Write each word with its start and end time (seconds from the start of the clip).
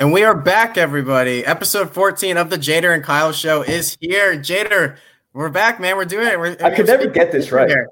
And 0.00 0.12
we 0.12 0.22
are 0.22 0.34
back, 0.34 0.78
everybody. 0.78 1.44
Episode 1.44 1.92
14 1.92 2.36
of 2.36 2.50
the 2.50 2.56
Jader 2.56 2.94
and 2.94 3.02
Kyle 3.02 3.32
show 3.32 3.62
is 3.62 3.98
here. 4.00 4.36
Jader, 4.36 4.96
we're 5.32 5.48
back, 5.48 5.80
man. 5.80 5.96
We're 5.96 6.04
doing 6.04 6.28
it. 6.28 6.38
We're, 6.38 6.56
I 6.62 6.72
could 6.72 6.86
never 6.86 7.08
get 7.08 7.32
this 7.32 7.50
right. 7.50 7.68
Here. 7.68 7.88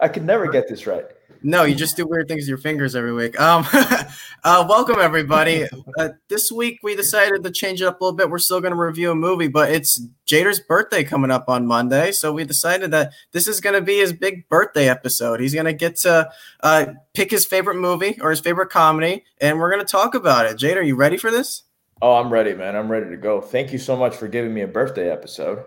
I 0.00 0.08
could 0.08 0.24
never 0.24 0.48
get 0.48 0.68
this 0.68 0.84
right. 0.84 1.04
No, 1.46 1.64
you 1.64 1.74
just 1.74 1.98
do 1.98 2.06
weird 2.06 2.26
things 2.26 2.44
with 2.44 2.48
your 2.48 2.56
fingers 2.56 2.96
every 2.96 3.12
week. 3.12 3.38
Um, 3.38 3.66
uh, 4.44 4.64
welcome 4.66 4.96
everybody. 4.98 5.66
Uh, 5.96 6.08
this 6.28 6.50
week 6.50 6.80
we 6.82 6.96
decided 6.96 7.44
to 7.44 7.50
change 7.52 7.80
it 7.80 7.84
up 7.84 8.00
a 8.00 8.04
little 8.04 8.16
bit. 8.16 8.28
We're 8.28 8.38
still 8.38 8.60
going 8.60 8.72
to 8.72 8.80
review 8.80 9.12
a 9.12 9.14
movie, 9.14 9.46
but 9.46 9.70
it's 9.70 10.04
Jader's 10.26 10.58
birthday 10.58 11.04
coming 11.04 11.30
up 11.30 11.48
on 11.48 11.66
Monday, 11.66 12.10
so 12.10 12.32
we 12.32 12.44
decided 12.44 12.90
that 12.90 13.12
this 13.30 13.46
is 13.46 13.60
going 13.60 13.74
to 13.74 13.80
be 13.80 13.98
his 13.98 14.12
big 14.12 14.48
birthday 14.48 14.88
episode. 14.88 15.38
He's 15.38 15.54
going 15.54 15.66
to 15.66 15.72
get 15.72 15.96
to 15.98 16.30
uh, 16.64 16.86
pick 17.12 17.30
his 17.30 17.46
favorite 17.46 17.76
movie 17.76 18.18
or 18.20 18.30
his 18.30 18.40
favorite 18.40 18.70
comedy, 18.70 19.24
and 19.40 19.60
we're 19.60 19.70
going 19.70 19.84
to 19.84 19.90
talk 19.90 20.16
about 20.16 20.46
it. 20.46 20.56
Jader, 20.56 20.78
are 20.78 20.82
you 20.82 20.96
ready 20.96 21.16
for 21.16 21.30
this? 21.30 21.62
Oh, 22.02 22.14
I'm 22.14 22.32
ready, 22.32 22.54
man. 22.54 22.74
I'm 22.74 22.90
ready 22.90 23.10
to 23.10 23.16
go. 23.16 23.40
Thank 23.40 23.72
you 23.72 23.78
so 23.78 23.96
much 23.96 24.16
for 24.16 24.26
giving 24.26 24.52
me 24.52 24.62
a 24.62 24.68
birthday 24.68 25.10
episode 25.10 25.64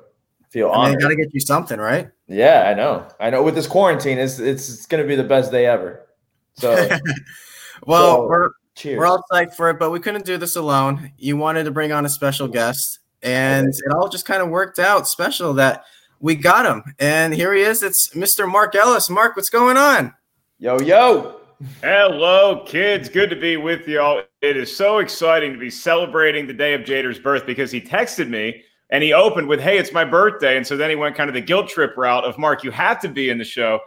feel 0.49 0.71
I 0.71 0.89
mean, 0.89 0.99
got 0.99 1.09
to 1.09 1.15
get 1.15 1.33
you 1.33 1.39
something, 1.39 1.79
right? 1.79 2.09
Yeah, 2.27 2.63
I 2.69 2.73
know. 2.73 3.07
I 3.19 3.29
know. 3.29 3.43
With 3.43 3.55
this 3.55 3.67
quarantine, 3.67 4.17
it's 4.17 4.39
it's, 4.39 4.69
it's 4.69 4.85
going 4.85 5.01
to 5.01 5.07
be 5.07 5.15
the 5.15 5.23
best 5.23 5.51
day 5.51 5.65
ever. 5.65 6.07
So, 6.55 6.71
well, 7.85 8.15
so, 8.15 8.27
we're 8.27 8.49
cheers. 8.75 8.97
we're 8.97 9.05
all 9.05 9.23
psyched 9.31 9.53
for 9.55 9.69
it, 9.69 9.79
but 9.79 9.91
we 9.91 9.99
couldn't 9.99 10.25
do 10.25 10.37
this 10.37 10.55
alone. 10.55 11.11
You 11.17 11.37
wanted 11.37 11.65
to 11.65 11.71
bring 11.71 11.91
on 11.91 12.05
a 12.05 12.09
special 12.09 12.47
guest, 12.47 12.99
and 13.21 13.67
it 13.67 13.93
all 13.93 14.09
just 14.09 14.25
kind 14.25 14.41
of 14.41 14.49
worked 14.49 14.79
out 14.79 15.07
special 15.07 15.53
that 15.55 15.83
we 16.19 16.35
got 16.35 16.65
him, 16.65 16.83
and 16.99 17.33
here 17.33 17.53
he 17.53 17.61
is. 17.61 17.83
It's 17.83 18.09
Mr. 18.09 18.49
Mark 18.49 18.75
Ellis. 18.75 19.09
Mark, 19.09 19.35
what's 19.35 19.49
going 19.49 19.77
on? 19.77 20.13
Yo, 20.59 20.79
yo. 20.79 21.41
Hello, 21.81 22.63
kids. 22.67 23.09
Good 23.09 23.31
to 23.31 23.35
be 23.35 23.57
with 23.57 23.87
y'all. 23.87 24.21
It 24.41 24.57
is 24.57 24.75
so 24.75 24.99
exciting 24.99 25.53
to 25.53 25.59
be 25.59 25.71
celebrating 25.71 26.45
the 26.45 26.53
day 26.53 26.75
of 26.75 26.81
Jader's 26.81 27.17
birth 27.17 27.47
because 27.47 27.71
he 27.71 27.81
texted 27.81 28.29
me 28.29 28.61
and 28.89 29.03
he 29.03 29.13
opened 29.13 29.47
with, 29.47 29.59
Hey, 29.59 29.77
it's 29.77 29.91
my 29.91 30.05
birthday. 30.05 30.57
And 30.57 30.65
so 30.65 30.77
then 30.77 30.89
he 30.89 30.95
went 30.95 31.15
kind 31.15 31.29
of 31.29 31.33
the 31.33 31.41
guilt 31.41 31.69
trip 31.69 31.95
route 31.97 32.23
of 32.23 32.37
Mark, 32.37 32.63
you 32.63 32.71
have 32.71 32.99
to 33.01 33.09
be 33.09 33.29
in 33.29 33.37
the 33.37 33.43
show 33.43 33.79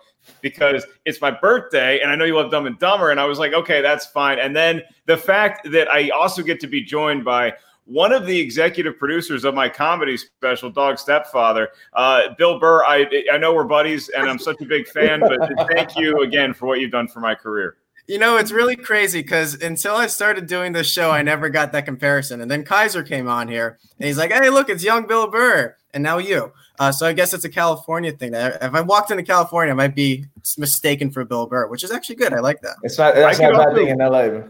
because 0.43 0.85
it's 1.05 1.21
my 1.21 1.31
birthday 1.31 2.01
and 2.01 2.11
I 2.11 2.15
know 2.15 2.25
you 2.25 2.37
love 2.37 2.51
Dumb 2.51 2.67
and 2.67 2.79
Dumber. 2.79 3.11
And 3.11 3.19
I 3.19 3.25
was 3.25 3.39
like, 3.39 3.53
okay, 3.53 3.81
that's 3.81 4.07
fine. 4.07 4.39
And 4.39 4.55
then 4.55 4.83
the 5.07 5.17
fact 5.17 5.71
that 5.73 5.89
I 5.89 6.11
also 6.11 6.43
get 6.43 6.61
to 6.61 6.67
be 6.67 6.83
joined 6.83 7.25
by 7.25 7.55
one 7.87 8.13
of 8.13 8.27
the 8.27 8.39
executive 8.39 8.99
producers 8.99 9.45
of 9.45 9.55
my 9.55 9.69
comedy 9.69 10.17
special, 10.17 10.71
Dog 10.71 10.99
Stepfather, 10.99 11.71
uh, 11.95 12.35
Bill 12.39 12.61
Burr. 12.61 12.85
I 12.85 13.07
I 13.33 13.39
know 13.39 13.53
we're 13.53 13.65
buddies 13.65 14.11
and 14.11 14.29
I'm 14.29 14.39
such 14.39 14.61
a 14.61 14.65
big 14.65 14.87
fan, 14.87 15.21
but 15.21 15.41
thank 15.75 15.97
you 15.97 16.21
again 16.21 16.55
for 16.55 16.67
what 16.67 16.79
you've 16.81 16.93
done 16.93 17.09
for 17.09 17.21
my 17.21 17.35
career. 17.35 17.77
You 18.11 18.19
know, 18.19 18.39
it's 18.39 18.51
really 18.51 18.75
crazy 18.75 19.23
because 19.23 19.55
until 19.63 19.95
I 19.95 20.09
started 20.09 20.49
doing 20.49 20.73
this 20.73 20.91
show, 20.91 21.13
I 21.13 21.23
never 21.23 21.49
got 21.49 21.71
that 21.71 21.85
comparison. 21.85 22.41
And 22.41 22.51
then 22.51 22.65
Kaiser 22.65 23.05
came 23.05 23.29
on 23.29 23.47
here 23.47 23.79
and 24.01 24.05
he's 24.09 24.19
like, 24.19 24.33
hey, 24.33 24.51
look, 24.51 24.69
it's 24.69 24.83
young 24.83 25.07
Bill 25.07 25.31
Burr. 25.31 25.77
And 25.95 26.03
now 26.03 26.19
you. 26.19 26.53
Uh, 26.81 26.91
so 26.91 27.07
I 27.07 27.13
guess 27.13 27.33
it's 27.33 27.45
a 27.45 27.49
California 27.49 28.11
thing. 28.11 28.35
If 28.35 28.75
I 28.75 28.81
walked 28.81 29.13
into 29.13 29.23
California, 29.23 29.73
I 29.73 29.77
might 29.77 29.95
be 29.95 30.25
mistaken 30.59 31.13
for 31.13 31.25
Bill 31.25 31.47
Burr, 31.47 31.69
which 31.69 31.85
is 31.85 31.93
actually 31.93 32.17
good. 32.17 32.33
I 32.33 32.41
like 32.41 32.61
that. 32.63 32.75
It's 32.83 32.99
not, 32.99 33.15
that's 33.15 33.39
not 33.39 33.53
bad 33.53 33.77
thing 33.77 33.91
in 33.91 33.99
LA. 33.99 34.41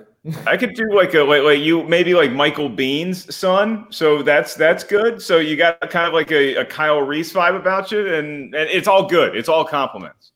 I 0.46 0.56
could 0.56 0.74
do 0.74 0.94
like 0.94 1.12
a 1.12 1.20
like, 1.20 1.42
like 1.42 1.58
you 1.58 1.82
maybe 1.82 2.14
like 2.14 2.32
Michael 2.32 2.70
Biehn's 2.70 3.34
son, 3.34 3.86
so 3.90 4.22
that's 4.22 4.54
that's 4.54 4.84
good. 4.84 5.20
So 5.20 5.38
you 5.38 5.56
got 5.56 5.80
kind 5.90 6.06
of 6.06 6.14
like 6.14 6.30
a, 6.30 6.56
a 6.56 6.64
Kyle 6.64 7.00
Reese 7.00 7.32
vibe 7.32 7.56
about 7.56 7.90
you, 7.90 8.06
and 8.06 8.54
and 8.54 8.70
it's 8.70 8.88
all 8.88 9.06
good. 9.06 9.34
It's 9.36 9.48
all 9.48 9.64
compliments. 9.64 10.32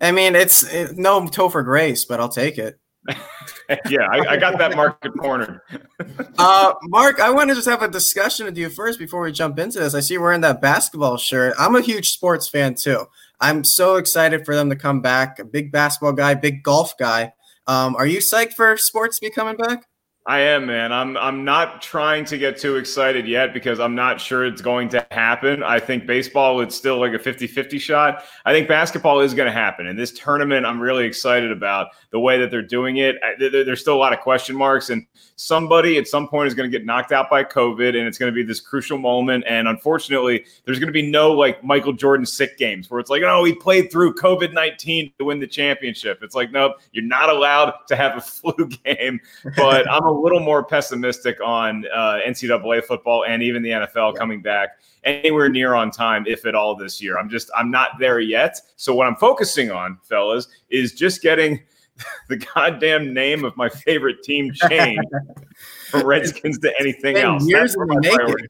I 0.00 0.12
mean, 0.12 0.34
it's 0.34 0.62
it, 0.72 0.96
no 0.96 1.22
Topher 1.22 1.64
Grace, 1.64 2.04
but 2.04 2.20
I'll 2.20 2.28
take 2.28 2.58
it. 2.58 2.78
yeah, 3.88 4.06
I, 4.10 4.32
I, 4.32 4.36
got 4.36 4.58
that 4.58 4.74
market 4.74 5.12
cornered. 5.18 5.60
uh, 6.38 6.74
Mark, 6.82 7.20
I 7.20 7.30
want 7.30 7.50
to 7.50 7.54
just 7.54 7.68
have 7.68 7.82
a 7.82 7.88
discussion 7.88 8.46
with 8.46 8.58
you 8.58 8.68
first 8.68 8.98
before 8.98 9.22
we 9.22 9.30
jump 9.30 9.58
into 9.60 9.78
this. 9.78 9.94
I 9.94 10.00
see 10.00 10.18
we're 10.18 10.32
in 10.32 10.40
that 10.40 10.60
basketball 10.60 11.16
shirt. 11.16 11.54
I'm 11.56 11.76
a 11.76 11.80
huge 11.80 12.10
sports 12.10 12.48
fan 12.48 12.74
too. 12.74 13.06
I'm 13.40 13.62
so 13.64 13.96
excited 13.96 14.44
for 14.44 14.54
them 14.54 14.70
to 14.70 14.76
come 14.76 15.02
back. 15.02 15.38
A 15.38 15.44
big 15.44 15.70
basketball 15.70 16.14
guy, 16.14 16.34
big 16.34 16.62
golf 16.62 16.94
guy. 16.98 17.32
Um, 17.66 17.94
are 17.96 18.06
you 18.06 18.18
psyched 18.18 18.54
for 18.54 18.76
sports 18.76 19.18
to 19.18 19.26
be 19.26 19.30
coming 19.30 19.56
back? 19.56 19.86
I 20.28 20.40
am, 20.40 20.66
man. 20.66 20.92
I'm 20.92 21.16
I'm 21.16 21.44
not 21.44 21.80
trying 21.80 22.24
to 22.24 22.36
get 22.36 22.58
too 22.58 22.76
excited 22.76 23.28
yet 23.28 23.54
because 23.54 23.78
I'm 23.78 23.94
not 23.94 24.20
sure 24.20 24.44
it's 24.44 24.60
going 24.60 24.88
to 24.88 25.06
happen. 25.12 25.62
I 25.62 25.78
think 25.78 26.04
baseball 26.04 26.60
is 26.60 26.74
still 26.74 26.98
like 26.98 27.12
a 27.12 27.18
50-50 27.18 27.80
shot. 27.80 28.24
I 28.44 28.52
think 28.52 28.66
basketball 28.66 29.20
is 29.20 29.34
going 29.34 29.46
to 29.46 29.52
happen. 29.52 29.86
And 29.86 29.96
this 29.96 30.10
tournament 30.10 30.66
I'm 30.66 30.80
really 30.80 31.04
excited 31.04 31.52
about 31.52 31.90
the 32.10 32.18
way 32.18 32.40
that 32.40 32.50
they're 32.50 32.60
doing 32.60 32.96
it. 32.96 33.14
There's 33.38 33.80
still 33.80 33.94
a 33.94 34.02
lot 34.02 34.12
of 34.12 34.18
question 34.18 34.56
marks 34.56 34.90
and 34.90 35.06
somebody 35.36 35.98
at 35.98 36.08
some 36.08 36.26
point 36.26 36.48
is 36.48 36.54
going 36.54 36.70
to 36.70 36.76
get 36.76 36.86
knocked 36.86 37.12
out 37.12 37.28
by 37.28 37.44
COVID 37.44 37.90
and 37.90 38.08
it's 38.08 38.16
going 38.16 38.32
to 38.32 38.34
be 38.34 38.42
this 38.42 38.58
crucial 38.58 38.96
moment 38.96 39.44
and 39.46 39.68
unfortunately 39.68 40.44
there's 40.64 40.78
going 40.78 40.88
to 40.88 40.92
be 40.92 41.08
no 41.08 41.30
like 41.30 41.62
Michael 41.62 41.92
Jordan 41.92 42.24
sick 42.24 42.56
games 42.56 42.90
where 42.90 42.98
it's 42.98 43.10
like, 43.10 43.22
"Oh, 43.22 43.44
he 43.44 43.54
played 43.54 43.92
through 43.92 44.14
COVID-19 44.14 45.16
to 45.18 45.24
win 45.24 45.38
the 45.38 45.46
championship." 45.46 46.20
It's 46.22 46.34
like, 46.34 46.50
"Nope, 46.52 46.76
you're 46.92 47.04
not 47.04 47.28
allowed 47.28 47.74
to 47.88 47.96
have 47.96 48.16
a 48.16 48.20
flu 48.22 48.54
game." 48.84 49.20
But 49.56 49.90
I'm 49.90 50.04
a 50.04 50.12
little 50.12 50.40
more 50.40 50.64
pessimistic 50.64 51.38
on 51.44 51.84
uh, 51.94 52.20
NCAA 52.26 52.84
football 52.84 53.24
and 53.24 53.42
even 53.42 53.62
the 53.62 53.70
NFL 53.70 54.14
yeah. 54.14 54.18
coming 54.18 54.40
back 54.40 54.78
anywhere 55.04 55.48
near 55.48 55.74
on 55.74 55.90
time, 55.90 56.24
if 56.26 56.46
at 56.46 56.54
all, 56.54 56.74
this 56.74 57.02
year. 57.02 57.18
I'm 57.18 57.28
just 57.28 57.50
I'm 57.56 57.70
not 57.70 57.98
there 57.98 58.20
yet. 58.20 58.58
So 58.76 58.94
what 58.94 59.06
I'm 59.06 59.16
focusing 59.16 59.70
on, 59.70 59.98
fellas, 60.02 60.48
is 60.70 60.92
just 60.92 61.22
getting 61.22 61.60
the 62.28 62.36
goddamn 62.36 63.14
name 63.14 63.44
of 63.44 63.56
my 63.56 63.68
favorite 63.68 64.22
team 64.22 64.52
changed 64.68 65.00
from 65.90 66.06
Redskins 66.06 66.58
to 66.58 66.72
anything 66.80 67.16
else. 67.16 67.46
Years 67.46 67.76
That's 67.76 67.88
my 67.88 68.16
priority. 68.16 68.48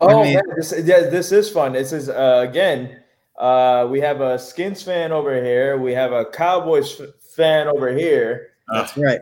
Oh 0.00 0.20
I 0.20 0.22
mean, 0.24 0.34
man, 0.34 0.42
this, 0.56 0.72
yeah, 0.84 1.00
this 1.10 1.32
is 1.32 1.50
fun. 1.50 1.72
This 1.72 1.92
is 1.92 2.08
uh, 2.08 2.46
again. 2.48 2.98
Uh, 3.38 3.88
we 3.90 4.00
have 4.00 4.20
a 4.20 4.38
Skins 4.38 4.82
fan 4.82 5.10
over 5.10 5.42
here. 5.42 5.78
We 5.78 5.92
have 5.92 6.12
a 6.12 6.24
Cowboys 6.26 7.00
f- 7.00 7.08
fan 7.36 7.66
over 7.66 7.92
here. 7.92 8.50
That's 8.68 8.96
right. 8.96 9.20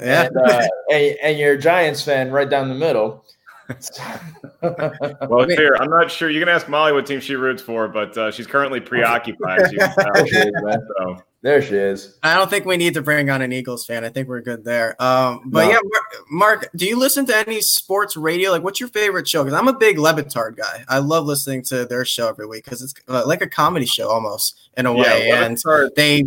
Yeah, 0.00 0.26
and, 0.26 0.36
uh, 0.36 0.68
and, 0.90 1.16
and 1.22 1.38
you're 1.38 1.54
a 1.54 1.58
Giants 1.58 2.02
fan 2.02 2.30
right 2.30 2.48
down 2.48 2.68
the 2.68 2.74
middle. 2.74 3.24
well, 4.62 5.46
here 5.48 5.76
I'm 5.78 5.90
not 5.90 6.10
sure. 6.10 6.30
You 6.30 6.40
can 6.40 6.48
ask 6.48 6.68
Molly 6.68 6.92
what 6.92 7.04
team 7.04 7.20
she 7.20 7.34
roots 7.34 7.60
for, 7.60 7.88
but 7.88 8.16
uh, 8.16 8.30
she's 8.30 8.46
currently 8.46 8.80
preoccupied. 8.80 9.70
so. 9.70 11.22
There 11.40 11.62
she 11.62 11.76
is. 11.76 12.18
I 12.22 12.34
don't 12.34 12.50
think 12.50 12.64
we 12.64 12.76
need 12.76 12.94
to 12.94 13.02
bring 13.02 13.30
on 13.30 13.42
an 13.42 13.52
Eagles 13.52 13.86
fan. 13.86 14.04
I 14.04 14.08
think 14.08 14.26
we're 14.26 14.40
good 14.40 14.64
there. 14.64 15.00
Um, 15.00 15.42
but 15.46 15.66
no. 15.66 15.70
yeah, 15.70 15.78
Mark, 15.84 16.24
Mark, 16.30 16.70
do 16.74 16.84
you 16.84 16.98
listen 16.98 17.26
to 17.26 17.36
any 17.36 17.60
sports 17.60 18.16
radio? 18.16 18.50
Like, 18.50 18.64
what's 18.64 18.80
your 18.80 18.88
favorite 18.88 19.28
show? 19.28 19.44
Because 19.44 19.56
I'm 19.56 19.68
a 19.68 19.72
big 19.72 19.98
Le 19.98 20.12
Batard 20.14 20.56
guy. 20.56 20.84
I 20.88 20.98
love 20.98 21.26
listening 21.26 21.62
to 21.66 21.84
their 21.84 22.04
show 22.04 22.28
every 22.28 22.46
week 22.46 22.64
because 22.64 22.82
it's 22.82 22.94
uh, 23.06 23.22
like 23.24 23.40
a 23.40 23.48
comedy 23.48 23.86
show 23.86 24.08
almost 24.08 24.58
in 24.76 24.86
a 24.86 24.92
way. 24.92 25.28
Yeah, 25.28 25.44
and 25.44 25.56
they 25.94 26.24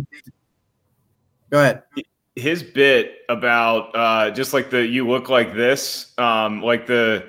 go 1.50 1.60
ahead 1.60 1.82
his 2.34 2.62
bit 2.62 3.18
about 3.28 3.94
uh, 3.94 4.30
just 4.30 4.52
like 4.52 4.70
the 4.70 4.86
you 4.86 5.08
look 5.08 5.28
like 5.28 5.54
this, 5.54 6.12
um, 6.18 6.62
like 6.62 6.86
the 6.86 7.28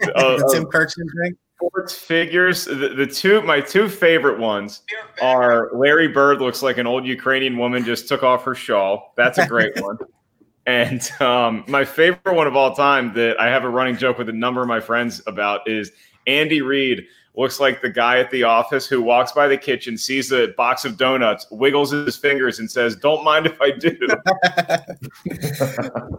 uh, 0.14 0.38
Tim 0.52 0.64
Kirkson 0.64 1.06
thing. 1.22 1.36
Sports 1.56 1.96
figures. 1.96 2.64
The, 2.64 2.94
the, 2.96 3.06
two 3.06 3.40
my 3.42 3.60
two 3.60 3.88
favorite 3.88 4.38
ones 4.38 4.82
are 5.22 5.70
Larry 5.72 6.08
Bird 6.08 6.40
looks 6.40 6.62
like 6.62 6.78
an 6.78 6.86
old 6.86 7.06
Ukrainian 7.06 7.56
woman 7.56 7.84
just 7.84 8.08
took 8.08 8.22
off 8.22 8.44
her 8.44 8.54
shawl. 8.54 9.12
That's 9.16 9.38
a 9.38 9.46
great 9.46 9.72
one. 9.80 9.98
And 10.66 11.08
um, 11.20 11.64
my 11.68 11.84
favorite 11.84 12.34
one 12.34 12.46
of 12.46 12.56
all 12.56 12.74
time 12.74 13.12
that 13.14 13.38
I 13.40 13.48
have 13.48 13.64
a 13.64 13.68
running 13.68 13.96
joke 13.96 14.18
with 14.18 14.28
a 14.28 14.32
number 14.32 14.62
of 14.62 14.68
my 14.68 14.80
friends 14.80 15.22
about 15.26 15.68
is 15.68 15.92
Andy 16.26 16.62
Reid 16.62 17.04
looks 17.36 17.60
like 17.60 17.82
the 17.82 17.90
guy 17.90 18.18
at 18.18 18.30
the 18.30 18.44
office 18.44 18.86
who 18.86 19.02
walks 19.02 19.32
by 19.32 19.48
the 19.48 19.56
kitchen, 19.56 19.98
sees 19.98 20.32
a 20.32 20.48
box 20.56 20.84
of 20.84 20.96
donuts, 20.96 21.46
wiggles 21.50 21.90
his 21.90 22.16
fingers, 22.16 22.58
and 22.58 22.70
says, 22.70 22.96
Don't 22.96 23.24
mind 23.24 23.46
if 23.46 23.60
I 23.60 23.70
do. 23.72 23.96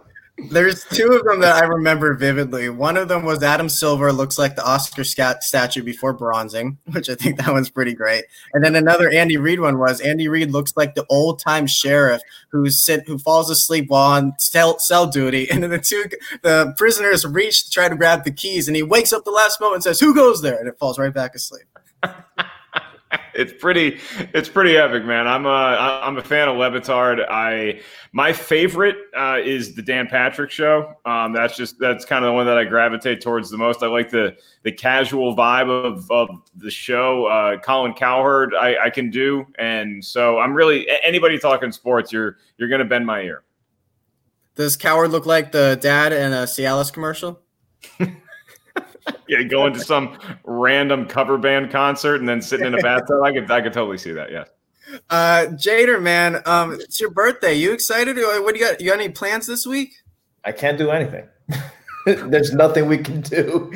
There's 0.50 0.84
two 0.84 1.12
of 1.12 1.24
them 1.24 1.40
that 1.40 1.62
I 1.62 1.66
remember 1.66 2.12
vividly. 2.14 2.68
One 2.68 2.98
of 2.98 3.08
them 3.08 3.24
was 3.24 3.42
Adam 3.42 3.70
Silver 3.70 4.12
looks 4.12 4.38
like 4.38 4.54
the 4.54 4.64
Oscar 4.64 5.02
scat- 5.02 5.42
statue 5.42 5.82
before 5.82 6.12
bronzing, 6.12 6.76
which 6.92 7.08
I 7.08 7.14
think 7.14 7.38
that 7.38 7.48
one's 7.48 7.70
pretty 7.70 7.94
great. 7.94 8.24
And 8.52 8.62
then 8.62 8.76
another 8.76 9.08
Andy 9.08 9.38
Reid 9.38 9.60
one 9.60 9.78
was 9.78 10.00
Andy 10.00 10.28
Reid 10.28 10.50
looks 10.50 10.76
like 10.76 10.94
the 10.94 11.06
old 11.08 11.38
time 11.38 11.66
sheriff 11.66 12.20
who 12.50 12.68
sit 12.68 13.06
who 13.06 13.18
falls 13.18 13.50
asleep 13.50 13.86
while 13.88 14.10
on 14.12 14.34
cell, 14.38 14.78
cell 14.78 15.06
duty, 15.06 15.50
and 15.50 15.62
then 15.62 15.70
the 15.70 15.78
two 15.78 16.04
the 16.42 16.74
prisoners 16.76 17.24
reach 17.24 17.64
to 17.64 17.70
try 17.70 17.88
to 17.88 17.96
grab 17.96 18.24
the 18.24 18.30
keys, 18.30 18.68
and 18.68 18.76
he 18.76 18.82
wakes 18.82 19.14
up 19.14 19.24
the 19.24 19.30
last 19.30 19.58
moment 19.58 19.76
and 19.76 19.84
says, 19.84 20.00
"Who 20.00 20.14
goes 20.14 20.42
there?" 20.42 20.58
and 20.58 20.68
it 20.68 20.78
falls 20.78 20.98
right 20.98 21.14
back 21.14 21.34
asleep. 21.34 21.66
It's 23.36 23.52
pretty 23.52 23.98
it's 24.34 24.48
pretty 24.48 24.76
epic 24.76 25.04
man. 25.04 25.26
I'm 25.26 25.46
a 25.46 25.48
i'm 25.48 26.16
a 26.16 26.22
fan 26.22 26.48
of 26.48 26.56
Le 26.56 26.70
Batard. 26.70 27.24
I 27.28 27.80
my 28.12 28.32
favorite 28.32 28.96
uh, 29.16 29.38
is 29.44 29.74
the 29.74 29.82
dan 29.82 30.06
patrick 30.06 30.50
show. 30.50 30.94
Um, 31.04 31.32
that's 31.32 31.56
just 31.56 31.78
that's 31.78 32.04
kind 32.04 32.24
of 32.24 32.30
the 32.30 32.32
one 32.32 32.46
that 32.46 32.58
i 32.58 32.64
gravitate 32.64 33.20
towards 33.20 33.50
the 33.50 33.58
most. 33.58 33.82
I 33.82 33.86
like 33.86 34.10
the 34.10 34.36
the 34.62 34.72
casual 34.72 35.36
vibe 35.36 35.68
of, 35.68 36.10
of 36.10 36.28
the 36.56 36.70
show. 36.70 37.26
Uh, 37.26 37.58
colin 37.60 37.92
cowherd 37.92 38.54
I, 38.54 38.76
I 38.84 38.90
can 38.90 39.10
do. 39.10 39.46
And 39.58 40.04
so 40.04 40.38
i'm 40.38 40.54
really 40.54 40.86
anybody 41.02 41.38
talking 41.38 41.72
sports 41.72 42.12
you're 42.12 42.38
you're 42.58 42.68
gonna 42.68 42.84
bend 42.84 43.06
my 43.06 43.20
ear. 43.20 43.42
Does 44.56 44.74
Cowherd 44.74 45.10
look 45.10 45.26
like 45.26 45.52
the 45.52 45.78
dad 45.80 46.14
in 46.14 46.32
a 46.32 46.44
Cialis 46.44 46.90
commercial? 46.90 47.40
yeah, 49.28 49.42
going 49.42 49.72
to 49.74 49.80
some 49.80 50.18
random 50.44 51.06
cover 51.06 51.38
band 51.38 51.70
concert 51.70 52.16
and 52.16 52.28
then 52.28 52.42
sitting 52.42 52.66
in 52.66 52.74
a 52.74 52.82
bathtub. 52.82 53.22
I 53.22 53.32
could 53.32 53.50
I 53.50 53.60
could 53.60 53.72
totally 53.72 53.98
see 53.98 54.12
that. 54.12 54.30
Yeah. 54.30 54.44
Uh, 55.10 55.46
Jader, 55.52 56.00
man, 56.00 56.42
um, 56.46 56.72
it's 56.74 57.00
your 57.00 57.10
birthday. 57.10 57.54
You 57.54 57.72
excited? 57.72 58.16
What 58.16 58.54
do 58.54 58.60
you 58.60 58.66
got? 58.66 58.80
You 58.80 58.90
got 58.90 59.00
any 59.00 59.08
plans 59.08 59.46
this 59.46 59.66
week? 59.66 59.94
I 60.44 60.52
can't 60.52 60.78
do 60.78 60.90
anything. 60.90 61.28
There's 62.06 62.52
nothing 62.52 62.86
we 62.86 62.98
can 62.98 63.20
do. 63.20 63.70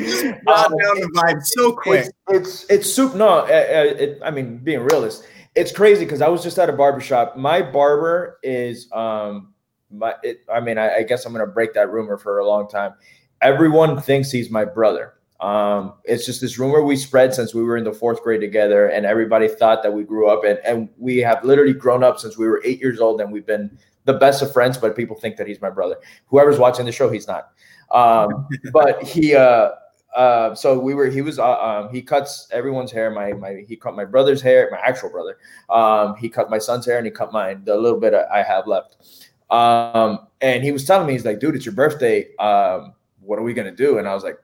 Uh, 0.47 0.69
down 0.69 1.00
the 1.00 1.11
vibe 1.17 1.43
so 1.43 1.73
quick. 1.73 2.06
It's 2.29 2.62
it's, 2.62 2.71
it's 2.71 2.93
soup. 2.93 3.15
No, 3.17 3.41
uh, 3.41 3.47
it, 3.49 4.21
I 4.25 4.31
mean 4.31 4.59
being 4.59 4.81
realist, 4.81 5.25
it's 5.56 5.73
crazy 5.73 6.05
because 6.05 6.23
I 6.23 6.29
was 6.29 6.43
just 6.43 6.59
at 6.59 6.71
a 6.71 6.73
barbershop. 6.73 7.37
My 7.37 7.61
barber 7.61 8.38
is 8.43 8.88
um 8.93 9.53
my. 9.91 10.15
It, 10.23 10.44
I 10.53 10.61
mean, 10.61 10.79
I, 10.79 10.99
I 10.99 11.03
guess 11.03 11.27
I'm 11.27 11.32
gonna 11.32 11.47
break 11.47 11.75
that 11.75 11.91
rumor 11.91 12.19
for 12.19 12.38
a 12.38 12.47
long 12.47 12.69
time. 12.69 12.94
Everyone 13.43 14.00
thinks 14.00 14.31
he's 14.31 14.49
my 14.49 14.65
brother. 14.65 15.15
Um, 15.41 15.95
it's 16.05 16.27
just 16.27 16.41
this 16.41 16.59
rumor 16.59 16.83
we 16.83 16.97
spread 16.97 17.33
since 17.33 17.55
we 17.55 17.63
were 17.63 17.77
in 17.77 17.85
the 17.85 17.93
fourth 17.93 18.23
grade 18.23 18.41
together, 18.41 18.89
and 18.89 19.07
everybody 19.07 19.49
thought 19.49 19.83
that 19.83 19.93
we 19.93 20.05
grew 20.05 20.29
up, 20.29 20.45
and, 20.45 20.59
and 20.65 20.89
we 20.99 21.19
have 21.19 21.43
literally 21.45 21.73
grown 21.73 22.05
up 22.05 22.19
since 22.19 22.37
we 22.37 22.47
were 22.47 22.61
eight 22.65 22.79
years 22.81 23.01
old, 23.01 23.21
and 23.21 23.33
we've 23.33 23.47
been 23.47 23.77
the 24.05 24.15
best 24.15 24.43
of 24.43 24.53
friends. 24.53 24.77
But 24.77 24.95
people 24.95 25.17
think 25.17 25.37
that 25.37 25.47
he's 25.47 25.61
my 25.61 25.71
brother. 25.71 25.97
Whoever's 26.27 26.59
watching 26.59 26.85
the 26.85 26.93
show, 26.93 27.11
he's 27.11 27.27
not. 27.27 27.53
Um, 27.91 28.49
but 28.73 29.03
he, 29.03 29.35
uh, 29.35 29.71
uh, 30.15 30.55
so 30.55 30.79
we 30.79 30.93
were. 30.93 31.07
He 31.07 31.23
was. 31.23 31.39
Uh, 31.39 31.59
um, 31.59 31.89
he 31.91 32.03
cuts 32.03 32.47
everyone's 32.53 32.93
hair. 32.93 33.11
My 33.11 33.33
my. 33.33 33.65
He 33.67 33.77
cut 33.77 33.97
my 33.97 34.05
brother's 34.05 34.43
hair. 34.43 34.69
My 34.71 34.79
actual 34.79 35.09
brother. 35.09 35.39
Um, 35.71 36.17
he 36.17 36.29
cut 36.29 36.51
my 36.51 36.59
son's 36.59 36.85
hair, 36.85 36.99
and 36.99 37.07
he 37.07 37.11
cut 37.11 37.33
mine. 37.33 37.63
The 37.65 37.77
little 37.77 37.99
bit 37.99 38.13
I 38.13 38.43
have 38.43 38.67
left. 38.67 39.25
Um, 39.49 40.27
and 40.43 40.63
he 40.63 40.71
was 40.71 40.85
telling 40.85 41.07
me, 41.07 41.15
he's 41.15 41.25
like, 41.25 41.41
dude, 41.41 41.57
it's 41.57 41.65
your 41.65 41.75
birthday. 41.75 42.35
Um, 42.37 42.93
what 43.21 43.39
are 43.39 43.43
we 43.43 43.55
gonna 43.55 43.75
do? 43.75 43.99
And 43.99 44.07
I 44.07 44.15
was 44.15 44.23
like 44.23 44.39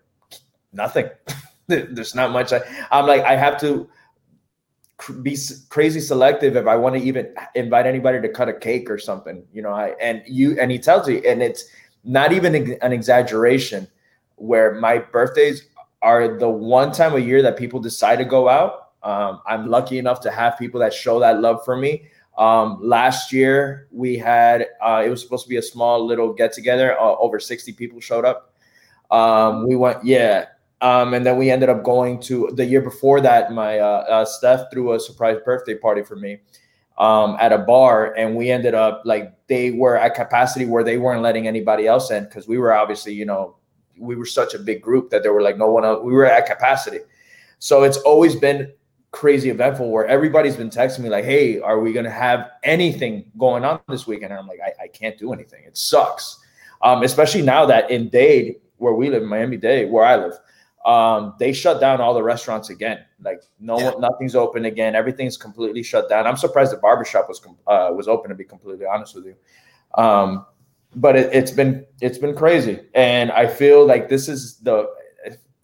nothing. 0.76 1.08
There's 1.66 2.14
not 2.14 2.30
much. 2.30 2.52
I, 2.52 2.60
I'm 2.92 3.06
like, 3.06 3.22
I 3.22 3.34
have 3.34 3.60
to 3.60 3.88
be 5.22 5.36
crazy 5.68 6.00
selective 6.00 6.56
if 6.56 6.66
I 6.66 6.76
want 6.76 6.94
to 6.94 7.02
even 7.02 7.34
invite 7.54 7.86
anybody 7.86 8.20
to 8.20 8.28
cut 8.28 8.48
a 8.48 8.54
cake 8.54 8.88
or 8.88 8.98
something, 8.98 9.44
you 9.52 9.62
know. 9.62 9.72
I 9.72 9.94
and 10.00 10.22
you 10.26 10.58
and 10.60 10.70
he 10.70 10.78
tells 10.78 11.08
you, 11.08 11.18
and 11.18 11.42
it's 11.42 11.64
not 12.04 12.32
even 12.32 12.54
an 12.80 12.92
exaggeration. 12.92 13.88
Where 14.36 14.74
my 14.74 14.98
birthdays 14.98 15.66
are 16.02 16.38
the 16.38 16.48
one 16.48 16.92
time 16.92 17.14
a 17.14 17.18
year 17.18 17.42
that 17.42 17.56
people 17.56 17.80
decide 17.80 18.16
to 18.16 18.24
go 18.24 18.48
out. 18.48 18.90
Um, 19.02 19.40
I'm 19.46 19.66
lucky 19.68 19.98
enough 19.98 20.20
to 20.20 20.30
have 20.30 20.58
people 20.58 20.80
that 20.80 20.92
show 20.92 21.20
that 21.20 21.40
love 21.40 21.64
for 21.64 21.76
me. 21.76 22.08
Um, 22.36 22.78
last 22.82 23.32
year 23.32 23.88
we 23.90 24.18
had 24.18 24.66
uh, 24.82 25.02
it 25.04 25.08
was 25.08 25.22
supposed 25.22 25.44
to 25.44 25.48
be 25.48 25.56
a 25.56 25.62
small 25.62 26.04
little 26.04 26.32
get 26.32 26.52
together. 26.52 26.98
Uh, 26.98 27.16
over 27.16 27.40
60 27.40 27.72
people 27.72 28.00
showed 28.00 28.24
up. 28.24 28.54
Um, 29.10 29.66
we 29.66 29.76
went, 29.76 30.04
yeah, 30.04 30.46
um, 30.82 31.14
and 31.14 31.24
then 31.24 31.38
we 31.38 31.50
ended 31.50 31.68
up 31.68 31.82
going 31.82 32.20
to 32.22 32.50
the 32.54 32.64
year 32.64 32.82
before 32.82 33.20
that. 33.22 33.52
My 33.52 33.78
uh, 33.78 34.04
uh, 34.08 34.24
Steph 34.24 34.70
threw 34.70 34.92
a 34.92 35.00
surprise 35.00 35.38
birthday 35.44 35.74
party 35.74 36.02
for 36.02 36.16
me 36.16 36.40
um, 36.98 37.36
at 37.40 37.52
a 37.52 37.58
bar, 37.58 38.14
and 38.14 38.36
we 38.36 38.50
ended 38.50 38.74
up 38.74 39.02
like 39.04 39.32
they 39.46 39.70
were 39.70 39.96
at 39.96 40.14
capacity 40.14 40.66
where 40.66 40.84
they 40.84 40.98
weren't 40.98 41.22
letting 41.22 41.46
anybody 41.46 41.86
else 41.86 42.10
in 42.10 42.24
because 42.24 42.46
we 42.46 42.58
were 42.58 42.74
obviously, 42.74 43.14
you 43.14 43.24
know, 43.24 43.56
we 43.98 44.16
were 44.16 44.26
such 44.26 44.52
a 44.52 44.58
big 44.58 44.82
group 44.82 45.08
that 45.10 45.22
there 45.22 45.32
were 45.32 45.40
like 45.40 45.56
no 45.56 45.70
one 45.70 45.84
else. 45.84 46.02
We 46.04 46.12
were 46.12 46.26
at 46.26 46.46
capacity, 46.46 47.00
so 47.58 47.82
it's 47.82 47.98
always 47.98 48.36
been 48.36 48.70
crazy 49.12 49.48
eventful 49.48 49.90
where 49.90 50.06
everybody's 50.06 50.56
been 50.56 50.68
texting 50.68 51.00
me 51.00 51.08
like, 51.08 51.24
"Hey, 51.24 51.58
are 51.58 51.80
we 51.80 51.94
gonna 51.94 52.10
have 52.10 52.50
anything 52.64 53.30
going 53.38 53.64
on 53.64 53.80
this 53.88 54.06
weekend?" 54.06 54.32
And 54.32 54.40
I'm 54.40 54.46
like, 54.46 54.60
"I, 54.62 54.84
I 54.84 54.88
can't 54.88 55.16
do 55.16 55.32
anything. 55.32 55.64
It 55.64 55.78
sucks." 55.78 56.38
Um, 56.82 57.02
especially 57.02 57.40
now 57.40 57.64
that 57.64 57.90
in 57.90 58.10
Dade, 58.10 58.56
where 58.76 58.92
we 58.92 59.08
live, 59.08 59.22
Miami 59.22 59.56
Dade, 59.56 59.90
where 59.90 60.04
I 60.04 60.16
live 60.16 60.38
um, 60.86 61.34
they 61.40 61.52
shut 61.52 61.80
down 61.80 62.00
all 62.00 62.14
the 62.14 62.22
restaurants 62.22 62.70
again. 62.70 63.04
Like 63.22 63.42
no, 63.58 63.78
yeah. 63.78 63.92
nothing's 63.98 64.36
open 64.36 64.66
again. 64.66 64.94
Everything's 64.94 65.36
completely 65.36 65.82
shut 65.82 66.08
down. 66.08 66.26
I'm 66.26 66.36
surprised 66.36 66.72
the 66.72 66.76
barbershop 66.76 67.28
was 67.28 67.44
uh, 67.66 67.90
was 67.92 68.06
open. 68.06 68.30
To 68.30 68.36
be 68.36 68.44
completely 68.44 68.86
honest 68.86 69.16
with 69.16 69.26
you, 69.26 69.34
um, 70.00 70.46
but 70.94 71.16
it, 71.16 71.34
it's 71.34 71.50
been 71.50 71.84
it's 72.00 72.18
been 72.18 72.36
crazy, 72.36 72.80
and 72.94 73.32
I 73.32 73.48
feel 73.48 73.84
like 73.84 74.08
this 74.08 74.28
is 74.28 74.58
the. 74.58 74.88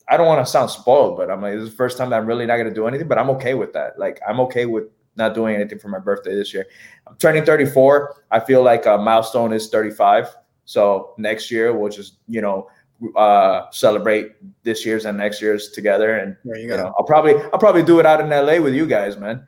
I 0.09 0.17
don't 0.17 0.27
want 0.27 0.45
to 0.45 0.51
sound 0.51 0.69
spoiled, 0.69 1.17
but 1.17 1.31
I'm 1.31 1.41
like 1.41 1.55
this 1.55 1.63
is 1.63 1.71
the 1.71 1.77
first 1.77 1.97
time 1.97 2.11
that 2.11 2.17
I'm 2.17 2.27
really 2.27 2.45
not 2.45 2.57
going 2.57 2.69
to 2.69 2.75
do 2.75 2.89
anything. 2.89 3.07
But 3.07 3.19
I'm 3.19 3.31
okay 3.31 3.55
with 3.55 3.73
that. 3.75 3.99
Like 4.01 4.21
I'm 4.29 4.41
okay 4.41 4.67
with 4.67 4.85
not 5.15 5.35
doing 5.35 5.55
anything 5.55 5.79
for 5.79 5.89
my 5.89 6.01
birthday 6.01 6.35
this 6.35 6.53
year. 6.53 6.67
I'm 7.07 7.15
turning 7.17 7.45
34. 7.45 8.25
I 8.33 8.41
feel 8.41 8.65
like 8.65 8.87
a 8.87 8.99
milestone 8.99 9.53
is 9.53 9.69
35. 9.69 10.35
So 10.65 11.15
next 11.17 11.51
year 11.51 11.73
we'll 11.73 11.91
just 11.91 12.19
you 12.27 12.41
know 12.41 12.69
uh, 13.17 13.71
celebrate 13.71 14.33
this 14.63 14.85
year's 14.85 15.05
and 15.05 15.19
next 15.19 15.41
year's 15.41 15.71
together. 15.71 16.19
And 16.19 16.37
you, 16.45 16.57
you, 16.57 16.69
know, 16.69 16.93
I'll 16.99 17.05
probably 17.05 17.35
I'll 17.53 17.59
probably 17.59 17.83
do 17.83 18.01
it 18.01 18.07
out 18.07 18.21
in 18.21 18.29
LA 18.29 18.61
with 18.63 18.75
you 18.75 18.87
guys, 18.87 19.17
man. 19.17 19.47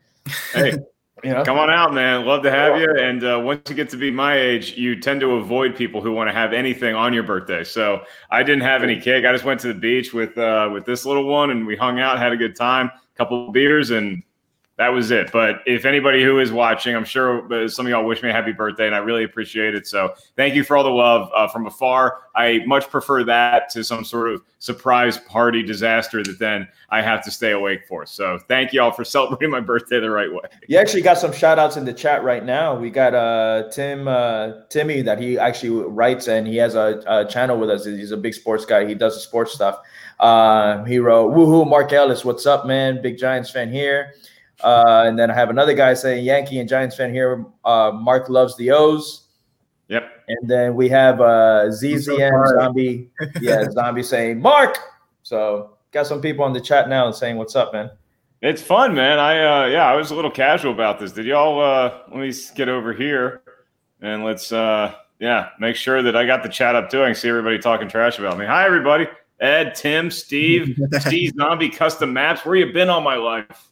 Hey, 0.53 0.73
you 1.25 1.31
know? 1.31 1.45
come 1.45 1.59
on 1.59 1.71
out, 1.71 1.95
man. 1.95 2.25
Love 2.25 2.43
to 2.43 2.51
have 2.51 2.81
you. 2.81 2.89
And 2.99 3.25
uh, 3.25 3.41
once 3.43 3.69
you 3.69 3.75
get 3.75 3.89
to 3.91 3.97
be 3.97 4.11
my 4.11 4.37
age, 4.37 4.77
you 4.77 5.01
tend 5.01 5.21
to 5.21 5.33
avoid 5.37 5.77
people 5.77 6.01
who 6.01 6.13
want 6.13 6.29
to 6.29 6.35
have 6.35 6.53
anything 6.53 6.95
on 6.95 7.13
your 7.13 7.23
birthday. 7.23 7.65
So 7.65 8.03
I 8.31 8.43
didn't 8.43 8.63
have 8.63 8.83
any 8.83 9.01
cake. 9.01 9.25
I 9.25 9.33
just 9.33 9.45
went 9.45 9.61
to 9.61 9.69
the 9.69 9.79
beach 9.79 10.13
with 10.13 10.37
uh, 10.37 10.71
with 10.73 10.85
this 10.85 11.07
little 11.07 11.27
one, 11.27 11.51
and 11.51 11.67
we 11.67 11.77
hung 11.77 12.01
out, 12.01 12.19
had 12.19 12.33
a 12.33 12.37
good 12.37 12.57
time, 12.57 12.87
a 12.87 13.17
couple 13.17 13.49
of 13.49 13.53
beers, 13.53 13.91
and 13.91 14.23
that 14.77 14.89
was 14.89 15.13
it. 15.13 15.31
But 15.31 15.61
if 15.67 15.85
anybody 15.85 16.25
who 16.25 16.41
is 16.41 16.51
watching, 16.51 16.97
I'm 16.97 17.05
sure 17.05 17.69
some 17.69 17.87
of 17.87 17.91
y'all 17.91 18.05
wish 18.05 18.23
me 18.23 18.31
a 18.31 18.33
happy 18.33 18.51
birthday, 18.51 18.87
and 18.87 18.95
I 18.95 18.99
really 18.99 19.23
appreciate 19.23 19.75
it. 19.75 19.87
So 19.87 20.15
thank 20.37 20.57
you 20.57 20.65
for 20.65 20.77
all 20.77 20.83
the 20.83 20.91
love 20.91 21.31
uh, 21.35 21.47
from 21.47 21.67
afar. 21.67 22.23
I 22.35 22.61
much 22.67 22.91
prefer 22.91 23.23
that 23.25 23.69
to 23.71 23.85
some 23.85 24.05
sort 24.05 24.33
of 24.33 24.43
surprise 24.59 25.19
party 25.19 25.63
disaster 25.63 26.25
that 26.25 26.41
then 26.41 26.67
I 26.91 27.03
have 27.03 27.23
to 27.25 27.31
stay 27.31 27.53
awake 27.53 27.87
for. 27.87 28.05
So 28.05 28.41
thank 28.49 28.73
you 28.73 28.83
all 28.83 28.91
for 28.91 29.05
celebrating 29.05 29.51
my 29.51 29.61
birthday 29.61 30.01
the 30.01 30.11
right 30.11 30.33
way. 30.33 30.43
You 30.67 30.79
actually 30.79 31.03
got 31.03 31.19
some 31.19 31.33
shout 31.33 31.61
outs 31.61 31.77
in 31.77 31.85
the 31.85 31.93
chat 31.93 32.25
right 32.25 32.45
now. 32.45 32.75
We 32.75 32.91
got 32.91 33.15
uh, 33.15 33.69
Tim 33.71 34.09
uh, 34.09 34.65
Timmy 34.71 35.03
that 35.03 35.21
he 35.21 35.39
actually 35.39 35.85
writes 35.87 36.27
and 36.27 36.49
he 36.49 36.57
has 36.57 36.75
a, 36.75 37.01
a, 37.07 37.25
channel 37.27 37.59
with 37.59 37.71
us. 37.71 37.85
He's 37.85 38.11
a 38.11 38.17
big 38.17 38.35
sports 38.35 38.65
guy. 38.65 38.87
He 38.87 38.95
does 38.95 39.15
the 39.15 39.21
sports 39.21 39.53
stuff. 39.53 39.79
Uh, 40.19 40.83
he 40.85 40.99
wrote, 40.99 41.33
"Woohoo, 41.33 41.69
Mark 41.69 41.93
Ellis, 41.93 42.25
what's 42.25 42.47
up, 42.47 42.67
man? 42.67 43.03
Big 43.03 43.19
Giants 43.19 43.51
fan 43.51 43.71
here." 43.71 44.15
Uh, 44.65 45.05
and 45.07 45.19
then 45.19 45.31
I 45.31 45.35
have 45.35 45.51
another 45.51 45.75
guy 45.75 45.93
saying 45.93 46.25
Yankee 46.25 46.59
and 46.59 46.69
Giants 46.69 46.97
fan 46.97 47.13
here. 47.13 47.45
Uh, 47.65 47.93
Mark 47.95 48.31
loves 48.31 48.57
the 48.57 48.71
O's. 48.71 49.29
Yep. 49.89 50.11
And 50.29 50.49
then 50.49 50.75
we 50.75 50.89
have 50.89 51.21
uh, 51.21 51.67
ZZN 51.67 52.59
Zombie. 52.59 53.11
yeah, 53.41 53.69
Zombie 53.71 54.03
saying 54.03 54.41
Mark. 54.41 54.79
So 55.23 55.77
got 55.93 56.07
some 56.07 56.23
people 56.23 56.45
on 56.45 56.55
the 56.55 56.61
chat 56.61 56.89
now 56.89 57.11
saying 57.11 57.37
what's 57.37 57.55
up, 57.55 57.75
man. 57.75 57.91
It's 58.41 58.63
fun, 58.63 58.95
man. 58.95 59.19
I 59.19 59.65
uh, 59.65 59.67
yeah, 59.67 59.85
I 59.85 59.97
was 59.97 60.11
a 60.11 60.15
little 60.15 60.31
casual 60.31 60.73
about 60.73 60.99
this. 60.99 61.13
Did 61.13 61.27
y'all 61.27 61.61
uh, 61.61 61.99
let 62.11 62.19
me 62.19 62.33
get 62.55 62.71
over 62.71 62.95
here 62.95 63.43
and 64.01 64.25
let's 64.25 64.51
uh, 64.51 64.95
yeah 65.19 65.51
make 65.61 65.77
sure 65.77 66.03
that 66.03 66.17
I 66.17 66.25
got 66.27 66.43
the 66.43 66.49
chat 66.49 66.75
up 66.75 66.91
too. 66.91 67.03
I 67.03 67.07
can 67.07 67.15
see 67.15 67.29
everybody 67.29 67.59
talking 67.59 67.89
trash 67.89 68.19
about 68.19 68.39
me. 68.39 68.47
Hi, 68.47 68.65
everybody. 68.65 69.07
Ed, 69.41 69.75
Tim, 69.75 70.11
Steve, 70.11 70.79
Steve 71.01 71.33
Zombie 71.37 71.69
Custom 71.69 72.15
Maps. 72.15 72.47
Where 72.47 72.57
you 72.57 72.73
been 72.73 72.89
all 72.89 73.03
my 73.03 73.17
life? 73.17 73.69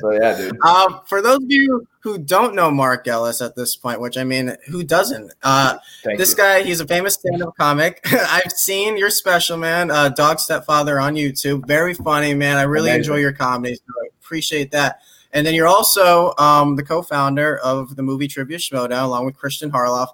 So 0.00 0.12
yeah, 0.12 0.36
dude. 0.36 0.60
Um, 0.64 1.00
for 1.06 1.20
those 1.20 1.38
of 1.38 1.50
you 1.50 1.86
who 2.00 2.18
don't 2.18 2.54
know 2.54 2.70
Mark 2.70 3.06
Ellis 3.08 3.40
at 3.40 3.56
this 3.56 3.76
point, 3.76 4.00
which 4.00 4.16
I 4.16 4.24
mean, 4.24 4.56
who 4.68 4.82
doesn't? 4.82 5.32
Uh, 5.42 5.78
this 6.16 6.30
you. 6.30 6.36
guy, 6.36 6.62
he's 6.62 6.80
a 6.80 6.86
famous 6.86 7.14
stand-up 7.14 7.54
comic. 7.56 8.00
I've 8.12 8.52
seen 8.52 8.96
your 8.96 9.10
special, 9.10 9.56
man, 9.56 9.90
uh, 9.90 10.10
Dog 10.10 10.38
Stepfather 10.40 11.00
on 11.00 11.14
YouTube. 11.14 11.66
Very 11.66 11.94
funny, 11.94 12.34
man. 12.34 12.56
I 12.56 12.62
really 12.62 12.90
Amazing. 12.90 13.12
enjoy 13.12 13.20
your 13.20 13.32
comedy. 13.32 13.74
So 13.74 13.82
I 14.02 14.08
appreciate 14.20 14.70
that. 14.72 15.00
And 15.32 15.46
then 15.46 15.54
you're 15.54 15.68
also 15.68 16.34
um, 16.38 16.76
the 16.76 16.82
co-founder 16.82 17.58
of 17.58 17.96
the 17.96 18.02
movie 18.02 18.26
Trivia 18.28 18.58
Schmoedown, 18.58 19.04
along 19.04 19.26
with 19.26 19.36
Christian 19.36 19.70
Harloff. 19.70 20.08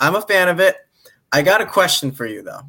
I'm 0.00 0.14
a 0.14 0.22
fan 0.22 0.48
of 0.48 0.60
it. 0.60 0.76
I 1.30 1.42
got 1.42 1.60
a 1.60 1.66
question 1.66 2.12
for 2.12 2.26
you 2.26 2.42
though. 2.42 2.62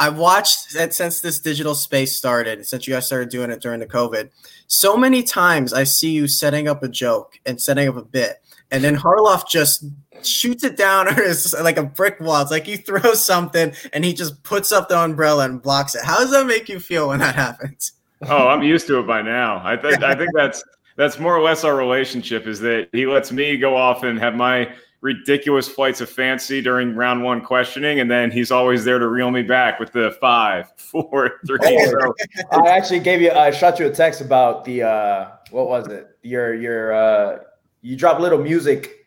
I've 0.00 0.16
watched 0.16 0.74
it 0.76 0.94
since 0.94 1.20
this 1.20 1.40
digital 1.40 1.74
space 1.74 2.16
started, 2.16 2.66
since 2.66 2.86
you 2.86 2.94
guys 2.94 3.06
started 3.06 3.30
doing 3.30 3.50
it 3.50 3.60
during 3.60 3.80
the 3.80 3.86
COVID. 3.86 4.30
So 4.68 4.96
many 4.96 5.22
times 5.22 5.72
I 5.72 5.84
see 5.84 6.10
you 6.10 6.28
setting 6.28 6.68
up 6.68 6.82
a 6.82 6.88
joke 6.88 7.40
and 7.44 7.60
setting 7.60 7.88
up 7.88 7.96
a 7.96 8.04
bit, 8.04 8.42
and 8.70 8.84
then 8.84 8.96
Harloff 8.96 9.48
just 9.48 9.84
shoots 10.22 10.64
it 10.64 10.76
down 10.76 11.08
or 11.18 11.20
is 11.22 11.54
like 11.60 11.78
a 11.78 11.82
brick 11.82 12.20
wall. 12.20 12.42
It's 12.42 12.50
like 12.50 12.68
you 12.68 12.76
throw 12.76 13.14
something 13.14 13.72
and 13.92 14.04
he 14.04 14.12
just 14.12 14.42
puts 14.42 14.72
up 14.72 14.88
the 14.88 14.98
umbrella 14.98 15.44
and 15.44 15.62
blocks 15.62 15.94
it. 15.94 16.04
How 16.04 16.18
does 16.18 16.30
that 16.30 16.46
make 16.46 16.68
you 16.68 16.80
feel 16.80 17.08
when 17.08 17.20
that 17.20 17.34
happens? 17.34 17.92
Oh, 18.22 18.48
I'm 18.48 18.62
used 18.62 18.86
to 18.88 18.98
it 18.98 19.06
by 19.06 19.22
now. 19.22 19.60
I 19.64 19.76
think 19.76 20.02
I 20.02 20.14
think 20.18 20.30
that's 20.34 20.62
that's 20.96 21.18
more 21.18 21.36
or 21.36 21.40
less 21.40 21.64
our 21.64 21.76
relationship 21.76 22.46
is 22.46 22.60
that 22.60 22.88
he 22.92 23.06
lets 23.06 23.30
me 23.30 23.56
go 23.56 23.76
off 23.76 24.02
and 24.02 24.18
have 24.18 24.34
my 24.34 24.72
ridiculous 25.00 25.68
flights 25.68 26.00
of 26.00 26.10
fancy 26.10 26.60
during 26.60 26.94
round 26.94 27.22
one 27.22 27.40
questioning, 27.40 28.00
and 28.00 28.10
then 28.10 28.30
he's 28.30 28.50
always 28.50 28.84
there 28.84 28.98
to 28.98 29.08
reel 29.08 29.30
me 29.30 29.42
back 29.42 29.78
with 29.78 29.92
the 29.92 30.16
five, 30.20 30.72
four, 30.76 31.40
three. 31.46 31.86
So. 31.86 32.14
I 32.50 32.68
actually 32.68 33.00
gave 33.00 33.20
you, 33.20 33.30
I 33.30 33.50
shot 33.50 33.78
you 33.78 33.86
a 33.86 33.90
text 33.90 34.20
about 34.20 34.64
the, 34.64 34.82
uh, 34.82 35.30
what 35.50 35.68
was 35.68 35.88
it? 35.88 36.16
Your, 36.22 36.54
your, 36.54 36.92
uh, 36.92 37.38
you 37.82 37.96
dropped 37.96 38.20
little 38.20 38.42
music 38.42 38.97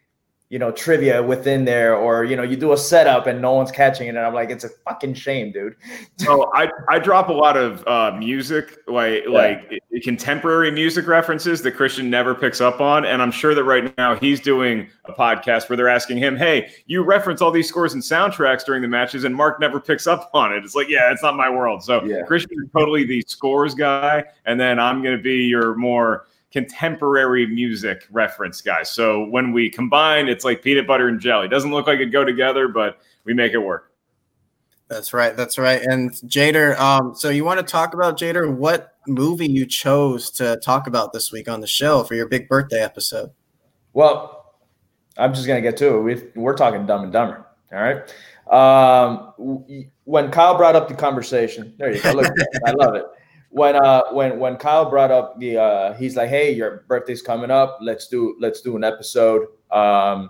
you 0.51 0.59
know, 0.59 0.69
trivia 0.69 1.23
within 1.23 1.63
there, 1.63 1.95
or 1.95 2.25
you 2.25 2.35
know, 2.35 2.43
you 2.43 2.57
do 2.57 2.73
a 2.73 2.77
setup 2.77 3.25
and 3.25 3.41
no 3.41 3.53
one's 3.53 3.71
catching 3.71 4.07
it, 4.07 4.09
and 4.09 4.19
I'm 4.19 4.33
like, 4.33 4.49
it's 4.49 4.65
a 4.65 4.69
fucking 4.69 5.13
shame, 5.13 5.53
dude. 5.53 5.77
oh, 6.27 6.51
I 6.53 6.69
I 6.89 6.99
drop 6.99 7.29
a 7.29 7.33
lot 7.33 7.55
of 7.55 7.87
uh, 7.87 8.11
music, 8.17 8.77
like 8.85 9.23
yeah. 9.25 9.31
like 9.31 9.79
contemporary 10.03 10.69
music 10.69 11.07
references 11.07 11.61
that 11.61 11.71
Christian 11.71 12.09
never 12.09 12.35
picks 12.35 12.59
up 12.59 12.81
on, 12.81 13.05
and 13.05 13.21
I'm 13.21 13.31
sure 13.31 13.55
that 13.55 13.63
right 13.63 13.97
now 13.97 14.13
he's 14.13 14.41
doing 14.41 14.89
a 15.05 15.13
podcast 15.13 15.69
where 15.69 15.77
they're 15.77 15.87
asking 15.87 16.17
him, 16.17 16.35
"Hey, 16.35 16.69
you 16.85 17.01
reference 17.01 17.41
all 17.41 17.51
these 17.51 17.69
scores 17.69 17.93
and 17.93 18.03
soundtracks 18.03 18.65
during 18.65 18.81
the 18.81 18.89
matches, 18.89 19.23
and 19.23 19.33
Mark 19.33 19.57
never 19.61 19.79
picks 19.79 20.05
up 20.05 20.29
on 20.33 20.53
it." 20.53 20.65
It's 20.65 20.75
like, 20.75 20.89
yeah, 20.89 21.13
it's 21.13 21.23
not 21.23 21.37
my 21.37 21.49
world. 21.49 21.81
So 21.81 22.03
yeah. 22.03 22.23
Christian 22.27 22.57
is 22.61 22.69
totally 22.73 23.05
the 23.05 23.23
scores 23.25 23.73
guy, 23.73 24.25
and 24.43 24.59
then 24.59 24.81
I'm 24.81 25.01
going 25.01 25.15
to 25.15 25.23
be 25.23 25.45
your 25.45 25.75
more 25.75 26.25
contemporary 26.51 27.47
music 27.47 28.05
reference 28.11 28.61
guys. 28.61 28.91
So 28.91 29.25
when 29.25 29.53
we 29.53 29.69
combine, 29.69 30.27
it's 30.27 30.43
like 30.43 30.61
peanut 30.61 30.85
butter 30.85 31.07
and 31.07 31.19
jelly. 31.19 31.47
Doesn't 31.47 31.71
look 31.71 31.87
like 31.87 31.99
it 31.99 32.07
go 32.07 32.25
together, 32.25 32.67
but 32.67 32.99
we 33.23 33.33
make 33.33 33.53
it 33.53 33.59
work. 33.59 33.91
That's 34.89 35.13
right. 35.13 35.35
That's 35.37 35.57
right. 35.57 35.81
And 35.81 36.11
Jader, 36.11 36.77
um, 36.77 37.15
so 37.15 37.29
you 37.29 37.45
want 37.45 37.59
to 37.61 37.65
talk 37.65 37.93
about 37.93 38.19
Jader? 38.19 38.53
What 38.53 38.95
movie 39.07 39.49
you 39.49 39.65
chose 39.65 40.29
to 40.31 40.57
talk 40.57 40.85
about 40.85 41.13
this 41.13 41.31
week 41.31 41.47
on 41.47 41.61
the 41.61 41.67
show 41.67 42.03
for 42.03 42.15
your 42.15 42.27
big 42.27 42.49
birthday 42.49 42.81
episode? 42.81 43.31
Well, 43.93 44.53
I'm 45.17 45.33
just 45.33 45.47
gonna 45.47 45.61
get 45.61 45.77
to 45.77 45.95
it. 45.95 46.01
we 46.01 46.23
we're 46.35 46.55
talking 46.55 46.85
Dumb 46.85 47.03
and 47.03 47.13
Dumber. 47.13 47.45
All 47.71 47.81
right. 47.81 48.13
Um, 48.51 49.63
when 50.03 50.29
Kyle 50.29 50.57
brought 50.57 50.75
up 50.75 50.89
the 50.89 50.93
conversation, 50.93 51.73
there 51.77 51.95
you 51.95 52.01
go. 52.01 52.11
Look, 52.11 52.33
I 52.65 52.71
love 52.71 52.95
it 52.95 53.05
when 53.51 53.75
uh 53.75 54.03
when 54.11 54.39
when 54.39 54.55
Kyle 54.55 54.89
brought 54.89 55.11
up 55.11 55.39
the 55.39 55.57
uh 55.57 55.93
he's 55.93 56.15
like, 56.15 56.29
hey, 56.29 56.51
your 56.53 56.85
birthday's 56.87 57.21
coming 57.21 57.51
up. 57.51 57.77
Let's 57.81 58.07
do 58.07 58.35
let's 58.39 58.61
do 58.61 58.75
an 58.75 58.83
episode. 58.83 59.47
Um, 59.69 60.29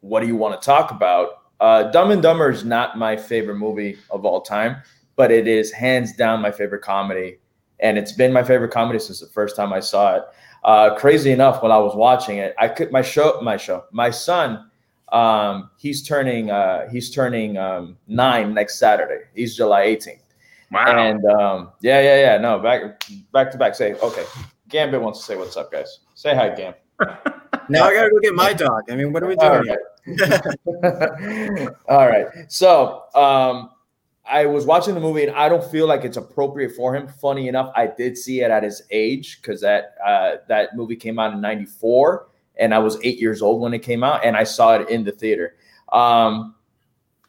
what 0.00 0.20
do 0.20 0.26
you 0.26 0.36
want 0.36 0.60
to 0.60 0.64
talk 0.64 0.90
about? 0.90 1.42
Uh, 1.60 1.84
Dumb 1.90 2.10
and 2.10 2.22
Dumber 2.22 2.50
is 2.50 2.64
not 2.64 2.96
my 2.96 3.16
favorite 3.16 3.56
movie 3.56 3.98
of 4.10 4.24
all 4.24 4.40
time, 4.40 4.76
but 5.16 5.30
it 5.30 5.46
is 5.46 5.72
hands 5.72 6.14
down 6.14 6.40
my 6.40 6.50
favorite 6.50 6.82
comedy, 6.82 7.38
and 7.80 7.98
it's 7.98 8.12
been 8.12 8.32
my 8.32 8.42
favorite 8.42 8.70
comedy 8.70 8.98
since 8.98 9.20
the 9.20 9.26
first 9.26 9.56
time 9.56 9.72
I 9.72 9.80
saw 9.80 10.16
it. 10.16 10.22
Uh, 10.62 10.94
crazy 10.96 11.32
enough, 11.32 11.62
when 11.62 11.72
I 11.72 11.78
was 11.78 11.94
watching 11.94 12.38
it, 12.38 12.54
I 12.58 12.68
could 12.68 12.92
my 12.92 13.02
show 13.02 13.40
my 13.42 13.56
show 13.56 13.84
my 13.92 14.10
son. 14.10 14.70
Um, 15.10 15.70
he's 15.78 16.06
turning 16.06 16.50
uh, 16.50 16.88
he's 16.90 17.10
turning 17.10 17.56
um, 17.56 17.96
nine 18.06 18.52
next 18.52 18.78
Saturday. 18.78 19.24
He's 19.34 19.56
July 19.56 19.86
18th. 19.86 20.20
Wow. 20.70 20.86
And 20.86 21.24
um, 21.24 21.72
yeah, 21.80 22.00
yeah, 22.00 22.20
yeah. 22.20 22.38
No, 22.38 22.58
back 22.58 23.02
back 23.32 23.50
to 23.52 23.58
back. 23.58 23.74
Say 23.74 23.94
okay. 23.94 24.24
Gambit 24.68 25.00
wants 25.00 25.20
to 25.20 25.24
say 25.24 25.36
what's 25.36 25.56
up, 25.56 25.72
guys. 25.72 26.00
Say 26.14 26.34
hi, 26.34 26.54
Gam. 26.54 26.74
now 27.68 27.84
I 27.84 27.94
gotta 27.94 28.10
go 28.10 28.20
get 28.20 28.34
my 28.34 28.52
dog. 28.52 28.90
I 28.90 28.94
mean, 28.94 29.12
what 29.12 29.22
are 29.22 29.26
we 29.26 29.36
doing 29.36 29.52
All 29.52 29.62
right. 29.62 29.78
All 31.88 32.08
right. 32.08 32.26
So 32.48 33.04
um, 33.14 33.70
I 34.24 34.46
was 34.46 34.64
watching 34.64 34.94
the 34.94 35.00
movie 35.00 35.24
and 35.24 35.34
I 35.34 35.48
don't 35.48 35.64
feel 35.64 35.88
like 35.88 36.04
it's 36.04 36.16
appropriate 36.16 36.76
for 36.76 36.94
him. 36.94 37.08
Funny 37.08 37.48
enough, 37.48 37.72
I 37.74 37.88
did 37.88 38.16
see 38.16 38.42
it 38.42 38.50
at 38.50 38.62
his 38.62 38.82
age 38.90 39.40
because 39.40 39.60
that 39.62 39.94
uh, 40.06 40.36
that 40.48 40.76
movie 40.76 40.96
came 40.96 41.18
out 41.18 41.32
in 41.32 41.40
'94 41.40 42.28
and 42.56 42.72
I 42.72 42.78
was 42.78 42.96
eight 43.02 43.18
years 43.18 43.42
old 43.42 43.60
when 43.60 43.74
it 43.74 43.80
came 43.80 44.04
out 44.04 44.24
and 44.24 44.36
I 44.36 44.44
saw 44.44 44.76
it 44.76 44.88
in 44.88 45.02
the 45.02 45.12
theater. 45.12 45.56
Um, 45.92 46.54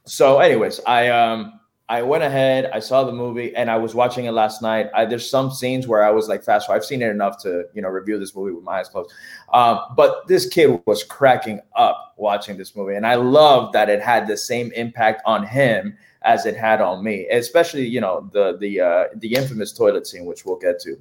so, 0.06 0.40
anyways, 0.40 0.80
I 0.86 1.10
um, 1.10 1.60
I 1.92 2.04
went 2.04 2.24
ahead, 2.24 2.70
I 2.72 2.80
saw 2.80 3.04
the 3.04 3.12
movie, 3.12 3.54
and 3.54 3.70
I 3.70 3.76
was 3.76 3.94
watching 3.94 4.24
it 4.24 4.32
last 4.32 4.62
night. 4.62 4.90
I, 4.96 5.04
there's 5.04 5.30
some 5.30 5.52
scenes 5.52 5.90
where 5.90 6.06
I 6.06 6.10
was 6.10 6.30
like, 6.30 6.42
fast. 6.42 6.70
I've 6.70 6.86
seen 6.86 7.02
it 7.02 7.10
enough 7.10 7.38
to 7.44 7.66
you 7.74 7.82
know 7.82 7.90
review 7.90 8.18
this 8.18 8.34
movie 8.34 8.54
with 8.54 8.64
my 8.64 8.80
eyes 8.80 8.88
closed. 8.88 9.12
Um, 9.54 9.78
but 9.98 10.26
this 10.30 10.48
kid 10.48 10.82
was 10.86 11.04
cracking 11.04 11.60
up 11.76 12.14
watching 12.16 12.56
this 12.56 12.78
movie, 12.78 12.96
and 12.96 13.06
I 13.06 13.16
love 13.16 13.74
that 13.74 13.90
it 13.90 14.02
had 14.02 14.26
the 14.26 14.38
same 14.38 14.72
impact 14.72 15.22
on 15.26 15.46
him 15.46 15.98
as 16.22 16.46
it 16.46 16.56
had 16.56 16.80
on 16.80 17.04
me, 17.04 17.28
especially 17.28 17.86
you 17.86 18.00
know 18.00 18.30
the 18.32 18.56
the 18.58 18.80
uh, 18.80 19.04
the 19.18 19.34
infamous 19.34 19.74
toilet 19.74 20.08
scene, 20.08 20.24
which 20.24 20.46
we'll 20.46 20.60
get 20.60 20.80
to. 20.84 20.96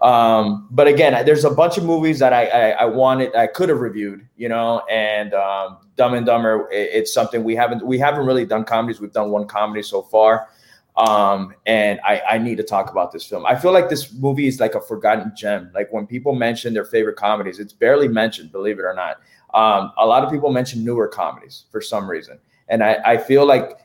Um, 0.00 0.68
but 0.70 0.86
again, 0.86 1.24
there's 1.26 1.44
a 1.44 1.50
bunch 1.50 1.76
of 1.76 1.84
movies 1.84 2.18
that 2.20 2.32
I, 2.32 2.46
I, 2.46 2.68
I 2.70 2.84
wanted, 2.84 3.34
I 3.34 3.48
could 3.48 3.68
have 3.68 3.80
reviewed, 3.80 4.26
you 4.36 4.48
know, 4.48 4.80
and 4.88 5.34
um, 5.34 5.78
Dumb 5.96 6.14
and 6.14 6.24
Dumber, 6.24 6.68
it, 6.70 6.90
it's 6.92 7.12
something 7.12 7.42
we 7.42 7.56
haven't, 7.56 7.84
we 7.84 7.98
haven't 7.98 8.24
really 8.24 8.46
done 8.46 8.64
comedies. 8.64 9.00
We've 9.00 9.12
done 9.12 9.30
one 9.30 9.46
comedy 9.46 9.82
so 9.82 10.02
far. 10.02 10.48
Um, 10.96 11.54
and 11.66 12.00
I, 12.04 12.22
I 12.30 12.38
need 12.38 12.56
to 12.56 12.64
talk 12.64 12.90
about 12.90 13.12
this 13.12 13.24
film. 13.24 13.46
I 13.46 13.54
feel 13.54 13.72
like 13.72 13.88
this 13.88 14.12
movie 14.14 14.48
is 14.48 14.58
like 14.58 14.74
a 14.74 14.80
forgotten 14.80 15.32
gem. 15.36 15.70
Like 15.74 15.92
when 15.92 16.06
people 16.06 16.34
mention 16.34 16.74
their 16.74 16.84
favorite 16.84 17.16
comedies, 17.16 17.60
it's 17.60 17.72
barely 17.72 18.08
mentioned, 18.08 18.50
believe 18.50 18.78
it 18.78 18.82
or 18.82 18.94
not. 18.94 19.20
Um, 19.54 19.92
a 19.96 20.06
lot 20.06 20.24
of 20.24 20.30
people 20.30 20.50
mention 20.52 20.84
newer 20.84 21.08
comedies 21.08 21.64
for 21.70 21.80
some 21.80 22.10
reason. 22.10 22.38
And 22.68 22.82
I, 22.82 22.98
I 23.04 23.16
feel 23.16 23.46
like 23.46 23.78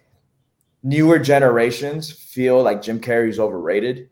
newer 0.82 1.20
generations 1.20 2.12
feel 2.12 2.62
like 2.62 2.82
Jim 2.82 3.00
Carrey 3.00 3.30
is 3.30 3.40
overrated 3.40 4.10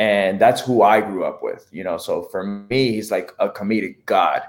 and 0.00 0.40
that's 0.40 0.62
who 0.62 0.80
I 0.80 1.02
grew 1.02 1.24
up 1.24 1.42
with, 1.42 1.68
you 1.70 1.84
know. 1.84 1.98
So 1.98 2.22
for 2.22 2.42
me, 2.42 2.92
he's 2.92 3.10
like 3.10 3.32
a 3.38 3.50
comedic 3.50 4.06
god. 4.06 4.40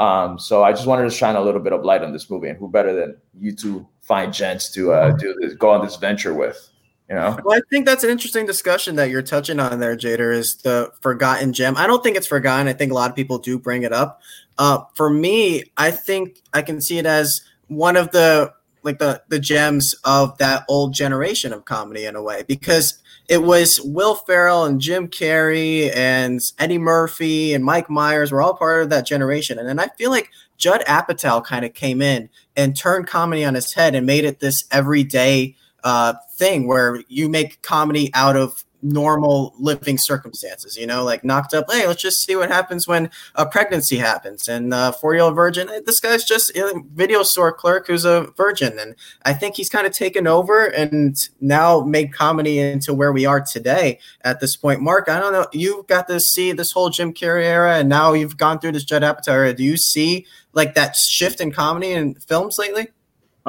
Um, 0.00 0.38
so 0.38 0.64
I 0.64 0.72
just 0.72 0.86
wanted 0.86 1.02
to 1.02 1.10
shine 1.10 1.36
a 1.36 1.42
little 1.42 1.60
bit 1.60 1.74
of 1.74 1.84
light 1.84 2.02
on 2.02 2.14
this 2.14 2.30
movie, 2.30 2.48
and 2.48 2.58
who 2.58 2.66
better 2.66 2.94
than 2.94 3.18
you 3.38 3.52
two 3.52 3.86
fine 4.00 4.32
gents 4.32 4.72
to 4.72 4.92
uh, 4.92 5.10
do 5.10 5.36
this, 5.38 5.52
go 5.52 5.68
on 5.68 5.84
this 5.84 5.96
venture 5.96 6.32
with, 6.32 6.70
you 7.10 7.14
know? 7.14 7.38
Well, 7.44 7.58
I 7.58 7.60
think 7.68 7.84
that's 7.84 8.04
an 8.04 8.10
interesting 8.10 8.46
discussion 8.46 8.96
that 8.96 9.10
you're 9.10 9.20
touching 9.20 9.60
on 9.60 9.80
there, 9.80 9.98
Jader. 9.98 10.34
Is 10.34 10.56
the 10.56 10.90
forgotten 11.02 11.52
gem? 11.52 11.76
I 11.76 11.86
don't 11.86 12.02
think 12.02 12.16
it's 12.16 12.26
forgotten. 12.26 12.66
I 12.66 12.72
think 12.72 12.90
a 12.90 12.94
lot 12.94 13.10
of 13.10 13.16
people 13.16 13.36
do 13.36 13.58
bring 13.58 13.82
it 13.82 13.92
up. 13.92 14.22
Uh, 14.56 14.78
for 14.94 15.10
me, 15.10 15.64
I 15.76 15.90
think 15.90 16.38
I 16.54 16.62
can 16.62 16.80
see 16.80 16.96
it 16.96 17.04
as 17.04 17.42
one 17.68 17.96
of 17.96 18.12
the 18.12 18.50
like 18.82 18.98
the 18.98 19.22
the 19.28 19.40
gems 19.40 19.94
of 20.04 20.38
that 20.38 20.64
old 20.70 20.94
generation 20.94 21.52
of 21.52 21.66
comedy 21.66 22.06
in 22.06 22.16
a 22.16 22.22
way 22.22 22.44
because 22.46 23.02
it 23.28 23.42
was 23.42 23.80
Will 23.80 24.14
Ferrell 24.14 24.64
and 24.64 24.80
Jim 24.80 25.08
Carrey 25.08 25.94
and 25.94 26.40
Eddie 26.58 26.78
Murphy 26.78 27.54
and 27.54 27.64
Mike 27.64 27.90
Myers 27.90 28.30
were 28.30 28.42
all 28.42 28.54
part 28.54 28.82
of 28.82 28.90
that 28.90 29.06
generation. 29.06 29.58
And 29.58 29.68
then 29.68 29.78
I 29.78 29.88
feel 29.98 30.10
like 30.10 30.30
Judd 30.56 30.82
Apatow 30.82 31.44
kind 31.44 31.64
of 31.64 31.74
came 31.74 32.00
in 32.00 32.28
and 32.56 32.76
turned 32.76 33.06
comedy 33.06 33.44
on 33.44 33.56
its 33.56 33.72
head 33.74 33.94
and 33.94 34.06
made 34.06 34.24
it 34.24 34.40
this 34.40 34.64
everyday 34.70 35.56
uh, 35.82 36.14
thing 36.36 36.66
where 36.66 37.02
you 37.08 37.28
make 37.28 37.62
comedy 37.62 38.10
out 38.14 38.36
of 38.36 38.64
normal 38.92 39.54
living 39.58 39.98
circumstances, 39.98 40.76
you 40.76 40.86
know, 40.86 41.04
like 41.04 41.24
knocked 41.24 41.54
up. 41.54 41.70
Hey, 41.70 41.86
let's 41.86 42.02
just 42.02 42.24
see 42.24 42.36
what 42.36 42.50
happens 42.50 42.86
when 42.86 43.10
a 43.34 43.46
pregnancy 43.46 43.96
happens. 43.96 44.48
And 44.48 44.72
uh, 44.72 44.92
a 44.94 44.98
four 44.98 45.14
year 45.14 45.24
old 45.24 45.34
virgin, 45.34 45.68
uh, 45.68 45.80
this 45.84 46.00
guy's 46.00 46.24
just 46.24 46.56
a 46.56 46.80
video 46.94 47.22
store 47.22 47.52
clerk 47.52 47.86
who's 47.86 48.04
a 48.04 48.32
virgin. 48.36 48.78
And 48.78 48.94
I 49.24 49.32
think 49.32 49.56
he's 49.56 49.68
kind 49.68 49.86
of 49.86 49.92
taken 49.92 50.26
over 50.26 50.66
and 50.66 51.16
now 51.40 51.80
made 51.80 52.12
comedy 52.12 52.58
into 52.58 52.94
where 52.94 53.12
we 53.12 53.26
are 53.26 53.40
today 53.40 53.98
at 54.22 54.40
this 54.40 54.56
point. 54.56 54.80
Mark, 54.80 55.08
I 55.08 55.18
don't 55.18 55.32
know. 55.32 55.46
You've 55.52 55.86
got 55.86 56.08
to 56.08 56.20
see 56.20 56.52
this 56.52 56.72
whole 56.72 56.90
Jim 56.90 57.12
Carrey 57.12 57.44
era 57.44 57.76
and 57.76 57.88
now 57.88 58.12
you've 58.12 58.36
gone 58.36 58.58
through 58.58 58.72
this 58.72 58.84
Judd 58.84 59.02
Apatow 59.02 59.32
era. 59.32 59.52
Do 59.52 59.64
you 59.64 59.76
see 59.76 60.26
like 60.52 60.74
that 60.74 60.96
shift 60.96 61.40
in 61.40 61.52
comedy 61.52 61.92
and 61.92 62.22
films 62.22 62.58
lately? 62.58 62.88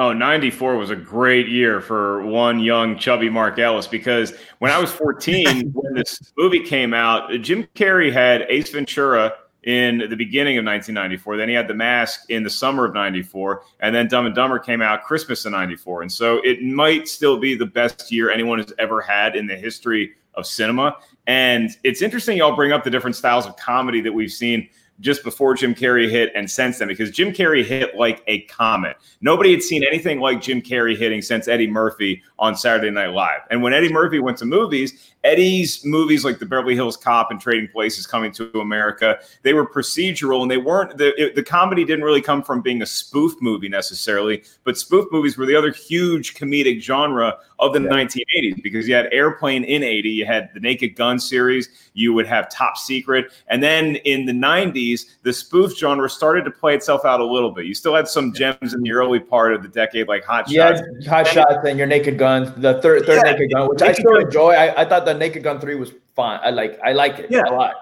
Oh, 0.00 0.12
94 0.12 0.76
was 0.76 0.90
a 0.90 0.96
great 0.96 1.48
year 1.48 1.80
for 1.80 2.24
one 2.24 2.60
young, 2.60 2.96
chubby 2.96 3.28
Mark 3.28 3.58
Ellis 3.58 3.88
because 3.88 4.32
when 4.60 4.70
I 4.70 4.78
was 4.78 4.92
14, 4.92 5.70
when 5.74 5.94
this 5.94 6.32
movie 6.38 6.60
came 6.60 6.94
out, 6.94 7.32
Jim 7.40 7.66
Carrey 7.74 8.12
had 8.12 8.46
Ace 8.48 8.70
Ventura 8.70 9.34
in 9.64 9.98
the 10.08 10.14
beginning 10.14 10.56
of 10.56 10.64
1994. 10.64 11.36
Then 11.36 11.48
he 11.48 11.54
had 11.56 11.66
The 11.66 11.74
Mask 11.74 12.30
in 12.30 12.44
the 12.44 12.50
summer 12.50 12.84
of 12.84 12.94
94. 12.94 13.64
And 13.80 13.92
then 13.92 14.06
Dumb 14.06 14.26
and 14.26 14.34
Dumber 14.36 14.60
came 14.60 14.80
out 14.80 15.02
Christmas 15.02 15.44
of 15.46 15.50
94. 15.50 16.02
And 16.02 16.12
so 16.12 16.40
it 16.44 16.62
might 16.62 17.08
still 17.08 17.36
be 17.36 17.56
the 17.56 17.66
best 17.66 18.12
year 18.12 18.30
anyone 18.30 18.60
has 18.60 18.72
ever 18.78 19.00
had 19.00 19.34
in 19.34 19.48
the 19.48 19.56
history 19.56 20.12
of 20.34 20.46
cinema. 20.46 20.96
And 21.26 21.70
it's 21.82 22.02
interesting 22.02 22.36
y'all 22.36 22.54
bring 22.54 22.70
up 22.70 22.84
the 22.84 22.90
different 22.90 23.16
styles 23.16 23.46
of 23.46 23.56
comedy 23.56 24.00
that 24.02 24.12
we've 24.12 24.30
seen 24.30 24.68
just 25.00 25.22
before 25.22 25.54
Jim 25.54 25.74
Carrey 25.74 26.10
hit 26.10 26.32
and 26.34 26.50
since 26.50 26.78
then 26.78 26.88
because 26.88 27.10
Jim 27.10 27.32
Carrey 27.32 27.64
hit 27.64 27.96
like 27.96 28.22
a 28.26 28.40
comet. 28.42 28.96
Nobody 29.20 29.52
had 29.52 29.62
seen 29.62 29.84
anything 29.84 30.20
like 30.20 30.40
Jim 30.40 30.60
Carrey 30.60 30.96
hitting 30.96 31.22
since 31.22 31.48
Eddie 31.48 31.68
Murphy 31.68 32.22
on 32.38 32.56
Saturday 32.56 32.90
Night 32.90 33.12
Live. 33.12 33.40
And 33.50 33.62
when 33.62 33.72
Eddie 33.72 33.92
Murphy 33.92 34.18
went 34.18 34.38
to 34.38 34.44
movies, 34.44 35.14
Eddie's 35.24 35.84
movies 35.84 36.24
like 36.24 36.38
the 36.38 36.46
Beverly 36.46 36.74
Hills 36.74 36.96
Cop 36.96 37.30
and 37.30 37.40
Trading 37.40 37.68
Places 37.68 38.06
Coming 38.06 38.32
to 38.32 38.50
America, 38.60 39.18
they 39.42 39.52
were 39.52 39.68
procedural 39.68 40.42
and 40.42 40.50
they 40.50 40.58
weren't 40.58 40.96
the 40.96 41.20
it, 41.20 41.34
the 41.34 41.42
comedy 41.42 41.84
didn't 41.84 42.04
really 42.04 42.22
come 42.22 42.42
from 42.42 42.60
being 42.60 42.82
a 42.82 42.86
spoof 42.86 43.34
movie 43.40 43.68
necessarily, 43.68 44.42
but 44.64 44.78
spoof 44.78 45.06
movies 45.10 45.36
were 45.36 45.46
the 45.46 45.56
other 45.56 45.72
huge 45.72 46.34
comedic 46.34 46.80
genre 46.80 47.36
of 47.58 47.72
the 47.72 47.82
yeah. 47.82 47.88
1980s 47.88 48.62
because 48.62 48.86
you 48.86 48.94
had 48.94 49.12
Airplane 49.12 49.64
in 49.64 49.82
80, 49.82 50.08
you 50.08 50.24
had 50.24 50.50
the 50.54 50.60
Naked 50.60 50.94
Gun 50.94 51.18
series, 51.18 51.68
you 51.94 52.12
would 52.12 52.26
have 52.26 52.48
Top 52.48 52.76
Secret, 52.76 53.32
and 53.48 53.60
then 53.60 53.96
in 53.96 54.24
the 54.24 54.32
90s, 54.32 55.16
the 55.22 55.32
spoof 55.32 55.76
genre 55.76 56.08
started 56.08 56.44
to 56.44 56.50
play 56.50 56.76
itself 56.76 57.04
out 57.04 57.18
a 57.18 57.24
little 57.24 57.50
bit. 57.50 57.66
You 57.66 57.74
still 57.74 57.94
had 57.94 58.06
some 58.06 58.32
gems 58.32 58.74
in 58.74 58.82
the 58.82 58.92
early 58.92 59.18
part 59.18 59.52
of 59.52 59.62
the 59.62 59.68
decade 59.68 60.06
like 60.06 60.24
Hot 60.24 60.48
Shots. 60.48 60.80
Yeah, 61.00 61.10
Hot 61.10 61.26
Shots 61.26 61.66
and 61.66 61.76
Your 61.76 61.88
Naked 61.88 62.18
Gun, 62.18 62.54
the 62.60 62.80
third 62.80 63.04
third 63.04 63.22
yeah. 63.24 63.32
Naked 63.32 63.52
Gun, 63.52 63.68
which 63.68 63.80
Naked 63.80 63.96
I 63.96 63.98
still 63.98 64.12
Gun. 64.12 64.22
enjoy. 64.22 64.50
I, 64.52 64.82
I 64.82 64.84
thought 64.84 65.04
the 65.08 65.18
Naked 65.18 65.42
Gun 65.42 65.60
three 65.60 65.74
was 65.74 65.92
fun. 66.14 66.40
I 66.42 66.50
like 66.50 66.78
I 66.84 66.92
like 66.92 67.18
it 67.18 67.30
yeah. 67.30 67.42
a 67.46 67.52
lot. 67.52 67.74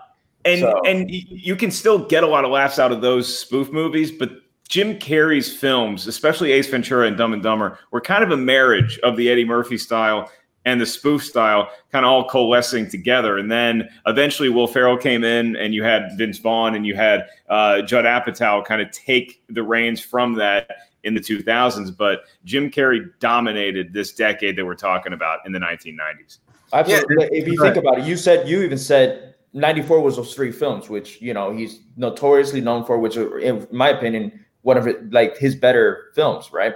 And 0.45 0.61
so. 0.61 0.81
and 0.87 1.11
you 1.11 1.57
can 1.57 1.71
still 1.71 1.99
get 1.99 2.23
a 2.23 2.27
lot 2.27 2.45
of 2.45 2.51
laughs 2.51 2.79
out 2.79 2.93
of 2.93 3.01
those 3.01 3.39
spoof 3.39 3.73
movies, 3.73 4.13
but 4.13 4.31
Jim 4.69 4.99
Carrey's 4.99 5.53
films, 5.53 6.07
especially 6.07 6.53
Ace 6.53 6.69
Ventura 6.69 7.07
and 7.07 7.17
Dumb 7.17 7.33
and 7.33 7.43
Dumber, 7.43 7.79
were 7.91 8.01
kind 8.01 8.23
of 8.25 8.31
a 8.31 8.37
marriage 8.37 8.99
of 9.01 9.17
the 9.17 9.29
Eddie 9.29 9.45
Murphy 9.45 9.79
style 9.79 10.31
and 10.65 10.81
the 10.81 10.87
spoof 10.87 11.25
style 11.25 11.71
kind 11.93 12.05
of 12.05 12.11
all 12.11 12.29
coalescing 12.29 12.91
together. 12.91 13.39
And 13.39 13.51
then 13.51 13.89
eventually 14.07 14.49
Will 14.49 14.67
Ferrell 14.67 14.97
came 14.97 15.23
in 15.23 15.57
and 15.57 15.73
you 15.73 15.85
had 15.85 16.11
Vince 16.17 16.39
Vaughn 16.39 16.75
and 16.75 16.85
you 16.85 16.97
had 16.97 17.29
uh, 17.49 17.83
Judd 17.83 18.05
Apatow 18.05 18.65
kind 18.65 18.83
of 18.83 18.91
take 18.91 19.43
the 19.49 19.63
reins 19.63 20.01
from 20.01 20.35
that 20.35 20.71
in 21.05 21.15
the 21.15 21.21
2000s. 21.21 21.97
But 21.97 22.25
Jim 22.45 22.69
Carrey 22.69 23.09
dominated 23.21 23.93
this 23.93 24.13
decade 24.13 24.57
that 24.57 24.67
we're 24.67 24.75
talking 24.75 25.13
about 25.13 25.47
in 25.47 25.53
the 25.53 25.61
1990s. 25.61 26.39
Absolutely. 26.73 27.17
Yeah, 27.21 27.29
if 27.33 27.49
you 27.49 27.57
think 27.61 27.77
about 27.77 27.99
it, 27.99 28.05
you 28.05 28.17
said, 28.17 28.49
you 28.49 28.63
even 28.63 28.79
said 28.79 29.35
94 29.53 30.01
was 30.01 30.17
those 30.17 30.35
three 30.35 30.53
films, 30.53 30.89
which, 30.89 31.21
you 31.23 31.33
know, 31.33 31.51
he's 31.53 31.81
notoriously 31.97 32.61
known 32.61 32.85
for, 32.85 32.99
which 32.99 33.17
in 33.17 33.67
my 33.71 33.91
opinion, 33.91 34.45
one 34.63 34.77
of 34.77 34.87
it, 34.87 35.13
like 35.13 35.37
his 35.39 35.55
better 35.55 36.11
films, 36.15 36.53
right? 36.53 36.75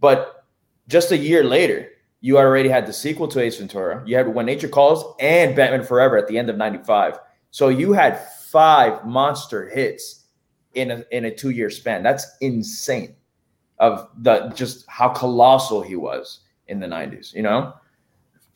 But 0.00 0.46
just 0.88 1.12
a 1.12 1.16
year 1.16 1.44
later, 1.44 1.88
you 2.20 2.38
already 2.38 2.68
had 2.68 2.86
the 2.86 2.92
sequel 2.92 3.26
to 3.28 3.40
Ace 3.40 3.58
Ventura. 3.58 4.02
You 4.06 4.16
had 4.16 4.28
When 4.28 4.46
Nature 4.46 4.68
Calls 4.68 5.16
and 5.18 5.56
Batman 5.56 5.82
Forever 5.84 6.16
at 6.16 6.28
the 6.28 6.38
end 6.38 6.48
of 6.48 6.56
95. 6.56 7.18
So 7.50 7.68
you 7.68 7.92
had 7.92 8.18
five 8.48 9.04
monster 9.04 9.68
hits 9.68 10.26
in 10.74 10.90
a, 10.90 11.04
in 11.10 11.24
a 11.24 11.34
two 11.34 11.50
year 11.50 11.68
span. 11.68 12.02
That's 12.02 12.26
insane 12.40 13.16
of 13.78 14.08
the 14.18 14.52
just 14.54 14.86
how 14.88 15.08
colossal 15.08 15.82
he 15.82 15.96
was 15.96 16.40
in 16.68 16.78
the 16.78 16.86
90s, 16.86 17.34
you 17.34 17.42
know? 17.42 17.74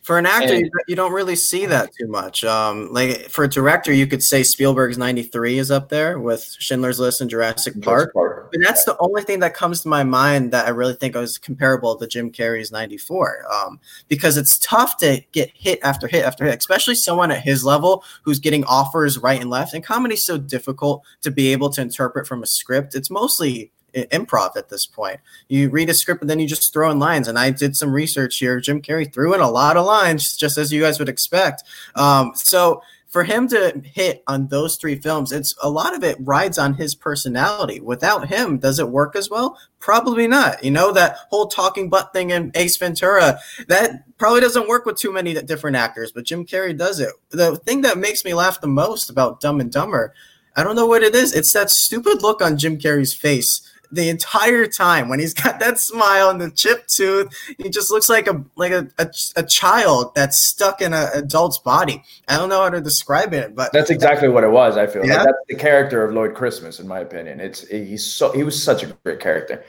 For 0.07 0.19
an 0.19 0.27
actor, 0.27 0.55
and, 0.55 0.71
you 0.87 0.95
don't 0.95 1.13
really 1.13 1.35
see 1.35 1.67
that 1.67 1.93
too 1.93 2.07
much. 2.07 2.45
Um, 2.45 2.93
like 2.93 3.29
for 3.29 3.43
a 3.43 3.49
director, 3.49 3.93
you 3.93 4.07
could 4.07 4.23
say 4.23 4.45
Spielberg's 4.45 4.97
'93 4.97 5.59
is 5.59 5.73
up 5.73 5.89
there 5.89 6.21
with 6.21 6.45
Schindler's 6.61 7.01
List 7.01 7.21
and 7.21 7.29
Jurassic 7.29 7.83
Park. 7.83 8.13
Park. 8.15 8.51
But 8.53 8.61
that's 8.63 8.85
the 8.85 8.97
only 9.01 9.23
thing 9.23 9.41
that 9.41 9.55
comes 9.55 9.83
to 9.83 9.89
my 9.89 10.05
mind 10.05 10.53
that 10.53 10.67
I 10.67 10.69
really 10.69 10.95
think 10.95 11.17
was 11.17 11.39
comparable 11.39 11.97
to 11.97 12.07
Jim 12.07 12.31
Carrey's 12.31 12.71
'94. 12.71 13.47
Um, 13.53 13.81
because 14.07 14.37
it's 14.37 14.59
tough 14.59 14.97
to 14.99 15.21
get 15.33 15.51
hit 15.53 15.81
after 15.83 16.07
hit 16.07 16.25
after 16.25 16.45
hit, 16.45 16.57
especially 16.57 16.95
someone 16.95 17.33
at 17.33 17.41
his 17.41 17.65
level 17.65 18.05
who's 18.23 18.39
getting 18.39 18.63
offers 18.67 19.19
right 19.19 19.41
and 19.41 19.51
left. 19.51 19.75
And 19.75 19.83
comedy's 19.83 20.25
so 20.25 20.39
difficult 20.39 21.03
to 21.23 21.33
be 21.33 21.49
able 21.49 21.71
to 21.71 21.81
interpret 21.81 22.29
from 22.29 22.45
a 22.45 22.47
script. 22.47 22.95
It's 22.95 23.11
mostly 23.11 23.73
improv 23.97 24.57
at 24.57 24.69
this 24.69 24.87
point. 24.87 25.21
You 25.49 25.71
read 25.71 25.91
a 25.91 25.95
script 25.95 26.21
and 26.21 26.31
then 26.31 26.41
you 26.41 26.47
just 26.47 26.73
throw 26.73 26.91
in 26.91 26.99
lines. 26.99 27.29
And 27.29 27.39
I 27.39 27.51
did 27.51 27.77
some 27.77 27.93
research 27.93 28.39
here. 28.39 28.61
Jim 28.61 28.83
Carrey 28.83 29.13
threw 29.13 29.35
in 29.35 29.41
a 29.41 29.51
lot 29.51 29.77
of 29.77 29.87
lines, 29.87 30.37
just 30.37 30.59
as 30.59 30.73
you 30.73 30.83
guys 30.83 30.99
would 30.99 31.09
expect. 31.09 31.63
Um, 31.95 32.33
so 32.35 32.83
for 33.09 33.25
him 33.25 33.49
to 33.49 33.81
hit 33.83 34.23
on 34.27 34.49
those 34.49 34.77
three 34.77 34.97
films, 34.97 35.33
it's 35.33 35.55
a 35.63 35.71
lot 35.71 35.95
of 35.95 36.05
it 36.05 36.19
rides 36.21 36.59
on 36.59 36.75
his 36.75 36.95
personality. 36.95 37.81
Without 37.81 38.29
him, 38.29 38.59
does 38.59 38.79
it 38.79 38.91
work 38.91 39.17
as 39.17 39.31
well? 39.31 39.59
Probably 39.79 40.27
not. 40.27 40.63
You 40.63 40.73
know, 40.73 40.93
that 40.93 41.17
whole 41.31 41.47
talking 41.47 41.89
butt 41.89 42.13
thing 42.13 42.31
in 42.31 42.51
Ace 42.55 42.77
Ventura, 42.77 43.39
that 43.69 44.05
probably 44.19 44.41
doesn't 44.41 44.69
work 44.69 44.85
with 44.85 44.99
too 44.99 45.13
many 45.13 45.33
different 45.33 45.77
actors, 45.77 46.13
but 46.13 46.25
Jim 46.25 46.45
Carrey 46.45 46.77
does 46.77 47.01
it. 47.01 47.11
The 47.31 47.57
thing 47.57 47.83
that 47.83 47.97
makes 47.97 48.25
me 48.25 48.35
laugh 48.35 48.61
the 48.61 48.67
most 48.67 49.09
about 49.09 49.41
Dumb 49.41 49.61
and 49.61 49.73
Dumber, 49.73 50.13
I 50.57 50.65
don't 50.65 50.77
know 50.77 50.87
what 50.87 51.03
it 51.03 51.15
is. 51.15 51.35
It's 51.35 51.53
that 51.53 51.71
stupid 51.71 52.23
look 52.23 52.43
on 52.43 52.59
Jim 52.59 52.79
Carrey's 52.79 53.15
face 53.15 53.61
the 53.91 54.09
entire 54.09 54.67
time. 54.67 55.09
When 55.09 55.19
he's 55.19 55.35
got 55.35 55.61
that 55.61 55.79
smile 55.79 56.31
and 56.31 56.41
the 56.41 56.51
chipped 56.51 56.95
tooth 56.95 57.33
he 57.59 57.69
just 57.69 57.91
looks 57.91 58.09
like 58.09 58.27
a 58.27 58.45
like 58.57 58.73
a, 58.73 58.89
a, 58.99 59.11
a 59.37 59.43
child 59.43 60.15
that's 60.15 60.47
stuck 60.47 60.81
in 60.81 60.93
an 60.93 61.09
adult's 61.15 61.59
body. 61.59 62.03
I 62.29 62.37
don't 62.37 62.49
know 62.49 62.63
how 62.63 62.71
to 62.71 62.81
describe 62.81 63.33
it 63.33 63.55
but 63.55 63.73
that's 63.73 63.91
exactly 63.91 64.29
what 64.29 64.45
it 64.45 64.51
was 64.51 64.77
i 64.77 64.87
feel. 64.87 65.05
Yeah? 65.05 65.17
like 65.17 65.27
that's 65.27 65.39
the 65.49 65.55
character 65.57 66.05
of 66.05 66.15
lloyd 66.15 66.35
christmas 66.35 66.81
in 66.81 66.89
my 66.89 67.01
opinion. 67.01 67.41
It's 67.41 67.67
he's 67.69 68.05
so 68.05 68.33
he 68.33 68.43
was 68.43 68.61
such 68.63 68.83
a 68.83 68.87
great 69.05 69.21
character. 69.21 69.65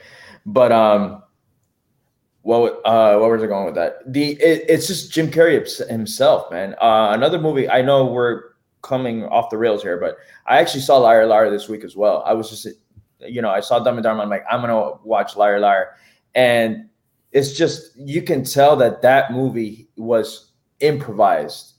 But 0.46 0.72
um 0.72 1.22
what 2.42 2.80
uh 2.84 3.18
what 3.18 3.30
was 3.30 3.42
i 3.42 3.46
going 3.46 3.66
with 3.66 3.74
that? 3.74 4.12
The 4.12 4.32
it, 4.32 4.64
it's 4.68 4.86
just 4.86 5.12
jim 5.12 5.30
carrey 5.30 5.88
himself 5.88 6.50
man. 6.50 6.74
Uh 6.80 7.10
another 7.12 7.38
movie 7.38 7.68
i 7.68 7.82
know 7.82 8.06
we're 8.06 8.42
coming 8.82 9.24
off 9.24 9.50
the 9.50 9.58
rails 9.58 9.82
here 9.82 9.98
but 9.98 10.16
i 10.46 10.58
actually 10.58 10.80
saw 10.80 10.96
liar 10.96 11.26
liar 11.26 11.50
this 11.50 11.68
week 11.68 11.84
as 11.84 11.96
well. 11.96 12.22
I 12.24 12.32
was 12.32 12.48
just 12.48 12.66
you 13.20 13.42
know, 13.42 13.50
I 13.50 13.60
saw 13.60 13.78
Dumb 13.78 13.96
and 13.96 14.04
Dumber. 14.04 14.22
I'm 14.22 14.28
like, 14.28 14.44
I'm 14.50 14.60
gonna 14.60 14.96
watch 15.02 15.36
Liar 15.36 15.60
Liar, 15.60 15.94
and 16.34 16.88
it's 17.32 17.52
just 17.56 17.96
you 17.96 18.22
can 18.22 18.44
tell 18.44 18.76
that 18.76 19.02
that 19.02 19.32
movie 19.32 19.88
was 19.96 20.52
improvised. 20.80 21.74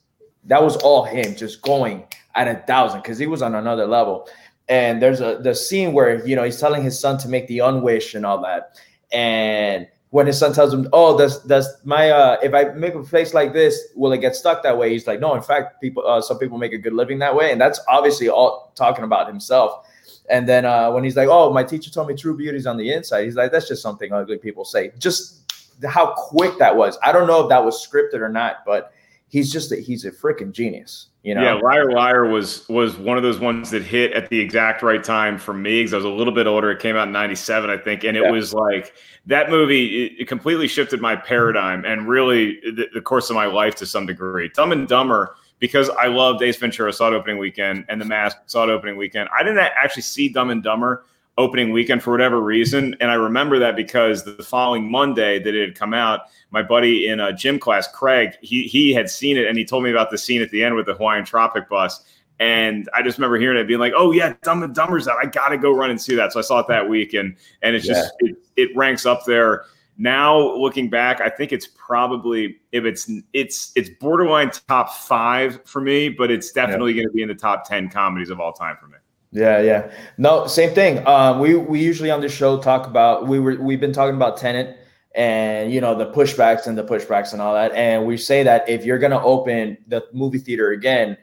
That 0.45 0.63
was 0.63 0.77
all 0.77 1.03
him, 1.03 1.35
just 1.35 1.61
going 1.61 2.05
at 2.35 2.47
a 2.47 2.55
thousand 2.65 3.01
because 3.01 3.17
he 3.17 3.27
was 3.27 3.41
on 3.41 3.55
another 3.55 3.85
level. 3.85 4.27
And 4.67 5.01
there's 5.01 5.21
a 5.21 5.39
the 5.41 5.55
scene 5.55 5.93
where 5.93 6.25
you 6.27 6.35
know 6.35 6.43
he's 6.43 6.59
telling 6.59 6.83
his 6.83 6.99
son 6.99 7.17
to 7.19 7.29
make 7.29 7.47
the 7.47 7.59
unwish 7.59 8.15
and 8.15 8.25
all 8.25 8.41
that, 8.43 8.79
and 9.11 9.87
when 10.11 10.25
his 10.25 10.39
son 10.39 10.53
tells 10.53 10.73
him, 10.73 10.87
"Oh, 10.91 11.17
does 11.17 11.43
does 11.43 11.67
my 11.83 12.09
uh, 12.09 12.37
if 12.41 12.53
I 12.53 12.65
make 12.75 12.95
a 12.95 13.03
face 13.03 13.33
like 13.33 13.53
this, 13.53 13.79
will 13.95 14.11
it 14.11 14.19
get 14.19 14.35
stuck 14.35 14.63
that 14.63 14.77
way?" 14.77 14.91
He's 14.91 15.07
like, 15.07 15.19
"No, 15.19 15.35
in 15.35 15.41
fact, 15.41 15.81
people 15.81 16.05
uh, 16.05 16.21
some 16.21 16.39
people 16.39 16.57
make 16.57 16.73
a 16.73 16.77
good 16.77 16.93
living 16.93 17.19
that 17.19 17.35
way," 17.35 17.51
and 17.51 17.61
that's 17.61 17.79
obviously 17.87 18.29
all 18.29 18.71
talking 18.75 19.03
about 19.03 19.27
himself. 19.27 19.87
And 20.29 20.47
then 20.47 20.63
uh, 20.63 20.91
when 20.91 21.03
he's 21.03 21.15
like, 21.15 21.27
"Oh, 21.29 21.51
my 21.51 21.63
teacher 21.63 21.89
told 21.89 22.07
me 22.07 22.15
true 22.15 22.37
beauty's 22.37 22.67
on 22.67 22.77
the 22.77 22.91
inside," 22.91 23.23
he's 23.23 23.35
like, 23.35 23.51
"That's 23.51 23.67
just 23.67 23.81
something 23.81 24.13
ugly 24.13 24.37
people 24.37 24.63
say." 24.63 24.91
Just 24.99 25.51
how 25.87 26.13
quick 26.13 26.57
that 26.59 26.75
was. 26.75 26.97
I 27.03 27.11
don't 27.11 27.27
know 27.27 27.41
if 27.43 27.49
that 27.49 27.63
was 27.63 27.85
scripted 27.85 28.21
or 28.21 28.29
not, 28.29 28.57
but 28.65 28.93
he's 29.27 29.51
just 29.51 29.71
a, 29.71 29.77
he's 29.77 30.05
a 30.05 30.11
freaking 30.11 30.51
genius. 30.51 31.07
You 31.23 31.35
know? 31.35 31.41
Yeah, 31.41 31.53
Liar 31.55 31.91
Liar 31.91 32.25
was 32.25 32.67
was 32.69 32.97
one 32.97 33.17
of 33.17 33.23
those 33.23 33.39
ones 33.39 33.71
that 33.71 33.83
hit 33.83 34.13
at 34.13 34.29
the 34.29 34.39
exact 34.39 34.83
right 34.83 35.03
time 35.03 35.37
for 35.37 35.53
me 35.53 35.81
because 35.81 35.93
I 35.93 35.97
was 35.97 36.05
a 36.05 36.09
little 36.09 36.33
bit 36.33 36.47
older. 36.47 36.71
It 36.71 36.79
came 36.79 36.95
out 36.95 37.07
in 37.07 37.11
'97, 37.11 37.69
I 37.69 37.77
think, 37.77 38.03
and 38.03 38.15
it 38.15 38.23
yeah. 38.23 38.31
was 38.31 38.53
like 38.53 38.93
that 39.25 39.49
movie. 39.49 40.05
It, 40.05 40.21
it, 40.21 40.27
completely 40.27 40.67
shifted 40.67 41.01
my 41.01 41.15
paradigm 41.15 41.83
and 41.85 42.07
really 42.07 42.59
the, 42.61 42.87
the 42.93 43.01
course 43.01 43.29
of 43.29 43.35
my 43.35 43.47
life 43.47 43.75
to 43.75 43.85
some 43.85 44.05
degree. 44.05 44.49
Dumb 44.53 44.71
and 44.71 44.87
Dumber 44.87 45.35
because 45.59 45.89
I 45.89 46.07
loved 46.07 46.41
Ace 46.41 46.57
Ventura 46.57 46.91
saw 46.91 47.09
it 47.09 47.13
opening 47.13 47.37
weekend 47.37 47.85
and 47.89 47.99
The 47.99 48.05
Mask 48.05 48.37
saw 48.45 48.63
it 48.63 48.69
opening 48.69 48.97
weekend. 48.97 49.29
I 49.37 49.43
didn't 49.43 49.59
actually 49.59 50.03
see 50.03 50.29
Dumb 50.29 50.49
and 50.49 50.63
Dumber 50.63 51.05
opening 51.37 51.71
weekend 51.71 52.03
for 52.03 52.11
whatever 52.11 52.41
reason, 52.41 52.95
and 52.99 53.09
I 53.09 53.13
remember 53.13 53.59
that 53.59 53.75
because 53.75 54.23
the 54.23 54.43
following 54.43 54.89
Monday 54.89 55.39
that 55.39 55.55
it 55.55 55.69
had 55.69 55.77
come 55.77 55.93
out, 55.93 56.21
my 56.51 56.61
buddy 56.61 57.07
in 57.07 57.19
a 57.19 57.31
gym 57.31 57.59
class, 57.59 57.87
Craig, 57.87 58.31
he 58.41 58.63
he 58.63 58.93
had 58.93 59.09
seen 59.09 59.37
it 59.37 59.47
and 59.47 59.57
he 59.57 59.63
told 59.63 59.83
me 59.83 59.91
about 59.91 60.11
the 60.11 60.17
scene 60.17 60.41
at 60.41 60.49
the 60.51 60.63
end 60.63 60.75
with 60.75 60.85
the 60.85 60.93
Hawaiian 60.93 61.25
Tropic 61.25 61.69
bus. 61.69 62.03
And 62.41 62.89
I 62.93 63.01
just 63.01 63.17
remember 63.17 63.37
hearing 63.37 63.57
it, 63.57 63.67
being 63.67 63.81
like, 63.81 63.91
"Oh 63.95 64.11
yeah, 64.11 64.33
Dumb 64.43 64.63
and 64.63 64.73
Dumber's 64.73 65.09
out. 65.09 65.17
I 65.21 65.27
got 65.27 65.49
to 65.49 65.57
go 65.57 65.73
run 65.73 65.89
and 65.89 66.01
see 66.01 66.15
that." 66.15 66.31
So 66.31 66.39
I 66.39 66.41
saw 66.41 66.59
it 66.59 66.67
that 66.69 66.87
week, 66.87 67.13
and 67.13 67.35
and 67.61 67.75
it's 67.75 67.85
just 67.85 68.13
it, 68.19 68.37
it 68.55 68.75
ranks 68.77 69.05
up 69.05 69.25
there 69.25 69.65
now 69.99 70.55
looking 70.55 70.89
back, 70.89 71.19
I 71.19 71.29
think 71.29 71.51
it's 71.51 71.67
probably 71.67 72.57
if 72.71 72.85
it's 72.85 73.11
it's 73.33 73.73
it's 73.75 73.89
borderline 73.99 74.49
top 74.67 74.93
five 74.93 75.59
for 75.65 75.81
me, 75.81 76.07
but 76.07 76.31
it's 76.31 76.51
definitely 76.53 76.93
yeah. 76.93 77.03
going 77.03 77.09
to 77.09 77.13
be 77.13 77.21
in 77.21 77.27
the 77.27 77.35
top 77.35 77.67
ten 77.67 77.89
comedies 77.89 78.29
of 78.29 78.39
all 78.39 78.53
time 78.53 78.77
for 78.79 78.87
me. 78.87 78.95
Yeah, 79.31 79.61
yeah. 79.61 79.91
No, 80.17 80.47
same 80.47 80.73
thing. 80.73 81.05
Um, 81.05 81.39
we 81.39 81.55
we 81.55 81.81
usually 81.81 82.09
on 82.09 82.21
the 82.21 82.29
show 82.29 82.59
talk 82.59 82.87
about 82.87 83.27
we 83.27 83.39
were 83.39 83.57
we've 83.61 83.81
been 83.81 83.91
talking 83.91 84.15
about 84.15 84.37
Tenet 84.37 84.77
and 85.15 85.71
you 85.73 85.81
know 85.81 85.93
the 85.93 86.11
pushbacks 86.13 86.65
and 86.65 86.77
the 86.77 86.83
pushbacks 86.83 87.33
and 87.33 87.41
all 87.41 87.53
that, 87.53 87.73
and 87.73 88.05
we 88.05 88.15
say 88.15 88.41
that 88.43 88.67
if 88.69 88.85
you're 88.85 88.99
gonna 88.99 89.21
open 89.21 89.77
the 89.87 90.07
movie 90.13 90.39
theater 90.39 90.71
again, 90.71 91.17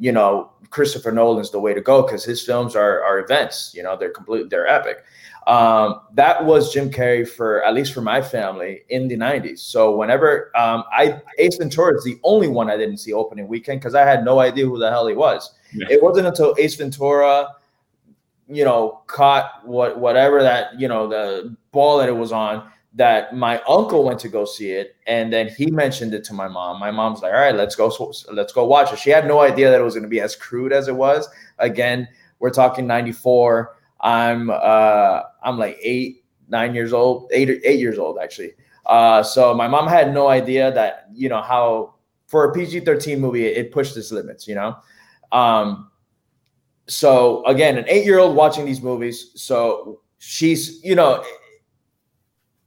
you 0.00 0.10
know 0.10 0.50
Christopher 0.70 1.12
Nolan's 1.12 1.50
the 1.50 1.60
way 1.60 1.74
to 1.74 1.82
go 1.82 2.00
because 2.00 2.24
his 2.24 2.42
films 2.42 2.74
are 2.74 3.04
are 3.04 3.18
events. 3.18 3.72
You 3.74 3.82
know 3.82 3.94
they're 3.94 4.10
completely 4.10 4.48
they're 4.48 4.66
epic. 4.66 5.04
Um, 5.46 6.00
that 6.14 6.44
was 6.44 6.72
Jim 6.72 6.90
Carrey 6.90 7.28
for 7.28 7.64
at 7.64 7.74
least 7.74 7.92
for 7.92 8.00
my 8.00 8.22
family 8.22 8.82
in 8.90 9.08
the 9.08 9.16
90s. 9.16 9.58
So 9.58 9.96
whenever 9.96 10.56
um, 10.56 10.84
I 10.92 11.20
Ace 11.38 11.56
Ventura 11.56 11.96
is 11.96 12.04
the 12.04 12.18
only 12.22 12.48
one 12.48 12.70
I 12.70 12.76
didn't 12.76 12.98
see 12.98 13.12
opening 13.12 13.48
weekend 13.48 13.80
because 13.80 13.94
I 13.94 14.02
had 14.02 14.24
no 14.24 14.40
idea 14.40 14.66
who 14.66 14.78
the 14.78 14.90
hell 14.90 15.06
he 15.06 15.14
was. 15.14 15.54
Yeah. 15.74 15.86
It 15.90 16.02
wasn't 16.02 16.28
until 16.28 16.54
Ace 16.58 16.76
Ventura, 16.76 17.48
you 18.48 18.64
know, 18.64 19.02
caught 19.08 19.66
what 19.66 19.98
whatever 19.98 20.42
that 20.42 20.78
you 20.78 20.86
know 20.86 21.08
the 21.08 21.56
ball 21.72 21.98
that 21.98 22.08
it 22.08 22.16
was 22.16 22.30
on 22.30 22.70
that 22.94 23.34
my 23.34 23.60
uncle 23.62 24.04
went 24.04 24.20
to 24.20 24.28
go 24.28 24.44
see 24.44 24.72
it 24.72 24.96
and 25.06 25.32
then 25.32 25.48
he 25.48 25.70
mentioned 25.70 26.12
it 26.12 26.22
to 26.22 26.34
my 26.34 26.46
mom 26.46 26.78
my 26.78 26.90
mom's 26.90 27.22
like 27.22 27.32
all 27.32 27.40
right 27.40 27.54
let's 27.54 27.74
go 27.74 27.86
let's 28.32 28.52
go 28.52 28.66
watch 28.66 28.92
it 28.92 28.98
she 28.98 29.08
had 29.08 29.26
no 29.26 29.40
idea 29.40 29.70
that 29.70 29.80
it 29.80 29.84
was 29.84 29.94
going 29.94 30.02
to 30.02 30.10
be 30.10 30.20
as 30.20 30.36
crude 30.36 30.74
as 30.74 30.88
it 30.88 30.94
was 30.94 31.26
again 31.58 32.06
we're 32.38 32.50
talking 32.50 32.86
94 32.86 33.74
I'm 34.02 34.50
uh, 34.50 35.22
I'm 35.42 35.58
like 35.58 35.78
eight, 35.82 36.24
nine 36.48 36.74
years 36.74 36.92
old, 36.92 37.30
eight 37.32 37.48
eight 37.64 37.80
years 37.80 37.98
old 37.98 38.18
actually. 38.18 38.52
Uh, 38.86 39.22
so 39.22 39.54
my 39.54 39.68
mom 39.68 39.86
had 39.86 40.12
no 40.12 40.28
idea 40.28 40.72
that 40.72 41.06
you 41.12 41.28
know 41.28 41.40
how 41.40 41.94
for 42.26 42.50
a 42.50 42.52
PG-13 42.52 43.18
movie 43.18 43.44
it, 43.44 43.72
pushed 43.72 43.96
its 43.96 44.10
limits, 44.10 44.48
you 44.48 44.54
know. 44.54 44.76
Um, 45.32 45.90
so 46.88 47.44
again, 47.46 47.78
an 47.78 47.84
eight-year-old 47.88 48.34
watching 48.34 48.64
these 48.64 48.82
movies, 48.82 49.30
so 49.34 50.00
she's 50.18 50.82
you 50.84 50.94
know 50.94 51.24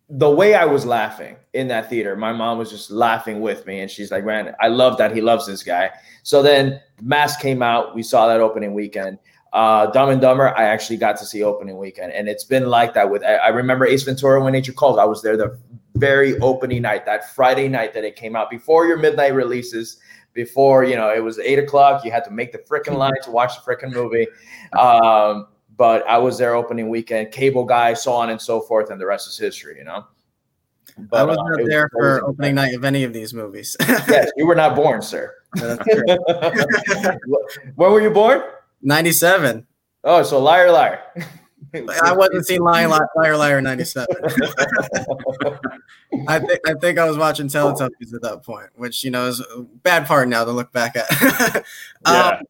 the 0.07 0.29
way 0.29 0.53
I 0.53 0.65
was 0.65 0.85
laughing 0.85 1.35
in 1.53 1.67
that 1.69 1.89
theater, 1.89 2.15
my 2.15 2.31
mom 2.31 2.57
was 2.57 2.69
just 2.69 2.91
laughing 2.91 3.41
with 3.41 3.65
me, 3.65 3.81
and 3.81 3.91
she's 3.91 4.11
like, 4.11 4.23
"Man, 4.23 4.55
I 4.61 4.67
love 4.67 4.97
that 4.99 5.13
he 5.13 5.19
loves 5.21 5.45
this 5.47 5.63
guy." 5.63 5.89
So 6.23 6.41
then, 6.41 6.79
Mask 7.01 7.41
came 7.41 7.61
out. 7.61 7.95
We 7.95 8.03
saw 8.03 8.27
that 8.27 8.39
opening 8.39 8.73
weekend. 8.73 9.17
Uh, 9.55 9.85
Dumb 9.91 10.09
and 10.09 10.19
Dumber, 10.19 10.53
I 10.57 10.65
actually 10.65 10.97
got 10.97 11.15
to 11.15 11.25
see 11.25 11.41
opening 11.41 11.77
weekend, 11.77 12.11
and 12.11 12.27
it's 12.27 12.43
been 12.43 12.65
like 12.65 12.93
that. 12.93 13.09
With 13.09 13.23
I, 13.23 13.35
I 13.35 13.47
remember 13.47 13.85
Ace 13.85 14.03
Ventura: 14.03 14.43
When 14.43 14.51
Nature 14.51 14.73
Calls. 14.73 14.99
I 14.99 15.05
was 15.05 15.21
there 15.21 15.37
the 15.37 15.57
very 15.95 16.37
opening 16.39 16.81
night, 16.81 17.05
that 17.05 17.33
Friday 17.33 17.69
night 17.69 17.93
that 17.93 18.03
it 18.03 18.17
came 18.17 18.35
out 18.35 18.49
before 18.49 18.85
your 18.85 18.97
midnight 18.97 19.33
releases. 19.33 19.99
Before 20.33 20.83
you 20.83 20.97
know, 20.97 21.09
it 21.09 21.23
was 21.23 21.39
eight 21.39 21.57
o'clock. 21.57 22.03
You 22.03 22.11
had 22.11 22.25
to 22.25 22.31
make 22.31 22.51
the 22.51 22.57
freaking 22.57 22.97
line 22.97 23.13
to 23.23 23.31
watch 23.31 23.53
the 23.55 23.61
freaking 23.61 23.93
movie. 23.93 24.27
Um, 24.77 25.47
but 25.77 26.05
I 26.05 26.17
was 26.17 26.37
there 26.37 26.53
opening 26.53 26.89
weekend. 26.89 27.31
Cable 27.31 27.63
guy, 27.63 27.93
so 27.93 28.11
on 28.11 28.31
and 28.31 28.41
so 28.41 28.59
forth, 28.59 28.89
and 28.89 28.99
the 28.99 29.05
rest 29.05 29.29
is 29.29 29.37
history. 29.37 29.77
You 29.77 29.85
know. 29.85 30.05
But, 30.97 31.21
I 31.21 31.23
wasn't 31.23 31.61
uh, 31.61 31.65
there 31.65 31.89
was 31.93 32.19
for 32.19 32.25
opening 32.27 32.55
night 32.55 32.73
of 32.73 32.83
any 32.83 33.05
of 33.05 33.13
these 33.13 33.33
movies. 33.33 33.77
yes, 33.87 34.29
you 34.35 34.45
were 34.45 34.55
not 34.55 34.75
born, 34.75 35.01
sir. 35.01 35.33
Where 37.75 37.89
were 37.89 38.01
you 38.01 38.09
born? 38.09 38.41
97. 38.81 39.65
Oh, 40.03 40.23
so 40.23 40.39
liar, 40.39 40.71
liar. 40.71 41.01
I 42.03 42.13
wasn't 42.13 42.45
seeing 42.45 42.61
Liar, 42.61 42.87
Liar, 43.15 43.37
Liar, 43.37 43.61
97. 43.61 44.07
I 46.27 46.39
think 46.39 46.59
I 46.65 46.73
think 46.79 46.97
I 46.97 47.05
was 47.05 47.17
watching 47.17 47.47
Teletubbies 47.47 48.13
at 48.13 48.21
that 48.21 48.43
point, 48.43 48.69
which 48.75 49.03
you 49.03 49.11
know 49.11 49.27
is 49.27 49.41
a 49.41 49.61
bad 49.61 50.05
part 50.05 50.29
now 50.29 50.45
to 50.45 50.51
look 50.51 50.71
back 50.71 50.95
at. 50.95 51.05
yeah. 52.07 52.27
Um, 52.29 52.43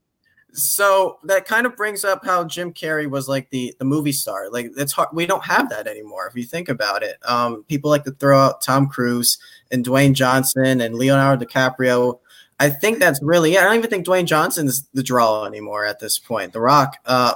so 0.54 1.18
that 1.24 1.46
kind 1.46 1.66
of 1.66 1.76
brings 1.76 2.06
up 2.06 2.24
how 2.24 2.46
Jim 2.46 2.72
Carrey 2.72 3.10
was 3.10 3.28
like 3.28 3.50
the 3.50 3.74
the 3.80 3.86
movie 3.86 4.12
star. 4.12 4.50
Like 4.50 4.72
it's 4.78 4.94
hard 4.94 5.10
we 5.12 5.26
don't 5.26 5.44
have 5.44 5.70
that 5.70 5.88
anymore 5.88 6.28
if 6.28 6.36
you 6.36 6.44
think 6.44 6.70
about 6.70 7.04
it. 7.04 7.18
Um, 7.26 7.64
people 7.64 7.90
like 7.90 8.04
to 8.06 8.12
throw 8.12 8.40
out 8.40 8.62
Tom 8.62 8.88
Cruise 8.88 9.38
and 9.72 9.86
Dwayne 9.86 10.14
Johnson 10.14 10.82
and 10.82 10.96
Leonardo 10.96 11.46
DiCaprio 11.46 12.20
I 12.60 12.70
think 12.70 13.00
that's 13.00 13.22
really. 13.22 13.56
it. 13.56 13.60
I 13.60 13.64
don't 13.64 13.78
even 13.78 13.90
think 13.90 14.06
Dwayne 14.06 14.26
Johnson's 14.26 14.88
the 14.94 15.04
draw 15.04 15.46
anymore 15.46 15.86
at 15.86 16.00
this 16.00 16.18
point. 16.18 16.54
The 16.54 16.62
Rock, 16.62 16.98
uh, 17.06 17.34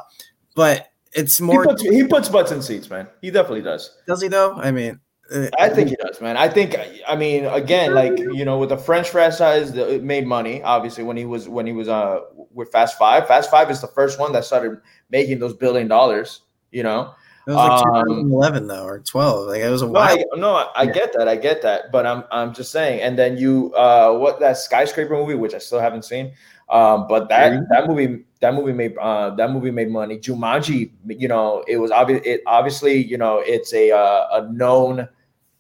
but 0.55 0.91
it's 1.11 1.41
more. 1.41 1.63
He 1.63 1.67
puts, 1.67 1.81
he 1.81 2.03
puts 2.07 2.29
butts 2.29 2.51
in 2.51 2.61
seats, 2.61 2.89
man. 2.89 3.07
He 3.21 3.31
definitely 3.31 3.61
does. 3.61 3.97
Does 4.07 4.21
he 4.21 4.27
though? 4.27 4.53
I 4.55 4.71
mean. 4.71 4.99
Uh, 5.31 5.47
I 5.59 5.69
think 5.69 5.89
he 5.89 5.95
does, 5.95 6.19
man. 6.21 6.37
I 6.37 6.49
think, 6.49 6.75
I 7.07 7.15
mean, 7.15 7.45
again, 7.45 7.93
like 7.93 8.17
you 8.17 8.43
know, 8.45 8.57
with 8.57 8.69
the 8.69 8.77
French 8.77 9.09
franchise, 9.09 9.69
it 9.75 10.03
made 10.03 10.25
money. 10.25 10.63
Obviously, 10.63 11.03
when 11.03 11.17
he 11.17 11.25
was 11.25 11.47
when 11.47 11.67
he 11.67 11.71
was 11.71 11.87
uh 11.87 12.21
with 12.51 12.71
Fast 12.71 12.97
Five, 12.97 13.27
Fast 13.27 13.51
Five 13.51 13.69
is 13.69 13.79
the 13.79 13.87
first 13.87 14.19
one 14.19 14.31
that 14.31 14.43
started 14.43 14.79
making 15.11 15.37
those 15.39 15.53
billion 15.53 15.87
dollars. 15.87 16.41
You 16.71 16.83
know, 16.83 17.13
it 17.49 17.55
was 17.55 17.83
like 17.83 17.95
um, 17.95 18.05
2011 18.07 18.67
though, 18.67 18.85
or 18.85 18.99
12. 18.99 19.47
Like 19.47 19.61
it 19.61 19.69
was 19.69 19.81
a 19.81 19.85
no, 19.85 19.91
while. 19.91 20.17
I, 20.17 20.23
no, 20.37 20.55
I, 20.55 20.67
I 20.75 20.85
get 20.85 21.13
that, 21.13 21.27
I 21.27 21.35
get 21.35 21.61
that, 21.63 21.91
but 21.91 22.05
I'm 22.05 22.23
I'm 22.31 22.53
just 22.53 22.71
saying. 22.71 23.01
And 23.01 23.17
then 23.17 23.37
you, 23.37 23.73
uh, 23.73 24.13
what 24.13 24.39
that 24.39 24.57
skyscraper 24.57 25.15
movie, 25.15 25.33
which 25.33 25.55
I 25.55 25.57
still 25.57 25.79
haven't 25.79 26.05
seen, 26.05 26.33
um, 26.69 27.07
but 27.07 27.27
that 27.29 27.51
mm-hmm. 27.51 27.63
that 27.71 27.87
movie 27.87 28.25
that 28.41 28.53
movie 28.53 28.73
made 28.73 28.95
uh, 28.97 29.31
that 29.31 29.51
movie 29.51 29.71
made 29.71 29.89
money. 29.89 30.19
Jumanji, 30.19 30.91
you 31.07 31.27
know, 31.27 31.63
it 31.67 31.77
was 31.77 31.89
obvious. 31.89 32.21
It 32.23 32.41
obviously, 32.45 33.03
you 33.03 33.17
know, 33.17 33.39
it's 33.39 33.73
a 33.73 33.91
uh, 33.91 34.27
a 34.31 34.51
known. 34.51 35.07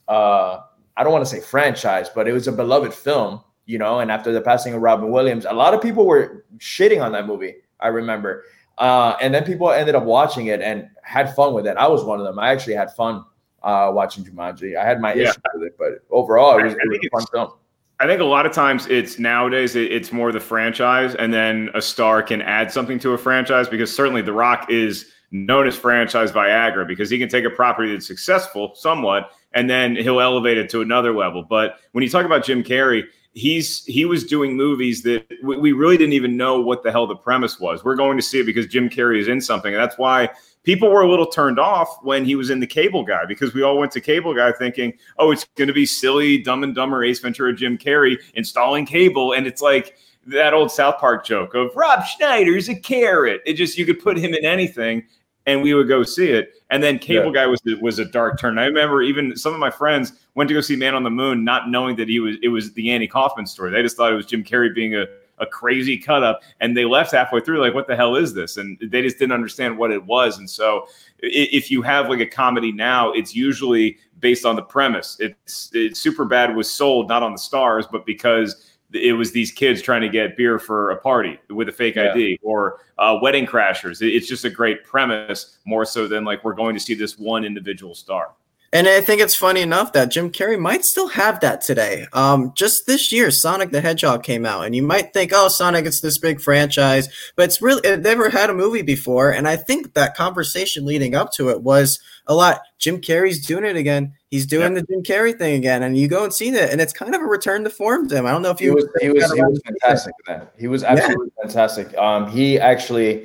Uh, 0.07 0.61
I 0.95 1.03
don't 1.03 1.11
want 1.11 1.25
to 1.25 1.29
say 1.29 1.39
franchise, 1.39 2.09
but 2.13 2.27
it 2.27 2.33
was 2.33 2.47
a 2.47 2.51
beloved 2.51 2.93
film, 2.93 3.41
you 3.65 3.79
know. 3.79 3.99
And 3.99 4.11
after 4.11 4.31
the 4.31 4.41
passing 4.41 4.75
of 4.75 4.81
Robin 4.81 5.09
Williams, 5.09 5.45
a 5.45 5.53
lot 5.53 5.73
of 5.73 5.81
people 5.81 6.05
were 6.05 6.45
shitting 6.59 7.03
on 7.03 7.13
that 7.13 7.25
movie. 7.25 7.55
I 7.79 7.87
remember, 7.87 8.43
uh, 8.79 9.15
and 9.21 9.33
then 9.33 9.43
people 9.43 9.71
ended 9.71 9.93
up 9.93 10.03
watching 10.03 10.47
it 10.47 10.61
and 10.61 10.89
had 11.03 11.35
fun 11.35 11.53
with 11.53 11.67
it. 11.67 11.77
I 11.77 11.87
was 11.87 12.03
one 12.03 12.19
of 12.19 12.25
them. 12.25 12.39
I 12.39 12.49
actually 12.49 12.75
had 12.75 12.91
fun 12.95 13.25
uh, 13.61 13.91
watching 13.93 14.23
Jumanji. 14.23 14.77
I 14.77 14.85
had 14.85 15.01
my 15.01 15.13
yeah. 15.13 15.23
issues 15.23 15.37
with 15.53 15.63
it, 15.63 15.75
but 15.77 16.03
overall, 16.09 16.57
it 16.57 16.63
was, 16.63 16.73
it 16.73 16.87
was 16.87 16.99
a 17.05 17.09
fun 17.09 17.25
film. 17.31 17.53
I 17.99 18.07
think 18.07 18.21
a 18.21 18.25
lot 18.25 18.45
of 18.45 18.53
times 18.53 18.87
it's 18.87 19.19
nowadays 19.19 19.75
it's 19.75 20.13
more 20.13 20.31
the 20.31 20.39
franchise, 20.39 21.15
and 21.15 21.33
then 21.33 21.69
a 21.73 21.81
star 21.81 22.23
can 22.23 22.41
add 22.41 22.71
something 22.71 22.97
to 22.99 23.11
a 23.11 23.17
franchise 23.17 23.67
because 23.67 23.93
certainly 23.93 24.21
The 24.21 24.31
Rock 24.31 24.71
is 24.71 25.11
known 25.31 25.67
as 25.67 25.75
franchise 25.75 26.31
Viagra 26.31 26.87
because 26.87 27.09
he 27.09 27.19
can 27.19 27.27
take 27.27 27.43
a 27.43 27.49
property 27.49 27.91
that's 27.91 28.07
successful 28.07 28.73
somewhat 28.73 29.31
and 29.53 29.69
then 29.69 29.95
he'll 29.95 30.19
elevate 30.19 30.57
it 30.57 30.69
to 30.69 30.81
another 30.81 31.13
level. 31.13 31.43
But 31.43 31.79
when 31.91 32.03
you 32.03 32.09
talk 32.09 32.25
about 32.25 32.43
Jim 32.45 32.63
Carrey, 32.63 33.03
he's 33.33 33.85
he 33.85 34.05
was 34.05 34.25
doing 34.25 34.55
movies 34.55 35.03
that 35.03 35.25
we, 35.43 35.71
really 35.71 35.97
didn't 35.97 36.13
even 36.13 36.35
know 36.35 36.59
what 36.59 36.83
the 36.83 36.91
hell 36.91 37.07
the 37.07 37.15
premise 37.15 37.59
was. 37.59 37.83
We're 37.83 37.95
going 37.95 38.17
to 38.17 38.23
see 38.23 38.39
it 38.39 38.45
because 38.45 38.67
Jim 38.67 38.89
Carrey 38.89 39.19
is 39.19 39.27
in 39.27 39.39
something, 39.39 39.73
and 39.73 39.81
that's 39.81 39.97
why 39.97 40.29
people 40.63 40.89
were 40.89 41.01
a 41.01 41.09
little 41.09 41.25
turned 41.25 41.59
off 41.59 41.97
when 42.01 42.25
he 42.25 42.35
was 42.35 42.49
in 42.49 42.59
the 42.59 42.67
Cable 42.67 43.03
Guy 43.03 43.25
because 43.27 43.53
we 43.53 43.63
all 43.63 43.77
went 43.77 43.91
to 43.93 44.01
Cable 44.01 44.33
Guy 44.33 44.51
thinking, 44.51 44.93
oh, 45.17 45.31
it's 45.31 45.45
going 45.55 45.67
to 45.67 45.73
be 45.73 45.85
silly, 45.85 46.39
Dumb 46.39 46.63
and 46.63 46.75
Dumber, 46.75 47.03
Ace 47.03 47.19
Ventura, 47.19 47.53
Jim 47.53 47.77
Carrey 47.77 48.17
installing 48.33 48.85
cable, 48.85 49.33
and 49.33 49.47
it's 49.47 49.61
like 49.61 49.97
that 50.27 50.53
old 50.53 50.71
South 50.71 50.99
Park 50.99 51.25
joke 51.25 51.55
of 51.55 51.75
Rob 51.75 52.05
Schneider's 52.05 52.69
a 52.69 52.75
carrot. 52.75 53.41
It 53.45 53.53
just 53.53 53.77
you 53.77 53.85
could 53.85 53.99
put 53.99 54.17
him 54.17 54.33
in 54.33 54.45
anything, 54.45 55.05
and 55.49 55.63
we 55.63 55.73
would 55.73 55.87
go 55.87 56.03
see 56.03 56.27
it. 56.27 56.53
And 56.69 56.83
then 56.83 56.99
Cable 56.99 57.33
yeah. 57.33 57.43
Guy 57.43 57.47
was 57.47 57.59
was 57.81 57.97
a 57.97 58.05
dark 58.05 58.39
turn. 58.39 58.59
I 58.59 58.65
remember 58.65 59.01
even 59.01 59.35
some 59.35 59.53
of 59.53 59.59
my 59.59 59.71
friends 59.71 60.13
went 60.35 60.47
to 60.49 60.53
go 60.53 60.61
see 60.61 60.75
Man 60.75 60.93
on 60.93 61.03
the 61.03 61.09
Moon, 61.09 61.43
not 61.43 61.69
knowing 61.69 61.95
that 61.95 62.07
he 62.07 62.19
was 62.19 62.37
it 62.43 62.49
was 62.49 62.71
the 62.73 62.91
Andy 62.91 63.07
Kaufman 63.07 63.47
story. 63.47 63.71
They 63.71 63.81
just 63.81 63.97
thought 63.97 64.13
it 64.13 64.15
was 64.15 64.27
Jim 64.27 64.43
Carrey 64.43 64.73
being 64.73 64.95
a 64.95 65.05
a 65.39 65.45
crazy 65.45 65.97
cut 65.97 66.21
up 66.21 66.41
and 66.59 66.75
they 66.75 66.83
left 66.83 67.13
halfway 67.13 67.39
through 67.39 67.61
like 67.61 67.73
what 67.73 67.87
the 67.87 67.95
hell 67.95 68.17
is 68.17 68.33
this 68.33 68.57
and 68.57 68.77
they 68.81 69.01
just 69.01 69.17
didn't 69.17 69.31
understand 69.31 69.77
what 69.77 69.89
it 69.89 70.05
was 70.05 70.37
and 70.37 70.49
so 70.49 70.85
if 71.19 71.71
you 71.71 71.81
have 71.81 72.09
like 72.09 72.19
a 72.19 72.25
comedy 72.25 72.73
now 72.73 73.09
it's 73.13 73.33
usually 73.33 73.97
based 74.19 74.45
on 74.45 74.57
the 74.57 74.61
premise 74.61 75.15
it's, 75.21 75.69
it's 75.73 75.97
super 75.97 76.25
bad 76.25 76.53
was 76.53 76.69
sold 76.69 77.07
not 77.07 77.23
on 77.23 77.31
the 77.31 77.37
stars 77.37 77.85
but 77.89 78.05
because 78.05 78.77
it 78.93 79.13
was 79.13 79.31
these 79.31 79.51
kids 79.51 79.81
trying 79.81 80.01
to 80.01 80.09
get 80.09 80.35
beer 80.35 80.59
for 80.59 80.91
a 80.91 80.97
party 80.97 81.39
with 81.49 81.69
a 81.69 81.71
fake 81.71 81.95
yeah. 81.95 82.11
ID 82.11 82.39
or 82.41 82.79
uh, 82.97 83.17
wedding 83.21 83.45
crashers. 83.45 84.01
It's 84.01 84.27
just 84.27 84.45
a 84.45 84.49
great 84.49 84.83
premise 84.83 85.57
more 85.65 85.85
so 85.85 86.07
than 86.07 86.25
like 86.25 86.43
we're 86.43 86.53
going 86.53 86.75
to 86.75 86.79
see 86.79 86.93
this 86.93 87.17
one 87.17 87.45
individual 87.45 87.95
star. 87.95 88.33
And 88.71 88.87
I 88.87 89.01
think 89.01 89.19
it's 89.19 89.35
funny 89.35 89.61
enough 89.61 89.93
that 89.93 90.11
Jim 90.11 90.29
Carrey 90.29 90.59
might 90.59 90.83
still 90.85 91.07
have 91.07 91.39
that 91.39 91.61
today. 91.61 92.05
Um, 92.13 92.53
just 92.55 92.85
this 92.85 93.11
year, 93.11 93.31
Sonic 93.31 93.71
the 93.71 93.81
Hedgehog 93.81 94.21
came 94.21 94.45
out, 94.45 94.63
and 94.63 94.75
you 94.75 94.83
might 94.83 95.11
think, 95.11 95.31
"Oh, 95.33 95.47
Sonic, 95.47 95.87
it's 95.87 96.01
this 96.01 96.19
big 96.19 96.39
franchise," 96.39 97.09
but 97.35 97.45
it's 97.45 97.63
really 97.63 97.81
it 97.83 98.01
never 98.01 98.29
had 98.29 98.51
a 98.51 98.53
movie 98.53 98.83
before. 98.83 99.31
And 99.31 99.47
I 99.47 99.55
think 99.55 99.95
that 99.95 100.15
conversation 100.15 100.85
leading 100.85 101.15
up 101.15 101.31
to 101.33 101.49
it 101.49 101.63
was 101.63 101.99
a 102.27 102.35
lot. 102.35 102.61
Jim 102.77 103.01
Carrey's 103.01 103.43
doing 103.43 103.65
it 103.65 103.75
again. 103.75 104.13
He's 104.31 104.45
doing 104.45 104.75
the 104.75 104.83
Jim 104.83 105.01
Carrey 105.01 105.35
thing 105.35 105.55
again, 105.55 105.81
and 105.81 105.97
you 105.97 106.07
go 106.07 106.23
and 106.23 106.31
see 106.31 106.49
it, 106.49 106.71
and 106.71 106.79
it's 106.79 106.93
kind 106.93 107.15
of 107.15 107.21
a 107.21 107.25
return 107.25 107.63
to 107.63 107.69
form 107.71 108.07
to 108.09 108.15
him. 108.15 108.27
I 108.27 108.31
don't 108.31 108.43
know 108.43 108.51
if 108.51 108.61
you 108.61 108.69
he 108.69 108.75
was 108.75 108.87
he 109.01 109.09
was, 109.09 109.33
he 109.33 109.41
was 109.41 109.61
fantastic. 109.65 110.13
That 110.27 110.53
he 110.55 110.67
was 110.67 110.83
absolutely 110.83 111.31
yeah. 111.35 111.43
fantastic. 111.43 111.97
Um, 111.97 112.29
he 112.29 112.59
actually, 112.59 113.23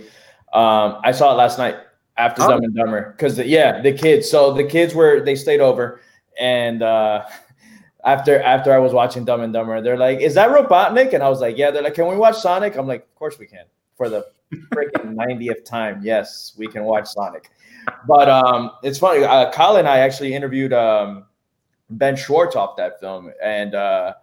um, 0.55 0.99
I 1.05 1.13
saw 1.13 1.33
it 1.33 1.35
last 1.35 1.59
night 1.59 1.77
after 2.17 2.43
oh. 2.43 2.49
Dumb 2.49 2.65
and 2.65 2.75
Dumber 2.75 3.13
because 3.13 3.39
yeah, 3.39 3.83
the 3.83 3.93
kids. 3.93 4.31
So 4.31 4.55
the 4.55 4.65
kids 4.65 4.95
were 4.95 5.23
they 5.23 5.35
stayed 5.35 5.61
over, 5.61 6.01
and 6.41 6.83
uh, 6.83 7.25
after 8.05 8.41
after 8.41 8.73
I 8.73 8.79
was 8.79 8.95
watching 8.95 9.27
Dumb 9.27 9.43
and 9.43 9.53
Dumber, 9.53 9.83
they're 9.83 9.99
like, 9.99 10.21
"Is 10.21 10.33
that 10.35 10.49
Robotnik?" 10.49 11.13
And 11.13 11.23
I 11.23 11.29
was 11.29 11.43
like, 11.43 11.59
"Yeah." 11.59 11.71
They're 11.71 11.83
like, 11.83 11.95
"Can 11.95 12.09
we 12.09 12.17
watch 12.17 12.39
Sonic?" 12.39 12.77
I'm 12.77 12.87
like, 12.87 13.03
"Of 13.03 13.15
course 13.15 13.39
we 13.39 13.47
can." 13.47 13.65
For 13.99 14.09
the 14.09 14.27
freaking 14.73 15.15
90th 15.15 15.65
time, 15.65 16.01
yes, 16.03 16.55
we 16.57 16.67
can 16.67 16.85
watch 16.85 17.09
Sonic. 17.09 17.51
But 18.07 18.29
um, 18.29 18.73
it's 18.83 18.99
funny. 18.99 19.25
Uh, 19.25 19.51
Kyle 19.51 19.77
and 19.77 19.89
I 19.89 19.99
actually 19.99 20.35
interviewed 20.35 20.73
um, 20.73 21.27
Ben 21.91 22.17
Schwartz 22.17 22.57
off 22.57 22.77
that 22.77 23.01
film, 23.01 23.33
and 23.43 23.75
uh, 23.75 24.15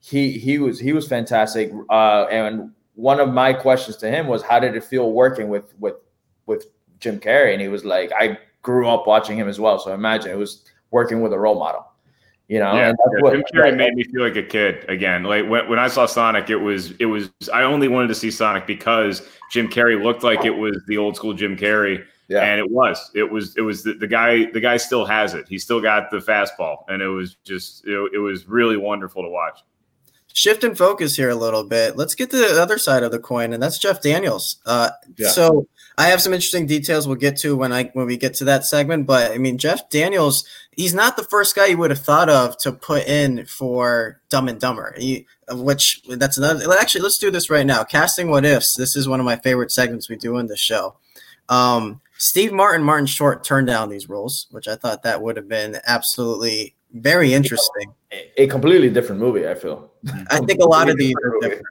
he 0.00 0.32
he 0.32 0.58
was 0.58 0.78
he 0.78 0.92
was 0.92 1.06
fantastic. 1.06 1.72
Uh, 1.90 2.24
and 2.24 2.72
one 2.94 3.20
of 3.20 3.32
my 3.32 3.52
questions 3.52 3.96
to 3.98 4.10
him 4.10 4.26
was, 4.26 4.42
"How 4.42 4.58
did 4.60 4.76
it 4.76 4.84
feel 4.84 5.12
working 5.12 5.48
with 5.48 5.74
with 5.78 5.96
with 6.46 6.66
Jim 7.00 7.20
Carrey, 7.20 7.52
and 7.52 7.60
he 7.60 7.68
was 7.68 7.84
like, 7.84 8.10
I 8.18 8.38
grew 8.62 8.88
up 8.88 9.06
watching 9.06 9.38
him 9.38 9.48
as 9.48 9.60
well. 9.60 9.78
So 9.78 9.92
imagine 9.92 10.30
it 10.30 10.38
was 10.38 10.64
working 10.90 11.20
with 11.20 11.32
a 11.32 11.38
role 11.38 11.58
model. 11.58 11.86
You 12.48 12.58
know, 12.58 12.74
yeah. 12.74 12.92
What, 13.20 13.32
Jim 13.32 13.42
Carrey 13.54 13.76
made 13.76 13.94
me 13.94 14.04
feel 14.04 14.22
like 14.22 14.36
a 14.36 14.42
kid 14.42 14.84
again. 14.88 15.24
Like 15.24 15.48
when, 15.48 15.68
when 15.68 15.78
I 15.78 15.88
saw 15.88 16.04
Sonic, 16.04 16.50
it 16.50 16.56
was 16.56 16.92
it 16.92 17.06
was 17.06 17.30
I 17.52 17.62
only 17.62 17.88
wanted 17.88 18.08
to 18.08 18.14
see 18.14 18.30
Sonic 18.30 18.66
because 18.66 19.26
Jim 19.50 19.68
Carrey 19.68 20.02
looked 20.02 20.22
like 20.22 20.44
it 20.44 20.50
was 20.50 20.76
the 20.86 20.98
old 20.98 21.16
school 21.16 21.32
Jim 21.32 21.56
Carrey. 21.56 22.04
Yeah. 22.28 22.40
And 22.40 22.58
it 22.58 22.70
was, 22.70 23.10
it 23.14 23.30
was, 23.30 23.56
it 23.56 23.60
was 23.60 23.82
the, 23.82 23.94
the 23.94 24.06
guy, 24.06 24.50
the 24.50 24.60
guy 24.60 24.76
still 24.78 25.04
has 25.04 25.34
it. 25.34 25.46
He 25.48 25.58
still 25.58 25.80
got 25.80 26.10
the 26.10 26.18
fastball 26.18 26.84
and 26.88 27.02
it 27.02 27.08
was 27.08 27.36
just, 27.44 27.86
it, 27.86 28.12
it 28.14 28.18
was 28.18 28.48
really 28.48 28.76
wonderful 28.76 29.22
to 29.22 29.28
watch 29.28 29.60
shift 30.34 30.64
and 30.64 30.76
focus 30.76 31.16
here 31.16 31.30
a 31.30 31.34
little 31.34 31.64
bit. 31.64 31.96
Let's 31.96 32.14
get 32.14 32.30
to 32.30 32.36
the 32.36 32.60
other 32.60 32.76
side 32.76 33.02
of 33.02 33.12
the 33.12 33.18
coin, 33.18 33.54
and 33.54 33.62
that's 33.62 33.78
Jeff 33.78 34.02
Daniels. 34.02 34.56
Uh, 34.66 34.90
yeah. 35.16 35.28
So 35.28 35.66
I 35.96 36.08
have 36.08 36.20
some 36.20 36.34
interesting 36.34 36.66
details 36.66 37.06
we'll 37.06 37.16
get 37.16 37.38
to 37.38 37.56
when 37.56 37.72
I 37.72 37.84
when 37.94 38.06
we 38.06 38.18
get 38.18 38.34
to 38.34 38.44
that 38.44 38.66
segment. 38.66 39.06
But 39.06 39.32
I 39.32 39.38
mean, 39.38 39.56
Jeff 39.56 39.88
Daniels, 39.88 40.44
he's 40.76 40.92
not 40.92 41.16
the 41.16 41.24
first 41.24 41.56
guy 41.56 41.66
you 41.66 41.78
would 41.78 41.90
have 41.90 42.00
thought 42.00 42.28
of 42.28 42.58
to 42.58 42.72
put 42.72 43.06
in 43.06 43.46
for 43.46 44.20
Dumb 44.28 44.48
and 44.48 44.60
Dumber. 44.60 44.94
He, 44.98 45.26
which 45.50 46.02
that's 46.08 46.36
another. 46.36 46.70
Actually, 46.78 47.02
let's 47.02 47.18
do 47.18 47.30
this 47.30 47.48
right 47.48 47.66
now. 47.66 47.84
Casting 47.84 48.28
what 48.28 48.44
ifs. 48.44 48.74
This 48.74 48.96
is 48.96 49.08
one 49.08 49.20
of 49.20 49.26
my 49.26 49.36
favorite 49.36 49.72
segments 49.72 50.10
we 50.10 50.16
do 50.16 50.36
in 50.38 50.48
the 50.48 50.56
show. 50.56 50.96
Um, 51.48 52.00
Steve 52.18 52.52
Martin, 52.52 52.84
Martin 52.84 53.06
Short 53.06 53.44
turned 53.44 53.66
down 53.66 53.88
these 53.88 54.08
roles, 54.08 54.46
which 54.50 54.68
I 54.68 54.76
thought 54.76 55.02
that 55.02 55.22
would 55.22 55.36
have 55.36 55.48
been 55.48 55.78
absolutely 55.86 56.74
very 56.92 57.34
interesting. 57.34 57.92
A 58.36 58.46
completely 58.46 58.88
different 58.88 59.20
movie, 59.20 59.48
I 59.48 59.54
feel. 59.54 59.90
I 60.30 60.38
think 60.38 60.60
a 60.60 60.66
lot 60.66 60.88
of 60.88 60.96
these 60.96 61.14
are 61.24 61.40
different. 61.40 61.66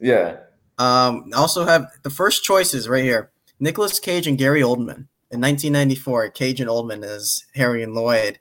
Yeah. 0.00 0.38
Um, 0.78 1.30
also 1.34 1.64
have 1.64 1.90
the 2.02 2.10
first 2.10 2.44
choices 2.44 2.88
right 2.88 3.04
here. 3.04 3.30
Nicolas 3.60 3.98
Cage 3.98 4.26
and 4.26 4.38
Gary 4.38 4.60
Oldman 4.60 5.08
in 5.30 5.40
1994. 5.40 6.30
Cage 6.30 6.60
and 6.60 6.70
Oldman 6.70 7.04
as 7.04 7.44
Harry 7.54 7.82
and 7.82 7.94
Lloyd. 7.94 8.38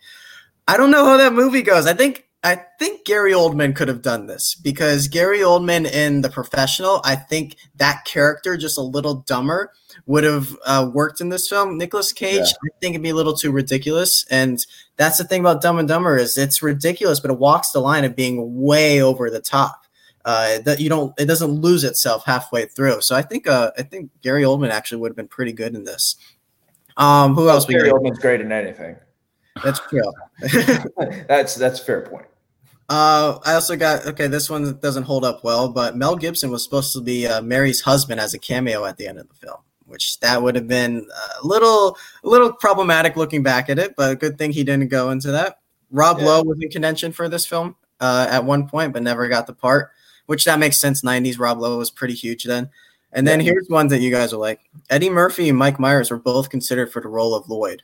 I 0.67 0.78
don't 0.78 0.91
know 0.91 1.06
how 1.06 1.17
that 1.17 1.34
movie 1.34 1.62
goes. 1.62 1.86
I 1.86 1.93
think 1.93 2.25
I 2.45 2.63
think 2.77 3.05
Gary 3.05 3.31
Oldman 3.31 3.75
could 3.75 3.88
have 3.88 4.03
done 4.03 4.27
this 4.27 4.53
because 4.53 5.08
Gary 5.08 5.39
Oldman 5.39 5.91
in 5.91 6.21
The 6.21 6.29
Professional, 6.29 7.01
I 7.03 7.15
think 7.15 7.55
that 7.77 8.05
character 8.05 8.55
just 8.55 8.77
a 8.77 8.84
little 8.84 9.15
dumber 9.15 9.73
would 10.05 10.23
have 10.23 10.55
uh, 10.63 10.91
worked 10.93 11.21
in 11.21 11.29
this 11.29 11.49
film. 11.49 11.75
Nicolas 11.75 12.13
Cage, 12.13 12.38
yeah. 12.38 12.43
I 12.45 12.69
think 12.79 12.93
it'd 12.93 13.01
be 13.01 13.10
a 13.10 13.15
little 13.15 13.36
too 13.36 13.51
ridiculous, 13.51 14.27
and 14.29 14.63
that's 14.95 15.17
the 15.17 15.23
thing 15.23 15.39
about 15.39 15.63
Dumb 15.63 15.79
and 15.79 15.88
Dumber 15.88 16.17
is 16.17 16.38
it's 16.38 16.62
ridiculous, 16.62 17.19
but 17.19 17.31
it 17.31 17.39
walks 17.39 17.71
the 17.71 17.79
line 17.79 18.05
of 18.05 18.15
being 18.15 18.62
way 18.62 19.01
over 19.01 19.31
the 19.31 19.41
top. 19.41 19.81
Uh, 20.23 20.60
that 20.65 20.79
you 20.79 20.88
don't, 20.89 21.19
it 21.19 21.25
doesn't 21.25 21.49
lose 21.49 21.84
itself 21.84 22.25
halfway 22.25 22.65
through. 22.65 23.01
So 23.01 23.15
I 23.15 23.23
think, 23.23 23.47
uh, 23.47 23.71
I 23.75 23.81
think 23.81 24.12
Gary 24.21 24.43
Oldman 24.43 24.69
actually 24.69 24.99
would 25.01 25.10
have 25.10 25.15
been 25.15 25.27
pretty 25.27 25.51
good 25.51 25.73
in 25.73 25.84
this. 25.84 26.15
Um, 26.97 27.34
who 27.34 27.45
well, 27.45 27.55
else? 27.55 27.65
Gary 27.65 27.89
Oldman's 27.89 28.19
great 28.19 28.41
in 28.41 28.51
anything. 28.51 28.97
That's 29.63 29.79
true. 29.79 30.12
that's 31.27 31.55
that's 31.55 31.79
fair 31.79 32.01
point. 32.01 32.25
Uh, 32.88 33.39
I 33.43 33.56
also 33.56 33.76
got 33.76 34.06
okay. 34.06 34.28
This 34.28 34.50
one 34.50 34.78
doesn't 34.80 35.04
hold 35.04 35.26
up 35.26 35.43
well, 35.43 35.69
but 35.69 35.98
Mel 35.98 36.15
Gibson 36.15 36.52
was 36.52 36.63
supposed 36.63 36.93
to 36.93 37.02
be 37.02 37.26
uh, 37.26 37.41
Mary's 37.41 37.82
husband 37.82 38.19
as 38.19 38.34
a 38.34 38.39
cameo 38.39 38.86
at 38.86 38.98
the 38.98 39.08
end 39.08 39.17
of 39.17 39.28
the 39.28 39.34
film, 39.34 39.58
which 39.88 40.19
that 40.19 40.43
would 40.43 40.56
have 40.56 40.67
been 40.67 41.08
a 41.41 41.48
little, 41.48 41.98
a 42.24 42.28
little 42.28 42.54
problematic 42.54 43.15
looking 43.15 43.41
back 43.41 43.69
at 43.69 43.80
it. 43.80 43.95
But 43.95 44.12
a 44.12 44.15
good 44.15 44.38
thing 44.38 44.52
he 44.52 44.63
didn't 44.63 44.89
go 44.89 45.10
into 45.10 45.32
that. 45.32 45.60
Rob 45.89 46.19
yeah. 46.19 46.26
Lowe 46.26 46.43
was 46.43 46.60
in 46.62 46.69
contention 46.69 47.12
for 47.12 47.28
this 47.28 47.48
film 47.48 47.76
uh, 48.00 48.28
at 48.30 48.45
one 48.45 48.67
point, 48.67 48.93
but 48.93 49.02
never 49.02 49.28
got 49.30 49.48
the 49.48 49.54
part, 49.54 49.89
which 50.28 50.45
that 50.45 50.60
makes 50.60 50.80
sense. 50.80 51.02
'90s 51.02 51.39
Rob 51.39 51.60
Lowe 51.60 51.80
was 51.80 51.89
pretty 51.89 52.13
huge 52.13 52.43
then. 52.43 52.69
And 53.12 53.28
then 53.28 53.39
yeah. 53.39 53.45
here's 53.52 53.67
one 53.67 53.88
that 53.88 54.02
you 54.02 54.12
guys 54.12 54.32
are 54.32 54.38
like: 54.38 54.60
Eddie 54.91 55.10
Murphy 55.10 55.50
and 55.50 55.58
Mike 55.58 55.80
Myers 55.80 56.12
were 56.12 56.19
both 56.19 56.52
considered 56.52 56.91
for 56.91 57.02
the 57.02 57.08
role 57.08 57.34
of 57.34 57.50
Lloyd. 57.50 57.82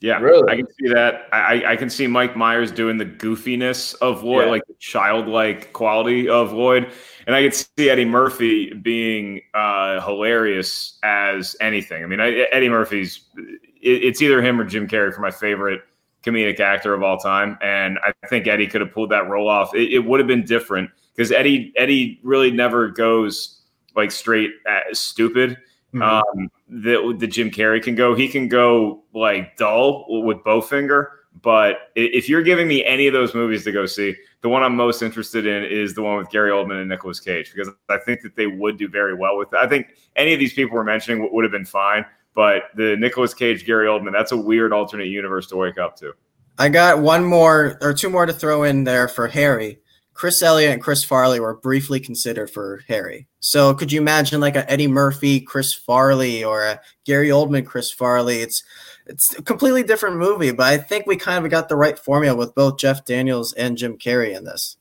Yeah, 0.00 0.18
really? 0.18 0.50
I 0.50 0.56
can 0.56 0.66
see 0.78 0.88
that. 0.92 1.28
I, 1.32 1.62
I 1.66 1.76
can 1.76 1.88
see 1.88 2.06
Mike 2.06 2.36
Myers 2.36 2.70
doing 2.70 2.98
the 2.98 3.06
goofiness 3.06 3.94
of 4.02 4.22
Lloyd, 4.22 4.44
yeah. 4.44 4.50
like 4.50 4.66
the 4.66 4.74
childlike 4.78 5.72
quality 5.72 6.28
of 6.28 6.52
Lloyd, 6.52 6.90
and 7.26 7.34
I 7.34 7.42
can 7.42 7.52
see 7.52 7.88
Eddie 7.88 8.04
Murphy 8.04 8.74
being 8.74 9.40
uh, 9.54 10.00
hilarious 10.04 10.98
as 11.02 11.56
anything. 11.60 12.04
I 12.04 12.06
mean, 12.06 12.20
I, 12.20 12.46
Eddie 12.52 12.68
Murphy's 12.68 13.20
it, 13.36 14.04
it's 14.04 14.20
either 14.20 14.42
him 14.42 14.60
or 14.60 14.64
Jim 14.64 14.86
Carrey 14.86 15.14
for 15.14 15.22
my 15.22 15.30
favorite 15.30 15.80
comedic 16.22 16.60
actor 16.60 16.92
of 16.92 17.02
all 17.02 17.16
time, 17.16 17.56
and 17.62 17.98
I 18.04 18.12
think 18.26 18.46
Eddie 18.46 18.66
could 18.66 18.82
have 18.82 18.92
pulled 18.92 19.10
that 19.10 19.28
role 19.28 19.48
off. 19.48 19.74
It, 19.74 19.94
it 19.94 19.98
would 20.00 20.20
have 20.20 20.26
been 20.26 20.44
different 20.44 20.90
because 21.14 21.32
Eddie 21.32 21.72
Eddie 21.76 22.20
really 22.22 22.50
never 22.50 22.88
goes 22.88 23.62
like 23.94 24.10
straight 24.10 24.50
stupid 24.92 25.56
Mm-hmm. 25.96 26.40
Um, 26.40 26.50
that 26.68 27.16
the 27.18 27.26
Jim 27.26 27.50
Carrey 27.50 27.82
can 27.82 27.94
go. 27.94 28.14
He 28.14 28.28
can 28.28 28.48
go 28.48 29.04
like 29.14 29.56
dull 29.56 30.06
with 30.24 30.38
Bowfinger. 30.38 31.08
But 31.42 31.90
if 31.94 32.28
you're 32.28 32.42
giving 32.42 32.66
me 32.66 32.84
any 32.84 33.06
of 33.06 33.12
those 33.12 33.34
movies 33.34 33.62
to 33.64 33.72
go 33.72 33.84
see, 33.86 34.16
the 34.40 34.48
one 34.48 34.62
I'm 34.62 34.74
most 34.74 35.02
interested 35.02 35.46
in 35.46 35.64
is 35.64 35.94
the 35.94 36.02
one 36.02 36.16
with 36.16 36.30
Gary 36.30 36.50
Oldman 36.50 36.80
and 36.80 36.88
Nicolas 36.88 37.20
Cage 37.20 37.52
because 37.54 37.72
I 37.88 37.98
think 37.98 38.22
that 38.22 38.36
they 38.36 38.46
would 38.46 38.78
do 38.78 38.88
very 38.88 39.14
well 39.14 39.36
with 39.36 39.52
it. 39.52 39.58
I 39.58 39.68
think 39.68 39.88
any 40.16 40.32
of 40.32 40.40
these 40.40 40.54
people 40.54 40.74
we're 40.74 40.84
mentioning 40.84 41.28
would 41.30 41.44
have 41.44 41.52
been 41.52 41.66
fine, 41.66 42.06
but 42.34 42.64
the 42.74 42.96
Nicolas 42.96 43.34
Cage, 43.34 43.66
Gary 43.66 43.86
Oldman, 43.86 44.12
that's 44.12 44.32
a 44.32 44.36
weird 44.36 44.72
alternate 44.72 45.08
universe 45.08 45.46
to 45.48 45.56
wake 45.56 45.78
up 45.78 45.94
to. 45.96 46.14
I 46.58 46.70
got 46.70 47.00
one 47.00 47.24
more 47.24 47.78
or 47.82 47.92
two 47.92 48.08
more 48.08 48.24
to 48.24 48.32
throw 48.32 48.62
in 48.62 48.84
there 48.84 49.08
for 49.08 49.28
Harry. 49.28 49.78
Chris 50.16 50.42
Elliott 50.42 50.72
and 50.72 50.82
Chris 50.82 51.04
Farley 51.04 51.40
were 51.40 51.54
briefly 51.54 52.00
considered 52.00 52.50
for 52.50 52.80
Harry. 52.88 53.28
So 53.40 53.74
could 53.74 53.92
you 53.92 54.00
imagine 54.00 54.40
like 54.40 54.56
a 54.56 54.68
Eddie 54.70 54.88
Murphy, 54.88 55.40
Chris 55.40 55.74
Farley, 55.74 56.42
or 56.42 56.64
a 56.64 56.80
Gary 57.04 57.28
Oldman, 57.28 57.66
Chris 57.66 57.92
Farley? 57.92 58.40
It's 58.40 58.64
it's 59.06 59.38
a 59.38 59.42
completely 59.42 59.82
different 59.82 60.16
movie, 60.16 60.52
but 60.52 60.66
I 60.66 60.78
think 60.78 61.06
we 61.06 61.16
kind 61.16 61.44
of 61.44 61.50
got 61.50 61.68
the 61.68 61.76
right 61.76 61.98
formula 61.98 62.36
with 62.36 62.54
both 62.54 62.78
Jeff 62.78 63.04
Daniels 63.04 63.52
and 63.52 63.76
Jim 63.76 63.98
Carrey 63.98 64.34
in 64.34 64.44
this. 64.44 64.78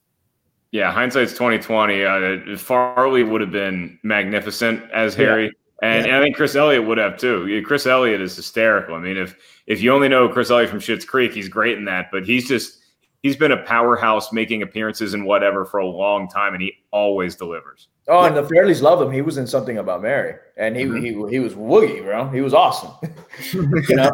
Yeah, 0.72 0.92
hindsight's 0.92 1.36
twenty 1.36 1.60
twenty. 1.60 2.04
Uh, 2.06 2.58
Farley 2.58 3.24
would 3.24 3.42
have 3.42 3.52
been 3.52 4.00
magnificent 4.04 4.90
as 4.92 5.16
Harry, 5.16 5.46
yeah. 5.46 5.50
And, 5.82 6.06
yeah. 6.06 6.14
and, 6.14 6.22
I 6.22 6.26
think 6.26 6.38
Chris 6.38 6.56
Elliott 6.56 6.86
would 6.86 6.98
have 6.98 7.18
too. 7.18 7.62
Chris 7.66 7.86
Elliott 7.86 8.22
is 8.22 8.36
hysterical. 8.38 8.96
I 8.96 9.00
mean, 9.00 9.18
if 9.18 9.36
if 9.68 9.82
you 9.82 9.94
only 9.94 10.08
know 10.08 10.30
Chris 10.30 10.50
Elliott 10.50 10.70
from 10.70 10.80
Schitt's 10.80 11.06
Creek, 11.06 11.34
he's 11.34 11.50
great 11.50 11.78
in 11.78 11.86
that. 11.86 12.10
But 12.10 12.26
he's 12.26 12.48
just 12.48 12.80
he's 13.26 13.36
been 13.36 13.52
a 13.52 13.64
powerhouse 13.64 14.32
making 14.32 14.62
appearances 14.62 15.16
and 15.16 15.26
whatever 15.26 15.66
for 15.66 15.80
a 15.80 15.88
long 15.88 16.30
time, 16.30 16.54
and 16.54 16.62
he 16.62 16.72
always 16.92 17.36
delivers. 17.36 17.88
Oh, 18.08 18.24
and 18.24 18.38
the 18.38 18.44
Farrellys 18.44 18.84
love 18.84 19.02
him. 19.02 19.12
He 19.12 19.24
was 19.24 19.38
in 19.38 19.48
something 19.48 19.80
about 19.80 20.04
Mary, 20.04 20.36
and 20.58 20.76
he 20.76 20.84
mm-hmm. 20.84 21.26
he 21.26 21.32
he 21.32 21.40
was 21.40 21.56
woogie, 21.56 22.04
bro. 22.04 22.30
He 22.30 22.42
was 22.42 22.54
awesome, 22.54 22.92
you 23.52 23.96
know. 23.96 24.12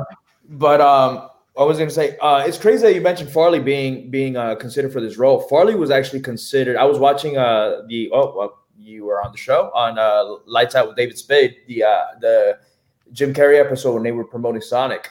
But 0.51 0.79
um, 0.79 1.27
I 1.59 1.63
was 1.63 1.77
going 1.77 1.89
to 1.89 1.93
say, 1.93 2.17
uh, 2.19 2.45
it's 2.47 2.57
crazy 2.57 2.83
that 2.83 2.95
you 2.95 3.01
mentioned 3.01 3.29
Farley 3.29 3.59
being 3.59 4.09
being 4.09 4.37
uh, 4.37 4.55
considered 4.55 4.93
for 4.93 5.01
this 5.01 5.17
role. 5.17 5.41
Farley 5.41 5.75
was 5.75 5.91
actually 5.91 6.21
considered. 6.21 6.77
I 6.77 6.85
was 6.85 6.97
watching 6.97 7.37
uh 7.37 7.81
the 7.89 8.09
oh 8.13 8.33
well, 8.37 8.59
you 8.77 9.03
were 9.03 9.21
on 9.21 9.33
the 9.33 9.37
show 9.37 9.71
on 9.75 9.99
uh, 9.99 10.37
Lights 10.45 10.73
Out 10.73 10.87
with 10.87 10.95
David 10.95 11.17
Spade, 11.17 11.57
the 11.67 11.83
uh, 11.83 12.03
the 12.21 12.59
Jim 13.11 13.33
Carrey 13.33 13.59
episode 13.59 13.93
when 13.93 14.03
they 14.03 14.13
were 14.13 14.23
promoting 14.23 14.61
Sonic 14.61 15.09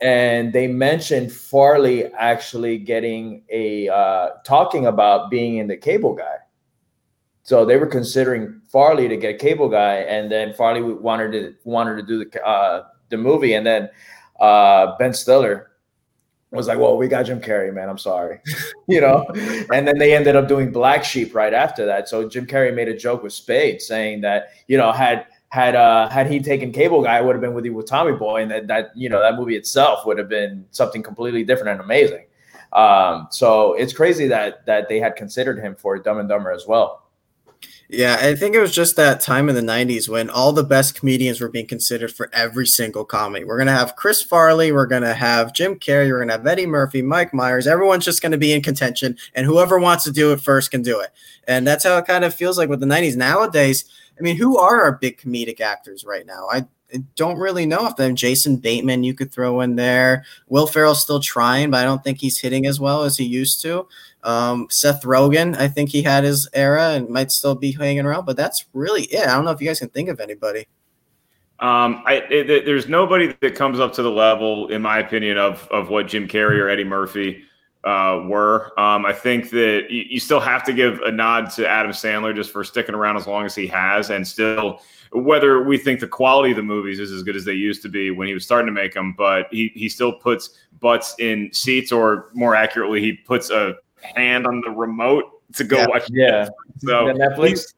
and 0.00 0.52
they 0.52 0.66
mentioned 0.66 1.32
Farley 1.32 2.06
actually 2.06 2.78
getting 2.78 3.42
a 3.50 3.88
uh, 3.88 4.30
talking 4.44 4.86
about 4.86 5.30
being 5.30 5.56
in 5.56 5.66
the 5.66 5.76
cable 5.76 6.14
guy. 6.14 6.36
So 7.42 7.64
they 7.64 7.76
were 7.78 7.86
considering 7.86 8.60
Farley 8.68 9.08
to 9.08 9.16
get 9.16 9.38
cable 9.38 9.68
guy, 9.68 9.96
and 10.00 10.30
then 10.30 10.52
Farley 10.54 10.82
wanted 10.82 11.32
to 11.32 11.54
wanted 11.64 11.96
to 11.96 12.02
do 12.02 12.24
the 12.24 12.46
uh, 12.46 12.84
the 13.08 13.16
movie, 13.16 13.54
and 13.54 13.66
then 13.66 13.88
uh, 14.38 14.96
Ben 14.98 15.12
Stiller 15.12 15.70
was 16.52 16.68
like, 16.68 16.78
"Well, 16.78 16.96
we 16.96 17.08
got 17.08 17.24
Jim 17.24 17.40
Carrey, 17.40 17.74
man. 17.74 17.88
I'm 17.88 17.98
sorry," 17.98 18.40
you 18.86 19.00
know. 19.00 19.26
and 19.72 19.88
then 19.88 19.98
they 19.98 20.14
ended 20.14 20.36
up 20.36 20.46
doing 20.46 20.70
Black 20.70 21.02
Sheep 21.04 21.34
right 21.34 21.54
after 21.54 21.86
that. 21.86 22.08
So 22.08 22.28
Jim 22.28 22.46
Carrey 22.46 22.72
made 22.72 22.88
a 22.88 22.96
joke 22.96 23.22
with 23.22 23.32
Spade 23.32 23.80
saying 23.82 24.20
that 24.20 24.50
you 24.68 24.76
know 24.76 24.92
had 24.92 25.26
had 25.50 25.74
uh 25.74 26.08
had 26.08 26.30
he 26.30 26.40
taken 26.40 26.72
cable 26.72 27.02
guy, 27.02 27.16
I 27.16 27.20
would 27.20 27.34
have 27.34 27.40
been 27.40 27.54
with 27.54 27.64
you 27.64 27.72
with 27.72 27.86
Tommy 27.86 28.12
Boy, 28.12 28.42
and 28.42 28.50
that 28.50 28.66
that 28.66 28.90
you 28.94 29.08
know 29.08 29.20
that 29.20 29.36
movie 29.36 29.56
itself 29.56 30.04
would 30.06 30.18
have 30.18 30.28
been 30.28 30.66
something 30.70 31.02
completely 31.02 31.44
different 31.44 31.70
and 31.70 31.80
amazing. 31.80 32.24
Um, 32.72 33.28
so 33.30 33.74
it's 33.74 33.92
crazy 33.92 34.28
that 34.28 34.66
that 34.66 34.88
they 34.88 35.00
had 35.00 35.16
considered 35.16 35.58
him 35.58 35.74
for 35.74 35.98
Dumb 35.98 36.18
and 36.18 36.28
Dumber 36.28 36.52
as 36.52 36.66
well. 36.66 37.08
Yeah, 37.90 38.18
I 38.20 38.34
think 38.34 38.54
it 38.54 38.60
was 38.60 38.74
just 38.74 38.96
that 38.96 39.22
time 39.22 39.48
in 39.48 39.54
the 39.54 39.62
90s 39.62 40.10
when 40.10 40.28
all 40.28 40.52
the 40.52 40.62
best 40.62 40.94
comedians 40.94 41.40
were 41.40 41.48
being 41.48 41.66
considered 41.66 42.12
for 42.12 42.28
every 42.34 42.66
single 42.66 43.02
comedy. 43.02 43.46
We're 43.46 43.56
going 43.56 43.66
to 43.68 43.72
have 43.72 43.96
Chris 43.96 44.20
Farley, 44.20 44.72
we're 44.72 44.86
going 44.86 45.02
to 45.02 45.14
have 45.14 45.54
Jim 45.54 45.76
Carrey, 45.76 46.10
we're 46.10 46.18
going 46.18 46.28
to 46.28 46.34
have 46.34 46.46
Eddie 46.46 46.66
Murphy, 46.66 47.00
Mike 47.00 47.32
Myers. 47.32 47.66
Everyone's 47.66 48.04
just 48.04 48.20
going 48.20 48.32
to 48.32 48.38
be 48.38 48.52
in 48.52 48.60
contention, 48.60 49.16
and 49.34 49.46
whoever 49.46 49.78
wants 49.78 50.04
to 50.04 50.12
do 50.12 50.32
it 50.32 50.40
first 50.42 50.70
can 50.70 50.82
do 50.82 51.00
it. 51.00 51.08
And 51.46 51.66
that's 51.66 51.84
how 51.84 51.96
it 51.96 52.06
kind 52.06 52.26
of 52.26 52.34
feels 52.34 52.58
like 52.58 52.68
with 52.68 52.80
the 52.80 52.86
90s. 52.86 53.16
Nowadays, 53.16 53.86
I 54.18 54.22
mean, 54.22 54.36
who 54.36 54.58
are 54.58 54.82
our 54.82 54.92
big 54.92 55.18
comedic 55.18 55.60
actors 55.60 56.04
right 56.04 56.26
now? 56.26 56.48
I 56.50 56.66
don't 57.16 57.38
really 57.38 57.66
know 57.66 57.86
if 57.86 57.96
them. 57.96 58.16
Jason 58.16 58.56
Bateman, 58.56 59.04
you 59.04 59.14
could 59.14 59.32
throw 59.32 59.60
in 59.60 59.76
there. 59.76 60.24
Will 60.48 60.66
Ferrell's 60.66 61.02
still 61.02 61.20
trying, 61.20 61.70
but 61.70 61.80
I 61.80 61.84
don't 61.84 62.02
think 62.02 62.18
he's 62.18 62.40
hitting 62.40 62.66
as 62.66 62.80
well 62.80 63.02
as 63.02 63.16
he 63.16 63.24
used 63.24 63.60
to. 63.62 63.86
Um, 64.24 64.66
Seth 64.70 65.02
Rogen, 65.02 65.56
I 65.56 65.68
think 65.68 65.90
he 65.90 66.02
had 66.02 66.24
his 66.24 66.48
era 66.52 66.90
and 66.90 67.08
might 67.08 67.30
still 67.30 67.54
be 67.54 67.72
hanging 67.72 68.06
around, 68.06 68.24
but 68.24 68.36
that's 68.36 68.64
really 68.72 69.02
it. 69.02 69.28
I 69.28 69.34
don't 69.34 69.44
know 69.44 69.50
if 69.50 69.60
you 69.60 69.68
guys 69.68 69.78
can 69.78 69.90
think 69.90 70.08
of 70.08 70.20
anybody. 70.20 70.66
Um, 71.60 72.02
I, 72.06 72.24
it, 72.30 72.64
there's 72.64 72.88
nobody 72.88 73.34
that 73.40 73.54
comes 73.56 73.80
up 73.80 73.92
to 73.94 74.02
the 74.02 74.10
level, 74.10 74.68
in 74.68 74.80
my 74.80 75.00
opinion, 75.00 75.38
of 75.38 75.66
of 75.72 75.90
what 75.90 76.06
Jim 76.06 76.28
Carrey 76.28 76.58
or 76.58 76.68
Eddie 76.68 76.84
Murphy 76.84 77.42
uh, 77.84 78.22
were. 78.26 78.78
Um, 78.78 79.06
I 79.06 79.12
think 79.12 79.50
that 79.50 79.86
you, 79.90 80.04
you, 80.08 80.20
still 80.20 80.40
have 80.40 80.64
to 80.64 80.72
give 80.72 81.00
a 81.00 81.12
nod 81.12 81.50
to 81.50 81.68
Adam 81.68 81.92
Sandler 81.92 82.34
just 82.34 82.50
for 82.50 82.64
sticking 82.64 82.94
around 82.94 83.16
as 83.16 83.26
long 83.26 83.46
as 83.46 83.54
he 83.54 83.66
has, 83.68 84.10
and 84.10 84.26
still, 84.26 84.80
whether 85.12 85.62
we 85.62 85.78
think 85.78 86.00
the 86.00 86.08
quality 86.08 86.50
of 86.50 86.56
the 86.56 86.62
movies 86.62 86.98
is 86.98 87.12
as 87.12 87.22
good 87.22 87.36
as 87.36 87.44
they 87.44 87.52
used 87.52 87.82
to 87.82 87.88
be 87.88 88.10
when 88.10 88.26
he 88.26 88.34
was 88.34 88.44
starting 88.44 88.66
to 88.66 88.72
make 88.72 88.94
them, 88.94 89.14
but 89.16 89.46
he 89.50 89.70
he 89.74 89.88
still 89.88 90.12
puts 90.12 90.50
butts 90.80 91.14
in 91.18 91.50
seats, 91.52 91.92
or 91.92 92.30
more 92.34 92.54
accurately, 92.54 93.00
he 93.00 93.12
puts 93.12 93.50
a 93.50 93.76
hand 94.02 94.46
on 94.46 94.60
the 94.60 94.70
remote 94.70 95.24
to 95.54 95.64
go 95.64 95.78
yeah. 95.78 95.86
watch. 95.86 96.02
Yeah, 96.10 96.48
so 96.78 97.06
Netflix. 97.06 97.48
He's, 97.48 97.74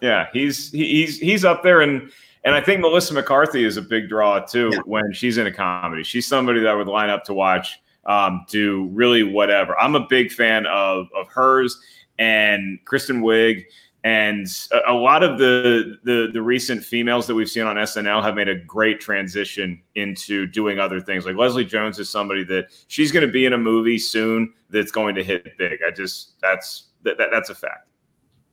yeah, 0.00 0.26
he's 0.32 0.72
he's 0.72 1.18
he's 1.18 1.44
up 1.44 1.62
there 1.62 1.80
and. 1.80 2.10
And 2.44 2.54
I 2.54 2.62
think 2.62 2.80
Melissa 2.80 3.12
McCarthy 3.12 3.64
is 3.64 3.76
a 3.76 3.82
big 3.82 4.08
draw 4.08 4.38
too 4.38 4.70
yeah. 4.72 4.78
when 4.86 5.12
she's 5.12 5.36
in 5.36 5.48
a 5.48 5.52
comedy. 5.52 6.02
She's 6.04 6.26
somebody 6.26 6.60
that 6.60 6.68
I 6.68 6.74
would 6.74 6.86
line 6.86 7.10
up 7.10 7.24
to 7.24 7.34
watch 7.34 7.78
um, 8.08 8.44
do 8.48 8.86
really 8.92 9.22
whatever. 9.22 9.78
I'm 9.78 9.94
a 9.94 10.06
big 10.08 10.32
fan 10.32 10.66
of 10.66 11.06
of 11.14 11.28
hers 11.28 11.80
and 12.18 12.78
Kristen 12.84 13.22
Wiig. 13.22 13.64
And 14.04 14.46
a, 14.72 14.92
a 14.92 14.94
lot 14.94 15.22
of 15.24 15.38
the, 15.38 15.96
the 16.04 16.30
the 16.32 16.40
recent 16.40 16.84
females 16.84 17.26
that 17.26 17.34
we've 17.34 17.48
seen 17.50 17.64
on 17.64 17.76
SNL 17.76 18.22
have 18.22 18.36
made 18.36 18.48
a 18.48 18.54
great 18.54 19.00
transition 19.00 19.82
into 19.96 20.46
doing 20.46 20.78
other 20.78 21.00
things. 21.00 21.26
Like 21.26 21.36
Leslie 21.36 21.64
Jones 21.64 21.98
is 21.98 22.08
somebody 22.08 22.44
that 22.44 22.66
she's 22.86 23.10
going 23.12 23.26
to 23.26 23.32
be 23.32 23.44
in 23.44 23.52
a 23.54 23.58
movie 23.58 23.98
soon 23.98 24.54
that's 24.70 24.92
going 24.92 25.14
to 25.16 25.24
hit 25.24 25.58
big. 25.58 25.80
I 25.86 25.90
just 25.90 26.40
that's 26.40 26.84
that, 27.02 27.18
that 27.18 27.30
that's 27.32 27.50
a 27.50 27.54
fact. 27.56 27.88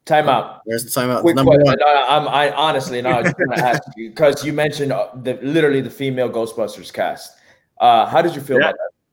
Time 0.05 0.27
out. 0.29 0.61
Where's 0.65 0.83
the 0.83 0.89
timeout? 0.99 1.21
Quick 1.21 1.35
Number 1.35 1.51
question. 1.51 1.65
one. 1.65 1.77
No, 1.79 1.93
no, 1.93 2.07
I'm 2.07 2.27
I 2.27 2.51
honestly 2.51 3.01
no, 3.01 3.09
I 3.11 3.21
was 3.21 3.33
going 3.33 3.49
to 3.51 3.63
ask 3.63 3.81
you 3.95 4.09
because 4.09 4.43
you 4.43 4.51
mentioned 4.51 4.91
uh, 4.91 5.09
the 5.15 5.35
literally 5.43 5.81
the 5.81 5.89
female 5.91 6.29
Ghostbusters 6.29 6.91
cast. 6.91 7.37
Uh, 7.79 8.05
how 8.07 8.21
did 8.21 8.35
you 8.35 8.41
feel 8.41 8.57
Yeah. 8.57 8.69
about 8.69 8.75
that 8.77 8.89
film? 8.91 9.04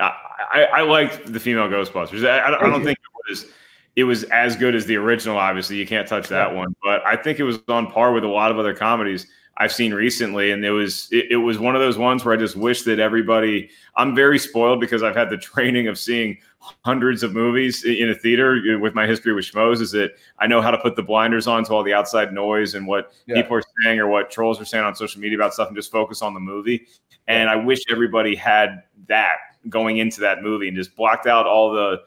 I, 0.00 0.64
I, 0.74 0.82
liked 0.82 1.32
the 1.32 1.40
female 1.40 1.68
Ghostbusters. 1.68 2.28
I, 2.28 2.46
I 2.46 2.70
don't 2.70 2.84
think 2.84 2.98
it 2.98 3.30
was 3.30 3.46
it 3.96 4.04
was 4.04 4.24
as 4.24 4.56
good 4.56 4.74
as 4.74 4.86
the 4.86 4.96
original. 4.96 5.38
Obviously, 5.38 5.76
you 5.76 5.86
can't 5.86 6.06
touch 6.06 6.28
that 6.28 6.54
one, 6.54 6.76
but 6.82 7.04
I 7.04 7.16
think 7.16 7.40
it 7.40 7.44
was 7.44 7.58
on 7.68 7.90
par 7.90 8.12
with 8.12 8.24
a 8.24 8.28
lot 8.28 8.50
of 8.50 8.58
other 8.58 8.74
comedies 8.74 9.26
I've 9.56 9.72
seen 9.72 9.94
recently. 9.94 10.50
And 10.50 10.64
it 10.64 10.70
was 10.70 11.08
it, 11.10 11.30
it 11.30 11.36
was 11.36 11.58
one 11.58 11.74
of 11.74 11.80
those 11.80 11.96
ones 11.96 12.24
where 12.24 12.34
I 12.34 12.36
just 12.36 12.56
wish 12.56 12.82
that 12.82 12.98
everybody. 12.98 13.70
I'm 13.96 14.14
very 14.14 14.38
spoiled 14.38 14.80
because 14.80 15.02
I've 15.02 15.16
had 15.16 15.30
the 15.30 15.38
training 15.38 15.88
of 15.88 15.98
seeing 15.98 16.38
hundreds 16.84 17.22
of 17.22 17.32
movies 17.32 17.84
in 17.84 18.10
a 18.10 18.14
theater 18.14 18.78
with 18.78 18.94
my 18.94 19.06
history 19.06 19.32
with 19.32 19.46
schmoes. 19.46 19.80
Is 19.80 19.92
that 19.92 20.12
I 20.38 20.46
know 20.46 20.60
how 20.60 20.70
to 20.70 20.78
put 20.78 20.94
the 20.94 21.02
blinders 21.02 21.46
on 21.46 21.64
to 21.64 21.72
all 21.72 21.82
the 21.82 21.94
outside 21.94 22.34
noise 22.34 22.74
and 22.74 22.86
what 22.86 23.12
Yeah. 23.26 23.36
people 23.36 23.56
are 23.56 23.62
saying 23.82 23.98
or 23.98 24.08
what 24.08 24.30
trolls 24.30 24.60
are 24.60 24.66
saying 24.66 24.84
on 24.84 24.94
social 24.94 25.20
media 25.20 25.38
about 25.38 25.54
stuff 25.54 25.68
and 25.68 25.76
just 25.76 25.90
focus 25.90 26.20
on 26.20 26.34
the 26.34 26.40
movie. 26.40 26.86
And 27.28 27.48
I 27.48 27.56
wish 27.56 27.80
everybody 27.90 28.36
had 28.36 28.82
that 29.08 29.36
going 29.68 29.98
into 29.98 30.20
that 30.20 30.42
movie 30.42 30.68
and 30.68 30.76
just 30.76 30.94
blocked 30.96 31.26
out 31.26 31.46
all 31.46 31.72
the 31.72 32.00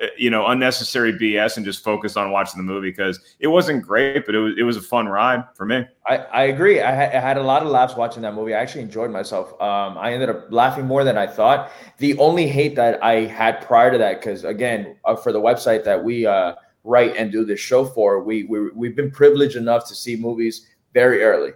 uh, 0.00 0.06
you 0.16 0.30
know 0.30 0.46
unnecessary 0.46 1.12
BS 1.12 1.56
and 1.56 1.66
just 1.66 1.82
focused 1.82 2.16
on 2.16 2.30
watching 2.30 2.56
the 2.58 2.62
movie 2.62 2.90
because 2.90 3.18
it 3.40 3.48
wasn't 3.48 3.84
great, 3.84 4.24
but 4.26 4.34
it 4.34 4.38
was 4.38 4.54
it 4.56 4.62
was 4.62 4.76
a 4.76 4.80
fun 4.80 5.08
ride 5.08 5.42
for 5.54 5.66
me. 5.66 5.84
I, 6.06 6.16
I 6.18 6.42
agree. 6.44 6.80
I, 6.80 6.94
ha- 6.94 7.16
I 7.16 7.20
had 7.20 7.36
a 7.36 7.42
lot 7.42 7.62
of 7.62 7.68
laughs 7.68 7.96
watching 7.96 8.22
that 8.22 8.34
movie. 8.34 8.54
I 8.54 8.60
actually 8.60 8.82
enjoyed 8.82 9.10
myself. 9.10 9.52
Um, 9.60 9.98
I 9.98 10.12
ended 10.12 10.28
up 10.28 10.46
laughing 10.50 10.86
more 10.86 11.02
than 11.02 11.18
I 11.18 11.26
thought. 11.26 11.72
The 11.98 12.16
only 12.18 12.46
hate 12.46 12.76
that 12.76 13.02
I 13.02 13.24
had 13.24 13.60
prior 13.60 13.90
to 13.90 13.98
that, 13.98 14.20
because 14.20 14.44
again, 14.44 14.96
uh, 15.04 15.16
for 15.16 15.32
the 15.32 15.40
website 15.40 15.82
that 15.84 16.02
we 16.02 16.26
uh, 16.26 16.54
write 16.84 17.16
and 17.16 17.32
do 17.32 17.44
this 17.44 17.58
show 17.58 17.84
for, 17.84 18.22
we, 18.22 18.44
we 18.44 18.70
we've 18.70 18.94
been 18.94 19.10
privileged 19.10 19.56
enough 19.56 19.88
to 19.88 19.96
see 19.96 20.14
movies 20.14 20.68
very 20.94 21.24
early, 21.24 21.52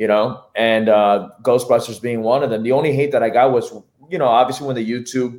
you 0.00 0.06
know, 0.06 0.42
and 0.56 0.88
uh, 0.88 1.28
Ghostbusters 1.42 2.00
being 2.00 2.22
one 2.22 2.42
of 2.42 2.48
them. 2.48 2.62
The 2.62 2.72
only 2.72 2.94
hate 2.94 3.12
that 3.12 3.22
I 3.22 3.28
got 3.28 3.52
was, 3.52 3.70
you 4.08 4.16
know, 4.16 4.28
obviously 4.28 4.66
when 4.66 4.74
the 4.74 4.90
YouTube, 4.90 5.38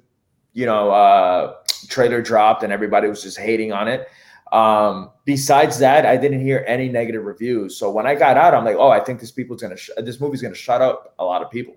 you 0.53 0.67
know, 0.67 0.91
uh, 0.91 1.55
trailer 1.87 2.21
dropped 2.21 2.61
and 2.61 2.71
everybody 2.71 3.07
was 3.07 3.23
just 3.23 3.39
hating 3.39 3.73
on 3.73 3.87
it. 3.87 4.07
Um, 4.51 5.09
besides 5.25 5.79
that, 5.79 6.05
I 6.05 6.15
didn't 6.15 6.41
hear 6.41 6.63
any 6.67 6.89
negative 6.89 7.25
reviews. 7.25 7.75
So 7.75 7.89
when 7.89 8.05
I 8.05 8.13
got 8.13 8.37
out, 8.37 8.53
I'm 8.53 8.63
like, 8.63 8.75
oh, 8.75 8.89
I 8.89 8.99
think 8.99 9.19
this 9.19 9.31
people's 9.31 9.63
gonna, 9.63 9.75
sh- 9.75 9.89
this 9.97 10.21
movie's 10.21 10.43
gonna 10.43 10.53
shut 10.53 10.79
up 10.79 11.15
a 11.17 11.25
lot 11.25 11.41
of 11.41 11.49
people. 11.49 11.75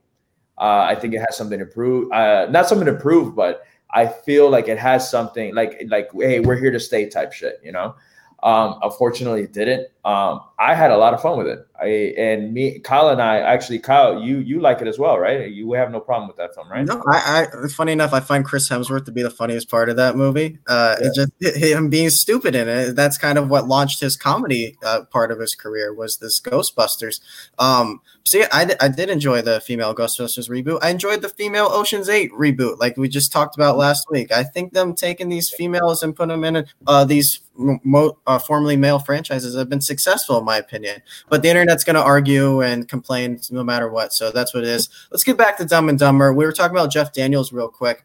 Uh, 0.59 0.85
I 0.87 0.95
think 0.95 1.15
it 1.15 1.21
has 1.21 1.39
something 1.39 1.59
to 1.59 1.65
prove, 1.65 2.13
uh, 2.13 2.49
not 2.51 2.69
something 2.69 2.87
to 2.87 3.01
prove, 3.01 3.35
but 3.35 3.63
I 3.93 4.09
feel 4.09 4.51
like 4.51 4.69
it 4.69 4.79
has 4.79 5.11
something 5.11 5.55
like, 5.55 5.83
like, 5.89 6.11
hey, 6.13 6.41
we're 6.41 6.59
here 6.59 6.71
to 6.71 6.81
stay 6.81 7.09
type 7.09 7.33
shit, 7.33 7.63
you 7.65 7.73
know. 7.73 7.95
Um, 8.43 8.79
unfortunately, 8.83 9.45
it 9.45 9.55
didn't. 9.55 9.89
Um, 10.05 10.41
I 10.59 10.75
had 10.75 10.91
a 10.91 10.97
lot 10.99 11.15
of 11.15 11.23
fun 11.23 11.39
with 11.39 11.47
it. 11.47 11.67
I 11.81 11.87
and 12.19 12.53
me, 12.53 12.79
Kyle 12.79 13.09
and 13.09 13.21
I 13.23 13.39
actually, 13.39 13.79
Kyle, 13.79 14.21
you 14.23 14.39
you 14.39 14.61
like 14.61 14.81
it 14.83 14.87
as 14.87 14.99
well, 14.99 15.19
right? 15.19 15.51
You 15.51 15.73
have 15.73 15.91
no 15.91 15.99
problem 15.99 16.29
with 16.29 16.37
that 16.37 16.55
film, 16.55 16.71
right? 16.71 16.85
No, 16.85 17.03
I, 17.11 17.47
I. 17.65 17.69
Funny 17.69 17.93
enough, 17.93 18.13
I 18.13 18.21
find 18.21 18.45
Chris 18.45 18.69
Hemsworth 18.69 19.07
to 19.07 19.13
be 19.13 19.23
the 19.23 19.31
funniest 19.31 19.71
part 19.71 19.89
of 19.89 19.97
that 19.97 20.15
movie. 20.15 20.59
Uh, 20.69 20.97
Yeah. 21.01 21.09
it 21.09 21.15
just 21.15 21.57
him 21.57 21.89
being 21.89 22.11
stupid 22.11 22.55
in 22.55 22.69
it. 22.69 22.93
That's 22.95 23.17
kind 23.19 23.39
of 23.39 23.49
what 23.49 23.67
launched 23.67 24.01
his 24.01 24.17
comedy 24.17 24.77
uh, 24.85 25.05
part 25.11 25.33
of 25.33 25.41
his 25.41 25.55
career 25.55 25.93
was 25.95 26.19
this 26.19 26.39
Ghostbusters. 26.39 27.21
Um, 27.59 28.01
see, 28.25 28.45
I, 28.53 28.77
I 28.81 28.89
did 28.89 29.09
enjoy 29.09 29.41
the 29.43 29.61
female 29.61 29.95
Ghostbusters 29.95 30.49
reboot. 30.51 30.79
I 30.83 30.91
enjoyed 30.91 31.23
the 31.23 31.29
female 31.31 31.69
Ocean's 31.71 32.09
Eight 32.11 32.31
reboot, 32.33 32.79
like 32.79 32.97
we 32.97 33.09
just 33.09 33.33
talked 33.33 33.57
about 33.57 33.79
last 33.79 34.07
week. 34.11 34.31
I 34.31 34.45
think 34.45 34.75
them 34.75 34.95
taking 34.95 35.29
these 35.31 35.51
females 35.51 36.03
and 36.03 36.15
putting 36.15 36.41
them 36.41 36.57
in 36.57 36.67
uh, 36.87 37.05
these 37.05 37.41
mo- 37.57 38.19
uh, 38.27 38.39
formerly 38.39 38.77
male 38.77 38.99
franchises 38.99 39.57
have 39.57 39.69
been 39.69 39.81
successful, 39.95 40.39
in 40.39 40.45
my 40.45 40.57
opinion. 40.57 41.01
But 41.29 41.43
the 41.43 41.49
internet's 41.49 41.85
going 41.85 41.95
to 41.95 42.03
argue 42.03 42.63
and 42.63 42.89
complain 42.89 43.41
no 43.51 43.63
matter 43.63 43.89
what. 43.89 44.13
So 44.13 44.31
that's 44.31 44.53
what 44.53 44.65
it 44.65 44.69
is. 44.69 44.89
Let's 45.11 45.25
get 45.25 45.39
back 45.39 45.57
to 45.59 45.65
Dumb 45.65 45.89
and 45.89 45.99
Dumber. 45.99 46.33
We 46.33 46.45
were 46.45 46.53
talking 46.53 46.77
about 46.77 46.91
Jeff 46.91 47.13
Daniels 47.13 47.53
real 47.53 47.69
quick. 47.69 48.05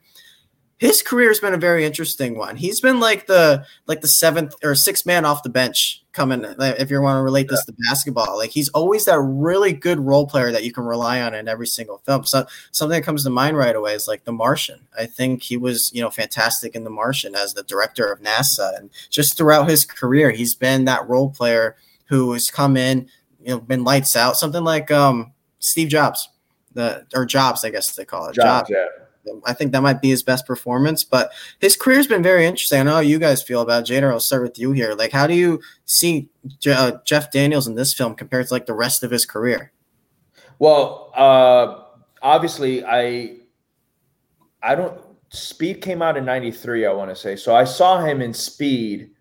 His 0.79 1.01
career 1.01 1.27
has 1.27 1.41
been 1.41 1.53
a 1.53 1.57
very 1.57 1.83
interesting 1.83 2.37
one. 2.37 2.55
He's 2.55 2.79
been 2.79 3.01
like 3.01 3.27
the 3.27 3.65
like 3.85 3.99
the 3.99 4.07
seventh 4.07 4.55
or 4.63 4.75
sixth 4.75 5.05
man 5.05 5.25
off 5.25 5.43
the 5.43 5.49
bench 5.49 6.01
coming. 6.13 6.45
If 6.57 6.89
you 6.89 7.01
want 7.01 7.19
to 7.19 7.21
relate 7.21 7.49
this 7.49 7.65
to 7.65 7.73
basketball, 7.89 8.37
like 8.37 8.51
he's 8.51 8.69
always 8.69 9.03
that 9.03 9.19
really 9.19 9.73
good 9.73 9.99
role 9.99 10.25
player 10.25 10.53
that 10.53 10.63
you 10.63 10.71
can 10.71 10.85
rely 10.85 11.21
on 11.21 11.33
in 11.33 11.49
every 11.49 11.67
single 11.67 11.97
film. 12.05 12.23
So 12.23 12.45
something 12.71 12.97
that 12.97 13.05
comes 13.05 13.25
to 13.25 13.29
mind 13.29 13.57
right 13.57 13.75
away 13.75 13.93
is 13.93 14.07
like 14.07 14.23
The 14.23 14.31
Martian. 14.31 14.79
I 14.97 15.05
think 15.05 15.43
he 15.43 15.57
was 15.57 15.91
you 15.93 16.01
know 16.01 16.09
fantastic 16.09 16.75
in 16.75 16.85
The 16.85 16.89
Martian 16.89 17.35
as 17.35 17.53
the 17.53 17.63
director 17.63 18.09
of 18.09 18.21
NASA, 18.21 18.77
and 18.77 18.89
just 19.09 19.37
throughout 19.37 19.69
his 19.69 19.83
career, 19.83 20.31
he's 20.31 20.55
been 20.55 20.85
that 20.85 21.09
role 21.09 21.29
player 21.29 21.75
who 22.05 22.31
has 22.31 22.49
come 22.49 22.77
in, 22.77 23.09
you 23.43 23.49
know, 23.49 23.59
been 23.59 23.83
lights 23.83 24.15
out. 24.15 24.37
Something 24.37 24.63
like 24.63 24.91
um, 24.91 25.33
Steve 25.59 25.89
Jobs, 25.89 26.29
the 26.73 27.05
or 27.13 27.25
Jobs, 27.25 27.65
I 27.65 27.69
guess 27.69 27.95
they 27.95 28.05
call 28.05 28.27
it. 28.27 28.35
Jobs, 28.35 28.69
yeah. 28.69 28.85
I 29.45 29.53
think 29.53 29.71
that 29.71 29.81
might 29.81 30.01
be 30.01 30.09
his 30.09 30.23
best 30.23 30.45
performance, 30.45 31.03
but 31.03 31.31
his 31.59 31.75
career's 31.75 32.07
been 32.07 32.23
very 32.23 32.45
interesting. 32.45 32.79
I 32.79 32.83
know 32.83 32.93
how 32.93 32.99
you 32.99 33.19
guys 33.19 33.41
feel 33.43 33.61
about. 33.61 33.85
Jader. 33.85 34.11
I'll 34.11 34.19
start 34.19 34.43
with 34.43 34.57
you 34.59 34.71
here. 34.71 34.93
Like, 34.93 35.11
how 35.11 35.27
do 35.27 35.33
you 35.33 35.61
see 35.85 36.29
Je- 36.59 36.71
uh, 36.71 36.97
Jeff 37.05 37.31
Daniels 37.31 37.67
in 37.67 37.75
this 37.75 37.93
film 37.93 38.15
compared 38.15 38.47
to 38.47 38.53
like 38.53 38.65
the 38.65 38.73
rest 38.73 39.03
of 39.03 39.11
his 39.11 39.25
career? 39.25 39.71
Well, 40.59 41.11
uh, 41.15 41.83
obviously, 42.21 42.83
I 42.85 43.37
I 44.61 44.75
don't. 44.75 44.99
Speed 45.31 45.81
came 45.81 46.01
out 46.01 46.17
in 46.17 46.25
'93, 46.25 46.85
I 46.85 46.91
want 46.91 47.09
to 47.11 47.15
say. 47.15 47.35
So 47.35 47.55
I 47.55 47.63
saw 47.63 48.01
him 48.03 48.21
in 48.21 48.33
Speed 48.33 49.11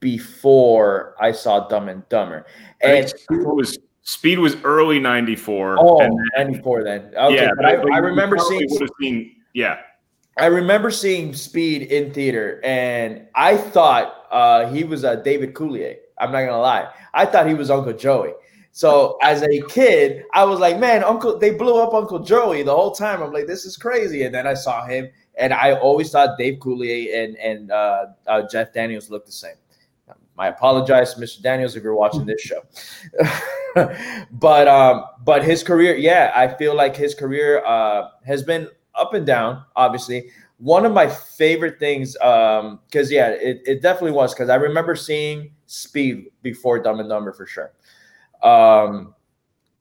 before 0.00 1.14
I 1.20 1.32
saw 1.32 1.66
Dumb 1.68 1.88
and 1.88 2.06
Dumber. 2.08 2.46
And 2.82 3.06
think 3.08 3.18
Speed 3.18 3.42
was 3.44 3.78
Speed 4.02 4.38
was 4.38 4.56
early 4.62 5.00
'94. 5.00 5.76
oh, 5.80 5.98
and 6.00 6.12
then- 6.36 6.46
94 6.48 6.84
then. 6.84 7.12
Okay, 7.16 7.34
yeah, 7.34 7.50
but 7.56 7.64
I, 7.64 7.76
but 7.76 7.92
I 7.92 7.96
you 7.96 8.02
remember 8.04 8.38
seeing 8.38 8.66
would 8.70 8.80
have 8.82 8.90
seen. 9.00 9.35
Yeah, 9.56 9.78
I 10.36 10.46
remember 10.46 10.90
seeing 10.90 11.32
Speed 11.32 11.84
in 11.84 12.12
theater, 12.12 12.60
and 12.62 13.26
I 13.34 13.56
thought 13.56 14.26
uh, 14.30 14.70
he 14.70 14.84
was 14.84 15.02
uh, 15.02 15.16
David 15.16 15.54
Coulier. 15.54 15.96
I'm 16.18 16.30
not 16.30 16.40
gonna 16.42 16.60
lie, 16.60 16.92
I 17.14 17.24
thought 17.24 17.48
he 17.48 17.54
was 17.54 17.70
Uncle 17.70 17.94
Joey. 17.94 18.34
So 18.72 19.16
as 19.22 19.42
a 19.42 19.62
kid, 19.62 20.24
I 20.34 20.44
was 20.44 20.60
like, 20.60 20.78
man, 20.78 21.02
Uncle, 21.02 21.38
they 21.38 21.52
blew 21.52 21.80
up 21.80 21.94
Uncle 21.94 22.18
Joey 22.18 22.64
the 22.64 22.76
whole 22.76 22.90
time. 22.90 23.22
I'm 23.22 23.32
like, 23.32 23.46
this 23.46 23.64
is 23.64 23.78
crazy. 23.78 24.24
And 24.24 24.34
then 24.34 24.46
I 24.46 24.52
saw 24.52 24.84
him, 24.84 25.08
and 25.36 25.54
I 25.54 25.72
always 25.72 26.10
thought 26.10 26.36
Dave 26.36 26.58
Coulier 26.58 27.24
and 27.24 27.38
and 27.38 27.70
uh, 27.70 28.06
uh, 28.26 28.42
Jeff 28.50 28.74
Daniels 28.74 29.08
looked 29.08 29.24
the 29.24 29.32
same. 29.32 29.56
I 30.38 30.48
apologize, 30.48 31.14
Mr. 31.14 31.40
Daniels, 31.40 31.76
if 31.76 31.82
you're 31.82 31.94
watching 31.94 32.26
this 32.26 32.42
show. 32.42 32.60
but 34.32 34.68
um, 34.68 35.06
but 35.24 35.42
his 35.42 35.62
career, 35.62 35.96
yeah, 35.96 36.30
I 36.36 36.46
feel 36.46 36.74
like 36.74 36.94
his 36.94 37.14
career 37.14 37.64
uh, 37.64 38.10
has 38.26 38.42
been 38.42 38.68
up 38.98 39.14
and 39.14 39.26
down. 39.26 39.64
Obviously, 39.76 40.30
one 40.58 40.86
of 40.86 40.92
my 40.92 41.06
favorite 41.08 41.78
things, 41.78 42.16
um, 42.18 42.80
because 42.86 43.10
yeah, 43.10 43.28
it, 43.28 43.62
it 43.66 43.82
definitely 43.82 44.12
was 44.12 44.34
because 44.34 44.48
I 44.48 44.56
remember 44.56 44.94
seeing 44.94 45.50
Speed 45.66 46.26
before 46.42 46.78
Dumb 46.78 47.00
and 47.00 47.08
Dumber 47.08 47.32
for 47.32 47.46
sure. 47.46 47.72
Um, 48.42 49.14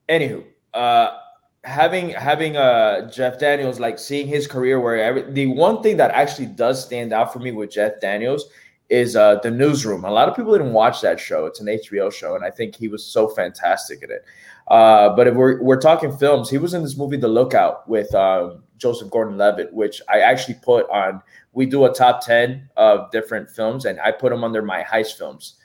anywho, 0.10 0.44
uh, 0.74 1.18
having 1.64 2.10
having 2.10 2.58
uh 2.58 3.10
Jeff 3.10 3.40
Daniels 3.40 3.80
like 3.80 3.98
seeing 3.98 4.28
his 4.28 4.48
career 4.48 4.80
where 4.80 5.02
every, 5.02 5.32
the 5.32 5.48
one 5.48 5.82
thing 5.82 5.98
that 5.98 6.12
actually 6.12 6.46
does 6.46 6.84
stand 6.84 7.12
out 7.12 7.34
for 7.34 7.40
me 7.40 7.52
with 7.52 7.72
Jeff 7.72 8.00
Daniels 8.00 8.46
is 8.90 9.16
uh 9.16 9.40
the 9.42 9.52
newsroom. 9.52 10.06
A 10.06 10.12
lot 10.12 10.30
of 10.30 10.36
people 10.36 10.52
didn't 10.52 10.74
watch 10.74 11.02
that 11.02 11.20
show. 11.20 11.46
It's 11.46 11.60
an 11.60 11.68
HBO 11.68 12.12
show, 12.12 12.36
and 12.36 12.46
I 12.46 12.52
think 12.52 12.76
he 12.76 12.88
was 12.88 13.06
so 13.06 13.28
fantastic 13.28 14.04
in 14.04 14.12
it. 14.12 14.26
Uh, 14.68 15.16
but 15.16 15.28
if 15.28 15.36
we're 15.36 15.62
we're 15.62 15.80
talking 15.80 16.16
films, 16.16 16.50
he 16.50 16.58
was 16.58 16.74
in 16.74 16.84
this 16.84 16.98
movie 16.98 17.18
The 17.18 17.28
Lookout 17.28 17.88
with 17.88 18.14
um, 18.16 18.64
Joseph 18.78 19.12
Gordon-Levitt, 19.12 19.74
which 19.74 20.02
I 20.10 20.20
actually 20.20 20.56
put 20.64 20.90
on. 20.90 21.22
We 21.54 21.66
do 21.66 21.86
a 21.86 21.94
top 21.94 22.26
ten 22.26 22.70
of 22.78 23.12
different 23.12 23.50
films, 23.50 23.86
and 23.86 24.00
I 24.00 24.12
put 24.12 24.32
him 24.32 24.44
under 24.44 24.62
my 24.62 24.84
heist 24.84 25.18
films. 25.18 25.56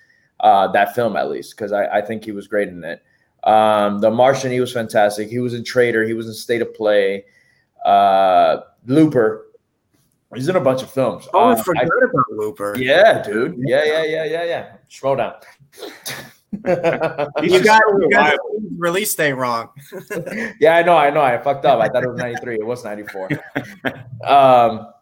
Uh, 0.41 0.69
that 0.73 0.95
film 0.95 1.17
at 1.17 1.29
least 1.29 1.55
because 1.55 1.71
I, 1.71 1.85
I 1.87 2.01
think 2.01 2.25
he 2.25 2.33
was 2.33 2.47
great 2.47 2.69
in 2.69 2.83
it. 2.83 3.03
Um, 3.45 4.01
the 4.01 4.11
Martian, 4.11 4.51
he 4.51 4.61
was 4.61 4.73
fantastic. 4.73 5.29
He 5.29 5.39
was 5.39 5.55
in 5.55 5.65
Traitor. 5.65 6.05
He 6.05 6.15
was 6.15 6.27
in 6.27 6.35
State 6.35 6.63
of 6.63 6.75
Play. 6.75 7.25
Uh, 7.85 8.59
Looper. 8.87 9.47
He's 10.35 10.49
in 10.49 10.57
a 10.57 10.61
bunch 10.61 10.83
of 10.83 10.91
films. 10.91 11.27
Oh, 11.35 11.51
Uh, 11.51 11.57
I 11.57 11.63
forgot 11.63 11.85
about 11.85 12.25
Looper. 12.33 12.77
yeah, 12.79 13.21
dude. 13.23 13.57
Yeah, 13.59 13.85
yeah, 13.85 14.05
yeah, 14.05 14.25
yeah, 14.25 14.45
yeah. 14.45 14.73
Slow 14.89 15.17
down. 15.17 15.35
You 16.53 16.61
got, 17.65 17.83
you 18.01 18.09
got 18.11 18.39
release 18.77 19.15
date 19.15 19.33
wrong. 19.33 19.71
yeah, 20.61 20.77
I 20.77 20.83
know, 20.83 20.97
I 20.97 21.11
know. 21.11 21.21
I 21.21 21.39
fucked 21.39 21.65
up. 21.65 21.81
I 21.81 21.89
thought 21.89 22.05
it 22.05 22.09
was 22.11 22.19
93. 22.19 22.55
It 22.57 22.67
was 22.67 22.85
94. 22.85 23.29
Um, 24.25 24.93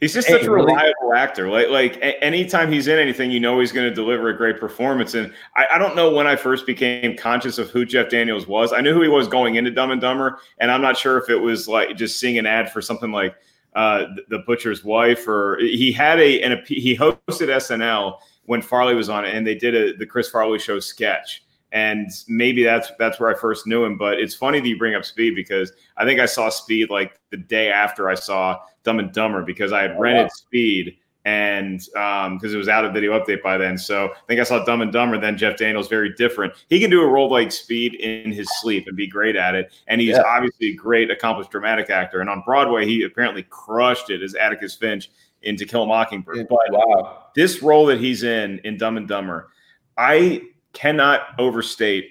He's 0.00 0.14
just 0.14 0.28
Hey, 0.28 0.34
such 0.34 0.44
a 0.44 0.50
really- 0.52 0.66
reliable 0.72 1.12
actor. 1.16 1.48
Like, 1.48 1.70
like 1.70 1.96
a- 1.96 2.22
anytime 2.22 2.70
he's 2.70 2.86
in 2.86 3.00
anything, 3.00 3.32
you 3.32 3.40
know 3.40 3.58
he's 3.58 3.72
going 3.72 3.88
to 3.88 3.94
deliver 3.94 4.28
a 4.28 4.36
great 4.36 4.60
performance. 4.60 5.14
And 5.14 5.32
I, 5.56 5.66
I 5.74 5.78
don't 5.78 5.96
know 5.96 6.12
when 6.14 6.24
I 6.28 6.36
first 6.36 6.66
became 6.66 7.16
conscious 7.16 7.58
of 7.58 7.70
who 7.70 7.84
Jeff 7.84 8.08
Daniels 8.08 8.46
was. 8.46 8.72
I 8.72 8.80
knew 8.80 8.94
who 8.94 9.02
he 9.02 9.08
was 9.08 9.26
going 9.26 9.56
into 9.56 9.72
Dumb 9.72 9.90
and 9.90 10.00
Dumber, 10.00 10.38
and 10.58 10.70
I'm 10.70 10.82
not 10.82 10.96
sure 10.96 11.18
if 11.18 11.28
it 11.30 11.36
was 11.36 11.66
like 11.66 11.96
just 11.96 12.20
seeing 12.20 12.38
an 12.38 12.46
ad 12.46 12.70
for 12.70 12.80
something 12.80 13.10
like 13.10 13.34
uh, 13.78 14.06
the, 14.28 14.40
Butcher's 14.40 14.82
Wife, 14.82 15.28
or 15.28 15.56
he 15.60 15.92
had 15.92 16.18
a 16.18 16.42
and 16.42 16.52
a, 16.54 16.62
he 16.66 16.96
hosted 16.96 17.14
SNL 17.28 18.18
when 18.46 18.60
Farley 18.60 18.96
was 18.96 19.08
on 19.08 19.24
it, 19.24 19.36
and 19.36 19.46
they 19.46 19.54
did 19.54 19.76
a 19.76 19.96
the 19.96 20.04
Chris 20.04 20.28
Farley 20.28 20.58
show 20.58 20.80
sketch. 20.80 21.44
And 21.70 22.10
maybe 22.26 22.64
that's 22.64 22.90
that's 22.98 23.20
where 23.20 23.30
I 23.30 23.38
first 23.38 23.68
knew 23.68 23.84
him. 23.84 23.96
But 23.96 24.18
it's 24.18 24.34
funny 24.34 24.58
that 24.58 24.66
you 24.66 24.76
bring 24.76 24.96
up 24.96 25.04
Speed 25.04 25.36
because 25.36 25.72
I 25.96 26.04
think 26.04 26.18
I 26.18 26.26
saw 26.26 26.48
Speed 26.48 26.90
like 26.90 27.20
the 27.30 27.36
day 27.36 27.70
after 27.70 28.08
I 28.08 28.16
saw 28.16 28.58
Dumb 28.82 28.98
and 28.98 29.12
Dumber 29.12 29.44
because 29.44 29.72
I 29.72 29.82
had 29.82 29.92
oh, 29.92 30.00
rented. 30.00 30.32
Speed 30.32 30.96
and 31.28 31.78
because 31.78 32.26
um, 32.26 32.54
it 32.54 32.56
was 32.56 32.68
out 32.68 32.86
of 32.86 32.94
video 32.94 33.18
update 33.18 33.42
by 33.42 33.58
then. 33.58 33.76
So 33.76 34.06
I 34.06 34.26
think 34.26 34.40
I 34.40 34.44
saw 34.44 34.64
Dumb 34.64 34.80
and 34.80 34.90
Dumber. 34.90 35.20
Then 35.20 35.36
Jeff 35.36 35.58
Daniels, 35.58 35.86
very 35.86 36.14
different. 36.14 36.54
He 36.70 36.80
can 36.80 36.88
do 36.88 37.02
a 37.02 37.06
role 37.06 37.30
like 37.30 37.52
Speed 37.52 37.96
in 37.96 38.32
his 38.32 38.48
sleep 38.60 38.86
and 38.86 38.96
be 38.96 39.06
great 39.06 39.36
at 39.36 39.54
it. 39.54 39.70
And 39.88 40.00
he's 40.00 40.16
yeah. 40.16 40.22
obviously 40.26 40.68
a 40.68 40.74
great, 40.74 41.10
accomplished 41.10 41.50
dramatic 41.50 41.90
actor. 41.90 42.22
And 42.22 42.30
on 42.30 42.42
Broadway, 42.46 42.86
he 42.86 43.02
apparently 43.02 43.42
crushed 43.50 44.08
it 44.08 44.22
as 44.22 44.34
Atticus 44.34 44.74
Finch 44.74 45.10
in 45.42 45.56
To 45.56 45.66
Kill 45.66 45.82
a 45.82 45.86
Mockingbird. 45.86 46.48
But 46.48 46.58
wow. 46.70 47.26
this 47.34 47.62
role 47.62 47.84
that 47.86 48.00
he's 48.00 48.22
in 48.22 48.60
in 48.64 48.78
Dumb 48.78 48.96
and 48.96 49.06
Dumber, 49.06 49.50
I 49.98 50.42
cannot 50.72 51.20
overstate 51.38 52.10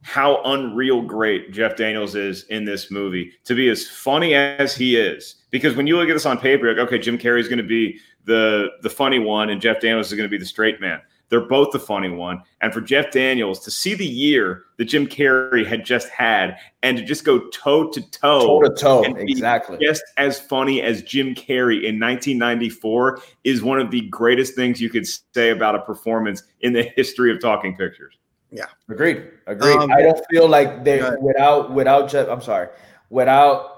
how 0.00 0.42
unreal 0.44 1.00
great 1.00 1.50
Jeff 1.50 1.76
Daniels 1.76 2.14
is 2.14 2.44
in 2.44 2.66
this 2.66 2.90
movie 2.90 3.32
to 3.44 3.54
be 3.54 3.70
as 3.70 3.88
funny 3.88 4.34
as 4.34 4.76
he 4.76 4.96
is. 4.96 5.36
Because 5.50 5.76
when 5.76 5.86
you 5.86 5.96
look 5.96 6.10
at 6.10 6.12
this 6.12 6.26
on 6.26 6.38
paper, 6.38 6.68
like, 6.68 6.78
okay, 6.78 6.98
Jim 6.98 7.16
Carrey 7.16 7.40
is 7.40 7.48
going 7.48 7.58
to 7.58 7.64
be 7.64 7.98
the 8.24 8.68
the 8.82 8.90
funny 8.90 9.18
one, 9.18 9.50
and 9.50 9.60
Jeff 9.60 9.80
Daniels 9.80 10.08
is 10.08 10.14
going 10.14 10.28
to 10.28 10.30
be 10.30 10.38
the 10.38 10.46
straight 10.46 10.80
man. 10.80 11.00
They're 11.30 11.40
both 11.40 11.72
the 11.72 11.78
funny 11.78 12.10
one. 12.10 12.42
And 12.60 12.72
for 12.72 12.80
Jeff 12.80 13.10
Daniels 13.10 13.58
to 13.60 13.70
see 13.70 13.94
the 13.94 14.06
year 14.06 14.64
that 14.76 14.84
Jim 14.84 15.06
Carrey 15.06 15.66
had 15.66 15.84
just 15.84 16.08
had 16.08 16.58
and 16.82 16.98
to 16.98 17.04
just 17.04 17.24
go 17.24 17.48
toe 17.48 17.90
to 17.90 18.00
toe, 18.10 18.60
toe 18.60 18.62
to 18.62 18.74
toe, 18.74 19.02
exactly, 19.16 19.78
just 19.80 20.02
as 20.16 20.38
funny 20.38 20.82
as 20.82 21.02
Jim 21.02 21.34
Carrey 21.34 21.84
in 21.84 21.98
1994 21.98 23.20
is 23.42 23.62
one 23.62 23.80
of 23.80 23.90
the 23.90 24.02
greatest 24.02 24.54
things 24.54 24.80
you 24.80 24.90
could 24.90 25.06
say 25.06 25.50
about 25.50 25.74
a 25.74 25.80
performance 25.80 26.42
in 26.60 26.72
the 26.72 26.82
history 26.94 27.32
of 27.32 27.40
talking 27.40 27.76
pictures. 27.76 28.18
Yeah, 28.50 28.66
agreed. 28.88 29.28
Agreed. 29.46 29.76
Um, 29.76 29.90
I 29.90 30.02
don't 30.02 30.24
feel 30.30 30.48
like 30.48 30.84
they 30.84 31.02
without 31.20 31.72
without 31.72 32.08
Jeff. 32.08 32.28
I'm 32.28 32.42
sorry, 32.42 32.68
without 33.10 33.73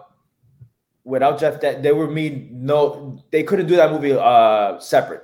without 1.06 1.40
Jeff. 1.40 1.60
That 1.60 1.82
they 1.82 1.92
were 1.92 2.10
me. 2.10 2.48
No, 2.50 3.22
they 3.30 3.42
couldn't 3.42 3.68
do 3.68 3.76
that 3.76 3.90
movie 3.90 4.12
uh 4.12 4.78
separate. 4.78 5.22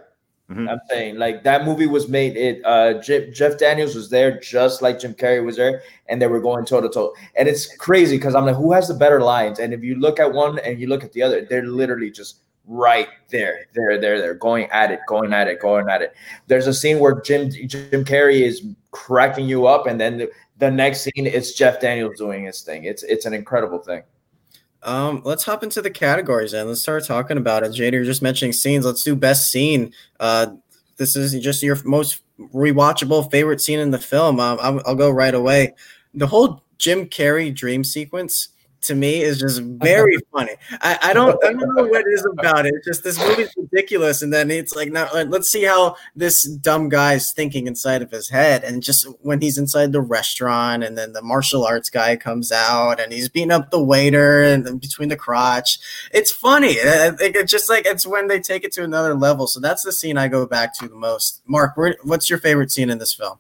Mm-hmm. 0.51 0.69
I'm 0.69 0.81
saying 0.89 1.19
like 1.19 1.45
that 1.45 1.65
movie 1.65 1.87
was 1.87 2.09
made. 2.09 2.37
It 2.37 2.63
uh 2.65 2.95
Jeff, 3.03 3.33
Jeff 3.33 3.59
Daniels 3.59 3.95
was 3.95 4.09
there 4.09 4.39
just 4.41 4.81
like 4.81 5.01
Jim 5.01 5.15
Carrey 5.15 5.45
was 5.45 5.57
there, 5.57 5.83
and 6.09 6.23
they 6.23 6.27
were 6.27 6.41
going 6.41 6.65
toe 6.65 6.81
to 6.81 6.89
toe. 6.89 7.15
And 7.37 7.49
it's 7.49 7.77
crazy 7.77 8.17
because 8.17 8.35
I'm 8.35 8.47
like, 8.47 8.57
who 8.57 8.73
has 8.73 8.89
the 8.89 8.95
better 8.95 9.21
lines? 9.21 9.59
And 9.59 9.75
if 9.75 9.83
you 9.83 9.97
look 9.97 10.19
at 10.21 10.33
one 10.33 10.59
and 10.61 10.81
you 10.81 10.87
look 10.87 11.05
at 11.05 11.13
the 11.13 11.23
other, 11.23 11.45
they're 11.45 11.67
literally 11.67 12.11
just 12.11 12.41
right 12.67 13.09
there, 13.31 13.67
there, 13.75 13.99
there, 13.99 14.19
there, 14.19 14.35
going 14.35 14.71
at 14.71 14.91
it, 14.91 15.01
going 15.09 15.33
at 15.33 15.49
it, 15.49 15.61
going 15.61 15.89
at 15.89 16.01
it. 16.03 16.15
There's 16.47 16.67
a 16.67 16.75
scene 16.75 16.99
where 17.01 17.21
Jim 17.21 17.51
Jim 17.51 18.05
Carrey 18.05 18.43
is 18.43 18.65
cracking 18.91 19.49
you 19.49 19.67
up, 19.67 19.87
and 19.87 20.01
then 20.01 20.19
the, 20.19 20.31
the 20.59 20.71
next 20.71 21.03
scene 21.03 21.27
it's 21.27 21.55
Jeff 21.55 21.81
Daniels 21.81 22.19
doing 22.19 22.45
his 22.45 22.61
thing. 22.63 22.85
It's 22.85 23.03
it's 23.05 23.27
an 23.27 23.33
incredible 23.33 23.79
thing. 23.79 24.03
Um, 24.83 25.23
let's 25.25 25.45
hop 25.45 25.63
into 25.63 25.81
the 25.81 25.91
categories 25.91 26.53
and 26.53 26.69
let's 26.69 26.83
start 26.83 27.05
talking 27.05 27.37
about 27.37 27.63
it. 27.63 27.73
Jada, 27.73 27.93
you're 27.93 28.05
just 28.05 28.23
mentioning 28.23 28.53
scenes. 28.53 28.85
Let's 28.85 29.03
do 29.03 29.15
best 29.15 29.51
scene. 29.51 29.93
Uh, 30.19 30.49
this 30.97 31.17
is 31.17 31.33
just 31.43 31.63
your 31.63 31.79
most 31.85 32.21
rewatchable 32.39 33.31
favorite 33.31 33.61
scene 33.61 33.79
in 33.79 33.91
the 33.91 33.99
film. 33.99 34.41
Um, 34.41 34.59
I'll, 34.61 34.83
I'll 34.87 34.95
go 34.95 35.11
right 35.11 35.35
away. 35.35 35.75
The 36.15 36.27
whole 36.27 36.63
Jim 36.79 37.07
Carrey 37.07 37.55
dream 37.55 37.85
sequence 37.85 38.49
to 38.83 38.95
me 38.95 39.23
is 39.23 39.39
just 39.39 39.61
very 39.63 40.17
funny. 40.33 40.53
I, 40.81 40.99
I, 41.03 41.13
don't 41.13 41.43
I 41.45 41.53
don't 41.53 41.75
know 41.75 41.85
what 41.85 42.01
it 42.01 42.13
is 42.13 42.27
about 42.39 42.67
it. 42.67 42.75
It's 42.75 42.87
just 42.87 43.05
this 43.05 43.19
movie's 43.19 43.53
ridiculous, 43.57 44.23
and 44.23 44.33
then 44.33 44.51
it's 44.51 44.75
like 44.75 44.91
now 44.91 45.09
let's 45.13 45.51
see 45.51 45.63
how 45.63 45.97
this 46.15 46.45
dumb 46.45 46.89
guy's 46.89 47.33
thinking 47.33 47.67
inside 47.67 48.03
of 48.03 48.11
his 48.11 48.29
head, 48.29 48.65
and 48.65 48.83
just 48.83 49.07
when 49.21 49.41
he's 49.41 49.59
inside 49.59 49.93
the 49.93 50.01
restaurant, 50.01 50.85
and 50.85 50.99
then 50.99 51.13
the 51.13 51.23
martial 51.23 51.65
arts 51.65 51.91
guy 51.91 52.17
comes 52.17 52.53
out, 52.53 53.01
and 53.01 53.13
he's 53.13 53.29
beating 53.29 53.53
up 53.53 53.71
the 53.71 53.83
waiter, 53.83 54.43
and 54.43 54.81
between 54.81 55.09
the 55.09 55.17
crotch, 55.17 55.79
it's 56.13 56.33
funny. 56.33 56.73
It's 56.73 57.51
just 57.51 57.71
like 57.71 57.87
it's 57.87 58.07
when 58.07 58.29
they 58.29 58.41
take 58.41 58.65
it 58.65 58.73
to 58.73 58.85
another 58.85 59.15
level. 59.15 59.47
So 59.47 59.61
that's 59.61 59.83
the 59.83 59.93
scene 59.93 60.19
I 60.19 60.29
go 60.29 60.47
back 60.47 60.77
to 60.79 60.89
the 60.89 60.95
most. 60.95 61.43
Mark, 61.47 61.77
what's 62.03 62.29
your 62.29 62.39
favorite 62.39 62.71
scene 62.71 62.91
in 62.91 62.99
this 62.99 63.15
film? 63.15 63.39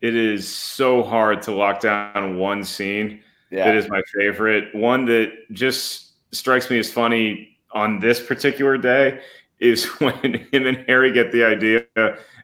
It 0.00 0.14
is 0.14 0.46
so 0.46 1.02
hard 1.02 1.40
to 1.42 1.52
lock 1.52 1.80
down 1.80 2.36
one 2.36 2.62
scene 2.62 3.22
yeah. 3.54 3.66
that 3.66 3.76
is 3.76 3.88
my 3.88 4.02
favorite. 4.14 4.74
One 4.74 5.04
that 5.06 5.32
just 5.52 6.12
strikes 6.32 6.68
me 6.70 6.78
as 6.78 6.92
funny 6.92 7.56
on 7.72 8.00
this 8.00 8.20
particular 8.20 8.76
day 8.76 9.20
is 9.60 9.84
when 10.00 10.46
him 10.52 10.66
and 10.66 10.84
Harry 10.88 11.12
get 11.12 11.32
the 11.32 11.44
idea 11.44 11.86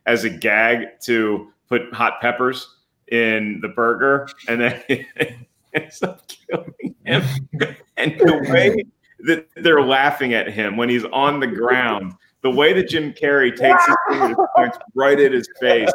as 0.06 0.24
a 0.24 0.30
gag 0.30 0.86
to 1.04 1.52
put 1.68 1.92
hot 1.92 2.20
peppers 2.20 2.76
in 3.08 3.58
the 3.60 3.68
burger, 3.68 4.28
and 4.46 4.60
then 4.60 4.82
ends 5.74 6.02
up 6.02 6.22
killing 6.28 6.94
him. 7.04 7.22
and 7.96 8.18
the 8.20 8.46
way 8.48 8.84
that 9.20 9.48
they're 9.56 9.82
laughing 9.82 10.32
at 10.32 10.50
him 10.50 10.76
when 10.76 10.88
he's 10.88 11.04
on 11.06 11.40
the 11.40 11.46
ground 11.46 12.14
the 12.42 12.50
way 12.50 12.72
that 12.72 12.88
Jim 12.88 13.12
Carrey 13.12 13.54
takes 13.54 13.86
his 13.86 13.96
finger 14.08 14.48
points 14.56 14.78
right 14.94 15.18
at 15.18 15.32
his 15.32 15.48
face 15.60 15.90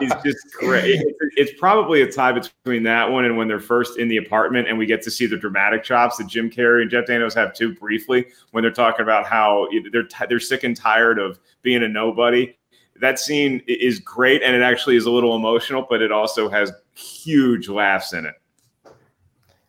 is 0.00 0.12
just 0.24 0.38
great. 0.58 1.02
It's 1.36 1.58
probably 1.58 2.02
a 2.02 2.10
tie 2.10 2.32
between 2.32 2.82
that 2.84 3.10
one 3.10 3.24
and 3.24 3.36
when 3.36 3.48
they're 3.48 3.60
first 3.60 3.98
in 3.98 4.08
the 4.08 4.16
apartment 4.16 4.68
and 4.68 4.78
we 4.78 4.86
get 4.86 5.02
to 5.02 5.10
see 5.10 5.26
the 5.26 5.36
dramatic 5.36 5.84
chops 5.84 6.16
that 6.16 6.26
Jim 6.26 6.50
Carrey 6.50 6.82
and 6.82 6.90
Jeff 6.90 7.06
Daniels 7.06 7.34
have 7.34 7.54
too 7.54 7.74
briefly 7.74 8.26
when 8.52 8.62
they're 8.62 8.70
talking 8.70 9.02
about 9.02 9.26
how 9.26 9.68
they're 9.92 10.08
they're 10.28 10.40
sick 10.40 10.64
and 10.64 10.76
tired 10.76 11.18
of 11.18 11.38
being 11.62 11.82
a 11.82 11.88
nobody. 11.88 12.56
That 13.00 13.18
scene 13.18 13.62
is 13.68 14.00
great 14.00 14.42
and 14.42 14.56
it 14.56 14.62
actually 14.62 14.96
is 14.96 15.06
a 15.06 15.10
little 15.10 15.36
emotional, 15.36 15.86
but 15.88 16.02
it 16.02 16.10
also 16.10 16.48
has 16.48 16.72
huge 16.94 17.68
laughs 17.68 18.12
in 18.12 18.26
it. 18.26 18.34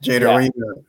Jada, 0.01 0.49
yeah 0.55 0.81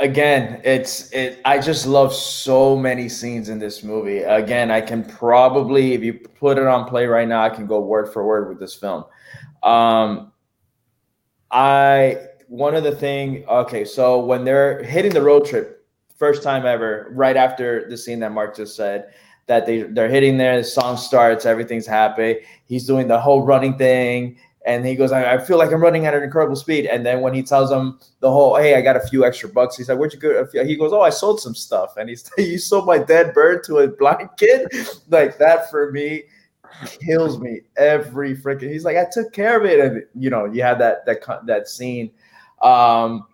again 0.00 0.60
it's 0.62 1.10
it 1.12 1.40
i 1.44 1.58
just 1.58 1.86
love 1.86 2.14
so 2.14 2.76
many 2.76 3.08
scenes 3.08 3.48
in 3.48 3.58
this 3.58 3.82
movie. 3.82 4.18
Again 4.18 4.70
i 4.70 4.80
can 4.80 5.04
probably 5.04 5.94
if 5.94 6.02
you 6.02 6.14
put 6.14 6.58
it 6.58 6.66
on 6.66 6.88
play 6.88 7.06
right 7.06 7.26
now 7.26 7.42
i 7.42 7.50
can 7.50 7.66
go 7.66 7.80
word 7.80 8.12
for 8.12 8.24
word 8.24 8.48
with 8.48 8.60
this 8.60 8.74
film. 8.74 9.04
Um 9.62 10.32
i 11.50 12.16
one 12.46 12.74
of 12.74 12.84
the 12.84 12.94
thing 12.94 13.44
okay 13.48 13.84
so 13.84 14.20
when 14.20 14.44
they're 14.44 14.82
hitting 14.82 15.12
the 15.12 15.22
road 15.22 15.44
trip 15.44 15.86
first 16.16 16.42
time 16.42 16.64
ever 16.64 17.08
right 17.12 17.36
after 17.36 17.88
the 17.88 17.96
scene 17.96 18.20
that 18.20 18.32
mark 18.32 18.54
just 18.54 18.76
said 18.76 19.12
that 19.48 19.66
they 19.66 19.82
they're 19.82 20.08
hitting 20.08 20.36
there 20.36 20.56
the 20.56 20.64
song 20.64 20.96
starts 20.96 21.44
everything's 21.44 21.86
happy. 21.86 22.40
He's 22.66 22.86
doing 22.86 23.08
the 23.08 23.18
whole 23.18 23.42
running 23.42 23.76
thing 23.76 24.36
and 24.66 24.84
he 24.84 24.96
goes, 24.96 25.12
I, 25.12 25.34
I, 25.34 25.38
feel 25.38 25.56
like 25.56 25.72
I'm 25.72 25.80
running 25.80 26.06
at 26.06 26.14
an 26.14 26.22
incredible 26.22 26.56
speed. 26.56 26.86
And 26.86 27.06
then 27.06 27.20
when 27.20 27.32
he 27.32 27.42
tells 27.42 27.70
him 27.70 27.98
the 28.20 28.30
whole, 28.30 28.56
hey, 28.56 28.74
I 28.74 28.80
got 28.80 28.96
a 28.96 29.00
few 29.00 29.24
extra 29.24 29.48
bucks, 29.48 29.76
he's 29.76 29.88
like, 29.88 29.98
where'd 29.98 30.12
you 30.12 30.18
go? 30.18 30.46
He 30.52 30.76
goes, 30.76 30.92
oh, 30.92 31.00
I 31.00 31.10
sold 31.10 31.40
some 31.40 31.54
stuff. 31.54 31.96
And 31.96 32.08
he's 32.08 32.28
you 32.38 32.58
sold 32.58 32.86
my 32.86 32.98
dead 32.98 33.32
bird 33.32 33.64
to 33.64 33.78
a 33.78 33.88
blind 33.88 34.28
kid? 34.36 34.68
like 35.08 35.38
that 35.38 35.70
for 35.70 35.90
me 35.92 36.24
kills 37.00 37.38
me 37.38 37.60
every 37.76 38.36
freaking. 38.36 38.70
He's 38.70 38.84
like, 38.84 38.96
I 38.96 39.06
took 39.10 39.32
care 39.32 39.58
of 39.58 39.64
it. 39.64 39.80
And, 39.80 40.04
you 40.14 40.30
know, 40.30 40.44
you 40.44 40.62
have 40.62 40.78
that, 40.78 41.06
that, 41.06 41.46
that 41.46 41.68
scene. 41.68 42.10
Um, 42.62 43.26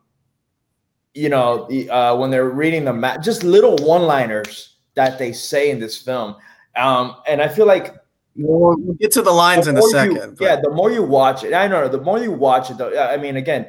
you 1.14 1.29
know, 1.29 1.68
uh, 1.91 2.16
when 2.16 2.31
they're 2.31 2.51
reading 2.51 2.85
the 2.85 2.93
map, 2.93 3.22
just 3.22 3.45
little 3.45 3.77
one-liners 3.77 4.77
that 4.95 5.18
they 5.18 5.33
say 5.33 5.70
in 5.70 5.79
this 5.79 6.01
film. 6.01 6.37
Um, 6.77 7.16
and 7.27 7.41
I 7.41 7.49
feel 7.49 7.66
like 7.66 7.95
We'll, 8.37 8.76
we'll 8.78 8.95
get 8.95 9.12
to 9.12 9.22
the 9.22 9.30
lines 9.30 9.66
the 9.66 9.72
in 9.72 9.78
a 9.78 9.82
second. 9.82 10.39
You, 10.41 10.47
yeah, 10.47 10.61
the 10.61 10.70
more 10.70 10.91
you 10.91 11.03
watch 11.03 11.45
it, 11.45 11.55
I 11.55 11.68
know. 11.68 11.89
The 11.89 12.01
more 12.01 12.18
you 12.18 12.32
watch 12.32 12.70
it, 12.70 12.78
though, 12.78 12.97
I 12.99 13.16
mean, 13.16 13.37
again, 13.37 13.68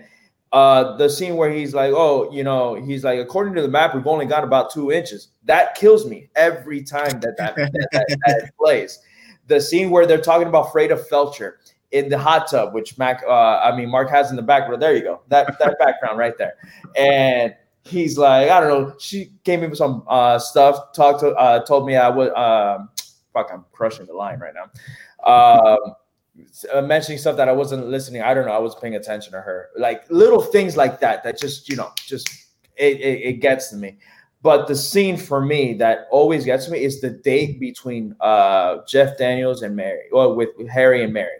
uh, 0.51 0.95
the 0.97 1.09
scene 1.09 1.35
where 1.35 1.51
he's 1.51 1.73
like, 1.73 1.91
"Oh, 1.93 2.31
you 2.31 2.43
know," 2.43 2.75
he's 2.75 3.03
like, 3.03 3.19
"According 3.19 3.55
to 3.55 3.61
the 3.61 3.67
map, 3.67 3.93
we've 3.93 4.07
only 4.07 4.25
got 4.25 4.43
about 4.43 4.71
two 4.71 4.91
inches." 4.91 5.27
That 5.43 5.75
kills 5.75 6.07
me 6.07 6.29
every 6.35 6.81
time 6.81 7.19
that 7.19 7.35
that, 7.37 7.55
that, 7.55 7.71
that, 7.91 8.17
that 8.25 8.51
plays. 8.59 8.99
The 9.47 9.59
scene 9.59 9.89
where 9.91 10.07
they're 10.07 10.21
talking 10.21 10.47
about 10.47 10.67
Freda 10.67 11.07
Felcher 11.09 11.55
in 11.91 12.09
the 12.09 12.17
hot 12.17 12.49
tub, 12.49 12.73
which 12.73 12.97
Mac, 12.97 13.21
uh, 13.27 13.59
I 13.59 13.75
mean, 13.75 13.89
Mark 13.89 14.09
has 14.09 14.29
in 14.29 14.35
the 14.35 14.41
background. 14.41 14.81
There 14.81 14.95
you 14.95 15.03
go, 15.03 15.21
that 15.27 15.59
that 15.59 15.77
background 15.79 16.17
right 16.17 16.37
there, 16.37 16.55
and 16.95 17.53
he's 17.83 18.17
like, 18.17 18.49
I 18.49 18.59
don't 18.59 18.69
know. 18.69 18.95
She 18.97 19.31
gave 19.43 19.61
me 19.61 19.75
some 19.75 20.03
uh, 20.07 20.39
stuff, 20.39 20.93
talked 20.93 21.19
to, 21.19 21.33
uh, 21.35 21.65
told 21.65 21.85
me 21.85 21.95
I 21.95 22.09
would. 22.09 22.33
Um, 22.33 22.89
fuck, 23.35 23.51
I'm 23.53 23.65
crushing 23.71 24.05
the 24.07 24.13
line 24.13 24.39
right 24.39 24.53
now. 24.55 24.71
Um, 25.31 26.87
mentioning 26.87 27.17
stuff 27.19 27.37
that 27.37 27.47
I 27.47 27.51
wasn't 27.51 27.87
listening. 27.87 28.21
I 28.21 28.33
don't 28.33 28.45
know. 28.45 28.53
I 28.53 28.59
was 28.59 28.75
paying 28.75 28.95
attention 28.95 29.31
to 29.33 29.41
her. 29.41 29.69
Like 29.77 30.09
little 30.09 30.41
things 30.41 30.75
like 30.75 30.99
that. 31.01 31.23
That 31.23 31.39
just 31.39 31.69
you 31.69 31.75
know, 31.75 31.91
just 32.07 32.27
it, 32.75 32.99
it, 32.99 33.21
it 33.21 33.33
gets 33.41 33.69
to 33.69 33.75
me. 33.75 33.97
But 34.41 34.67
the 34.67 34.75
scene 34.75 35.17
for 35.17 35.43
me 35.43 35.73
that 35.75 36.07
always 36.11 36.45
gets 36.45 36.69
me 36.69 36.83
is 36.83 37.01
the 37.01 37.09
date 37.09 37.59
between 37.59 38.15
uh, 38.19 38.77
Jeff 38.87 39.17
Daniels 39.17 39.63
and 39.63 39.75
Mary, 39.75 40.03
or 40.11 40.35
with, 40.35 40.49
with 40.57 40.67
Harry 40.67 41.03
and 41.03 41.11
Mary. 41.11 41.39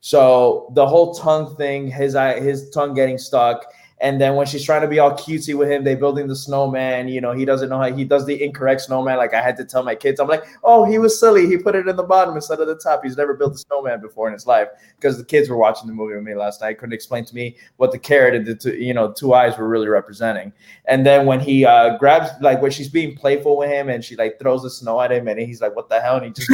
So 0.00 0.72
the 0.74 0.86
whole 0.86 1.14
tongue 1.14 1.54
thing, 1.56 1.86
his 1.86 2.16
eye, 2.16 2.40
his 2.40 2.70
tongue 2.70 2.94
getting 2.94 3.18
stuck, 3.18 3.66
And 4.00 4.20
then 4.20 4.34
when 4.34 4.46
she's 4.46 4.64
trying 4.64 4.80
to 4.80 4.88
be 4.88 4.98
all 4.98 5.12
cutesy 5.12 5.56
with 5.56 5.70
him, 5.70 5.84
they 5.84 5.94
building 5.94 6.26
the 6.26 6.36
snowman. 6.36 7.08
You 7.08 7.20
know, 7.20 7.32
he 7.32 7.44
doesn't 7.44 7.68
know 7.68 7.78
how 7.78 7.94
he 7.94 8.04
does 8.04 8.24
the 8.24 8.42
incorrect 8.42 8.80
snowman. 8.80 9.18
Like 9.18 9.34
I 9.34 9.42
had 9.42 9.56
to 9.58 9.64
tell 9.64 9.82
my 9.82 9.94
kids, 9.94 10.18
I'm 10.18 10.28
like, 10.28 10.44
oh, 10.64 10.84
he 10.84 10.98
was 10.98 11.20
silly. 11.20 11.46
He 11.46 11.58
put 11.58 11.74
it 11.74 11.86
in 11.86 11.96
the 11.96 12.02
bottom 12.02 12.34
instead 12.34 12.60
of 12.60 12.66
the 12.66 12.76
top. 12.76 13.04
He's 13.04 13.18
never 13.18 13.34
built 13.34 13.54
a 13.54 13.58
snowman 13.58 14.00
before 14.00 14.26
in 14.26 14.32
his 14.32 14.46
life 14.46 14.68
because 14.96 15.18
the 15.18 15.24
kids 15.24 15.50
were 15.50 15.58
watching 15.58 15.86
the 15.86 15.92
movie 15.92 16.14
with 16.14 16.24
me 16.24 16.34
last 16.34 16.62
night. 16.62 16.78
Couldn't 16.78 16.94
explain 16.94 17.26
to 17.26 17.34
me 17.34 17.56
what 17.76 17.92
the 17.92 17.98
carrot 17.98 18.34
and 18.34 18.46
the 18.46 18.54
two, 18.54 18.74
you 18.74 18.94
know 18.94 19.12
two 19.12 19.34
eyes 19.34 19.58
were 19.58 19.68
really 19.68 19.88
representing. 19.88 20.52
And 20.86 21.04
then 21.04 21.26
when 21.26 21.40
he 21.40 21.66
uh, 21.66 21.98
grabs 21.98 22.30
like 22.40 22.62
when 22.62 22.70
she's 22.70 22.88
being 22.88 23.14
playful 23.16 23.58
with 23.58 23.68
him 23.68 23.90
and 23.90 24.02
she 24.02 24.16
like 24.16 24.38
throws 24.38 24.62
the 24.62 24.70
snow 24.70 25.00
at 25.00 25.12
him 25.12 25.28
and 25.28 25.38
he's 25.38 25.60
like, 25.60 25.76
what 25.76 25.90
the 25.90 26.00
hell? 26.00 26.16
And 26.16 26.24
he 26.24 26.32
just 26.32 26.48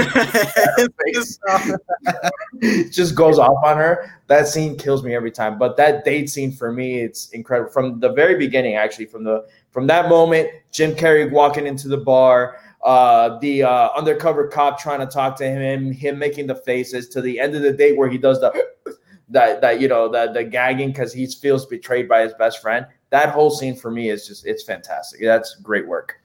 just 2.92 3.14
goes 3.14 3.38
off 3.38 3.64
on 3.64 3.76
her. 3.76 4.10
That 4.28 4.48
scene 4.48 4.76
kills 4.76 5.04
me 5.04 5.14
every 5.14 5.30
time. 5.30 5.58
But 5.58 5.76
that 5.76 6.04
date 6.04 6.28
scene 6.28 6.50
for 6.50 6.72
me, 6.72 7.00
it's 7.00 7.28
incredible. 7.30 7.70
From 7.70 8.00
the 8.00 8.12
very 8.12 8.36
beginning, 8.36 8.74
actually, 8.74 9.06
from 9.06 9.24
the 9.24 9.46
from 9.70 9.86
that 9.86 10.08
moment, 10.08 10.50
Jim 10.72 10.92
Carrey 10.92 11.30
walking 11.30 11.66
into 11.66 11.86
the 11.88 11.98
bar, 11.98 12.58
uh, 12.82 13.38
the 13.38 13.62
uh, 13.62 13.90
undercover 13.96 14.48
cop 14.48 14.80
trying 14.80 15.00
to 15.00 15.06
talk 15.06 15.36
to 15.36 15.44
him, 15.44 15.92
him 15.92 16.18
making 16.18 16.46
the 16.46 16.54
faces 16.54 17.08
to 17.10 17.20
the 17.20 17.38
end 17.38 17.54
of 17.54 17.62
the 17.62 17.72
date 17.72 17.96
where 17.96 18.08
he 18.08 18.18
does 18.18 18.40
the 18.40 18.52
that 19.28 19.60
that 19.60 19.80
you 19.80 19.88
know 19.88 20.08
the 20.08 20.32
the 20.32 20.42
gagging 20.42 20.88
because 20.88 21.12
he 21.12 21.26
feels 21.26 21.66
betrayed 21.66 22.08
by 22.08 22.22
his 22.22 22.32
best 22.34 22.60
friend. 22.60 22.86
That 23.10 23.30
whole 23.30 23.50
scene 23.50 23.76
for 23.76 23.90
me 23.90 24.10
is 24.10 24.26
just 24.26 24.44
it's 24.44 24.64
fantastic. 24.64 25.20
That's 25.22 25.54
great 25.56 25.86
work. 25.86 26.20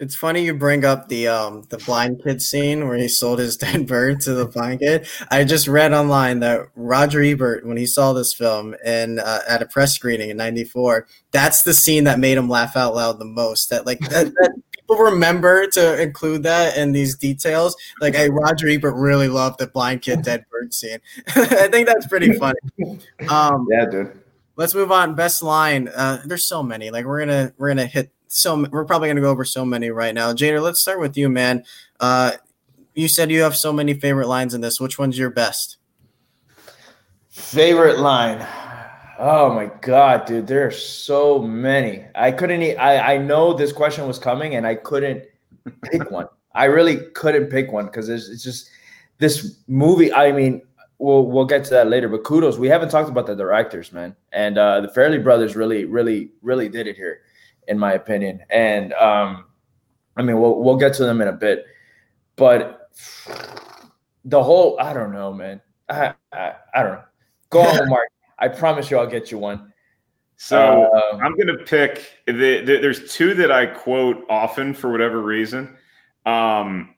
It's 0.00 0.14
funny 0.14 0.44
you 0.44 0.54
bring 0.54 0.84
up 0.84 1.08
the 1.08 1.28
um 1.28 1.64
the 1.70 1.78
blind 1.78 2.22
kid 2.22 2.40
scene 2.40 2.86
where 2.86 2.96
he 2.96 3.08
sold 3.08 3.38
his 3.38 3.56
dead 3.58 3.86
bird 3.86 4.20
to 4.22 4.34
the 4.34 4.46
blind 4.46 4.80
kid. 4.80 5.06
I 5.30 5.44
just 5.44 5.68
read 5.68 5.92
online 5.92 6.40
that 6.40 6.68
Roger 6.76 7.22
Ebert, 7.22 7.66
when 7.66 7.76
he 7.76 7.86
saw 7.86 8.12
this 8.12 8.32
film 8.32 8.74
and 8.84 9.20
uh, 9.20 9.40
at 9.48 9.62
a 9.62 9.66
press 9.66 9.94
screening 9.94 10.30
in 10.30 10.36
'94, 10.36 11.06
that's 11.32 11.62
the 11.62 11.74
scene 11.74 12.04
that 12.04 12.18
made 12.18 12.38
him 12.38 12.48
laugh 12.48 12.76
out 12.76 12.94
loud 12.94 13.18
the 13.18 13.24
most. 13.24 13.70
That 13.70 13.86
like 13.86 14.00
that, 14.10 14.26
that 14.40 14.62
people 14.88 14.96
remember 14.96 15.66
to 15.68 16.00
include 16.00 16.42
that 16.44 16.76
in 16.76 16.92
these 16.92 17.16
details. 17.16 17.76
Like, 18.00 18.16
I, 18.16 18.28
Roger 18.28 18.68
Ebert 18.68 18.94
really 18.94 19.28
loved 19.28 19.58
the 19.58 19.66
blind 19.66 20.02
kid 20.02 20.22
dead 20.22 20.44
bird 20.50 20.72
scene. 20.72 20.98
I 21.36 21.68
think 21.68 21.86
that's 21.86 22.06
pretty 22.06 22.32
funny. 22.32 22.58
Um, 23.28 23.66
yeah, 23.70 23.86
dude. 23.90 24.18
Let's 24.56 24.74
move 24.74 24.90
on. 24.90 25.14
Best 25.14 25.42
line. 25.42 25.88
Uh, 25.88 26.20
there's 26.24 26.48
so 26.48 26.62
many. 26.62 26.90
Like 26.90 27.04
we're 27.04 27.20
gonna 27.20 27.52
we're 27.58 27.68
gonna 27.68 27.86
hit 27.86 28.10
so 28.28 28.66
we're 28.70 28.84
probably 28.84 29.08
gonna 29.08 29.20
go 29.20 29.30
over 29.30 29.44
so 29.44 29.64
many 29.64 29.90
right 29.90 30.14
now. 30.14 30.32
Jader, 30.32 30.62
let's 30.62 30.80
start 30.80 31.00
with 31.00 31.16
you, 31.16 31.28
man. 31.28 31.64
Uh, 31.98 32.32
you 32.94 33.08
said 33.08 33.30
you 33.30 33.42
have 33.42 33.56
so 33.56 33.72
many 33.72 33.94
favorite 33.94 34.28
lines 34.28 34.54
in 34.54 34.60
this. 34.60 34.80
Which 34.80 34.98
one's 34.98 35.18
your 35.18 35.30
best? 35.30 35.78
Favorite 37.30 37.98
line. 37.98 38.46
Oh 39.18 39.52
my 39.52 39.70
god, 39.80 40.26
dude, 40.26 40.46
there 40.46 40.66
are 40.66 40.70
so 40.70 41.40
many. 41.40 42.04
I 42.14 42.30
couldn't. 42.30 42.62
I 42.78 43.14
I 43.14 43.18
know 43.18 43.54
this 43.54 43.72
question 43.72 44.06
was 44.06 44.18
coming, 44.18 44.54
and 44.54 44.66
I 44.66 44.74
couldn't 44.74 45.24
pick 45.82 46.10
one. 46.10 46.28
I 46.54 46.64
really 46.64 46.96
couldn't 47.14 47.46
pick 47.46 47.72
one 47.72 47.86
because 47.86 48.08
it's, 48.08 48.28
it's 48.28 48.42
just 48.42 48.70
this 49.18 49.58
movie. 49.68 50.12
I 50.12 50.32
mean, 50.32 50.62
we'll 50.98 51.26
we'll 51.26 51.46
get 51.46 51.64
to 51.64 51.70
that 51.70 51.88
later. 51.88 52.08
But 52.08 52.24
kudos, 52.24 52.58
we 52.58 52.68
haven't 52.68 52.90
talked 52.90 53.08
about 53.08 53.26
the 53.26 53.34
directors, 53.34 53.92
man, 53.92 54.14
and 54.32 54.58
uh, 54.58 54.82
the 54.82 54.88
Farrelly 54.88 55.22
brothers 55.22 55.56
really, 55.56 55.84
really, 55.84 56.30
really 56.42 56.68
did 56.68 56.86
it 56.86 56.96
here 56.96 57.22
in 57.68 57.78
my 57.78 57.92
opinion. 57.92 58.40
And 58.50 58.92
um, 58.94 59.46
I 60.16 60.22
mean, 60.22 60.40
we'll 60.40 60.62
we'll 60.62 60.76
get 60.76 60.94
to 60.94 61.04
them 61.04 61.20
in 61.20 61.28
a 61.28 61.32
bit, 61.32 61.66
but 62.36 62.90
the 64.24 64.42
whole 64.42 64.78
I 64.80 64.92
don't 64.92 65.12
know, 65.12 65.32
man. 65.32 65.60
I 65.88 66.14
I, 66.32 66.54
I 66.74 66.82
don't 66.82 66.92
know. 66.92 67.04
Go 67.50 67.60
on, 67.60 67.88
Mark. 67.88 68.08
I 68.38 68.48
promise 68.48 68.90
you, 68.90 68.98
I'll 68.98 69.06
get 69.06 69.30
you 69.30 69.38
one. 69.38 69.72
So 70.36 70.84
uh, 70.84 71.16
I'm 71.16 71.34
going 71.34 71.48
to 71.48 71.64
pick. 71.64 72.12
The, 72.26 72.62
the, 72.62 72.78
there's 72.80 73.12
two 73.12 73.34
that 73.34 73.50
I 73.50 73.66
quote 73.66 74.24
often 74.30 74.72
for 74.72 74.90
whatever 74.92 75.20
reason. 75.20 75.76
Um, 76.26 76.94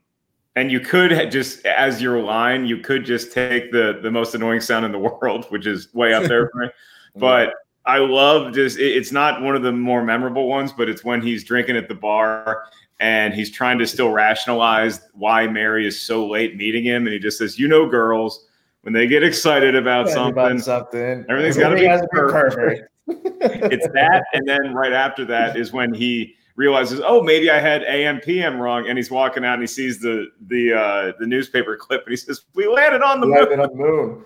and 0.56 0.70
you 0.70 0.80
could 0.80 1.30
just 1.30 1.64
as 1.64 2.02
your 2.02 2.20
line, 2.22 2.66
you 2.66 2.78
could 2.78 3.04
just 3.04 3.32
take 3.32 3.72
the 3.72 3.98
the 4.02 4.10
most 4.10 4.34
annoying 4.34 4.60
sound 4.60 4.84
in 4.84 4.92
the 4.92 4.98
world, 5.22 5.46
which 5.48 5.66
is 5.66 5.92
way 5.94 6.12
up 6.12 6.24
there 6.24 6.48
for 6.52 6.58
me. 6.58 6.68
But 7.16 7.54
I 7.90 7.98
love 7.98 8.54
just 8.54 8.78
it's 8.78 9.10
not 9.10 9.42
one 9.42 9.56
of 9.56 9.62
the 9.62 9.72
more 9.72 10.04
memorable 10.04 10.46
ones, 10.46 10.72
but 10.72 10.88
it's 10.88 11.04
when 11.04 11.20
he's 11.20 11.42
drinking 11.42 11.76
at 11.76 11.88
the 11.88 11.94
bar 11.94 12.66
and 13.00 13.34
he's 13.34 13.50
trying 13.50 13.80
to 13.80 13.86
still 13.86 14.10
rationalize 14.10 15.00
why 15.12 15.48
Mary 15.48 15.88
is 15.88 16.00
so 16.00 16.24
late 16.24 16.56
meeting 16.56 16.84
him, 16.84 17.06
and 17.06 17.12
he 17.12 17.18
just 17.18 17.36
says, 17.38 17.58
"You 17.58 17.66
know, 17.66 17.86
girls." 17.86 18.46
When 18.82 18.94
they 18.94 19.06
get 19.06 19.22
excited 19.22 19.74
about 19.74 20.06
yeah, 20.06 20.14
something, 20.14 20.32
about 20.32 20.60
something, 20.60 21.26
everything's 21.28 21.58
got 21.58 21.70
to 21.70 21.76
be 21.76 22.08
perfect. 22.12 22.88
it's 23.08 23.88
that, 23.88 24.24
and 24.32 24.48
then 24.48 24.72
right 24.72 24.92
after 24.92 25.24
that 25.26 25.56
is 25.56 25.70
when 25.72 25.92
he 25.92 26.34
realizes, 26.54 27.00
oh, 27.04 27.22
maybe 27.22 27.50
I 27.50 27.58
had 27.58 27.82
AM 27.82 28.20
PM 28.20 28.58
wrong, 28.58 28.88
and 28.88 28.96
he's 28.96 29.10
walking 29.10 29.44
out 29.44 29.54
and 29.54 29.62
he 29.62 29.66
sees 29.66 30.00
the 30.00 30.28
the 30.46 30.72
uh, 30.72 31.12
the 31.18 31.26
newspaper 31.26 31.76
clip, 31.80 32.04
and 32.04 32.10
he 32.12 32.16
says, 32.16 32.44
"We 32.54 32.68
landed 32.68 33.02
on 33.02 33.20
the 33.20 33.26
we 33.26 33.34
moon." 33.34 33.60
on 33.60 33.68
the 33.68 33.74
moon. 33.74 34.24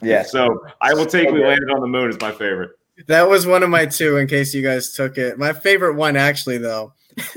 Yeah. 0.00 0.22
So 0.22 0.64
I 0.80 0.94
will 0.94 1.06
take 1.06 1.30
"We 1.30 1.44
Landed 1.44 1.70
on 1.70 1.80
the 1.80 1.86
Moon" 1.86 2.08
as 2.08 2.20
my 2.20 2.30
favorite. 2.30 2.72
That 3.06 3.28
was 3.28 3.46
one 3.46 3.62
of 3.62 3.70
my 3.70 3.86
two, 3.86 4.16
in 4.18 4.26
case 4.26 4.54
you 4.54 4.62
guys 4.62 4.92
took 4.92 5.18
it. 5.18 5.38
My 5.38 5.52
favorite 5.52 5.94
one, 5.94 6.16
actually, 6.16 6.58
though, 6.58 6.92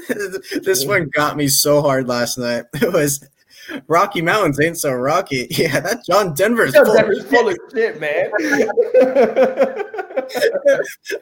this 0.61 0.85
one 0.85 1.09
got 1.13 1.37
me 1.37 1.47
so 1.47 1.81
hard 1.81 2.07
last 2.07 2.37
night. 2.37 2.65
It 2.81 2.93
was 2.93 3.27
Rocky 3.87 4.21
Mountains 4.21 4.59
ain't 4.59 4.77
so 4.77 4.91
rocky. 4.91 5.47
Yeah, 5.51 5.79
that 5.79 6.05
John 6.05 6.33
Denver's 6.33 6.73
John 6.73 6.85
full, 6.85 6.95
Denver's 6.95 7.19
of, 7.19 7.29
full 7.29 7.49
of 7.49 7.57
shit, 7.73 7.99
man. 7.99 8.31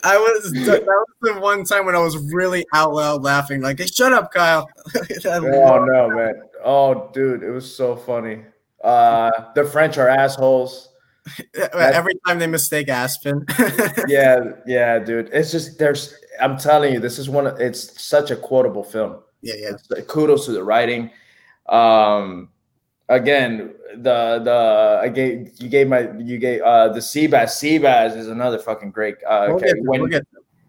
I 0.03 0.17
was 0.17 0.51
that 0.51 0.83
was 0.85 1.07
the 1.21 1.39
one 1.39 1.63
time 1.63 1.85
when 1.85 1.95
I 1.95 1.99
was 1.99 2.17
really 2.33 2.65
out 2.73 2.93
loud 2.93 3.23
laughing, 3.23 3.61
like, 3.61 3.79
hey, 3.79 3.85
"Shut 3.85 4.13
up, 4.13 4.33
Kyle!" 4.33 4.67
oh 4.95 5.85
no, 5.85 6.09
man! 6.09 6.41
Oh, 6.63 7.09
dude, 7.13 7.43
it 7.43 7.51
was 7.51 7.73
so 7.73 7.95
funny. 7.95 8.43
Uh, 8.83 9.31
the 9.55 9.63
French 9.63 9.97
are 9.97 10.09
assholes. 10.09 10.89
Every 11.73 12.15
time 12.25 12.39
they 12.39 12.47
mistake 12.47 12.89
Aspen. 12.89 13.45
yeah, 14.07 14.53
yeah, 14.65 14.99
dude. 14.99 15.29
It's 15.31 15.51
just 15.51 15.79
there's. 15.79 16.15
I'm 16.41 16.57
telling 16.57 16.93
you, 16.93 16.99
this 16.99 17.17
is 17.19 17.29
one. 17.29 17.47
Of, 17.47 17.59
it's 17.59 18.01
such 18.01 18.31
a 18.31 18.35
quotable 18.35 18.83
film. 18.83 19.19
Yeah, 19.41 19.53
yeah. 19.57 19.71
It's, 19.71 20.07
kudos 20.07 20.45
to 20.45 20.51
the 20.51 20.63
writing. 20.63 21.11
Um, 21.69 22.49
again, 23.09 23.73
the 23.95 24.41
the 24.43 24.99
I 25.01 25.09
gave 25.09 25.51
you 25.59 25.69
gave 25.69 25.87
my 25.87 26.11
you 26.19 26.37
gave 26.37 26.61
uh 26.61 26.89
the 26.89 26.99
Seabass. 26.99 27.51
Seabass 27.55 28.17
is 28.17 28.27
another 28.27 28.59
fucking 28.59 28.91
great. 28.91 29.15
Uh, 29.27 29.45
we'll 29.47 29.55
okay, 29.57 29.73
when, 29.79 30.01
we'll 30.01 30.21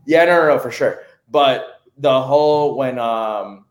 yeah, 0.07 0.25
no, 0.25 0.43
no, 0.43 0.55
no, 0.55 0.59
for 0.59 0.71
sure. 0.71 1.01
But 1.31 1.81
the 1.99 2.23
whole 2.23 2.77
when 2.77 2.99
um 2.99 3.65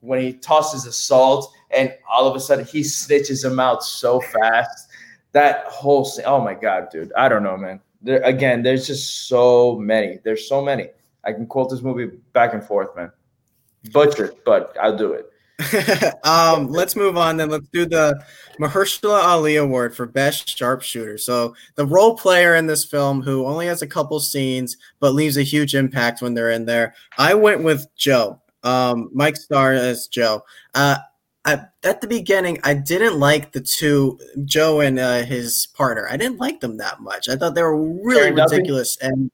when 0.00 0.20
he 0.20 0.32
tosses 0.32 0.84
the 0.84 0.92
salt 0.92 1.52
and 1.70 1.94
all 2.08 2.26
of 2.26 2.34
a 2.34 2.40
sudden 2.40 2.64
he 2.64 2.80
snitches 2.80 3.44
him 3.44 3.60
out 3.60 3.82
so 3.82 4.20
fast 4.20 4.89
that 5.32 5.64
whole 5.66 6.10
oh 6.26 6.40
my 6.40 6.54
god, 6.54 6.88
dude. 6.90 7.12
I 7.16 7.28
don't 7.28 7.42
know, 7.42 7.56
man. 7.56 7.80
There, 8.02 8.22
again, 8.22 8.62
there's 8.62 8.86
just 8.86 9.28
so 9.28 9.76
many. 9.78 10.18
There's 10.24 10.48
so 10.48 10.62
many. 10.62 10.88
I 11.24 11.32
can 11.32 11.46
quote 11.46 11.70
this 11.70 11.82
movie 11.82 12.16
back 12.32 12.54
and 12.54 12.64
forth, 12.64 12.94
man. 12.96 13.12
Butchered, 13.92 14.36
but 14.44 14.76
I'll 14.80 14.96
do 14.96 15.12
it. 15.12 15.26
um, 16.24 16.68
let's 16.68 16.96
move 16.96 17.16
on 17.16 17.36
then. 17.36 17.50
Let's 17.50 17.68
do 17.68 17.84
the 17.84 18.22
Mahershala 18.58 19.22
Ali 19.22 19.56
Award 19.56 19.94
for 19.94 20.06
Best 20.06 20.56
Sharpshooter. 20.56 21.18
So 21.18 21.54
the 21.74 21.86
role 21.86 22.16
player 22.16 22.54
in 22.54 22.66
this 22.66 22.84
film 22.84 23.22
who 23.22 23.46
only 23.46 23.66
has 23.66 23.82
a 23.82 23.86
couple 23.86 24.18
scenes 24.20 24.76
but 25.00 25.14
leaves 25.14 25.36
a 25.36 25.42
huge 25.42 25.74
impact 25.74 26.22
when 26.22 26.34
they're 26.34 26.50
in 26.50 26.64
there. 26.64 26.94
I 27.18 27.34
went 27.34 27.62
with 27.62 27.86
Joe. 27.96 28.40
Um, 28.62 29.10
Mike 29.12 29.36
Starr 29.36 29.72
as 29.72 30.06
Joe. 30.06 30.42
Uh, 30.74 30.98
I, 31.50 31.88
at 31.88 32.00
the 32.00 32.06
beginning, 32.06 32.58
I 32.64 32.74
didn't 32.74 33.18
like 33.18 33.52
the 33.52 33.60
two 33.60 34.18
Joe 34.44 34.80
and 34.80 34.98
uh, 34.98 35.22
his 35.22 35.68
partner. 35.74 36.06
I 36.08 36.16
didn't 36.16 36.38
like 36.38 36.60
them 36.60 36.76
that 36.78 37.00
much. 37.00 37.28
I 37.28 37.36
thought 37.36 37.54
they 37.54 37.62
were 37.62 37.76
really 37.76 38.30
Karen 38.30 38.34
ridiculous. 38.34 38.96
Duffy? 38.96 39.12
And 39.12 39.30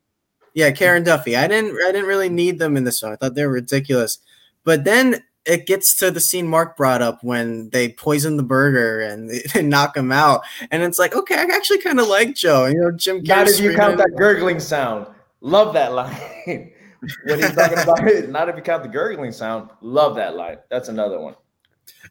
yeah, 0.54 0.70
Karen 0.70 1.04
Duffy. 1.04 1.36
I 1.36 1.46
didn't. 1.46 1.76
I 1.84 1.92
didn't 1.92 2.08
really 2.08 2.28
need 2.28 2.58
them 2.58 2.76
in 2.76 2.84
this 2.84 3.02
one. 3.02 3.12
I 3.12 3.16
thought 3.16 3.34
they 3.34 3.44
were 3.44 3.52
ridiculous. 3.52 4.18
But 4.64 4.84
then 4.84 5.22
it 5.44 5.66
gets 5.66 5.94
to 5.96 6.10
the 6.10 6.20
scene 6.20 6.48
Mark 6.48 6.76
brought 6.76 7.02
up 7.02 7.22
when 7.22 7.70
they 7.70 7.90
poison 7.90 8.36
the 8.36 8.42
burger 8.42 9.00
and, 9.00 9.30
and 9.54 9.68
knock 9.70 9.96
him 9.96 10.10
out, 10.10 10.42
and 10.70 10.82
it's 10.82 10.98
like, 10.98 11.14
okay, 11.14 11.36
I 11.36 11.42
actually 11.54 11.80
kind 11.82 12.00
of 12.00 12.08
like 12.08 12.34
Joe. 12.34 12.66
You 12.66 12.80
know, 12.80 12.90
Jim. 12.90 13.22
Not 13.22 13.48
if 13.48 13.60
you 13.60 13.74
count 13.74 13.98
that 13.98 14.16
gurgling 14.16 14.60
sound. 14.60 15.06
Love 15.40 15.74
that 15.74 15.92
line. 15.92 16.16
when 16.46 17.38
he's 17.38 17.54
talking 17.54 17.78
about. 17.78 18.28
Not 18.28 18.48
if 18.48 18.56
you 18.56 18.62
count 18.62 18.82
the 18.82 18.88
gurgling 18.88 19.32
sound. 19.32 19.70
Love 19.80 20.16
that 20.16 20.36
line. 20.36 20.58
That's 20.70 20.88
another 20.88 21.20
one. 21.20 21.34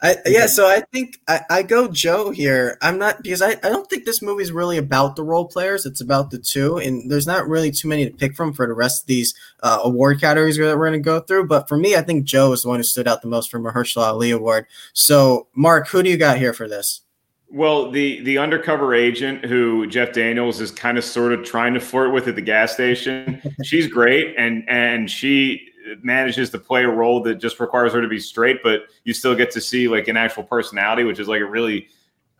I, 0.01 0.17
yeah, 0.25 0.45
so 0.45 0.67
I 0.67 0.81
think 0.91 1.21
I, 1.27 1.41
I, 1.49 1.63
go 1.63 1.87
Joe 1.87 2.31
here. 2.31 2.77
I'm 2.81 2.97
not 2.97 3.23
because 3.23 3.41
I, 3.41 3.51
I 3.51 3.69
don't 3.69 3.89
think 3.89 4.05
this 4.05 4.21
movie 4.21 4.43
is 4.43 4.51
really 4.51 4.77
about 4.77 5.15
the 5.15 5.23
role 5.23 5.45
players. 5.45 5.85
It's 5.85 6.01
about 6.01 6.31
the 6.31 6.37
two, 6.37 6.77
and 6.77 7.09
there's 7.09 7.27
not 7.27 7.47
really 7.47 7.71
too 7.71 7.87
many 7.87 8.05
to 8.05 8.15
pick 8.15 8.35
from 8.35 8.53
for 8.53 8.67
the 8.67 8.73
rest 8.73 9.03
of 9.03 9.07
these 9.07 9.33
uh, 9.63 9.79
award 9.83 10.19
categories 10.19 10.57
that 10.57 10.77
we're 10.77 10.89
going 10.89 10.99
to 10.99 11.05
go 11.05 11.21
through. 11.21 11.47
But 11.47 11.69
for 11.69 11.77
me, 11.77 11.95
I 11.95 12.01
think 12.01 12.25
Joe 12.25 12.51
is 12.51 12.63
the 12.63 12.69
one 12.69 12.79
who 12.79 12.83
stood 12.83 13.07
out 13.07 13.21
the 13.21 13.27
most 13.27 13.49
for 13.49 13.59
Mahershala 13.59 14.07
Ali 14.07 14.31
Award. 14.31 14.67
So, 14.93 15.47
Mark, 15.55 15.87
who 15.87 16.03
do 16.03 16.09
you 16.09 16.17
got 16.17 16.37
here 16.37 16.53
for 16.53 16.67
this? 16.67 17.01
Well, 17.49 17.91
the 17.91 18.21
the 18.23 18.37
undercover 18.37 18.93
agent 18.93 19.45
who 19.45 19.87
Jeff 19.87 20.13
Daniels 20.13 20.59
is 20.59 20.71
kind 20.71 20.97
of 20.97 21.05
sort 21.05 21.31
of 21.31 21.45
trying 21.45 21.73
to 21.75 21.79
flirt 21.79 22.13
with 22.13 22.27
at 22.27 22.35
the 22.35 22.41
gas 22.41 22.73
station, 22.73 23.41
she's 23.63 23.87
great, 23.87 24.35
and 24.37 24.67
and 24.67 25.09
she 25.09 25.69
manages 26.01 26.49
to 26.51 26.59
play 26.59 26.83
a 26.83 26.89
role 26.89 27.21
that 27.23 27.35
just 27.35 27.59
requires 27.59 27.93
her 27.93 28.01
to 28.01 28.07
be 28.07 28.19
straight, 28.19 28.61
but 28.63 28.83
you 29.03 29.13
still 29.13 29.35
get 29.35 29.51
to 29.51 29.61
see 29.61 29.87
like 29.87 30.07
an 30.07 30.17
actual 30.17 30.43
personality, 30.43 31.03
which 31.03 31.19
is 31.19 31.27
like 31.27 31.41
a 31.41 31.45
really 31.45 31.87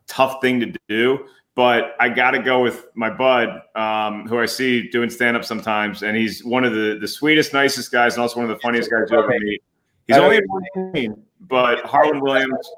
tough 0.08 0.42
thing 0.42 0.60
to 0.60 0.74
do. 0.88 1.26
But 1.56 1.96
I 2.00 2.10
got 2.10 2.32
to 2.32 2.40
go 2.40 2.62
with 2.62 2.88
my 2.96 3.10
bud, 3.10 3.62
um, 3.76 4.28
who 4.28 4.40
I 4.40 4.46
see 4.46 4.90
doing 4.90 5.10
stand 5.10 5.38
up 5.38 5.46
sometimes, 5.46 6.04
and 6.04 6.18
he's 6.18 6.44
one 6.44 6.66
of 6.66 6.74
the 6.74 6.98
the 7.00 7.08
sweetest, 7.08 7.54
nicest 7.54 7.92
guys, 7.92 8.16
and 8.16 8.22
also 8.22 8.42
one 8.42 8.50
of 8.50 8.56
the 8.56 8.62
funniest 8.62 8.92
guys 8.92 9.10
you 9.10 9.18
ever 9.18 9.30
meet. 9.40 9.64
He's 10.08 10.18
only 10.18 10.42
19, 10.76 11.16
but 11.42 11.80
Harland 11.86 12.22
Williams, 12.22 12.70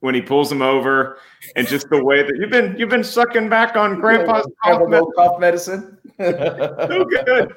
when 0.00 0.14
he 0.14 0.22
pulls 0.22 0.50
him 0.50 0.62
over, 0.62 1.18
and 1.56 1.68
just 1.68 1.88
the 1.90 2.02
way 2.02 2.22
that 2.22 2.36
you've 2.38 2.50
been 2.50 2.74
you've 2.78 2.88
been 2.88 3.04
sucking 3.04 3.50
back 3.50 3.76
on 3.76 4.00
Grandpa's 4.00 4.46
cough, 4.64 5.38
medicine. 5.38 5.98
so 6.18 7.04
good. 7.04 7.54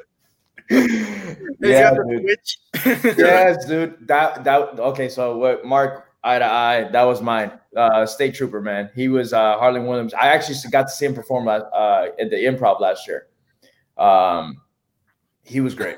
Yeah, 0.69 1.93
dude. 1.93 2.39
yes, 3.17 3.65
dude. 3.65 4.07
That 4.07 4.43
that 4.43 4.79
okay. 4.79 5.09
So 5.09 5.37
what, 5.37 5.65
Mark? 5.65 6.05
Eye 6.23 6.39
to 6.39 6.45
eye. 6.45 6.89
That 6.91 7.03
was 7.03 7.21
mine. 7.21 7.51
Uh, 7.75 8.05
State 8.05 8.33
Trooper, 8.35 8.59
man. 8.59 8.89
He 8.95 9.07
was 9.07 9.31
uh, 9.31 9.57
Harland 9.57 9.87
Williams. 9.87 10.13
I 10.13 10.27
actually 10.27 10.57
got 10.71 10.83
to 10.83 10.89
see 10.89 11.05
him 11.05 11.13
perform 11.13 11.47
uh, 11.47 11.61
at 12.19 12.29
the 12.29 12.35
Improv 12.35 12.81
last 12.81 13.07
year. 13.07 13.27
Um, 13.97 14.61
he 15.43 15.61
was 15.61 15.73
great. 15.73 15.97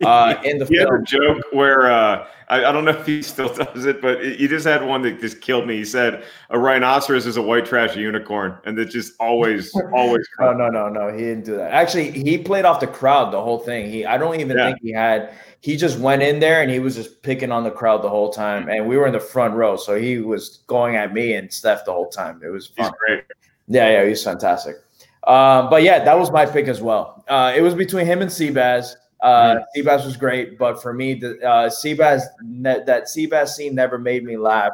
Uh, 0.06 0.40
in 0.44 0.56
the 0.56 0.64
he 0.64 0.78
film. 0.78 0.90
had 0.90 1.02
a 1.02 1.04
joke 1.04 1.44
where 1.52 1.90
uh, 1.90 2.26
I, 2.48 2.64
I, 2.64 2.72
don't 2.72 2.86
know 2.86 2.90
if 2.92 3.04
he 3.04 3.22
still 3.22 3.52
does 3.74 3.84
it, 3.84 4.00
but 4.00 4.24
he 4.24 4.48
just 4.48 4.66
had 4.66 4.82
one 4.82 5.02
that 5.02 5.20
just 5.20 5.42
killed 5.42 5.66
me. 5.66 5.76
He 5.76 5.84
said 5.84 6.24
a 6.48 6.58
rhinoceros 6.58 7.26
is 7.26 7.36
a 7.36 7.42
white 7.42 7.66
trash 7.66 7.96
unicorn, 7.96 8.56
and 8.64 8.78
that 8.78 8.86
just 8.86 9.12
always, 9.20 9.70
always. 9.94 10.26
no, 10.40 10.54
no, 10.54 10.68
no, 10.68 10.88
no. 10.88 11.12
He 11.12 11.20
didn't 11.20 11.44
do 11.44 11.56
that. 11.56 11.70
Actually, 11.72 12.12
he 12.12 12.38
played 12.38 12.64
off 12.64 12.80
the 12.80 12.86
crowd 12.86 13.30
the 13.30 13.42
whole 13.42 13.58
thing. 13.58 13.90
He, 13.90 14.06
I 14.06 14.16
don't 14.16 14.40
even 14.40 14.56
yeah. 14.56 14.66
think 14.68 14.78
he 14.80 14.90
had. 14.90 15.34
He 15.60 15.76
just 15.76 15.98
went 15.98 16.22
in 16.22 16.40
there 16.40 16.62
and 16.62 16.70
he 16.70 16.78
was 16.78 16.96
just 16.96 17.22
picking 17.22 17.52
on 17.52 17.62
the 17.62 17.70
crowd 17.70 18.02
the 18.02 18.08
whole 18.08 18.32
time, 18.32 18.70
and 18.70 18.88
we 18.88 18.96
were 18.96 19.06
in 19.06 19.12
the 19.12 19.20
front 19.20 19.52
row, 19.52 19.76
so 19.76 20.00
he 20.00 20.18
was 20.18 20.60
going 20.66 20.96
at 20.96 21.12
me 21.12 21.34
and 21.34 21.52
Steph 21.52 21.84
the 21.84 21.92
whole 21.92 22.08
time. 22.08 22.40
It 22.42 22.48
was 22.48 22.68
fun. 22.68 22.90
great. 23.06 23.24
Yeah, 23.68 23.90
yeah, 23.90 24.08
he's 24.08 24.24
fantastic. 24.24 24.76
Um, 25.24 25.68
but 25.68 25.82
yeah, 25.82 26.02
that 26.02 26.18
was 26.18 26.30
my 26.30 26.46
pick 26.46 26.66
as 26.66 26.80
well. 26.80 27.22
Uh, 27.28 27.52
it 27.54 27.60
was 27.60 27.74
between 27.74 28.06
him 28.06 28.22
and 28.22 28.30
Seabass. 28.30 28.94
Uh. 29.22 29.60
Seabass 29.76 30.04
was 30.04 30.16
great, 30.16 30.58
but 30.58 30.80
for 30.80 30.92
me, 30.92 31.14
the 31.14 31.38
uh, 31.40 31.68
Seabass 31.68 32.22
that 32.62 33.04
Seabass 33.04 33.48
scene 33.48 33.74
never 33.74 33.98
made 33.98 34.24
me 34.24 34.36
laugh 34.36 34.72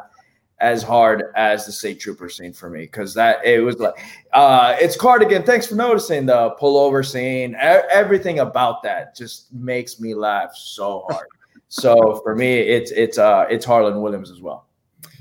as 0.58 0.82
hard 0.82 1.24
as 1.34 1.66
the 1.66 1.72
state 1.72 2.00
trooper 2.00 2.28
scene 2.30 2.52
for 2.52 2.70
me 2.70 2.80
because 2.80 3.12
that 3.12 3.44
it 3.44 3.60
was 3.60 3.78
like 3.78 3.94
uh 4.32 4.74
it's 4.80 4.96
cardigan 4.96 5.42
thanks 5.42 5.66
for 5.66 5.74
noticing 5.74 6.24
the 6.24 6.56
pullover 6.58 7.04
scene 7.04 7.54
everything 7.60 8.38
about 8.38 8.82
that 8.82 9.14
just 9.14 9.52
makes 9.52 10.00
me 10.00 10.14
laugh 10.14 10.54
so 10.56 11.04
hard 11.10 11.26
so 11.68 12.20
for 12.22 12.34
me 12.34 12.58
it's 12.58 12.90
it's 12.92 13.18
uh 13.18 13.44
it's 13.50 13.66
harland 13.66 14.00
williams 14.02 14.30
as 14.30 14.40
well 14.40 14.66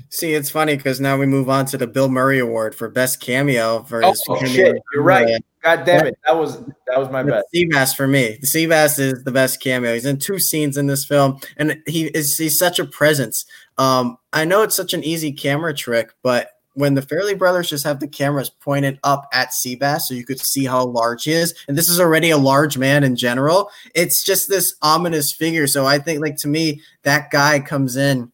See, 0.08 0.32
it's 0.34 0.48
funny 0.48 0.76
because 0.76 1.00
now 1.00 1.18
we 1.18 1.26
move 1.26 1.50
on 1.50 1.66
to 1.66 1.76
the 1.76 1.86
Bill 1.86 2.08
Murray 2.08 2.38
Award 2.38 2.74
for 2.74 2.88
best 2.88 3.20
cameo 3.20 3.82
for 3.82 4.02
oh, 4.04 4.14
shit. 4.46 4.80
You're 4.94 5.02
right. 5.02 5.44
God 5.66 5.84
damn 5.84 6.06
it. 6.06 6.16
That 6.24 6.36
was 6.36 6.58
that 6.86 6.96
was 6.96 7.10
my 7.10 7.24
best. 7.24 7.46
Seabass 7.52 7.96
for 7.96 8.06
me. 8.06 8.38
The 8.40 8.46
Seabass 8.46 9.00
is 9.00 9.24
the 9.24 9.32
best 9.32 9.60
cameo. 9.60 9.94
He's 9.94 10.06
in 10.06 10.18
two 10.18 10.38
scenes 10.38 10.76
in 10.76 10.86
this 10.86 11.04
film, 11.04 11.40
and 11.56 11.82
he 11.88 12.06
is 12.06 12.38
he's 12.38 12.56
such 12.56 12.78
a 12.78 12.84
presence. 12.84 13.44
Um, 13.76 14.16
I 14.32 14.44
know 14.44 14.62
it's 14.62 14.76
such 14.76 14.94
an 14.94 15.02
easy 15.02 15.32
camera 15.32 15.74
trick, 15.74 16.14
but 16.22 16.50
when 16.74 16.94
the 16.94 17.00
Farrelly 17.00 17.36
brothers 17.36 17.68
just 17.68 17.84
have 17.84 17.98
the 17.98 18.06
cameras 18.06 18.48
pointed 18.48 19.00
up 19.02 19.28
at 19.32 19.48
Seabass 19.48 20.02
so 20.02 20.14
you 20.14 20.24
could 20.24 20.38
see 20.38 20.66
how 20.66 20.84
large 20.84 21.24
he 21.24 21.32
is, 21.32 21.52
and 21.66 21.76
this 21.76 21.88
is 21.88 21.98
already 21.98 22.30
a 22.30 22.38
large 22.38 22.78
man 22.78 23.02
in 23.02 23.16
general, 23.16 23.68
it's 23.92 24.22
just 24.22 24.48
this 24.48 24.76
ominous 24.82 25.32
figure. 25.32 25.66
So 25.66 25.84
I 25.84 25.98
think, 25.98 26.20
like 26.20 26.36
to 26.38 26.48
me, 26.48 26.80
that 27.02 27.32
guy 27.32 27.58
comes 27.58 27.96
in 27.96 28.30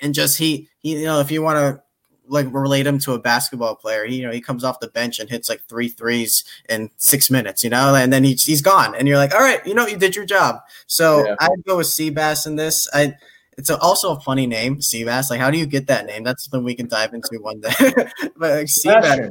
and 0.00 0.14
just 0.14 0.38
he, 0.38 0.68
he 0.78 1.00
you 1.00 1.06
know, 1.06 1.18
if 1.18 1.32
you 1.32 1.42
want 1.42 1.56
to 1.56 1.82
like 2.28 2.46
relate 2.52 2.86
him 2.86 2.98
to 3.00 3.12
a 3.12 3.18
basketball 3.18 3.74
player. 3.74 4.04
He, 4.04 4.16
you 4.16 4.26
know, 4.26 4.32
he 4.32 4.40
comes 4.40 4.64
off 4.64 4.80
the 4.80 4.88
bench 4.88 5.18
and 5.18 5.28
hits 5.28 5.48
like 5.48 5.62
three 5.68 5.88
threes 5.88 6.44
in 6.68 6.90
six 6.96 7.30
minutes, 7.30 7.64
you 7.64 7.70
know, 7.70 7.94
and 7.94 8.12
then 8.12 8.24
he's, 8.24 8.44
he's 8.44 8.62
gone. 8.62 8.94
And 8.94 9.08
you're 9.08 9.16
like, 9.16 9.34
all 9.34 9.40
right, 9.40 9.64
you 9.66 9.74
know, 9.74 9.86
you 9.86 9.96
did 9.96 10.14
your 10.14 10.24
job. 10.24 10.60
So 10.86 11.26
yeah. 11.26 11.36
I'd 11.40 11.64
go 11.66 11.78
with 11.78 11.86
Seabass 11.86 12.46
in 12.46 12.56
this. 12.56 12.88
I, 12.92 13.14
it's 13.56 13.70
a, 13.70 13.78
also 13.78 14.14
a 14.14 14.20
funny 14.20 14.46
name, 14.46 14.78
Seabass. 14.78 15.30
Like, 15.30 15.40
how 15.40 15.50
do 15.50 15.58
you 15.58 15.66
get 15.66 15.88
that 15.88 16.06
name? 16.06 16.22
That's 16.22 16.44
something 16.44 16.64
we 16.64 16.74
can 16.74 16.86
dive 16.86 17.12
into 17.12 17.38
one 17.40 17.60
day. 17.60 17.70
but 18.36 18.50
like, 18.50 18.66
Seabass. 18.66 19.30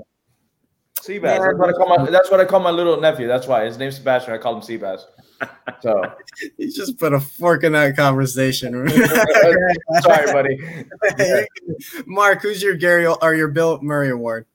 Seabass. 1.01 1.39
That's 1.39 1.57
what 1.57 1.69
I 1.69 1.73
call 1.73 1.97
my. 1.97 2.09
That's 2.09 2.31
what 2.31 2.39
I 2.39 2.45
call 2.45 2.59
my 2.59 2.71
little 2.71 2.99
nephew. 2.99 3.27
That's 3.27 3.47
why 3.47 3.65
his 3.65 3.77
name's 3.77 3.95
Sebastian. 3.95 4.33
I 4.33 4.37
call 4.37 4.55
him 4.55 4.61
Seabass. 4.61 5.01
So 5.81 6.01
you 6.57 6.71
just 6.71 6.97
put 6.97 7.13
a 7.13 7.19
fork 7.19 7.63
in 7.63 7.73
that 7.73 7.95
conversation. 7.95 8.87
Sorry, 10.01 10.33
buddy. 10.33 10.59
Mark, 12.05 12.41
who's 12.41 12.61
your 12.61 12.75
Gary 12.75 13.05
or 13.07 13.35
your 13.35 13.47
Bill 13.47 13.81
Murray 13.81 14.09
Award? 14.09 14.45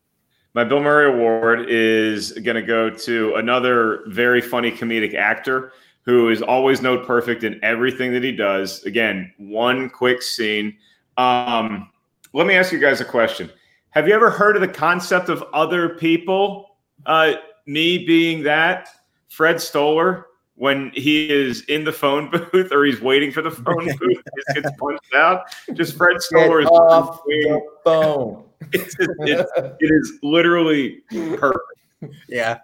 My 0.55 0.65
Bill 0.65 0.81
Murray 0.81 1.13
Award 1.13 1.71
is 1.71 2.33
going 2.33 2.57
to 2.57 2.63
go 2.63 2.91
to 2.91 3.35
another 3.37 4.03
very 4.09 4.41
funny 4.41 4.71
comedic 4.71 5.15
actor 5.15 5.73
who 6.05 6.29
is 6.29 6.43
always 6.43 6.83
note 6.83 7.07
perfect 7.07 7.45
in 7.45 7.59
everything 7.63 8.13
that 8.13 8.23
he 8.23 8.33
does. 8.33 8.83
Again, 8.85 9.33
one 9.39 9.89
quick 9.89 10.21
scene. 10.21 10.77
Um, 11.17 11.91
let 12.33 12.47
me 12.47 12.55
ask 12.55 12.73
you 12.73 12.79
guys 12.79 13.01
a 13.01 13.05
question. 13.05 13.51
Have 13.93 14.09
you 14.09 14.15
ever 14.15 14.31
heard 14.31 14.57
of 14.57 14.63
the 14.63 14.69
concept 14.69 15.29
of 15.29 15.43
other 15.53 15.91
people? 15.91 16.77
Uh, 17.07 17.35
me 17.67 18.05
being 18.05 18.43
that, 18.43 18.89
Fred 19.29 19.61
Stoller 19.61 20.27
when 20.57 20.93
he 20.95 21.29
is 21.29 21.63
in 21.63 21.83
the 21.83 21.93
phone 21.93 22.31
booth 22.53 22.71
or 22.73 22.85
he's 22.85 23.01
waiting 23.01 23.33
for 23.33 23.43
the 23.43 23.51
phone 23.51 23.85
booth, 23.99 24.23
gets 24.55 24.71
punched 24.79 25.15
out. 25.15 25.45
Just 25.75 25.97
Fred 25.97 26.21
Stoller 26.23 26.61
is 26.61 26.69
off 26.69 27.23
the 27.25 27.61
phone. 27.85 28.45
It's, 28.73 28.95
it's, 28.99 29.51
it 29.59 29.77
is 29.81 30.19
literally 30.23 31.03
perfect. 31.11 31.59
Yeah. 32.29 32.61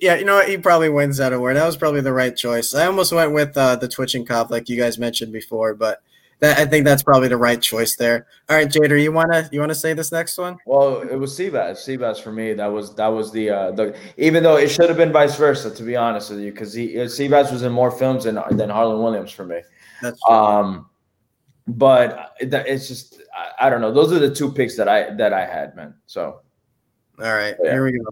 Yeah. 0.00 0.16
You 0.16 0.24
know 0.24 0.34
what? 0.34 0.48
He 0.48 0.58
probably 0.58 0.88
wins 0.88 1.18
that 1.18 1.32
award. 1.32 1.54
That 1.54 1.64
was 1.64 1.76
probably 1.76 2.00
the 2.00 2.12
right 2.12 2.36
choice. 2.36 2.74
I 2.74 2.86
almost 2.86 3.12
went 3.12 3.32
with 3.32 3.56
uh, 3.56 3.76
the 3.76 3.86
twitching 3.86 4.26
cop, 4.26 4.50
like 4.50 4.68
you 4.68 4.76
guys 4.76 4.98
mentioned 4.98 5.32
before, 5.32 5.74
but 5.74 6.02
that, 6.40 6.58
I 6.58 6.66
think 6.66 6.84
that's 6.84 7.02
probably 7.02 7.28
the 7.28 7.36
right 7.36 7.60
choice 7.60 7.96
there. 7.96 8.26
All 8.50 8.56
right, 8.56 8.68
Jader, 8.68 9.02
you 9.02 9.10
wanna 9.10 9.48
you 9.52 9.60
wanna 9.60 9.74
say 9.74 9.94
this 9.94 10.12
next 10.12 10.36
one? 10.36 10.58
Well, 10.66 11.00
it 11.00 11.16
was 11.16 11.36
Seabass. 11.36 11.76
Seabass 11.76 12.20
for 12.20 12.30
me. 12.30 12.52
That 12.52 12.66
was 12.66 12.94
that 12.96 13.08
was 13.08 13.32
the 13.32 13.50
uh, 13.50 13.70
the 13.70 13.96
even 14.18 14.42
though 14.42 14.56
it 14.56 14.68
should 14.68 14.88
have 14.88 14.98
been 14.98 15.12
vice 15.12 15.36
versa, 15.36 15.74
to 15.74 15.82
be 15.82 15.96
honest 15.96 16.30
with 16.30 16.40
you, 16.40 16.50
because 16.52 16.74
he 16.74 16.94
Seabass 16.94 17.50
was 17.50 17.62
in 17.62 17.72
more 17.72 17.90
films 17.90 18.24
than 18.24 18.38
than 18.50 18.68
Harland 18.68 19.02
Williams 19.02 19.32
for 19.32 19.46
me. 19.46 19.60
That's 20.02 20.20
true. 20.26 20.36
Um, 20.36 20.90
but 21.66 22.34
it's 22.38 22.86
just 22.86 23.22
I, 23.34 23.66
I, 23.66 23.70
don't 23.70 23.80
know. 23.80 23.92
Those 23.92 24.12
are 24.12 24.18
the 24.18 24.32
two 24.32 24.52
picks 24.52 24.76
that 24.76 24.88
I 24.88 25.14
that 25.14 25.32
I 25.32 25.46
had, 25.46 25.74
man. 25.74 25.94
So, 26.04 26.40
all 27.18 27.34
right, 27.34 27.54
yeah. 27.62 27.72
here 27.72 27.84
we 27.84 27.92
go. 27.92 28.04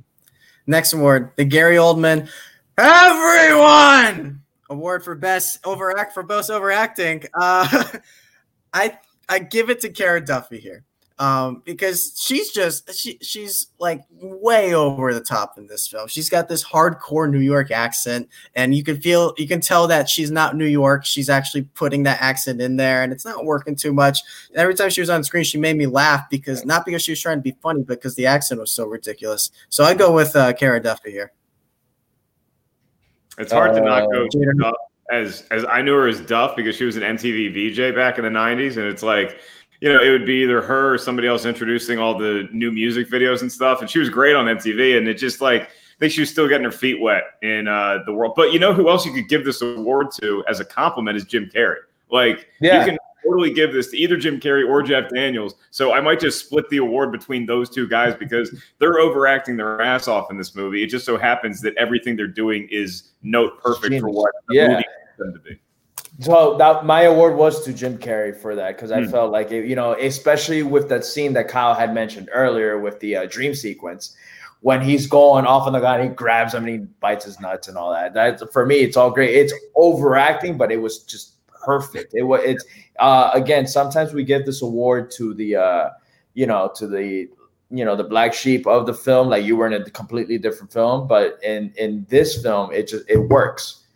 Next 0.66 0.94
award, 0.94 1.32
the 1.36 1.44
Gary 1.44 1.76
Oldman. 1.76 2.30
Everyone 2.78 4.43
award 4.70 5.04
for 5.04 5.14
best 5.14 5.64
overact 5.66 6.14
for 6.14 6.22
best 6.22 6.50
overacting. 6.50 7.24
Uh, 7.34 7.84
I 8.74 8.98
I 9.28 9.38
give 9.38 9.70
it 9.70 9.80
to 9.80 9.90
Cara 9.90 10.24
Duffy 10.24 10.58
here 10.58 10.84
um, 11.18 11.62
because 11.64 12.12
she's 12.20 12.50
just 12.50 12.92
she 12.94 13.18
she's 13.22 13.68
like 13.78 14.02
way 14.10 14.74
over 14.74 15.14
the 15.14 15.20
top 15.20 15.58
in 15.58 15.66
this 15.66 15.86
film. 15.86 16.08
She's 16.08 16.28
got 16.28 16.48
this 16.48 16.64
hardcore 16.64 17.30
New 17.30 17.40
York 17.40 17.70
accent, 17.70 18.28
and 18.54 18.74
you 18.74 18.82
can 18.82 19.00
feel 19.00 19.32
you 19.38 19.46
can 19.46 19.60
tell 19.60 19.86
that 19.88 20.08
she's 20.08 20.30
not 20.30 20.56
New 20.56 20.66
York. 20.66 21.04
She's 21.04 21.28
actually 21.28 21.62
putting 21.62 22.02
that 22.04 22.20
accent 22.20 22.60
in 22.60 22.76
there, 22.76 23.02
and 23.02 23.12
it's 23.12 23.24
not 23.24 23.44
working 23.44 23.76
too 23.76 23.92
much. 23.92 24.20
And 24.50 24.58
every 24.58 24.74
time 24.74 24.90
she 24.90 25.00
was 25.00 25.10
on 25.10 25.22
screen, 25.22 25.44
she 25.44 25.58
made 25.58 25.76
me 25.76 25.86
laugh 25.86 26.28
because 26.30 26.64
not 26.64 26.84
because 26.84 27.02
she 27.02 27.12
was 27.12 27.20
trying 27.20 27.38
to 27.38 27.42
be 27.42 27.56
funny, 27.62 27.82
but 27.82 27.98
because 27.98 28.16
the 28.16 28.26
accent 28.26 28.60
was 28.60 28.72
so 28.72 28.86
ridiculous. 28.86 29.50
So 29.68 29.84
I 29.84 29.94
go 29.94 30.12
with 30.12 30.34
uh, 30.34 30.52
Cara 30.54 30.80
Duffy 30.80 31.12
here. 31.12 31.32
It's 33.38 33.52
hard 33.52 33.70
uh, 33.70 33.74
to 33.74 33.80
not 33.80 34.10
go 34.10 34.28
uh, 34.64 34.72
as 35.10 35.44
as 35.50 35.64
I 35.64 35.82
knew 35.82 35.94
her 35.94 36.08
as 36.08 36.20
Duff 36.20 36.56
because 36.56 36.76
she 36.76 36.84
was 36.84 36.96
an 36.96 37.02
MTV 37.02 37.72
VJ 37.72 37.94
back 37.94 38.18
in 38.18 38.24
the 38.24 38.30
'90s, 38.30 38.76
and 38.76 38.86
it's 38.86 39.02
like 39.02 39.40
you 39.84 39.92
know, 39.92 40.00
it 40.00 40.08
would 40.08 40.24
be 40.24 40.42
either 40.42 40.62
her 40.62 40.94
or 40.94 40.96
somebody 40.96 41.28
else 41.28 41.44
introducing 41.44 41.98
all 41.98 42.16
the 42.16 42.48
new 42.52 42.72
music 42.72 43.10
videos 43.10 43.42
and 43.42 43.52
stuff. 43.52 43.82
And 43.82 43.90
she 43.90 43.98
was 43.98 44.08
great 44.08 44.34
on 44.34 44.46
MTV. 44.46 44.96
And 44.96 45.06
it 45.06 45.18
just 45.18 45.42
like, 45.42 45.64
I 45.64 45.98
think 46.00 46.10
she 46.10 46.20
was 46.20 46.30
still 46.30 46.48
getting 46.48 46.64
her 46.64 46.72
feet 46.72 47.02
wet 47.02 47.24
in 47.42 47.68
uh, 47.68 47.98
the 48.06 48.12
world. 48.14 48.32
But 48.34 48.52
you 48.54 48.58
know 48.58 48.72
who 48.72 48.88
else 48.88 49.04
you 49.04 49.12
could 49.12 49.28
give 49.28 49.44
this 49.44 49.60
award 49.60 50.06
to 50.22 50.42
as 50.48 50.58
a 50.58 50.64
compliment 50.64 51.18
is 51.18 51.24
Jim 51.24 51.50
Carrey. 51.54 51.80
Like, 52.10 52.48
yeah. 52.62 52.80
you 52.80 52.92
can 52.92 52.98
totally 53.24 53.52
give 53.52 53.72
this 53.72 53.90
to 53.90 53.96
either 53.96 54.16
Jim 54.16 54.38
Carrey 54.40 54.68
or 54.68 54.82
Jeff 54.82 55.10
Daniels. 55.10 55.54
So 55.70 55.92
I 55.92 56.00
might 56.00 56.20
just 56.20 56.44
split 56.46 56.68
the 56.68 56.78
award 56.78 57.12
between 57.12 57.46
those 57.46 57.70
two 57.70 57.88
guys 57.88 58.14
because 58.14 58.54
they're 58.78 58.98
overacting 58.98 59.56
their 59.56 59.80
ass 59.82 60.08
off 60.08 60.30
in 60.30 60.36
this 60.36 60.54
movie. 60.54 60.82
It 60.82 60.88
just 60.88 61.04
so 61.06 61.16
happens 61.16 61.60
that 61.62 61.76
everything 61.76 62.16
they're 62.16 62.26
doing 62.26 62.68
is 62.70 63.10
note 63.22 63.60
perfect 63.62 64.00
for 64.00 64.10
what 64.10 64.30
the 64.48 64.54
yeah. 64.54 64.68
movie 64.68 64.84
them 65.18 65.32
to 65.32 65.40
be. 65.40 65.58
So 66.20 66.56
that 66.58 66.84
my 66.84 67.02
award 67.02 67.34
was 67.34 67.64
to 67.64 67.72
Jim 67.72 67.98
Carrey 67.98 68.36
for 68.36 68.54
that 68.54 68.76
because 68.76 68.92
I 68.92 69.02
Hmm. 69.02 69.10
felt 69.10 69.32
like 69.32 69.50
it, 69.50 69.66
you 69.66 69.74
know, 69.74 69.94
especially 69.94 70.62
with 70.62 70.88
that 70.88 71.04
scene 71.04 71.32
that 71.32 71.48
Kyle 71.48 71.74
had 71.74 71.92
mentioned 71.92 72.30
earlier 72.32 72.78
with 72.78 73.00
the 73.00 73.16
uh, 73.16 73.26
dream 73.26 73.54
sequence, 73.54 74.14
when 74.60 74.80
he's 74.80 75.06
going 75.06 75.44
off 75.44 75.66
on 75.66 75.72
the 75.72 75.80
guy, 75.80 75.98
and 75.98 76.08
he 76.10 76.14
grabs 76.14 76.54
him 76.54 76.64
and 76.64 76.72
he 76.72 76.78
bites 77.00 77.24
his 77.24 77.40
nuts 77.40 77.68
and 77.68 77.76
all 77.76 77.92
that. 77.92 78.14
That 78.14 78.52
for 78.52 78.64
me, 78.64 78.76
it's 78.76 78.96
all 78.96 79.10
great. 79.10 79.34
It's 79.34 79.52
overacting, 79.74 80.56
but 80.56 80.70
it 80.70 80.80
was 80.80 81.00
just 81.00 81.32
perfect. 81.64 82.14
It 82.14 82.22
was. 82.22 82.40
It's 82.44 82.64
uh, 82.98 83.30
again. 83.34 83.66
Sometimes 83.66 84.12
we 84.12 84.24
give 84.24 84.46
this 84.46 84.62
award 84.62 85.10
to 85.12 85.34
the, 85.34 85.56
uh, 85.56 85.90
you 86.34 86.46
know, 86.46 86.70
to 86.76 86.86
the 86.86 87.28
you 87.70 87.84
know 87.84 87.96
the 87.96 88.04
black 88.04 88.34
sheep 88.34 88.66
of 88.66 88.86
the 88.86 88.94
film 88.94 89.28
like 89.28 89.44
you 89.44 89.56
were 89.56 89.66
in 89.66 89.72
a 89.72 89.90
completely 89.90 90.38
different 90.38 90.72
film 90.72 91.08
but 91.08 91.38
in 91.42 91.72
in 91.76 92.06
this 92.08 92.42
film 92.42 92.70
it 92.72 92.86
just 92.86 93.08
it 93.08 93.16
works 93.16 93.86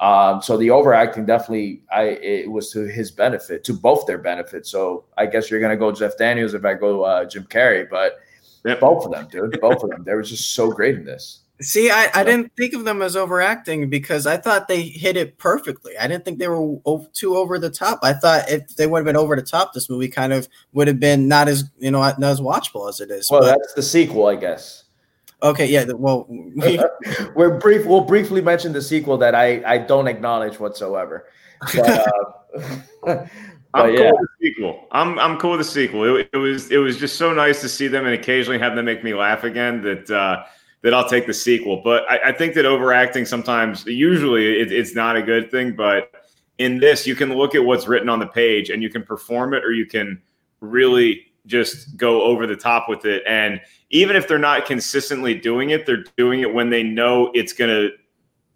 um 0.00 0.42
so 0.42 0.56
the 0.56 0.68
overacting 0.68 1.24
definitely 1.24 1.82
i 1.92 2.02
it 2.02 2.50
was 2.50 2.70
to 2.72 2.80
his 2.80 3.10
benefit 3.12 3.62
to 3.62 3.72
both 3.72 4.06
their 4.06 4.18
benefit 4.18 4.66
so 4.66 5.04
i 5.18 5.24
guess 5.24 5.50
you're 5.50 5.60
gonna 5.60 5.76
go 5.76 5.92
jeff 5.92 6.16
daniels 6.18 6.52
if 6.52 6.64
i 6.64 6.74
go 6.74 7.04
uh 7.04 7.24
jim 7.24 7.44
carrey 7.44 7.88
but 7.88 8.18
Yep. 8.64 8.80
both 8.80 9.04
of 9.06 9.12
them 9.12 9.26
dude 9.28 9.60
both 9.60 9.82
of 9.82 9.90
them 9.90 10.04
they 10.04 10.14
were 10.14 10.22
just 10.22 10.54
so 10.54 10.70
great 10.70 10.96
in 10.96 11.04
this 11.04 11.41
See, 11.62 11.90
I, 11.90 12.10
I 12.14 12.24
didn't 12.24 12.52
think 12.56 12.74
of 12.74 12.84
them 12.84 13.00
as 13.02 13.16
overacting 13.16 13.88
because 13.88 14.26
I 14.26 14.36
thought 14.36 14.68
they 14.68 14.82
hit 14.82 15.16
it 15.16 15.38
perfectly. 15.38 15.96
I 15.98 16.06
didn't 16.08 16.24
think 16.24 16.38
they 16.38 16.48
were 16.48 16.78
o- 16.84 17.08
too 17.12 17.36
over 17.36 17.58
the 17.58 17.70
top. 17.70 18.00
I 18.02 18.12
thought 18.12 18.50
if 18.50 18.76
they 18.76 18.86
would 18.86 18.98
have 18.98 19.06
been 19.06 19.16
over 19.16 19.36
the 19.36 19.42
top, 19.42 19.72
this 19.72 19.88
movie 19.88 20.08
kind 20.08 20.32
of 20.32 20.48
would 20.72 20.88
have 20.88 21.00
been 21.00 21.28
not 21.28 21.48
as 21.48 21.64
you 21.78 21.90
know 21.90 22.00
not 22.00 22.22
as 22.22 22.40
watchable 22.40 22.88
as 22.88 23.00
it 23.00 23.10
is. 23.10 23.30
well 23.30 23.40
But- 23.40 23.58
that's 23.58 23.74
the 23.74 23.82
sequel 23.82 24.26
i 24.26 24.34
guess 24.36 24.84
okay, 25.42 25.66
yeah. 25.66 25.84
Well, 25.92 26.26
we, 26.28 26.80
we're 27.34 27.58
brief 27.58 27.84
we'll 27.86 28.02
briefly 28.02 28.40
mention 28.40 28.72
the 28.72 28.82
sequel 28.82 29.18
that 29.18 29.34
i 29.34 29.62
i 29.64 29.78
don't 29.78 30.06
acknowledge 30.06 30.58
whatsoever 30.60 31.26
but, 31.74 31.88
uh, 31.88 32.12
but 33.04 33.28
I'm 33.74 33.94
yeah 33.94 34.10
cool 34.10 34.18
with 34.20 34.28
the 34.40 34.46
sequel. 34.48 34.88
I'm 34.92 35.18
I'm 35.18 35.38
cool 35.38 35.50
with 35.52 35.60
the 35.60 35.64
sequel. 35.64 36.16
It, 36.16 36.28
it 36.32 36.36
was 36.36 36.70
it 36.70 36.78
was 36.78 36.96
just 36.98 37.16
so 37.16 37.32
nice 37.32 37.60
to 37.62 37.68
see 37.68 37.88
them 37.88 38.04
and 38.04 38.14
occasionally 38.14 38.58
have 38.58 38.74
them 38.76 38.84
make 38.84 39.02
me 39.02 39.14
laugh 39.14 39.44
again. 39.44 39.80
That 39.82 40.10
uh, 40.10 40.44
that 40.82 40.92
I'll 40.94 41.08
take 41.08 41.26
the 41.26 41.34
sequel. 41.34 41.80
But 41.82 42.04
I, 42.10 42.30
I 42.30 42.32
think 42.32 42.54
that 42.54 42.66
overacting 42.66 43.24
sometimes, 43.24 43.84
usually, 43.86 44.60
it, 44.60 44.72
it's 44.72 44.94
not 44.94 45.16
a 45.16 45.22
good 45.22 45.50
thing. 45.50 45.74
But 45.76 46.10
in 46.58 46.78
this, 46.78 47.06
you 47.06 47.14
can 47.14 47.32
look 47.34 47.54
at 47.54 47.64
what's 47.64 47.86
written 47.88 48.08
on 48.08 48.18
the 48.18 48.26
page 48.26 48.70
and 48.70 48.82
you 48.82 48.90
can 48.90 49.02
perform 49.02 49.54
it, 49.54 49.64
or 49.64 49.72
you 49.72 49.86
can 49.86 50.20
really 50.60 51.26
just 51.46 51.96
go 51.96 52.22
over 52.22 52.46
the 52.46 52.56
top 52.56 52.88
with 52.88 53.04
it. 53.04 53.22
And 53.26 53.60
even 53.90 54.16
if 54.16 54.28
they're 54.28 54.38
not 54.38 54.66
consistently 54.66 55.34
doing 55.34 55.70
it, 55.70 55.86
they're 55.86 56.04
doing 56.16 56.40
it 56.40 56.52
when 56.52 56.70
they 56.70 56.82
know 56.82 57.30
it's 57.34 57.52
going 57.52 57.70
to 57.70 57.90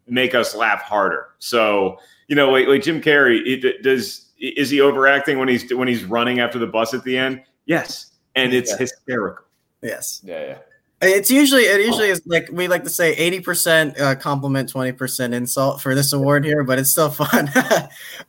make 0.08 0.34
us 0.34 0.54
laugh 0.54 0.82
harder. 0.82 1.28
So 1.38 1.98
you 2.28 2.34
know, 2.34 2.50
like 2.50 2.66
like 2.66 2.82
Jim 2.82 3.00
Carrey, 3.00 3.40
it, 3.44 3.82
does 3.82 4.32
is 4.38 4.68
he 4.70 4.80
overacting 4.80 5.38
when 5.38 5.48
he's 5.48 5.72
when 5.72 5.86
he's 5.88 6.04
running 6.04 6.40
after 6.40 6.58
the 6.58 6.66
bus 6.66 6.92
at 6.92 7.04
the 7.04 7.16
end? 7.16 7.42
Yes, 7.66 8.12
and 8.34 8.52
it's 8.52 8.72
Yeah. 8.72 8.78
hysterical. 8.78 9.44
yes, 9.82 10.20
yeah 10.24 10.40
yeah 10.44 10.58
it's 11.02 11.30
usually 11.30 11.62
it 11.62 11.80
usually 11.84 12.08
is 12.08 12.22
like 12.26 12.48
we 12.50 12.68
like 12.68 12.84
to 12.84 12.90
say 12.90 13.12
eighty 13.14 13.40
percent 13.40 13.98
uh, 14.00 14.14
compliment, 14.14 14.68
twenty 14.68 14.92
percent 14.92 15.34
insult 15.34 15.80
for 15.80 15.94
this 15.94 16.12
award 16.12 16.44
here, 16.44 16.64
but 16.64 16.78
it's 16.78 16.90
still 16.90 17.10
fun. 17.10 17.48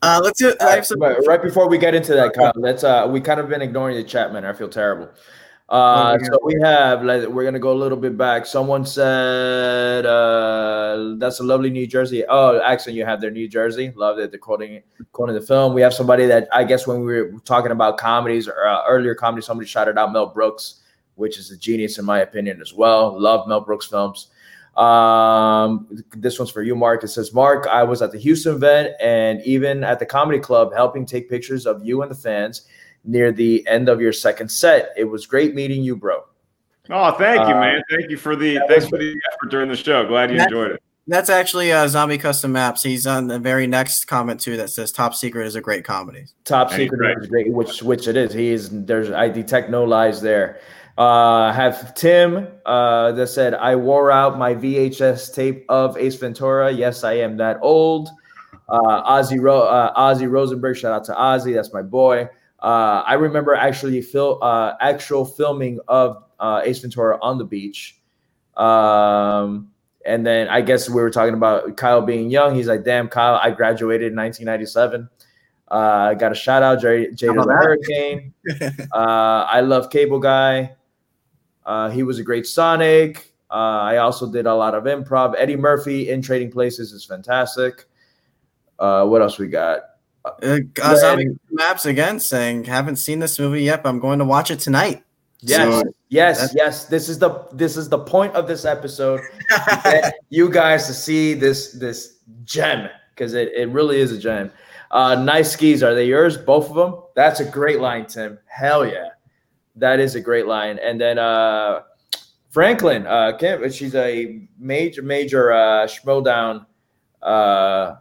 uh, 0.02 0.22
let's 0.24 0.40
do. 0.40 0.54
I 0.60 0.82
some, 0.82 1.00
right, 1.00 1.18
right 1.26 1.42
before 1.42 1.70
we 1.70 1.78
get 1.78 1.96
into 1.96 2.14
that, 2.14 2.34
Kyle, 2.34 2.52
let's 2.56 2.84
uh 2.84 3.08
we 3.10 3.22
kind 3.22 3.40
of 3.40 3.48
been 3.50 3.62
ignoring 3.62 3.96
the 3.96 4.04
chat, 4.04 4.34
man. 4.34 4.46
I 4.46 4.54
feel 4.54 4.70
terrible. 4.70 5.10
Uh, 5.70 6.18
Oh, 6.20 6.24
so 6.24 6.40
we 6.44 6.56
have 6.62 7.04
like 7.04 7.28
we're 7.28 7.44
gonna 7.44 7.60
go 7.60 7.74
a 7.74 7.76
little 7.76 7.98
bit 7.98 8.18
back. 8.18 8.46
Someone 8.46 8.86
said 8.86 10.06
uh 10.06 11.16
that's 11.18 11.42
a 11.42 11.44
lovely 11.44 11.70
New 11.70 11.86
Jersey. 11.88 12.24
Oh, 12.28 12.62
accent 12.62 12.96
you 12.96 13.04
have 13.04 13.20
there, 13.20 13.32
New 13.32 13.50
Jersey. 13.50 13.92
Love 13.96 14.18
it. 14.20 14.32
They're 14.32 14.40
quoting 14.40 14.82
quoting 15.12 15.36
the 15.36 15.42
film. 15.42 15.74
We 15.74 15.82
have 15.82 15.94
somebody 15.94 16.26
that 16.28 16.48
I 16.54 16.64
guess 16.64 16.88
when 16.88 17.02
we 17.02 17.22
were 17.22 17.34
talking 17.44 17.72
about 17.72 17.98
comedies 17.98 18.48
or 18.48 18.66
uh, 18.66 18.84
earlier 18.88 19.14
comedy, 19.14 19.42
somebody 19.42 19.68
shouted 19.68 19.98
out 19.98 20.14
Mel 20.14 20.28
Brooks, 20.28 20.84
which 21.18 21.38
is 21.38 21.52
a 21.52 21.58
genius 21.58 21.98
in 21.98 22.06
my 22.06 22.20
opinion 22.20 22.62
as 22.62 22.74
well. 22.74 23.20
Love 23.20 23.48
Mel 23.48 23.60
Brooks 23.62 23.88
films. 23.88 24.30
Um, 24.76 25.88
this 26.16 26.38
one's 26.40 26.52
for 26.52 26.62
you, 26.62 26.76
Mark. 26.76 27.04
It 27.04 27.08
says, 27.10 27.34
Mark, 27.34 27.68
I 27.68 27.84
was 27.84 28.02
at 28.02 28.12
the 28.12 28.20
Houston 28.20 28.56
event 28.56 28.92
and 29.02 29.42
even 29.44 29.84
at 29.84 30.00
the 30.00 30.06
comedy 30.06 30.40
club 30.40 30.72
helping 30.74 31.06
take 31.06 31.30
pictures 31.30 31.66
of 31.66 31.84
you 31.84 32.04
and 32.04 32.12
the 32.12 32.16
fans 32.16 32.68
near 33.04 33.32
the 33.32 33.66
end 33.68 33.90
of 33.90 34.00
your 34.00 34.14
second 34.14 34.50
set. 34.50 34.92
It 34.96 35.06
was 35.06 35.26
great 35.26 35.56
meeting 35.56 35.84
you, 35.84 35.96
bro. 35.96 36.24
Oh, 36.90 37.12
thank 37.14 37.40
you, 37.48 37.56
Uh, 37.56 37.60
man. 37.60 37.84
Thank 37.90 38.10
you 38.12 38.18
for 38.18 38.36
the 38.36 38.56
that 38.56 38.68
thanks 38.70 38.88
for 38.88 38.98
the 38.98 39.16
effort 39.34 39.50
during 39.50 39.68
the 39.70 39.76
show. 39.76 40.06
Glad 40.08 40.32
you 40.32 40.40
enjoyed 40.42 40.72
it. 40.72 40.84
that's 41.08 41.30
actually 41.30 41.72
uh, 41.74 41.88
Zombie 41.88 42.18
Custom 42.18 42.52
Maps. 42.54 42.82
He's 42.84 43.06
on 43.08 43.28
the 43.28 43.40
very 43.40 43.66
next 43.68 44.06
comment 44.06 44.40
too 44.40 44.56
that 44.58 44.70
says 44.70 44.92
"Top 44.94 45.14
Secret 45.16 45.48
is 45.48 45.56
a 45.56 45.62
great 45.62 45.84
comedy." 45.84 46.26
Top 46.46 46.72
Hey, 46.72 46.84
secret 46.86 47.00
right. 47.02 47.18
is 47.22 47.28
great, 47.28 47.52
which 47.52 47.82
which 47.84 48.08
it 48.08 48.16
is. 48.16 48.32
He 48.34 48.50
is 48.50 48.70
there's 48.72 49.12
I 49.12 49.28
detect 49.28 49.70
no 49.70 49.84
lies 49.84 50.22
there. 50.22 50.60
Uh 50.98 51.52
have 51.54 51.94
Tim 51.94 52.48
uh 52.66 53.12
that 53.12 53.28
said 53.28 53.54
I 53.54 53.76
wore 53.76 54.10
out 54.10 54.40
my 54.40 54.56
VHS 54.56 55.34
tape 55.34 55.66
of 55.70 55.96
Ace 55.98 56.16
Ventura. 56.16 56.72
Yes, 56.72 57.04
I 57.04 57.14
am 57.14 57.38
that 57.38 57.60
old. 57.62 58.10
Uh 58.68 59.04
Ozzy 59.12 59.40
Ro- 59.40 59.68
uh, 59.68 59.94
Ozzy 59.94 60.30
Rosenberg, 60.30 60.76
shout 60.76 60.94
out 60.94 61.04
to 61.06 61.14
Ozzy, 61.14 61.54
that's 61.54 61.72
my 61.72 61.84
boy. 61.84 62.28
Uh 62.60 63.04
I 63.06 63.14
remember 63.14 63.54
actually 63.54 64.02
fil- 64.02 64.40
uh 64.42 64.74
actual 64.82 65.24
filming 65.24 65.80
of 65.88 66.24
uh 66.40 66.62
Ace 66.64 66.80
Ventura 66.80 67.20
on 67.22 67.38
the 67.38 67.46
beach. 67.46 68.00
Um 68.56 69.72
and 70.04 70.26
then 70.26 70.48
I 70.48 70.62
guess 70.62 70.90
we 70.90 71.02
were 71.02 71.12
talking 71.12 71.36
about 71.36 71.78
Kyle 71.78 72.02
being 72.02 72.32
young. 72.32 72.56
He's 72.56 72.68
like, 72.68 72.84
damn, 72.84 73.08
Kyle, 73.10 73.40
I 73.44 73.52
graduated 73.52 74.14
in 74.14 74.18
1997. 74.18 75.10
Uh, 75.70 75.76
I 75.76 76.16
got 76.16 76.32
a 76.32 76.36
shout 76.36 76.64
out, 76.64 76.80
Jay, 76.80 77.08
about 77.28 77.48
the? 77.48 77.54
Hurricane. 77.54 78.34
uh, 78.94 79.46
I 79.50 79.60
love 79.60 79.90
Cable 79.90 80.20
Guy. 80.20 80.77
Uh, 81.68 81.90
he 81.90 82.02
was 82.02 82.18
a 82.18 82.24
great 82.24 82.48
Sonic. 82.48 83.34
Uh, 83.52 83.54
I 83.54 83.98
also 83.98 84.32
did 84.32 84.46
a 84.48 84.56
lot 84.56 84.74
of 84.74 84.86
improv. 84.86 85.36
Eddie 85.38 85.58
Murphy 85.58 86.10
in 86.10 86.22
Trading 86.22 86.50
Places 86.50 86.94
is 86.94 87.06
fantastic. 87.06 87.86
Uh, 88.80 89.06
what 89.06 89.22
else 89.22 89.38
we 89.38 89.48
got? 89.48 89.82
Uh, 90.26 90.60
Maps 91.52 91.86
again 91.86 92.20
saying, 92.20 92.66
"Haven't 92.66 92.98
seen 92.98 93.20
this 93.20 93.38
movie 93.38 93.64
yet, 93.64 93.84
but 93.84 93.90
I'm 93.90 94.00
going 94.00 94.20
to 94.20 94.26
watch 94.26 94.50
it 94.50 94.60
tonight." 94.60 95.04
Yes, 95.42 95.82
So- 95.82 95.94
yes, 96.10 96.54
yes. 96.56 96.86
This 96.86 97.10
is 97.10 97.20
the 97.20 97.46
this 97.54 97.78
is 97.78 97.90
the 97.90 98.00
point 98.00 98.34
of 98.34 98.48
this 98.48 98.66
episode. 98.66 99.22
you 100.30 100.50
guys 100.50 100.88
to 100.88 100.94
see 100.94 101.34
this 101.34 101.74
this 101.74 102.18
gem 102.44 102.90
because 103.14 103.34
it, 103.34 103.52
it 103.54 103.70
really 103.70 104.00
is 104.00 104.12
a 104.12 104.18
gem. 104.18 104.52
Uh, 104.92 105.16
nice 105.16 105.52
skis. 105.52 105.84
Are 105.84 105.94
they 105.94 106.06
yours? 106.06 106.38
Both 106.38 106.70
of 106.70 106.76
them? 106.76 107.02
That's 107.16 107.40
a 107.40 107.46
great 107.46 107.80
line, 107.80 108.06
Tim. 108.06 108.40
Hell 108.48 108.86
yeah. 108.86 109.10
That 109.78 110.00
is 110.00 110.16
a 110.16 110.22
great 110.22 110.48
line. 110.48 110.80
And 110.80 111.00
then 111.00 111.20
uh, 111.20 111.82
Franklin, 112.50 113.06
uh, 113.06 113.38
Kim, 113.38 113.70
she's 113.72 113.96
a 113.96 114.48
major, 114.58 115.02
major 115.02 115.52
uh, 115.52 115.88
Schmoedown 115.88 116.66
uh, 117.22 117.96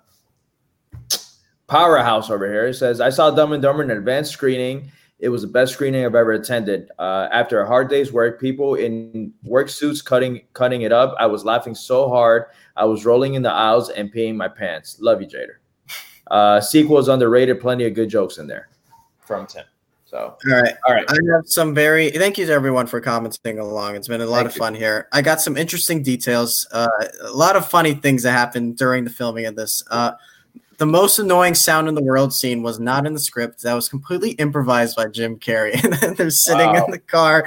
powerhouse 1.67 2.31
over 2.31 2.47
here. 2.47 2.67
It 2.67 2.75
says, 2.75 3.01
I 3.01 3.11
saw 3.11 3.31
Dumb 3.31 3.53
and 3.53 3.63
Dumber 3.63 3.83
in 3.83 3.91
an 3.91 3.99
advanced 3.99 4.33
screening. 4.33 4.91
It 5.19 5.31
was 5.31 5.43
the 5.43 5.49
best 5.49 5.73
screening 5.73 6.05
I've 6.05 6.15
ever 6.15 6.33
attended. 6.33 6.91
Uh, 6.99 7.29
after 7.33 7.61
a 7.61 7.67
hard 7.67 7.89
day's 7.89 8.13
work, 8.13 8.41
people 8.41 8.75
in 8.75 9.33
work 9.45 9.71
suits 9.71 10.03
cutting 10.03 10.43
cutting 10.53 10.83
it 10.83 10.93
up. 10.93 11.15
I 11.19 11.27
was 11.27 11.45
laughing 11.45 11.75
so 11.75 12.09
hard. 12.09 12.45
I 12.77 12.85
was 12.85 13.07
rolling 13.07 13.35
in 13.35 13.43
the 13.43 13.51
aisles 13.51 13.89
and 13.89 14.13
peeing 14.13 14.37
my 14.37 14.49
pants. 14.49 14.99
Love 15.01 15.23
you, 15.23 15.27
Jader. 15.27 15.57
Uh, 16.31 16.61
sequel 16.61 16.99
is 16.99 17.09
underrated. 17.09 17.61
Plenty 17.61 17.87
of 17.87 17.95
good 17.95 18.11
jokes 18.11 18.37
in 18.37 18.47
there 18.47 18.69
from 19.21 19.47
Tim. 19.47 19.65
So, 20.17 20.39
All 20.51 20.63
right. 20.63 20.75
all 20.89 20.95
right. 20.95 21.05
I 21.11 21.15
have 21.35 21.43
some 21.45 21.75
very 21.75 22.11
thank 22.11 22.39
you 22.39 22.47
to 22.47 22.53
everyone 22.53 22.87
for 22.87 23.03
commenting 23.03 23.59
along. 23.59 23.97
It's 23.97 24.09
been 24.09 24.23
a 24.23 24.27
lot 24.27 24.37
Thank 24.39 24.49
of 24.49 24.55
you. 24.55 24.59
fun 24.61 24.75
here. 24.75 25.09
I 25.13 25.21
got 25.21 25.43
some 25.43 25.59
interesting 25.59 26.03
details, 26.03 26.67
uh, 26.73 26.89
a 27.23 27.31
lot 27.33 27.55
of 27.55 27.69
funny 27.69 27.93
things 27.93 28.23
that 28.23 28.33
happened 28.33 28.79
during 28.79 29.05
the 29.05 29.11
filming 29.11 29.45
of 29.45 29.57
this. 29.57 29.83
Uh, 29.91 30.13
the 30.79 30.87
most 30.87 31.19
annoying 31.19 31.55
sound 31.55 31.87
in 31.87 31.95
the 31.95 32.03
world 32.03 32.33
scene 32.33 32.63
was 32.63 32.81
not 32.81 33.05
in 33.07 33.13
the 33.13 33.21
script. 33.21 33.63
That 33.63 33.75
was 33.75 33.91
completely 33.91 34.31
improvised 34.33 34.97
by 34.97 35.09
Jim 35.09 35.39
Carrey. 35.39 35.75
And 35.85 35.93
then 35.93 36.15
they're 36.15 36.31
sitting 36.31 36.67
Wow. 36.67 36.85
in 36.87 36.91
the 36.93 36.99
car, 36.99 37.45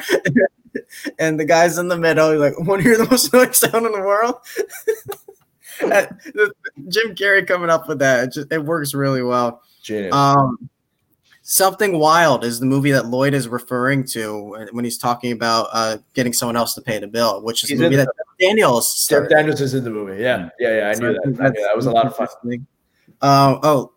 and 1.20 1.40
the 1.40 1.46
guy's 1.46 1.80
in 1.80 1.88
the 1.88 1.98
middle. 1.98 2.32
He's 2.32 2.40
like, 2.40 2.60
"Want 2.60 2.84
to 2.84 2.88
hear 2.88 2.98
the 3.00 3.10
most 3.10 3.34
annoying 3.34 3.54
sound 3.54 3.88
in 3.88 3.92
the 3.94 4.00
world?" 4.00 4.36
Jim 6.90 7.16
Carrey 7.16 7.48
coming 7.48 7.72
up 7.72 7.88
with 7.88 7.98
that, 8.00 8.26
it, 8.26 8.34
just, 8.34 8.52
it 8.54 8.64
works 8.64 8.94
really 8.94 9.24
well. 9.24 9.64
Genius. 9.82 10.14
Um, 10.14 10.70
Something 11.52 11.98
Wild 11.98 12.44
is 12.44 12.60
the 12.60 12.68
movie 12.68 12.92
that 12.92 13.08
Lloyd 13.08 13.34
is 13.34 13.48
referring 13.48 14.06
to 14.10 14.68
when 14.72 14.86
he's 14.86 15.00
talking 15.00 15.32
about 15.32 15.68
uh, 15.74 15.98
getting 16.14 16.32
someone 16.32 16.56
else 16.56 16.76
to 16.76 16.82
pay 16.82 17.00
the 17.00 17.08
bill, 17.08 17.42
which 17.42 17.64
is 17.64 17.72
He's 17.72 17.80
the 17.80 17.86
movie 17.86 17.96
in 17.96 18.06
that 18.06 18.14
Daniels 18.40 18.86
Jeff 18.86 19.26
started. 19.26 19.30
Daniels 19.30 19.60
is 19.60 19.74
in 19.74 19.84
the 19.84 19.90
movie. 19.90 20.22
Yeah, 20.22 20.50
yeah, 20.60 20.78
yeah. 20.78 20.90
I 20.90 20.94
knew 20.94 21.12
that. 21.12 21.42
I 21.42 21.50
knew 21.50 21.64
that. 21.64 21.76
was 21.76 21.88
a 21.88 21.92
lot 21.92 22.06
of 22.06 22.16
fun. 22.16 22.28
Um, 23.24 23.60
oh, 23.64 23.94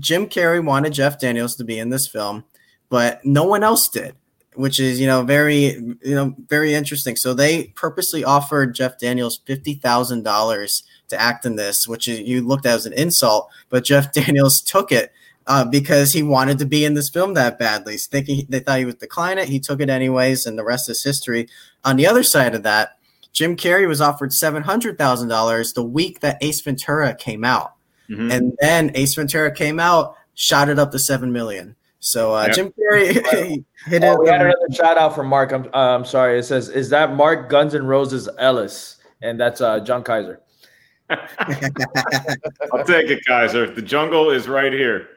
Jim 0.00 0.26
Carrey 0.26 0.64
wanted 0.64 0.94
Jeff 0.94 1.20
Daniels 1.20 1.54
to 1.56 1.64
be 1.64 1.78
in 1.78 1.90
this 1.90 2.08
film, 2.08 2.42
but 2.88 3.24
no 3.24 3.44
one 3.44 3.62
else 3.62 3.88
did, 3.88 4.16
which 4.56 4.80
is 4.80 4.98
you 4.98 5.06
know 5.06 5.22
very 5.22 5.74
you 5.76 5.98
know 6.06 6.34
very 6.48 6.74
interesting. 6.74 7.14
So 7.14 7.34
they 7.34 7.68
purposely 7.76 8.24
offered 8.24 8.74
Jeff 8.74 8.98
Daniels 8.98 9.38
fifty 9.46 9.74
thousand 9.74 10.24
dollars 10.24 10.82
to 11.06 11.20
act 11.20 11.46
in 11.46 11.54
this, 11.54 11.86
which 11.86 12.08
you 12.08 12.42
looked 12.42 12.66
at 12.66 12.74
as 12.74 12.84
an 12.86 12.94
insult, 12.94 13.48
but 13.68 13.84
Jeff 13.84 14.12
Daniels 14.12 14.60
took 14.60 14.90
it 14.90 15.12
uh, 15.46 15.64
because 15.64 16.12
he 16.12 16.22
wanted 16.22 16.58
to 16.58 16.66
be 16.66 16.84
in 16.84 16.94
this 16.94 17.08
film 17.08 17.34
that 17.34 17.58
badly. 17.58 17.96
So 17.96 18.08
thinking 18.10 18.46
they 18.48 18.60
thought 18.60 18.78
he 18.78 18.84
would 18.84 18.98
decline 18.98 19.38
it, 19.38 19.48
he 19.48 19.60
took 19.60 19.80
it 19.80 19.88
anyways, 19.88 20.46
and 20.46 20.58
the 20.58 20.64
rest 20.64 20.88
is 20.88 21.02
history. 21.02 21.48
On 21.84 21.96
the 21.96 22.06
other 22.06 22.22
side 22.22 22.54
of 22.54 22.62
that, 22.64 22.98
Jim 23.32 23.56
Carrey 23.56 23.86
was 23.86 24.00
offered 24.00 24.32
seven 24.32 24.62
hundred 24.62 24.98
thousand 24.98 25.28
dollars 25.28 25.72
the 25.72 25.84
week 25.84 26.20
that 26.20 26.38
Ace 26.40 26.60
Ventura 26.60 27.14
came 27.14 27.44
out, 27.44 27.74
mm-hmm. 28.08 28.30
and 28.30 28.56
then 28.60 28.90
Ace 28.94 29.14
Ventura 29.14 29.52
came 29.52 29.78
out, 29.78 30.16
shot 30.34 30.68
it 30.68 30.78
up 30.78 30.90
to 30.92 30.98
seven 30.98 31.32
million. 31.32 31.76
So 32.00 32.34
uh, 32.34 32.46
yep. 32.46 32.54
Jim 32.54 32.72
Carrey 32.72 33.12
hit 33.86 34.02
oh, 34.02 34.14
it. 34.14 34.20
We 34.20 34.28
had 34.28 34.40
another 34.40 34.56
shout 34.72 34.96
out 34.96 35.14
from 35.14 35.26
Mark. 35.26 35.52
I'm, 35.52 35.66
uh, 35.74 35.96
I'm 35.96 36.04
sorry. 36.04 36.38
It 36.38 36.44
says, 36.44 36.68
"Is 36.68 36.88
that 36.90 37.14
Mark 37.14 37.48
Guns 37.50 37.74
and 37.74 37.88
Roses 37.88 38.28
Ellis?" 38.38 38.96
And 39.22 39.40
that's 39.40 39.60
uh, 39.60 39.80
John 39.80 40.02
Kaiser. 40.02 40.40
I'll 41.10 42.84
take 42.84 43.10
it, 43.10 43.24
Kaiser. 43.26 43.72
The 43.72 43.82
jungle 43.82 44.30
is 44.30 44.48
right 44.48 44.72
here. 44.72 45.08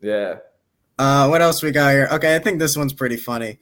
Yeah. 0.00 0.36
Uh, 0.98 1.28
what 1.28 1.40
else 1.40 1.62
we 1.62 1.70
got 1.70 1.92
here? 1.92 2.08
Okay, 2.12 2.34
I 2.34 2.38
think 2.38 2.58
this 2.58 2.76
one's 2.76 2.92
pretty 2.92 3.16
funny. 3.16 3.58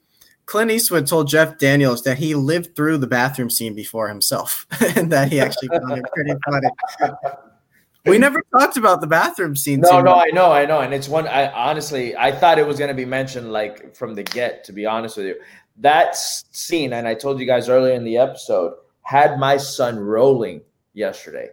Clint 0.47 0.71
Eastwood 0.71 1.09
told 1.09 1.29
Jeff 1.29 1.59
Daniels 1.59 2.03
that 2.03 2.19
he 2.19 2.35
lived 2.35 2.77
through 2.77 2.99
the 2.99 3.07
bathroom 3.09 3.51
scene 3.51 3.75
before 3.75 4.09
himself, 4.09 4.67
and 4.97 5.11
that 5.13 5.31
he 5.31 5.41
actually 5.41 5.69
found 5.69 5.99
it 5.99 6.05
pretty 6.15 6.33
funny. 6.45 6.69
We 8.07 8.19
never 8.19 8.41
talked 8.57 8.77
about 8.77 9.01
the 9.01 9.09
bathroom 9.09 9.57
scene. 9.57 9.81
No, 9.81 10.01
no, 10.01 10.15
I 10.15 10.29
know, 10.29 10.53
I 10.53 10.65
know, 10.65 10.81
and 10.81 10.95
it's 10.95 11.09
one. 11.09 11.27
I 11.27 11.51
honestly, 11.51 12.17
I 12.17 12.31
thought 12.31 12.59
it 12.59 12.67
was 12.67 12.79
going 12.79 12.89
to 12.89 12.95
be 12.95 13.05
mentioned 13.05 13.53
like 13.53 13.95
from 13.97 14.15
the 14.15 14.23
get. 14.23 14.63
To 14.65 14.73
be 14.73 14.87
honest 14.87 15.17
with 15.17 15.27
you, 15.27 15.35
that 15.79 16.17
scene, 16.17 16.93
and 16.93 17.09
I 17.09 17.15
told 17.15 17.41
you 17.41 17.47
guys 17.47 17.69
earlier 17.69 17.95
in 17.95 18.05
the 18.05 18.17
episode, 18.17 18.75
had 19.03 19.39
my 19.41 19.57
son 19.57 19.99
rolling 19.99 20.63
yesterday 20.95 21.49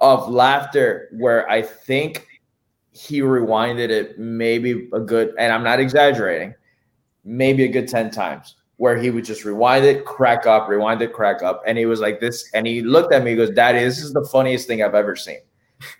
of 0.00 0.28
laughter, 0.28 1.08
where 1.12 1.48
I 1.48 1.62
think 1.62 2.26
he 2.94 3.20
rewinded 3.20 3.90
it 3.90 4.18
maybe 4.18 4.88
a 4.92 5.00
good, 5.00 5.34
and 5.38 5.52
I'm 5.52 5.64
not 5.64 5.80
exaggerating, 5.80 6.54
maybe 7.24 7.64
a 7.64 7.68
good 7.68 7.88
10 7.88 8.10
times 8.10 8.54
where 8.76 8.96
he 8.96 9.10
would 9.10 9.24
just 9.24 9.44
rewind 9.44 9.84
it, 9.84 10.04
crack 10.04 10.46
up, 10.46 10.68
rewind 10.68 11.02
it, 11.02 11.12
crack 11.12 11.42
up. 11.42 11.62
And 11.66 11.76
he 11.76 11.86
was 11.86 12.00
like 12.00 12.20
this, 12.20 12.50
and 12.54 12.66
he 12.66 12.82
looked 12.82 13.12
at 13.12 13.22
me, 13.22 13.30
he 13.30 13.36
goes, 13.36 13.50
Daddy, 13.50 13.80
this 13.80 13.98
is 13.98 14.12
the 14.12 14.24
funniest 14.24 14.66
thing 14.66 14.82
I've 14.82 14.94
ever 14.94 15.16
seen. 15.16 15.38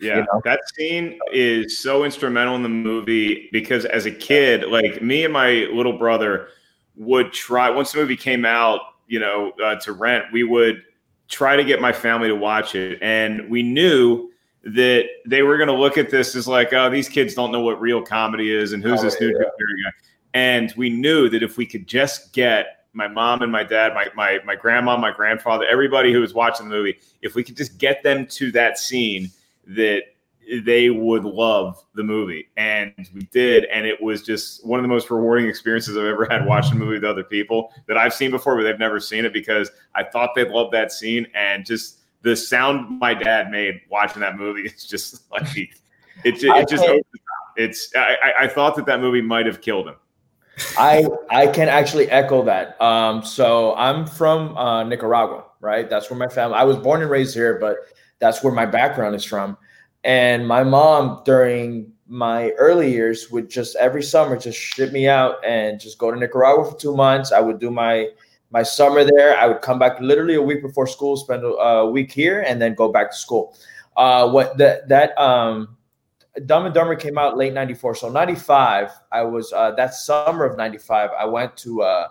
Yeah, 0.01 0.19
you 0.19 0.21
know? 0.21 0.41
that 0.45 0.61
scene 0.75 1.19
is 1.33 1.79
so 1.79 2.05
instrumental 2.05 2.55
in 2.57 2.63
the 2.63 2.69
movie 2.69 3.49
because 3.53 3.85
as 3.87 4.07
a 4.07 4.11
kid, 4.11 4.65
like 4.69 5.03
me 5.03 5.25
and 5.25 5.33
my 5.33 5.69
little 5.73 5.99
brother 5.99 6.49
would 6.97 7.33
try 7.33 7.69
once 7.71 7.93
the 7.93 7.99
movie 7.99 8.17
came 8.17 8.45
out, 8.45 8.81
you 9.09 9.19
know, 9.19 9.53
uh, 9.63 9.77
to 9.81 9.93
rent, 9.93 10.25
we 10.33 10.45
would 10.45 10.83
try 11.29 11.57
to 11.57 11.65
get 11.65 11.81
my 11.81 11.93
family 11.93 12.29
to 12.29 12.37
watch 12.37 12.75
it. 12.75 12.99
And 13.03 13.51
we 13.51 13.63
knew 13.63 14.31
that 14.65 15.05
they 15.27 15.43
were 15.43 15.57
going 15.57 15.69
to 15.69 15.75
look 15.75 15.99
at 15.99 16.11
this 16.11 16.35
as 16.35 16.49
like, 16.49 16.73
oh, 16.73 16.89
these 16.91 17.09
kids 17.09 17.35
don't 17.35 17.53
know 17.53 17.61
what 17.61 17.81
real 17.81 18.03
comedy 18.03 18.55
is 18.55 18.73
and 18.73 18.83
who's 18.83 19.01
oh, 19.01 19.05
this 19.05 19.21
new 19.21 19.29
yeah. 19.29 19.45
guy. 19.45 19.91
And 20.33 20.75
we 20.77 20.91
knew 20.91 21.29
that 21.29 21.43
if 21.43 21.57
we 21.57 21.67
could 21.67 21.87
just 21.87 22.33
get 22.33 22.87
my 22.93 23.09
mom 23.09 23.43
and 23.43 23.53
my 23.53 23.63
dad, 23.63 23.93
my, 23.95 24.09
my 24.15 24.39
my 24.45 24.57
grandma, 24.57 24.97
my 24.97 25.11
grandfather, 25.13 25.67
everybody 25.67 26.13
who 26.13 26.21
was 26.21 26.33
watching 26.33 26.69
the 26.69 26.75
movie, 26.75 26.99
if 27.23 27.35
we 27.35 27.45
could 27.45 27.57
just 27.57 27.79
get 27.79 28.03
them 28.03 28.27
to 28.27 28.51
that 28.53 28.79
scene, 28.79 29.31
that 29.67 30.03
they 30.63 30.91
would 30.91 31.25
love 31.25 31.83
the 31.95 32.03
movie. 32.03 32.49
And 32.57 32.93
we 33.15 33.23
did. 33.33 33.65
And 33.67 33.87
it 33.87 34.01
was 34.01 34.23
just 34.23 34.65
one 34.67 34.79
of 34.79 34.85
the 34.85 34.89
most 34.89 35.11
rewarding 35.11 35.47
experiences 35.49 35.97
I've 35.97 36.05
ever 36.05 36.27
had 36.31 36.47
watching 36.47 36.73
a 36.73 36.77
movie 36.77 36.95
with 36.95 37.05
other 37.05 37.25
people 37.25 37.73
that 37.87 37.97
I've 37.97 38.15
seen 38.15 38.31
before, 38.31 38.57
but 38.57 38.63
they've 38.65 38.79
never 38.79 39.01
seen 39.01 39.25
it 39.25 39.33
because 39.33 39.71
I 39.95 40.05
thought 40.05 40.31
they'd 40.35 40.49
love 40.49 40.71
that 40.73 40.93
scene. 40.93 41.27
And 41.35 41.65
just 41.65 42.01
the 42.25 42.35
sound 42.35 42.99
my 42.99 43.15
dad 43.15 43.51
made 43.51 43.83
watching 43.91 44.21
that 44.21 44.37
movie 44.37 44.63
is 44.63 44.85
just 44.85 45.23
like 45.31 45.57
it, 45.57 45.69
it, 46.25 46.43
it 46.43 46.69
just 46.69 46.85
it's 47.57 47.91
I, 47.95 48.33
I 48.41 48.49
thought 48.49 48.75
that 48.77 48.87
that 48.87 49.01
movie 49.01 49.21
might 49.21 49.47
have 49.47 49.61
killed 49.61 49.87
him. 49.87 49.97
I 50.79 51.07
I 51.31 51.47
can 51.49 51.69
actually 51.69 52.11
echo 52.11 52.43
that. 52.45 52.81
Um, 52.81 53.25
so 53.25 53.75
I'm 53.77 54.07
from 54.07 54.57
uh, 54.57 54.85
Nicaragua, 54.85 55.45
right? 55.61 55.89
That's 55.89 56.11
where 56.11 56.19
my 56.19 56.29
family. 56.29 56.57
I 56.57 56.65
was 56.65 56.77
born 56.79 57.03
and 57.03 57.11
raised 57.11 57.35
here, 57.35 57.59
but 57.59 57.77
that's 58.19 58.43
where 58.43 58.53
my 58.53 58.67
background 58.67 59.15
is 59.15 59.25
from. 59.25 59.57
And 60.05 60.47
my 60.47 60.63
mom, 60.63 61.23
during 61.25 61.93
my 62.07 62.51
early 62.53 62.91
years, 62.93 63.31
would 63.31 63.51
just 63.51 63.75
every 63.77 64.03
summer 64.03 64.37
just 64.37 64.59
ship 64.59 64.93
me 64.93 65.09
out 65.09 65.45
and 65.45 65.81
just 65.81 65.99
go 65.99 66.11
to 66.11 66.19
Nicaragua 66.19 66.71
for 66.71 66.79
two 66.79 66.97
months. 66.97 67.33
I 67.33 67.41
would 67.41 67.59
do 67.59 67.71
my 67.71 68.11
my 68.55 68.63
summer 68.63 69.03
there. 69.03 69.37
I 69.37 69.49
would 69.49 69.63
come 69.63 69.81
back 69.81 70.01
literally 70.01 70.37
a 70.37 70.43
week 70.43 70.63
before 70.63 70.87
school, 70.87 71.17
spend 71.17 71.43
a, 71.45 71.85
week 71.85 72.13
here, 72.13 72.43
and 72.43 72.63
then 72.63 72.75
go 72.75 72.89
back 72.89 73.11
to 73.11 73.17
school. 73.17 73.57
Uh, 73.97 74.31
what 74.31 74.57
that 74.59 74.89
that 74.89 75.19
um, 75.21 75.77
Dumb 76.47 76.65
and 76.65 76.75
Dumber 76.75 76.95
came 76.95 77.19
out 77.19 77.37
late 77.37 77.53
'94, 77.53 77.97
so 77.97 78.09
'95. 78.09 78.91
I 79.11 79.23
was 79.23 79.53
uh, 79.53 79.73
that 79.73 79.93
summer 79.95 80.45
of 80.45 80.57
'95. 80.57 81.11
I 81.19 81.25
went 81.27 81.57
to 81.59 81.83
uh, 81.83 82.09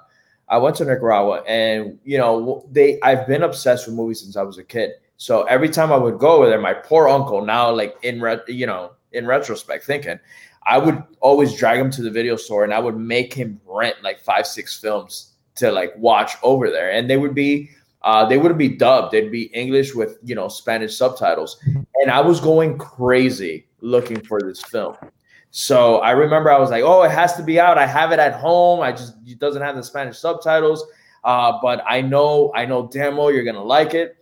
I 0.49 0.57
went 0.57 0.75
to 0.77 0.85
Nicaragua, 0.85 1.43
and 1.47 1.97
you 2.03 2.17
know 2.17 2.67
they. 2.69 2.99
I've 3.01 3.25
been 3.25 3.43
obsessed 3.43 3.87
with 3.87 3.95
movies 3.95 4.21
since 4.21 4.35
I 4.35 4.43
was 4.43 4.57
a 4.57 4.63
kid. 4.65 4.91
So 5.15 5.43
every 5.43 5.69
time 5.69 5.93
I 5.93 5.97
would 5.97 6.19
go 6.19 6.33
over 6.33 6.49
there, 6.49 6.59
my 6.59 6.73
poor 6.73 7.07
uncle, 7.07 7.45
now 7.45 7.71
like 7.71 7.95
in 8.03 8.19
re- 8.19 8.41
you 8.49 8.67
know 8.67 8.91
in 9.13 9.25
retrospect, 9.25 9.85
thinking 9.85 10.19
I 10.65 10.77
would 10.77 11.01
always 11.21 11.55
drag 11.55 11.79
him 11.79 11.89
to 11.91 12.01
the 12.01 12.11
video 12.11 12.35
store, 12.35 12.65
and 12.65 12.73
I 12.73 12.79
would 12.79 12.97
make 12.97 13.33
him 13.33 13.61
rent 13.65 13.95
like 14.03 14.19
five 14.19 14.45
six 14.45 14.77
films 14.77 15.32
to 15.55 15.71
like 15.71 15.93
watch 15.97 16.33
over 16.43 16.69
there, 16.69 16.91
and 16.91 17.09
they 17.09 17.17
would 17.17 17.35
be 17.35 17.69
uh, 18.03 18.25
they 18.25 18.37
wouldn't 18.37 18.57
be 18.57 18.69
dubbed. 18.69 19.11
They'd 19.11 19.31
be 19.31 19.43
English 19.53 19.95
with 19.95 20.17
you 20.23 20.35
know 20.35 20.47
Spanish 20.47 20.95
subtitles, 20.95 21.57
and 22.01 22.11
I 22.11 22.21
was 22.21 22.39
going 22.39 22.77
crazy 22.77 23.67
looking 23.81 24.21
for 24.21 24.41
this 24.41 24.61
film. 24.63 24.95
So 25.51 25.99
I 25.99 26.11
remember 26.11 26.51
I 26.51 26.59
was 26.59 26.71
like, 26.71 26.83
"Oh, 26.83 27.03
it 27.03 27.11
has 27.11 27.35
to 27.35 27.43
be 27.43 27.59
out. 27.59 27.77
I 27.77 27.85
have 27.85 28.11
it 28.11 28.19
at 28.19 28.33
home. 28.33 28.81
I 28.81 28.91
just 28.91 29.15
it 29.25 29.39
doesn't 29.39 29.61
have 29.61 29.75
the 29.75 29.83
Spanish 29.83 30.17
subtitles, 30.17 30.85
uh, 31.23 31.59
but 31.61 31.83
I 31.87 32.01
know 32.01 32.51
I 32.55 32.65
know 32.65 32.89
well 32.93 33.31
you're 33.31 33.43
gonna 33.43 33.63
like 33.63 33.93
it." 33.93 34.17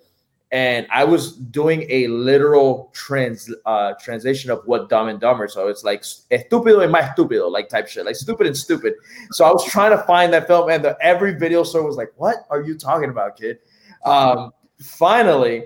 And 0.52 0.86
I 0.91 1.06
was 1.06 1.34
doing 1.34 1.86
a 1.89 2.08
literal 2.08 2.91
trans 2.93 3.49
uh, 3.66 3.93
translation 4.02 4.52
of 4.52 4.62
what 4.66 4.89
Dumb 4.89 5.08
and 5.08 5.20
Dumber. 5.20 5.47
So 5.47 5.70
it's 5.70 5.84
like 5.84 6.04
estúpido 6.04 6.80
y 6.80 6.88
más 6.88 7.16
estúpido, 7.16 7.49
like 7.49 7.70
type 7.70 7.88
shit, 7.88 8.06
like 8.06 8.18
stupid 8.18 8.47
and 8.47 8.58
stupid. 8.58 8.95
So 9.32 9.45
I 9.45 9.52
was 9.52 9.66
trying 9.66 9.91
to 9.91 10.04
find 10.04 10.34
that 10.34 10.47
film, 10.47 10.70
and 10.70 10.84
the, 10.84 10.97
every 11.02 11.36
video 11.36 11.64
store 11.64 11.84
was 11.84 11.95
like, 11.95 12.12
"What 12.18 12.45
are 12.49 12.62
you 12.62 12.78
talking 12.78 13.10
about, 13.10 13.38
kid?" 13.38 13.60
Um, 14.04 14.52
finally, 14.82 15.66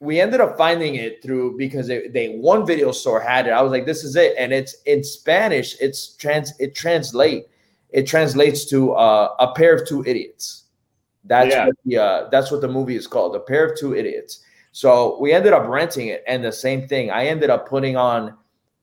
we 0.00 0.20
ended 0.20 0.40
up 0.40 0.56
finding 0.56 0.94
it 0.94 1.22
through 1.22 1.58
because 1.58 1.90
it, 1.90 2.14
they 2.14 2.36
one 2.36 2.66
video 2.66 2.92
store 2.92 3.20
had 3.20 3.46
it. 3.46 3.50
I 3.50 3.60
was 3.60 3.72
like, 3.72 3.84
"This 3.84 4.04
is 4.04 4.16
it," 4.16 4.34
and 4.38 4.54
it's 4.54 4.74
in 4.86 5.04
Spanish. 5.04 5.76
It's 5.80 6.16
trans. 6.16 6.58
It 6.58 6.74
translate. 6.74 7.44
It 7.90 8.06
translates 8.06 8.64
to 8.70 8.92
uh, 8.94 9.34
a 9.38 9.52
pair 9.52 9.74
of 9.74 9.86
two 9.86 10.02
idiots. 10.06 10.63
That's 11.24 11.54
yeah. 11.54 11.66
what 11.66 11.76
the 11.84 11.96
uh, 11.96 12.28
that's 12.30 12.50
what 12.50 12.60
the 12.60 12.68
movie 12.68 12.96
is 12.96 13.06
called, 13.06 13.34
A 13.34 13.40
Pair 13.40 13.66
of 13.66 13.78
Two 13.78 13.94
Idiots. 13.94 14.40
So 14.72 15.18
we 15.20 15.32
ended 15.32 15.52
up 15.52 15.68
renting 15.68 16.08
it, 16.08 16.24
and 16.26 16.44
the 16.44 16.52
same 16.52 16.88
thing. 16.88 17.10
I 17.10 17.26
ended 17.26 17.50
up 17.50 17.68
putting 17.68 17.96
on 17.96 18.36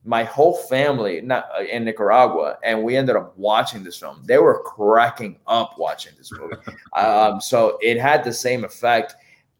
my 0.04 0.24
whole 0.24 0.56
family 0.56 1.20
not 1.20 1.46
uh, 1.56 1.62
in 1.62 1.84
Nicaragua, 1.84 2.58
and 2.64 2.82
we 2.82 2.96
ended 2.96 3.14
up 3.14 3.36
watching 3.36 3.84
this 3.84 3.98
film. 3.98 4.22
They 4.24 4.38
were 4.38 4.62
cracking 4.62 5.38
up 5.46 5.74
watching 5.78 6.12
this 6.18 6.32
movie. 6.32 6.56
um, 6.96 7.40
so 7.40 7.78
it 7.80 8.00
had 8.00 8.24
the 8.24 8.32
same 8.32 8.64
effect 8.64 9.14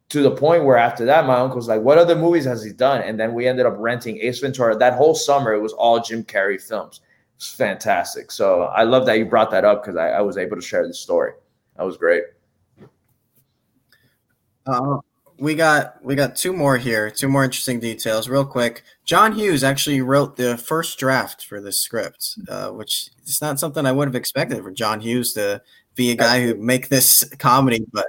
to 0.08 0.22
the 0.22 0.30
point 0.30 0.64
where 0.64 0.76
after 0.76 1.04
that, 1.04 1.26
my 1.26 1.36
uncle's 1.36 1.68
like, 1.68 1.82
"What 1.82 1.98
other 1.98 2.16
movies 2.16 2.44
has 2.46 2.64
he 2.64 2.72
done?" 2.72 3.02
And 3.02 3.18
then 3.18 3.34
we 3.34 3.46
ended 3.46 3.66
up 3.66 3.74
renting 3.78 4.18
Ace 4.18 4.40
Ventura. 4.40 4.76
That 4.76 4.94
whole 4.94 5.14
summer, 5.14 5.52
it 5.52 5.60
was 5.60 5.72
all 5.72 6.00
Jim 6.00 6.24
Carrey 6.24 6.60
films. 6.60 7.00
It's 7.36 7.54
fantastic. 7.54 8.30
So 8.30 8.62
I 8.62 8.82
love 8.82 9.06
that 9.06 9.18
you 9.18 9.26
brought 9.26 9.50
that 9.52 9.64
up 9.64 9.82
because 9.82 9.96
I, 9.96 10.10
I 10.10 10.20
was 10.20 10.36
able 10.36 10.56
to 10.56 10.62
share 10.62 10.86
the 10.86 10.94
story. 10.94 11.32
That 11.76 11.84
was 11.84 11.96
great. 11.96 12.24
Uh, 14.66 14.98
we 15.38 15.54
got 15.54 16.02
we 16.04 16.14
got 16.14 16.36
two 16.36 16.52
more 16.52 16.76
here, 16.76 17.10
two 17.10 17.28
more 17.28 17.44
interesting 17.44 17.80
details. 17.80 18.28
Real 18.28 18.44
quick, 18.44 18.84
John 19.04 19.32
Hughes 19.32 19.64
actually 19.64 20.00
wrote 20.00 20.36
the 20.36 20.56
first 20.56 20.98
draft 20.98 21.46
for 21.46 21.60
this 21.60 21.80
script, 21.80 22.38
uh, 22.48 22.68
which 22.70 23.10
is 23.26 23.40
not 23.40 23.58
something 23.58 23.84
I 23.84 23.92
would 23.92 24.08
have 24.08 24.14
expected 24.14 24.62
for 24.62 24.70
John 24.70 25.00
Hughes 25.00 25.32
to 25.32 25.60
be 25.94 26.10
a 26.10 26.16
guy 26.16 26.42
who 26.42 26.54
make 26.54 26.88
this 26.88 27.24
comedy, 27.38 27.84
but 27.92 28.06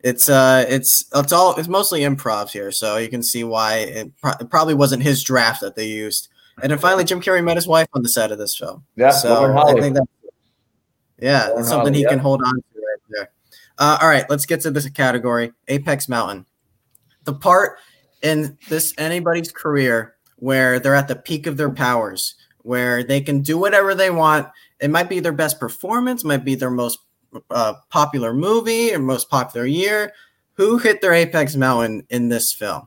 it's 0.00 0.28
uh 0.28 0.64
it's 0.68 1.06
it's 1.14 1.32
all 1.32 1.54
it's 1.56 1.68
mostly 1.68 2.00
improv 2.00 2.50
here, 2.50 2.72
so 2.72 2.96
you 2.96 3.08
can 3.08 3.22
see 3.22 3.44
why 3.44 3.76
it, 3.76 4.16
pro- 4.20 4.32
it 4.40 4.50
probably 4.50 4.74
wasn't 4.74 5.02
his 5.02 5.22
draft 5.22 5.60
that 5.60 5.76
they 5.76 5.86
used. 5.86 6.28
And 6.62 6.70
then 6.70 6.78
finally, 6.78 7.04
Jim 7.04 7.20
Carrey 7.20 7.42
met 7.42 7.56
his 7.56 7.66
wife 7.66 7.88
on 7.94 8.02
the 8.02 8.08
set 8.08 8.30
of 8.30 8.38
this 8.38 8.56
film. 8.56 8.84
Yeah, 8.96 9.10
so 9.10 9.56
I 9.56 9.72
think 9.80 9.94
that 9.94 10.06
yeah, 11.20 11.50
it's 11.56 11.68
something 11.68 11.92
Holly, 11.92 11.98
he 11.98 12.02
yeah. 12.02 12.10
can 12.10 12.18
hold 12.18 12.42
on 12.44 12.54
to. 12.54 12.73
Uh, 13.78 13.98
all 14.00 14.08
right, 14.08 14.28
let's 14.28 14.46
get 14.46 14.60
to 14.62 14.70
this 14.70 14.88
category 14.90 15.52
Apex 15.68 16.08
Mountain. 16.08 16.46
The 17.24 17.34
part 17.34 17.78
in 18.22 18.58
this 18.68 18.94
anybody's 18.98 19.50
career 19.50 20.14
where 20.36 20.78
they're 20.78 20.94
at 20.94 21.08
the 21.08 21.16
peak 21.16 21.46
of 21.46 21.56
their 21.56 21.70
powers, 21.70 22.34
where 22.62 23.02
they 23.02 23.20
can 23.20 23.40
do 23.40 23.58
whatever 23.58 23.94
they 23.94 24.10
want. 24.10 24.48
It 24.80 24.90
might 24.90 25.08
be 25.08 25.20
their 25.20 25.32
best 25.32 25.58
performance, 25.58 26.24
might 26.24 26.44
be 26.44 26.54
their 26.54 26.70
most 26.70 26.98
uh, 27.50 27.74
popular 27.90 28.34
movie 28.34 28.94
or 28.94 28.98
most 28.98 29.30
popular 29.30 29.66
year. 29.66 30.12
Who 30.54 30.78
hit 30.78 31.00
their 31.00 31.14
apex 31.14 31.56
mountain 31.56 32.06
in 32.10 32.28
this 32.28 32.52
film? 32.52 32.86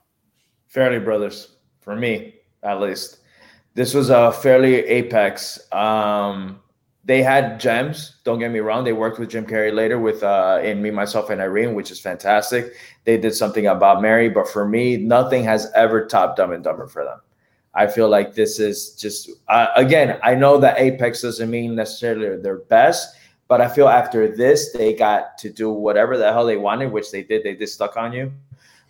Farrelly 0.74 1.04
Brothers 1.04 1.58
for 1.82 1.96
me, 1.96 2.36
at 2.64 2.82
least. 2.82 3.20
This 3.74 3.94
was 3.94 4.10
a 4.10 4.32
fairly 4.32 4.76
apex. 4.76 5.60
Um, 5.72 6.60
they 7.08 7.24
had 7.24 7.58
gems. 7.58 8.18
Don't 8.26 8.38
get 8.38 8.52
me 8.52 8.60
wrong. 8.60 8.84
They 8.84 8.92
worked 8.92 9.18
with 9.18 9.30
Jim 9.30 9.46
Carrey 9.46 9.74
later 9.74 9.98
with 9.98 10.24
uh, 10.24 10.60
in 10.62 10.82
Me, 10.82 10.92
Myself, 10.92 11.30
and 11.30 11.40
Irene, 11.40 11.74
which 11.74 11.90
is 11.90 12.02
fantastic. 12.02 12.74
They 13.06 13.18
did 13.18 13.34
something 13.34 13.68
about 13.68 14.02
Mary, 14.02 14.28
but 14.28 14.50
for 14.50 14.68
me, 14.68 14.98
nothing 14.98 15.46
has 15.46 15.72
ever 15.74 16.06
topped 16.06 16.36
Dumb 16.36 16.52
and 16.52 16.62
Dumber 16.62 16.86
for 16.86 17.06
them. 17.06 17.22
I 17.74 17.88
feel 17.88 18.10
like 18.10 18.36
this 18.36 18.60
is 18.60 18.92
just 18.92 19.30
uh, 19.48 19.68
again. 19.78 20.20
I 20.22 20.36
know 20.36 20.58
that 20.58 20.80
Apex 20.80 21.22
doesn't 21.22 21.50
mean 21.50 21.76
necessarily 21.76 22.42
their 22.42 22.58
best, 22.58 23.16
but 23.48 23.62
I 23.62 23.70
feel 23.70 23.88
after 23.88 24.28
this 24.28 24.74
they 24.74 24.94
got 24.94 25.38
to 25.38 25.50
do 25.50 25.72
whatever 25.72 26.18
the 26.18 26.34
hell 26.34 26.46
they 26.46 26.58
wanted, 26.58 26.92
which 26.92 27.10
they 27.12 27.24
did. 27.24 27.44
They 27.44 27.56
did 27.56 27.70
stuck 27.70 27.96
on 27.96 28.12
you. 28.12 28.34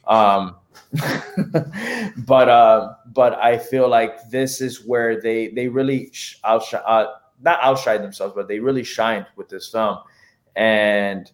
Um, 0.07 0.55
but 2.25 2.49
uh, 2.49 2.95
but 3.13 3.37
I 3.37 3.59
feel 3.59 3.87
like 3.87 4.27
this 4.31 4.59
is 4.59 4.83
where 4.83 5.21
they 5.21 5.49
they 5.49 5.67
really 5.67 6.11
outshine, 6.43 6.81
uh, 6.87 7.07
not 7.41 7.59
outshine 7.61 8.01
themselves, 8.01 8.33
but 8.35 8.47
they 8.47 8.59
really 8.59 8.83
shined 8.83 9.25
with 9.35 9.49
this 9.49 9.69
film, 9.69 9.99
and 10.55 11.31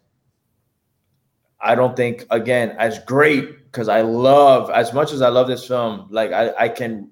I 1.60 1.74
don't 1.74 1.96
think 1.96 2.26
again 2.30 2.76
as 2.78 2.98
great 3.00 3.64
because 3.64 3.88
I 3.88 4.02
love 4.02 4.70
as 4.70 4.92
much 4.92 5.12
as 5.12 5.22
I 5.22 5.28
love 5.28 5.48
this 5.48 5.66
film, 5.66 6.06
like 6.10 6.32
I 6.32 6.52
I 6.58 6.68
can 6.68 7.10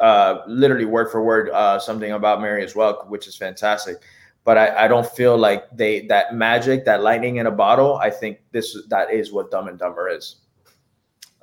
uh, 0.00 0.42
literally 0.46 0.84
word 0.84 1.10
for 1.10 1.22
word 1.22 1.50
uh, 1.50 1.78
something 1.78 2.12
about 2.12 2.40
Mary 2.40 2.64
as 2.64 2.74
well, 2.74 3.04
which 3.08 3.26
is 3.26 3.36
fantastic. 3.36 3.96
But 4.44 4.58
I, 4.58 4.84
I 4.84 4.88
don't 4.88 5.06
feel 5.06 5.38
like 5.38 5.70
they 5.70 6.06
that 6.08 6.34
magic, 6.34 6.84
that 6.84 7.02
lightning 7.02 7.36
in 7.36 7.46
a 7.46 7.50
bottle. 7.50 7.96
I 7.96 8.10
think 8.10 8.40
this 8.50 8.76
that 8.88 9.12
is 9.12 9.32
what 9.32 9.50
Dumb 9.50 9.68
and 9.68 9.78
Dumber 9.78 10.08
is. 10.08 10.36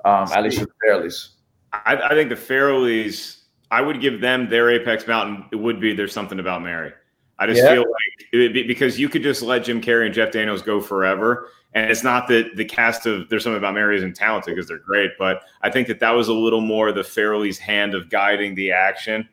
Um, 0.04 0.28
at 0.32 0.42
least 0.42 0.60
the 0.60 0.68
Farrellys. 0.84 1.30
I, 1.72 1.96
I 1.96 2.08
think 2.10 2.28
the 2.28 2.36
Farrellys. 2.36 3.39
I 3.70 3.80
would 3.80 4.00
give 4.00 4.20
them 4.20 4.48
their 4.48 4.70
Apex 4.70 5.06
Mountain. 5.06 5.46
It 5.52 5.56
would 5.56 5.80
be 5.80 5.94
there's 5.94 6.12
something 6.12 6.40
about 6.40 6.62
Mary. 6.62 6.92
I 7.38 7.46
just 7.46 7.62
yeah. 7.62 7.72
feel 7.72 7.82
like 7.82 8.28
it 8.32 8.52
be, 8.52 8.62
because 8.64 8.98
you 9.00 9.08
could 9.08 9.22
just 9.22 9.42
let 9.42 9.64
Jim 9.64 9.80
Carrey 9.80 10.06
and 10.06 10.14
Jeff 10.14 10.32
Daniels 10.32 10.60
go 10.60 10.80
forever, 10.80 11.48
and 11.72 11.90
it's 11.90 12.04
not 12.04 12.28
that 12.28 12.56
the 12.56 12.64
cast 12.64 13.06
of 13.06 13.28
there's 13.30 13.44
something 13.44 13.56
about 13.56 13.74
Mary 13.74 13.96
isn't 13.96 14.14
talented 14.14 14.54
because 14.54 14.68
they're 14.68 14.78
great, 14.78 15.12
but 15.18 15.42
I 15.62 15.70
think 15.70 15.88
that 15.88 16.00
that 16.00 16.10
was 16.10 16.28
a 16.28 16.34
little 16.34 16.60
more 16.60 16.92
the 16.92 17.00
Farrelly's 17.00 17.58
hand 17.58 17.94
of 17.94 18.10
guiding 18.10 18.54
the 18.54 18.72
action 18.72 19.26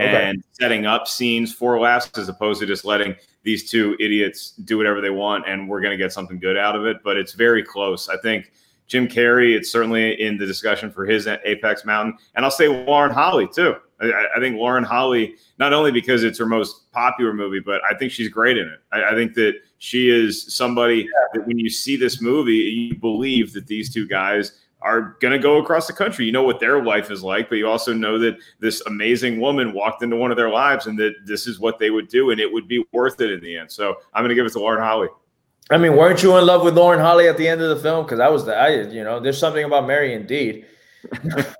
okay. 0.00 0.30
and 0.30 0.42
setting 0.52 0.86
up 0.86 1.06
scenes 1.06 1.52
for 1.52 1.78
laughs 1.78 2.10
as 2.18 2.28
opposed 2.28 2.60
to 2.60 2.66
just 2.66 2.84
letting 2.84 3.14
these 3.44 3.70
two 3.70 3.96
idiots 4.00 4.52
do 4.64 4.76
whatever 4.76 5.00
they 5.00 5.10
want 5.10 5.48
and 5.48 5.68
we're 5.68 5.80
going 5.80 5.90
to 5.90 5.96
get 5.96 6.12
something 6.12 6.38
good 6.38 6.56
out 6.56 6.76
of 6.76 6.86
it. 6.86 6.98
But 7.04 7.16
it's 7.16 7.32
very 7.32 7.62
close. 7.62 8.08
I 8.08 8.16
think 8.18 8.52
Jim 8.92 9.08
Carrey, 9.08 9.56
it's 9.56 9.72
certainly 9.72 10.20
in 10.20 10.36
the 10.36 10.44
discussion 10.44 10.90
for 10.90 11.06
his 11.06 11.26
Apex 11.26 11.86
Mountain, 11.86 12.18
and 12.34 12.44
I'll 12.44 12.50
say 12.50 12.68
Lauren 12.68 13.10
Holly 13.10 13.48
too. 13.48 13.74
I, 14.02 14.26
I, 14.36 14.38
think 14.38 14.58
Lauren 14.58 14.84
Holly, 14.84 15.36
not 15.58 15.72
only 15.72 15.90
because 15.90 16.24
it's 16.24 16.38
her 16.38 16.44
most 16.44 16.92
popular 16.92 17.32
movie, 17.32 17.60
but 17.60 17.80
I 17.90 17.96
think 17.96 18.12
she's 18.12 18.28
great 18.28 18.58
in 18.58 18.68
it. 18.68 18.80
I, 18.92 19.04
I 19.04 19.14
think 19.14 19.32
that 19.36 19.54
she 19.78 20.10
is 20.10 20.54
somebody 20.54 20.96
yeah. 20.96 21.06
that 21.32 21.46
when 21.46 21.58
you 21.58 21.70
see 21.70 21.96
this 21.96 22.20
movie, 22.20 22.52
you 22.52 22.94
believe 22.94 23.54
that 23.54 23.66
these 23.66 23.90
two 23.90 24.06
guys 24.06 24.60
are 24.82 25.16
going 25.22 25.32
to 25.32 25.38
go 25.38 25.56
across 25.56 25.86
the 25.86 25.94
country. 25.94 26.26
You 26.26 26.32
know 26.32 26.42
what 26.42 26.60
their 26.60 26.84
life 26.84 27.10
is 27.10 27.22
like, 27.22 27.48
but 27.48 27.56
you 27.56 27.66
also 27.66 27.94
know 27.94 28.18
that 28.18 28.36
this 28.60 28.82
amazing 28.82 29.40
woman 29.40 29.72
walked 29.72 30.02
into 30.02 30.16
one 30.16 30.30
of 30.30 30.36
their 30.36 30.50
lives 30.50 30.86
and 30.86 30.98
that 30.98 31.14
this 31.24 31.46
is 31.46 31.58
what 31.58 31.78
they 31.78 31.88
would 31.88 32.08
do 32.08 32.30
and 32.30 32.38
it 32.38 32.52
would 32.52 32.68
be 32.68 32.84
worth 32.92 33.22
it 33.22 33.30
in 33.30 33.40
the 33.40 33.56
end. 33.56 33.72
So 33.72 33.96
I'm 34.12 34.20
going 34.20 34.28
to 34.28 34.34
give 34.34 34.44
it 34.44 34.52
to 34.52 34.58
Lauren 34.58 34.82
Holly. 34.82 35.08
I 35.70 35.78
mean, 35.78 35.96
weren't 35.96 36.22
you 36.22 36.36
in 36.36 36.44
love 36.44 36.62
with 36.62 36.76
Lauren 36.76 37.00
Holly 37.00 37.28
at 37.28 37.36
the 37.36 37.48
end 37.48 37.60
of 37.62 37.68
the 37.68 37.82
film? 37.82 38.04
Because 38.04 38.20
I 38.20 38.28
was 38.28 38.44
the, 38.44 38.54
I, 38.54 38.82
you 38.82 39.04
know, 39.04 39.20
there's 39.20 39.38
something 39.38 39.64
about 39.64 39.86
Mary 39.86 40.12
indeed. 40.12 40.66
I, 41.12 41.16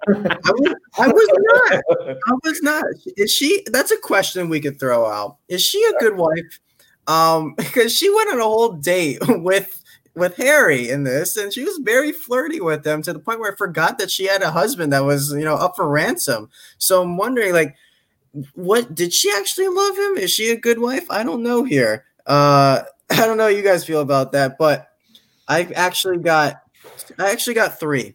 was, 0.06 0.74
I 0.98 1.08
was 1.08 1.28
not. 1.38 1.82
I 2.08 2.34
was 2.44 2.62
not. 2.62 2.84
Is 3.16 3.32
she? 3.32 3.64
That's 3.72 3.90
a 3.90 3.98
question 3.98 4.48
we 4.48 4.60
could 4.60 4.78
throw 4.78 5.06
out. 5.06 5.38
Is 5.48 5.64
she 5.64 5.82
a 5.84 5.98
good 5.98 6.16
wife? 6.16 6.60
Um, 7.06 7.54
because 7.56 7.96
she 7.96 8.12
went 8.14 8.30
on 8.32 8.40
a 8.40 8.44
whole 8.44 8.72
date 8.72 9.18
with 9.28 9.82
with 10.14 10.36
Harry 10.36 10.90
in 10.90 11.04
this, 11.04 11.36
and 11.36 11.52
she 11.52 11.64
was 11.64 11.78
very 11.78 12.12
flirty 12.12 12.60
with 12.60 12.86
him 12.86 13.02
to 13.02 13.12
the 13.12 13.18
point 13.18 13.40
where 13.40 13.52
I 13.52 13.56
forgot 13.56 13.98
that 13.98 14.10
she 14.10 14.26
had 14.26 14.42
a 14.42 14.50
husband 14.50 14.92
that 14.92 15.04
was, 15.04 15.32
you 15.32 15.44
know, 15.44 15.54
up 15.54 15.74
for 15.74 15.88
ransom. 15.88 16.50
So 16.76 17.02
I'm 17.02 17.16
wondering, 17.16 17.54
like, 17.54 17.74
what 18.54 18.94
did 18.94 19.14
she 19.14 19.32
actually 19.34 19.68
love 19.68 19.96
him? 19.96 20.18
Is 20.18 20.30
she 20.30 20.50
a 20.50 20.56
good 20.56 20.80
wife? 20.80 21.10
I 21.10 21.22
don't 21.22 21.42
know 21.42 21.64
here. 21.64 22.04
Uh, 22.26 22.82
I 23.20 23.26
don't 23.26 23.36
know 23.36 23.44
how 23.44 23.48
you 23.48 23.62
guys 23.62 23.84
feel 23.84 24.00
about 24.00 24.32
that, 24.32 24.56
but 24.58 24.88
I've 25.46 25.72
actually 25.72 26.18
got, 26.18 26.62
I 27.18 27.30
actually 27.30 27.54
got 27.54 27.78
three 27.78 28.14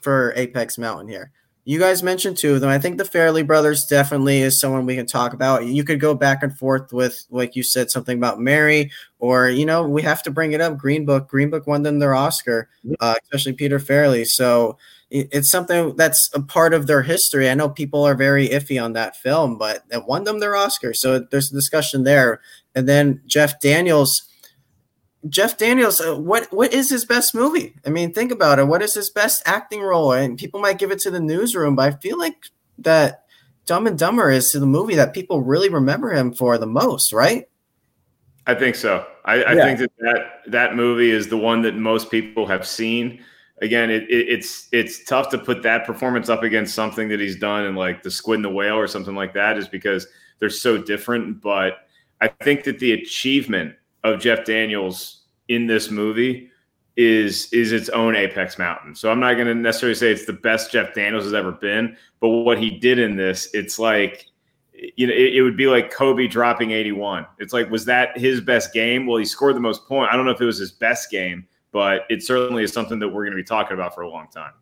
for 0.00 0.32
Apex 0.36 0.78
Mountain 0.78 1.08
here. 1.08 1.32
You 1.64 1.78
guys 1.78 2.02
mentioned 2.02 2.38
two 2.38 2.54
of 2.54 2.62
them. 2.62 2.70
I 2.70 2.78
think 2.78 2.96
the 2.96 3.04
Farrelly 3.04 3.46
brothers 3.46 3.84
definitely 3.84 4.40
is 4.40 4.58
someone 4.58 4.86
we 4.86 4.96
can 4.96 5.04
talk 5.04 5.34
about. 5.34 5.66
You 5.66 5.84
could 5.84 6.00
go 6.00 6.14
back 6.14 6.42
and 6.42 6.56
forth 6.56 6.94
with, 6.94 7.26
like 7.30 7.56
you 7.56 7.62
said, 7.62 7.90
something 7.90 8.16
about 8.16 8.40
Mary, 8.40 8.90
or 9.18 9.50
you 9.50 9.66
know, 9.66 9.86
we 9.86 10.00
have 10.00 10.22
to 10.22 10.30
bring 10.30 10.52
it 10.52 10.62
up. 10.62 10.78
Green 10.78 11.04
Book, 11.04 11.28
Green 11.28 11.50
Book 11.50 11.66
won 11.66 11.82
them 11.82 11.98
their 11.98 12.14
Oscar, 12.14 12.70
uh, 13.00 13.16
especially 13.22 13.52
Peter 13.52 13.78
Farrelly. 13.78 14.26
So 14.26 14.78
it's 15.10 15.50
something 15.50 15.94
that's 15.96 16.30
a 16.34 16.40
part 16.40 16.72
of 16.72 16.86
their 16.86 17.02
history. 17.02 17.50
I 17.50 17.54
know 17.54 17.68
people 17.68 18.02
are 18.04 18.14
very 18.14 18.48
iffy 18.48 18.82
on 18.82 18.94
that 18.94 19.16
film, 19.16 19.58
but 19.58 19.84
it 19.90 20.06
won 20.06 20.24
them 20.24 20.40
their 20.40 20.56
Oscar. 20.56 20.94
So 20.94 21.18
there's 21.18 21.50
a 21.50 21.54
discussion 21.54 22.04
there. 22.04 22.40
And 22.74 22.88
then 22.88 23.20
Jeff 23.26 23.60
Daniels 23.60 24.28
Jeff 25.28 25.58
Daniels, 25.58 26.00
uh, 26.00 26.16
what 26.16 26.52
what 26.52 26.72
is 26.72 26.90
his 26.90 27.04
best 27.04 27.34
movie? 27.34 27.74
I 27.86 27.90
mean, 27.90 28.12
think 28.12 28.32
about 28.32 28.58
it. 28.58 28.66
What 28.66 28.82
is 28.82 28.94
his 28.94 29.10
best 29.10 29.42
acting 29.46 29.80
role? 29.80 30.12
And 30.12 30.38
people 30.38 30.60
might 30.60 30.78
give 30.78 30.90
it 30.90 31.00
to 31.00 31.10
the 31.10 31.20
newsroom, 31.20 31.76
but 31.76 31.92
I 31.92 31.96
feel 31.96 32.18
like 32.18 32.36
that 32.78 33.24
Dumb 33.66 33.86
and 33.86 33.98
Dumber 33.98 34.30
is 34.30 34.52
the 34.52 34.64
movie 34.64 34.94
that 34.94 35.12
people 35.12 35.42
really 35.42 35.68
remember 35.68 36.10
him 36.10 36.32
for 36.32 36.56
the 36.56 36.66
most, 36.66 37.12
right? 37.12 37.48
I 38.46 38.54
think 38.54 38.76
so. 38.76 39.06
I, 39.26 39.42
I 39.42 39.52
yeah. 39.52 39.64
think 39.64 39.78
that, 39.80 39.90
that 39.98 40.40
that 40.46 40.76
movie 40.76 41.10
is 41.10 41.28
the 41.28 41.36
one 41.36 41.60
that 41.62 41.76
most 41.76 42.10
people 42.10 42.46
have 42.46 42.66
seen. 42.66 43.22
Again, 43.60 43.90
it, 43.90 44.04
it, 44.04 44.28
it's 44.28 44.68
it's 44.72 45.04
tough 45.04 45.28
to 45.30 45.38
put 45.38 45.62
that 45.64 45.84
performance 45.84 46.28
up 46.28 46.42
against 46.42 46.74
something 46.74 47.08
that 47.08 47.20
he's 47.20 47.36
done 47.36 47.66
in 47.66 47.74
like 47.74 48.02
the 48.02 48.10
Squid 48.10 48.36
and 48.36 48.44
the 48.44 48.50
Whale 48.50 48.76
or 48.76 48.86
something 48.86 49.14
like 49.14 49.34
that, 49.34 49.58
is 49.58 49.68
because 49.68 50.06
they're 50.38 50.48
so 50.48 50.78
different. 50.78 51.42
But 51.42 51.88
I 52.22 52.28
think 52.28 52.64
that 52.64 52.78
the 52.78 52.92
achievement 52.92 53.74
of 54.02 54.20
Jeff 54.20 54.46
Daniels 54.46 55.17
in 55.48 55.66
this 55.66 55.90
movie 55.90 56.50
is 56.96 57.52
is 57.52 57.72
its 57.72 57.88
own 57.90 58.16
apex 58.16 58.58
mountain. 58.58 58.94
So 58.94 59.10
I'm 59.10 59.20
not 59.20 59.34
going 59.34 59.46
to 59.46 59.54
necessarily 59.54 59.94
say 59.94 60.10
it's 60.10 60.26
the 60.26 60.32
best 60.32 60.72
Jeff 60.72 60.94
Daniels 60.94 61.24
has 61.24 61.34
ever 61.34 61.52
been, 61.52 61.96
but 62.20 62.28
what 62.28 62.58
he 62.58 62.70
did 62.70 62.98
in 62.98 63.16
this, 63.16 63.48
it's 63.54 63.78
like 63.78 64.26
you 64.96 65.06
know, 65.06 65.12
it, 65.12 65.34
it, 65.34 65.42
would 65.42 65.56
be 65.56 65.66
like 65.66 65.90
Kobe 65.90 66.26
dropping 66.26 66.70
81. 66.70 67.26
It's 67.38 67.52
like, 67.52 67.70
was 67.70 67.84
that 67.86 68.16
his 68.16 68.40
best 68.40 68.72
game? 68.72 69.06
Well, 69.06 69.18
he 69.18 69.24
scored 69.24 69.56
the 69.56 69.60
most 69.60 69.86
point. 69.86 70.10
I 70.12 70.16
don't 70.16 70.24
know 70.24 70.30
if 70.30 70.40
it 70.40 70.44
was 70.44 70.58
his 70.58 70.70
best 70.70 71.10
game, 71.10 71.46
but 71.72 72.02
it 72.08 72.22
certainly 72.22 72.62
is 72.62 72.72
something 72.72 72.98
that 73.00 73.08
we're 73.08 73.24
going 73.24 73.32
to 73.32 73.36
be 73.36 73.44
talking 73.44 73.74
about 73.74 73.94
for 73.94 74.02
a 74.02 74.08
long 74.08 74.28
time. 74.32 74.52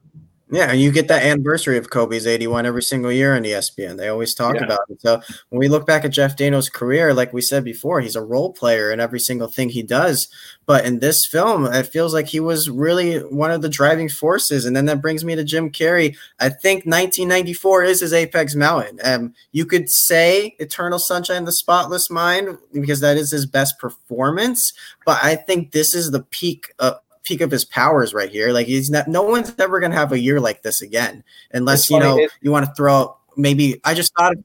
Yeah, 0.49 0.71
and 0.71 0.81
you 0.81 0.93
get 0.93 1.09
that 1.09 1.25
anniversary 1.25 1.77
of 1.77 1.91
Kobe's 1.91 2.25
81 2.25 2.67
every 2.67 2.83
single 2.83 3.11
year 3.11 3.35
on 3.35 3.43
ESPN. 3.43 3.97
They 3.97 4.09
always 4.09 4.33
talk 4.33 4.55
yeah. 4.55 4.65
about 4.65 4.79
it. 4.89 5.01
So 5.01 5.21
when 5.49 5.59
we 5.59 5.67
look 5.67 5.87
back 5.87 6.05
at 6.05 6.13
Jeff 6.13 6.37
Daniels' 6.37 6.69
career, 6.69 7.13
like 7.13 7.33
we 7.33 7.41
said 7.41 7.65
before, 7.65 8.01
he's 8.01 8.15
a 8.15 8.23
role 8.23 8.53
player 8.53 8.93
in 8.93 9.01
every 9.01 9.19
single 9.19 9.49
thing 9.49 9.71
he 9.71 9.83
does. 9.83 10.29
But 10.65 10.85
in 10.85 11.01
this 11.01 11.27
film, 11.27 11.67
it 11.67 11.89
feels 11.89 12.15
like 12.15 12.29
he 12.29 12.39
was 12.39 12.71
really 12.71 13.19
one 13.19 13.51
of 13.51 13.61
the 13.61 13.69
driving 13.69 14.09
forces. 14.09 14.65
And 14.65 14.77
then 14.77 14.85
that 14.87 15.03
brings 15.03 15.25
me 15.25 15.35
to 15.35 15.43
Jim 15.43 15.69
Carrey. 15.69 16.17
I 16.39 16.49
think 16.49 16.87
1994 16.87 17.83
is 17.85 18.01
his 18.01 18.13
apex 18.13 18.55
mountain. 18.55 19.01
Um, 19.03 19.35
you 19.51 19.67
could 19.67 19.91
say 19.91 20.55
Eternal 20.61 21.01
Sunshine 21.01 21.39
of 21.39 21.47
the 21.47 21.53
Spotless 21.53 22.09
Mind 22.09 22.57
because 22.73 23.01
that 23.01 23.17
is 23.17 23.33
his 23.33 23.47
best 23.47 23.81
performance. 23.81 24.73
But 25.05 25.19
I 25.25 25.35
think 25.35 25.73
this 25.73 25.93
is 25.93 26.13
the 26.13 26.23
peak 26.23 26.73
of 26.79 27.01
peak 27.27 27.41
of 27.41 27.51
his 27.51 27.65
powers 27.65 28.15
right 28.15 28.31
here. 28.31 28.53
Like 28.53 28.67
he's 28.67 28.89
not. 28.89 29.09
No 29.09 29.23
one's 29.23 29.55
ever 29.59 29.81
gonna 29.81 29.95
have 29.95 30.13
a 30.13 30.19
year 30.19 30.41
like 30.41 30.63
this 30.63 30.81
again, 30.81 31.25
unless 31.53 31.91
you 31.91 31.99
know 31.99 32.27
you 32.41 32.51
want 32.51 32.65
to 32.65 32.73
throw. 32.75 33.17
Maybe 33.37 33.81
I 33.85 33.93
just 33.93 34.15
thought 34.17 34.33
of. 34.33 34.39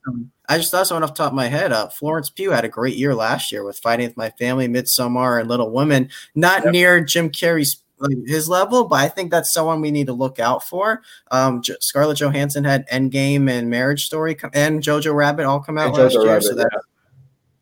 I 0.49 0.57
just 0.57 0.71
thought 0.71 0.86
someone 0.86 1.03
off 1.03 1.13
the 1.13 1.23
top 1.23 1.32
of 1.32 1.36
my 1.36 1.47
head. 1.47 1.71
Uh, 1.71 1.88
Florence 1.88 2.29
Pugh 2.29 2.51
had 2.51 2.65
a 2.65 2.69
great 2.69 2.97
year 2.97 3.15
last 3.15 3.53
year 3.53 3.63
with 3.63 3.79
Fighting 3.79 4.07
with 4.07 4.17
My 4.17 4.32
Family, 4.32 4.67
Midsommar, 4.67 5.39
and 5.39 5.47
Little 5.47 5.71
Women. 5.71 6.09
Not 6.36 6.65
yep. 6.65 6.73
near 6.73 7.01
Jim 7.01 7.29
Carrey's 7.29 7.82
like, 7.99 8.17
his 8.25 8.49
level, 8.49 8.86
but 8.86 8.95
I 8.95 9.07
think 9.07 9.32
that's 9.32 9.53
someone 9.53 9.79
we 9.79 9.91
need 9.91 10.07
to 10.07 10.13
look 10.13 10.39
out 10.39 10.63
for. 10.63 11.03
Um, 11.29 11.61
J- 11.61 11.75
Scarlett 11.79 12.17
Johansson 12.17 12.63
had 12.63 12.88
Endgame 12.89 13.49
and 13.49 13.69
Marriage 13.69 14.05
Story, 14.05 14.36
com- 14.36 14.51
and 14.53 14.82
Jojo 14.82 15.13
Rabbit 15.13 15.45
all 15.45 15.61
come 15.61 15.77
out 15.77 15.89
and 15.89 15.97
last 15.97 16.15
Jojo 16.15 16.23
year. 16.23 16.34
Rabbit, 16.34 16.43
so 16.43 16.55
that, 16.55 16.82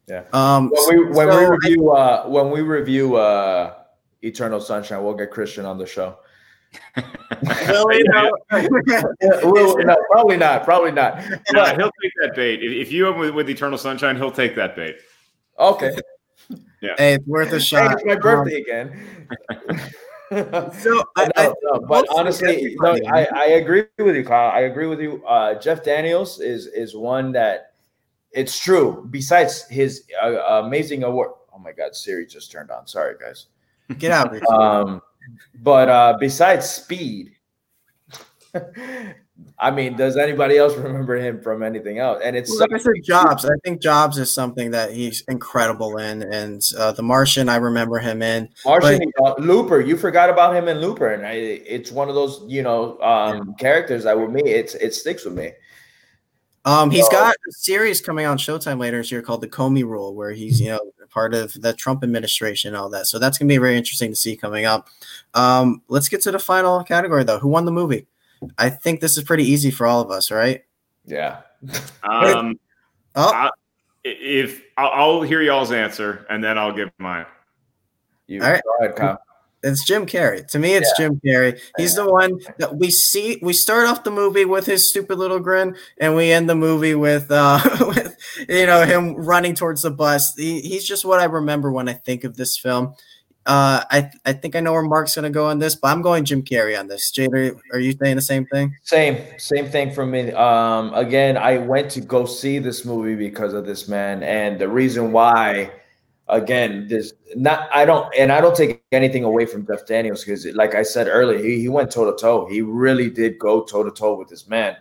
yeah. 0.08 0.24
yeah. 0.34 0.56
Um, 0.56 0.72
when 0.72 0.98
we 0.98 1.06
when 1.12 1.32
so 1.32 1.40
we 1.40 1.58
review 1.58 1.92
I, 1.92 2.02
uh, 2.02 2.30
when 2.30 2.50
we 2.50 2.62
review 2.62 3.18
uh, 3.18 3.74
Eternal 4.22 4.60
Sunshine. 4.62 5.04
We'll 5.04 5.14
get 5.16 5.32
Christian 5.32 5.66
on 5.66 5.78
the 5.78 5.86
show. 5.86 6.18
really? 7.68 8.04
No. 8.10 8.32
no, 8.52 9.98
probably 10.12 10.38
not. 10.38 10.64
Probably 10.64 10.92
not. 10.92 11.24
Yeah, 11.54 11.76
he'll 11.76 11.92
take 12.02 12.12
that 12.22 12.34
bait. 12.36 12.62
If 12.62 12.92
you 12.92 13.06
have 13.06 13.18
with, 13.18 13.34
with 13.34 13.50
Eternal 13.50 13.78
Sunshine, 13.78 14.16
he'll 14.16 14.32
take 14.32 14.56
that 14.56 14.76
bait. 14.76 14.98
Okay. 15.60 15.98
Yeah. 16.82 16.94
Hey, 16.98 17.14
it's 17.16 17.28
worth 17.28 17.52
a 17.52 17.60
shot. 17.60 17.90
Hey, 17.90 17.96
it's 17.96 18.06
my 18.06 18.16
birthday 18.16 18.64
um, 18.72 18.88
again. 18.88 19.90
So 20.32 21.04
I, 21.16 21.26
no, 21.26 21.32
I, 21.38 21.54
no, 21.64 21.80
but 21.88 22.06
honestly, 22.12 22.76
no, 22.80 22.98
I, 23.08 23.28
I 23.34 23.46
agree 23.46 23.86
with 23.98 24.16
you, 24.16 24.24
Kyle. 24.24 24.52
I 24.52 24.62
agree 24.62 24.86
with 24.86 25.02
you. 25.02 25.26
Uh, 25.26 25.56
Jeff 25.56 25.84
Daniels 25.84 26.40
is 26.40 26.68
is 26.68 26.96
one 26.96 27.32
that 27.32 27.74
it's 28.32 28.60
true. 28.60 29.08
Besides 29.10 29.68
his 29.70 30.04
uh, 30.22 30.62
amazing 30.64 31.04
award. 31.04 31.32
Oh 31.54 31.58
my 31.58 31.72
God, 31.72 31.96
Siri 31.96 32.28
just 32.28 32.52
turned 32.52 32.70
on. 32.70 32.86
Sorry, 32.86 33.16
guys. 33.20 33.48
Get 33.98 34.12
out. 34.12 34.32
Richard. 34.32 34.48
Um, 34.48 35.02
but 35.62 35.90
uh, 35.90 36.18
besides 36.20 36.70
speed, 36.70 37.34
I 39.60 39.72
mean, 39.72 39.96
does 39.96 40.18
anybody 40.18 40.58
else 40.58 40.76
remember 40.76 41.16
him 41.16 41.42
from 41.42 41.64
anything 41.64 42.00
else? 42.00 42.22
And 42.24 42.36
it's 42.36 42.50
Well, 42.50 42.60
like 42.60 42.74
I 42.74 42.78
said, 42.78 42.94
Jobs. 43.04 43.46
I 43.46 43.56
think 43.64 43.82
Jobs 43.82 44.18
is 44.18 44.32
something 44.32 44.72
that 44.72 44.92
he's 44.92 45.22
incredible 45.28 45.98
in, 45.98 46.24
and 46.24 46.62
uh, 46.78 46.92
The 46.94 47.04
Martian. 47.04 47.50
I 47.50 47.58
remember 47.58 48.00
him 48.00 48.22
in. 48.22 48.50
Martian 48.66 49.12
uh, 49.24 49.36
Looper. 49.38 49.82
You 49.82 49.98
forgot 49.98 50.30
about 50.30 50.56
him 50.56 50.68
in 50.68 50.80
Looper, 50.80 51.10
and 51.10 51.26
I, 51.26 51.34
it's 51.34 51.92
one 51.92 52.10
of 52.10 52.16
those 52.16 52.44
you 52.48 52.64
know 52.64 53.00
um, 53.02 53.54
characters 53.56 54.04
that 54.06 54.20
with 54.20 54.30
me, 54.30 54.42
it's 54.44 54.76
it 54.76 54.94
sticks 54.94 55.26
with 55.26 55.36
me. 55.36 55.52
Um, 56.70 56.92
he's 56.92 57.06
So- 57.06 57.12
got 57.12 57.36
a 57.48 57.52
series 57.52 58.00
coming 58.02 58.26
on 58.26 58.38
Showtime 58.38 58.80
later 58.80 58.98
this 58.98 59.12
year 59.12 59.22
called 59.22 59.42
The 59.42 59.48
Comey 59.48 59.84
Rule, 59.84 60.14
where 60.14 60.32
he's 60.32 60.62
you 60.62 60.70
know 60.70 60.80
part 61.10 61.34
of 61.34 61.54
the 61.60 61.74
Trump 61.74 62.04
administration 62.04 62.70
and 62.70 62.78
all 62.78 62.90
that. 62.90 63.08
So 63.08 63.18
that's 63.18 63.38
gonna 63.38 63.50
be 63.50 63.58
very 63.58 63.76
interesting 63.78 64.12
to 64.12 64.16
see 64.16 64.36
coming 64.36 64.66
up. 64.66 64.90
Um, 65.34 65.82
let's 65.88 66.08
get 66.10 66.22
to 66.24 66.32
the 66.32 66.40
final 66.40 66.84
category 66.84 67.24
though. 67.24 67.40
Who 67.40 67.48
won 67.48 67.66
the 67.66 67.72
movie? 67.72 68.06
I 68.58 68.70
think 68.70 69.00
this 69.02 69.18
is 69.18 69.24
pretty 69.24 69.44
easy 69.44 69.72
for 69.72 69.88
all 69.88 70.00
of 70.02 70.12
us, 70.12 70.30
right? 70.32 70.64
Yeah. 71.06 71.42
Um, 72.04 72.60
Oh, 73.16 73.32
I- 73.34 73.50
if 74.04 74.62
I'll, 74.78 74.92
I'll 74.92 75.22
hear 75.24 75.42
y'all's 75.42 75.72
answer 75.72 76.26
and 76.30 76.44
then 76.44 76.58
I'll 76.58 76.72
give 76.72 76.90
mine. 77.00 77.26
You, 78.28 78.42
All 78.44 78.52
right. 78.52 78.62
Go 78.64 78.86
ahead, 78.86 78.96
Kyle. 78.96 79.20
It's 79.62 79.86
Jim 79.86 80.06
Carrey. 80.06 80.48
To 80.48 80.60
me, 80.60 80.74
it's 80.74 80.92
Jim 80.98 81.20
Carrey. 81.26 81.60
He's 81.78 81.96
the 81.96 82.10
one 82.10 82.40
that 82.60 82.78
we 82.78 82.90
see. 82.90 83.40
We 83.42 83.54
start 83.54 83.88
off 83.88 84.04
the 84.04 84.12
movie 84.12 84.46
with 84.46 84.66
his 84.66 84.90
stupid 84.90 85.20
little 85.20 85.40
grin, 85.40 85.76
and 85.98 86.16
we 86.16 86.32
end 86.32 86.50
the 86.50 86.56
movie 86.56 86.96
with, 86.96 87.30
uh, 87.30 87.60
with 87.82 88.18
you 88.48 88.66
know, 88.66 88.86
him 88.86 89.16
running 89.16 89.56
towards 89.56 89.82
the 89.82 89.92
bus. 89.92 90.34
He, 90.36 90.62
he's 90.62 90.88
just 90.88 91.04
what 91.04 91.20
I 91.20 91.26
remember 91.26 91.72
when 91.72 91.90
I 91.90 91.94
think 91.94 92.24
of 92.24 92.38
this 92.38 92.58
film. 92.58 92.96
Uh, 93.46 93.84
I 93.90 94.12
I 94.26 94.34
think 94.34 94.56
I 94.56 94.60
know 94.60 94.74
where 94.74 94.84
Mark's 94.84 95.16
gonna 95.16 95.30
go 95.30 95.48
on 95.48 95.60
this, 95.60 95.74
but 95.74 95.88
I'm 95.88 96.02
going 96.02 96.24
Jim 96.24 96.44
Carrey 96.44 96.80
on 96.80 96.88
this. 96.88 97.12
Jader, 97.12 97.60
are 97.74 97.80
you 97.80 97.94
saying 97.94 98.16
the 98.16 98.22
same 98.22 98.46
thing? 98.46 98.76
Same, 98.84 99.26
same 99.40 99.70
thing 99.70 99.92
for 99.92 100.06
me. 100.06 100.32
Um, 100.34 100.94
again, 100.94 101.36
I 101.36 101.58
went 101.58 101.90
to 101.92 102.02
go 102.02 102.26
see 102.26 102.60
this 102.60 102.86
movie 102.86 103.16
because 103.16 103.54
of 103.54 103.66
this 103.66 103.88
man, 103.88 104.24
and 104.24 104.60
the 104.60 104.68
reason 104.68 105.12
why, 105.12 105.72
again, 106.30 106.88
this 106.88 107.14
not 107.36 107.70
I 107.74 107.86
don't, 107.86 108.14
and 108.18 108.32
I 108.32 108.40
don't 108.42 108.56
take 108.56 108.84
anything 108.92 109.24
away 109.24 109.46
from 109.46 109.66
Jeff 109.66 109.86
Daniels 109.86 110.24
because, 110.24 110.46
like 110.48 110.76
I 110.76 110.84
said 110.84 111.08
earlier, 111.08 111.44
he, 111.44 111.60
he 111.60 111.70
went 111.70 111.92
toe 111.92 112.10
to 112.10 112.18
toe. 112.18 112.48
He 112.48 112.62
really 112.62 113.10
did 113.10 113.38
go 113.40 113.64
toe 113.64 113.84
to 113.84 113.92
toe 113.92 114.16
with 114.16 114.30
this 114.30 114.48
man, 114.48 114.78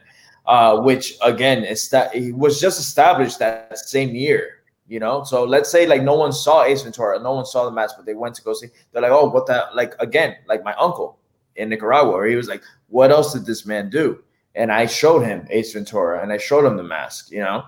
uh, 0.46 0.80
which 0.80 1.16
again 1.22 1.64
is 1.64 1.88
that 1.90 2.14
he 2.14 2.32
was 2.32 2.60
just 2.60 2.78
established 2.78 3.38
that 3.38 3.78
same 3.78 4.14
year. 4.14 4.54
You 4.86 5.00
know, 5.00 5.22
so 5.22 5.44
let's 5.44 5.70
say 5.70 5.86
like 5.86 6.02
no 6.02 6.14
one 6.14 6.32
saw 6.32 6.64
Ace 6.64 6.82
Ventura, 6.82 7.20
no 7.20 7.34
one 7.34 7.44
saw 7.44 7.66
the 7.66 7.70
mask, 7.70 7.96
but 7.96 8.06
they 8.06 8.14
went 8.14 8.34
to 8.36 8.42
go 8.42 8.54
see. 8.54 8.68
They're 8.92 9.02
like, 9.02 9.10
oh, 9.10 9.28
what 9.28 9.46
that? 9.46 9.74
Like 9.74 9.94
again, 10.00 10.36
like 10.46 10.64
my 10.64 10.74
uncle 10.74 11.18
in 11.56 11.68
Nicaragua, 11.68 12.12
where 12.12 12.26
he 12.26 12.36
was 12.36 12.48
like, 12.48 12.62
what 12.88 13.10
else 13.10 13.34
did 13.34 13.44
this 13.44 13.66
man 13.66 13.90
do? 13.90 14.22
And 14.54 14.72
I 14.72 14.86
showed 14.86 15.20
him 15.20 15.46
Ace 15.50 15.72
Ventura 15.72 16.22
and 16.22 16.32
I 16.32 16.38
showed 16.38 16.64
him 16.64 16.76
the 16.76 16.82
mask, 16.82 17.30
you 17.30 17.40
know. 17.40 17.64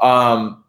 Um, 0.00 0.63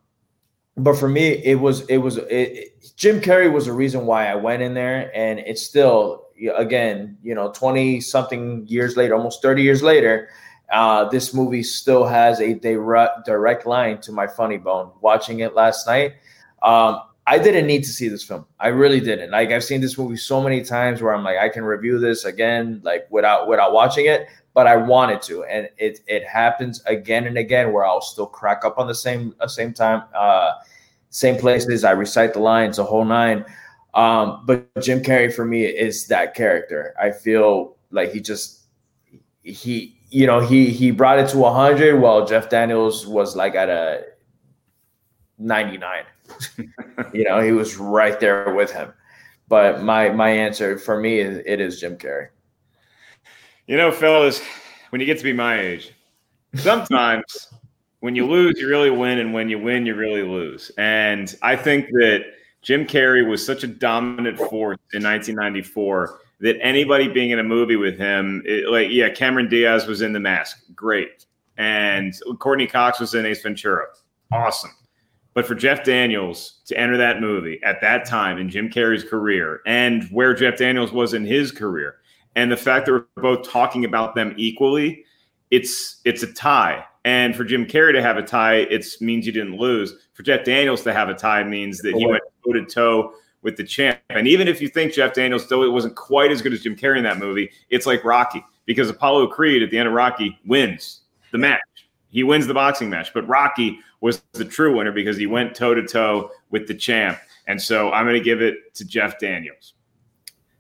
but 0.78 0.96
for 0.98 1.08
me, 1.08 1.28
it 1.44 1.60
was 1.60 1.82
it 1.88 1.98
was 1.98 2.18
it, 2.18 2.26
it- 2.30 2.72
Jim 2.96 3.20
Carrey 3.20 3.52
was 3.52 3.66
the 3.66 3.74
reason 3.74 4.06
why 4.06 4.28
I 4.28 4.36
went 4.36 4.62
in 4.62 4.74
there, 4.74 5.12
and 5.14 5.40
it's 5.40 5.62
still 5.64 6.28
again, 6.56 7.18
you 7.24 7.36
know, 7.36 7.52
twenty 7.52 8.00
something 8.00 8.66
years 8.68 8.96
later, 8.96 9.16
almost 9.16 9.42
thirty 9.42 9.64
years 9.64 9.84
later, 9.84 10.30
uh, 10.72 11.06
this 11.10 11.34
movie 11.34 11.64
still 11.64 12.06
has 12.06 12.40
a 12.40 12.54
direct 12.54 13.26
direct 13.26 13.66
line 13.66 14.00
to 14.02 14.12
my 14.12 14.28
funny 14.28 14.58
bone. 14.58 14.92
Watching 15.02 15.40
it 15.40 15.56
last 15.56 15.88
night, 15.88 16.14
um, 16.64 17.00
I 17.28 17.38
didn't 17.38 17.68
need 17.68 17.84
to 17.84 17.90
see 17.90 18.08
this 18.08 18.24
film. 18.24 18.46
I 18.60 18.68
really 18.70 19.00
didn't. 19.00 19.32
Like 19.32 19.50
I've 19.52 19.64
seen 19.64 19.82
this 19.82 19.98
movie 19.98 20.18
so 20.18 20.42
many 20.42 20.64
times 20.64 21.02
where 21.02 21.14
I'm 21.14 21.24
like, 21.24 21.38
I 21.38 21.50
can 21.50 21.64
review 21.64 22.00
this 22.00 22.24
again, 22.26 22.82
like 22.84 23.08
without 23.10 23.48
without 23.48 23.74
watching 23.74 24.06
it. 24.06 24.28
But 24.56 24.66
I 24.66 24.76
wanted 24.76 25.22
to, 25.24 25.44
and 25.44 25.70
it 25.78 26.00
it 26.08 26.26
happens 26.26 26.82
again 26.88 27.28
and 27.28 27.38
again 27.38 27.72
where 27.72 27.86
I'll 27.86 28.02
still 28.02 28.26
crack 28.26 28.66
up 28.66 28.80
on 28.80 28.88
the 28.88 28.96
same 28.96 29.36
uh, 29.40 29.48
same 29.48 29.74
time, 29.74 30.04
uh, 30.18 30.54
same 31.12 31.38
places. 31.38 31.84
I 31.84 31.92
recite 31.92 32.34
the 32.34 32.40
lines, 32.40 32.78
the 32.78 32.84
whole 32.84 33.06
nine. 33.06 33.46
Um, 33.94 34.44
but 34.46 34.68
Jim 34.82 35.04
Carrey 35.04 35.32
for 35.32 35.46
me 35.46 35.66
is 35.66 36.08
that 36.08 36.34
character. 36.34 36.96
I 37.00 37.12
feel 37.12 37.76
like 37.92 38.12
he 38.12 38.20
just 38.20 38.62
he 39.44 40.00
you 40.10 40.26
know 40.26 40.40
he 40.40 40.72
he 40.72 40.90
brought 40.90 41.20
it 41.20 41.30
to 41.30 41.38
100 41.38 42.00
while 42.00 42.26
Jeff 42.26 42.50
Daniels 42.50 43.06
was 43.06 43.36
like 43.36 43.54
at 43.54 43.70
a 43.70 44.04
99 45.38 46.06
you 47.14 47.24
know, 47.24 47.40
he 47.42 47.52
was 47.52 47.78
right 47.78 48.20
there 48.20 48.54
with 48.54 48.72
him. 48.72 48.94
But 49.48 49.84
my 49.84 50.10
my 50.10 50.30
answer 50.30 50.78
for 50.78 51.00
me 51.00 51.20
is 51.20 51.42
it 51.46 51.60
is 51.62 51.80
Jim 51.80 51.98
Carrey. 51.98 52.30
You 53.68 53.78
know, 53.78 53.92
fellas, 53.92 54.44
when 54.92 55.02
you 55.02 55.08
get 55.08 55.18
to 55.18 55.24
be 55.24 55.34
my 55.34 55.60
age, 55.60 55.92
sometimes 56.54 57.52
when 58.02 58.14
you 58.16 58.28
lose, 58.28 58.60
you 58.60 58.68
really 58.68 58.92
win, 58.92 59.18
and 59.18 59.34
when 59.34 59.50
you 59.50 59.58
win, 59.58 59.88
you 59.88 59.96
really 59.96 60.22
lose. 60.22 60.70
And 60.78 61.36
I 61.42 61.56
think 61.56 61.88
that 61.94 62.26
Jim 62.62 62.86
Carrey 62.86 63.28
was 63.28 63.44
such 63.44 63.64
a 63.64 63.68
dominant 63.68 64.38
force 64.38 64.78
in 64.94 65.02
1994 65.02 66.20
that 66.42 66.58
anybody 66.62 67.08
being 67.08 67.32
in 67.32 67.40
a 67.40 67.44
movie 67.44 67.76
with 67.76 67.98
him, 67.98 68.44
it, 68.46 68.70
like, 68.70 68.90
yeah, 68.92 69.10
Cameron 69.10 69.50
Diaz 69.50 69.88
was 69.88 70.04
in 70.04 70.14
The 70.14 70.20
Mask, 70.20 70.62
great, 70.76 71.26
and 71.58 72.14
Courtney 72.38 72.68
Cox 72.68 73.00
was 73.00 73.16
in 73.16 73.26
Ace 73.26 73.42
Ventura, 73.42 73.88
awesome. 74.32 74.76
But 75.34 75.48
for 75.48 75.56
Jeff 75.56 75.84
Daniels 75.84 76.62
to 76.68 76.78
enter 76.78 76.98
that 76.98 77.20
movie 77.20 77.60
at 77.64 77.82
that 77.82 78.06
time 78.06 78.38
in 78.38 78.48
Jim 78.48 78.70
Carrey's 78.70 79.04
career 79.04 79.62
and 79.66 80.04
where 80.12 80.36
Jeff 80.36 80.58
Daniels 80.58 80.92
was 80.92 81.16
in 81.16 81.26
his 81.26 81.52
career, 81.52 81.96
and 82.36 82.52
the 82.52 82.58
fact 82.58 82.86
that 82.86 82.92
we're 82.92 83.06
both 83.22 83.50
talking 83.50 83.86
about 83.86 84.16
them 84.16 84.34
equally, 84.38 85.06
it's 85.52 86.02
it's 86.06 86.24
a 86.24 86.34
tie. 86.34 86.84
And 87.06 87.36
for 87.36 87.44
Jim 87.44 87.66
Carrey 87.66 87.94
to 87.94 88.02
have 88.02 88.18
a 88.18 88.24
tie, 88.24 88.56
it 88.56 88.86
means 89.00 89.26
you 89.26 89.32
didn't 89.32 89.58
lose. 89.58 89.94
For 90.14 90.24
Jeff 90.24 90.44
Daniels 90.44 90.82
to 90.84 90.94
have 90.94 91.08
a 91.08 91.14
tie 91.14 91.44
means 91.44 91.80
that 91.80 92.00
you 92.00 92.10
went 92.10 92.24
toe 92.44 92.54
to 92.54 92.66
toe 92.66 93.14
with 93.44 93.58
the 93.58 93.64
champ. 93.64 94.00
And 94.10 94.28
even 94.28 94.48
if 94.48 94.60
you 94.60 94.68
think 94.68 94.94
Jeff 94.94 95.14
Daniels 95.14 95.48
though 95.48 95.64
it 95.64 95.72
wasn't 95.72 95.96
quite 95.96 96.32
as 96.32 96.42
good 96.42 96.52
as 96.52 96.62
Jim 96.62 96.76
Carrey 96.76 96.98
in 96.98 97.04
that 97.04 97.20
movie, 97.20 97.52
it's 97.70 97.86
like 97.86 98.04
Rocky 98.04 98.44
because 98.66 98.90
Apollo 98.90 99.28
Creed 99.28 99.62
at 99.62 99.70
the 99.70 99.78
end 99.78 99.88
of 99.88 99.94
Rocky 99.94 100.40
wins 100.46 101.02
the 101.32 101.38
match. 101.38 101.62
He 102.10 102.24
wins 102.24 102.48
the 102.48 102.54
boxing 102.54 102.90
match, 102.90 103.14
but 103.14 103.28
Rocky 103.28 103.80
was 104.02 104.24
the 104.34 104.46
true 104.46 104.76
winner 104.76 104.92
because 104.92 105.18
he 105.18 105.28
went 105.28 105.54
toe 105.54 105.74
to 105.74 105.86
toe 105.86 106.32
with 106.50 106.68
the 106.68 106.74
champ. 106.74 107.20
And 107.48 107.62
so 107.62 107.92
I'm 107.92 108.06
going 108.06 108.18
to 108.18 108.24
give 108.24 108.42
it 108.42 108.74
to 108.76 108.86
Jeff 108.86 109.20
Daniels. 109.20 109.75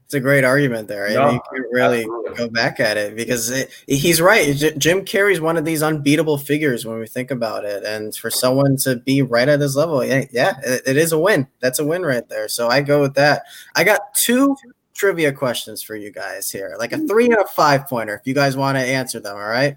It's 0.06 0.14
a 0.14 0.20
great 0.20 0.43
argument 0.43 0.88
there. 0.88 1.10
No, 1.10 1.24
and 1.24 1.34
you 1.34 1.41
can't 1.51 1.66
really 1.72 2.01
absolutely. 2.01 2.36
go 2.36 2.47
back 2.49 2.80
at 2.80 2.95
it 2.95 3.16
because 3.16 3.49
it, 3.49 3.72
he's 3.88 4.22
right. 4.22 4.56
J- 4.56 4.78
Jim 4.78 5.03
Carrey's 5.03 5.41
one 5.41 5.58
of 5.58 5.66
these 5.66 5.82
unbeatable 5.82 6.38
figures 6.38 6.86
when 6.86 6.99
we 6.99 7.08
think 7.08 7.32
about 7.32 7.66
it. 7.66 7.84
And 7.84 8.16
for 8.16 8.30
someone 8.30 8.78
to 8.78 8.97
be 8.97 9.24
right 9.24 9.49
at 9.49 9.60
his 9.60 9.76
level, 9.76 10.06
yeah, 10.06 10.26
yeah 10.32 10.60
it, 10.64 10.84
it 10.86 10.97
is 10.97 11.12
a 11.12 11.18
win. 11.18 11.47
That's 11.60 11.80
a 11.80 11.86
win 11.86 12.03
right 12.03 12.28
there. 12.29 12.47
So 12.47 12.67
I 12.67 12.82
go 12.82 13.01
with 13.01 13.16
that. 13.16 13.46
I 13.75 13.84
got 13.84 14.13
two 14.13 14.55
trivia 14.93 15.32
questions 15.32 15.82
for 15.82 15.96
you 15.96 16.12
guys 16.12 16.51
here, 16.51 16.75
like 16.78 16.92
a 16.92 17.00
three 17.08 17.25
and 17.25 17.38
a 17.38 17.47
five 17.47 17.88
pointer, 17.88 18.13
if 18.13 18.28
you 18.28 18.36
guys 18.36 18.55
want 18.55 18.78
to 18.78 18.84
answer 18.84 19.20
them. 19.20 19.36
All 19.36 19.42
right. 19.42 19.75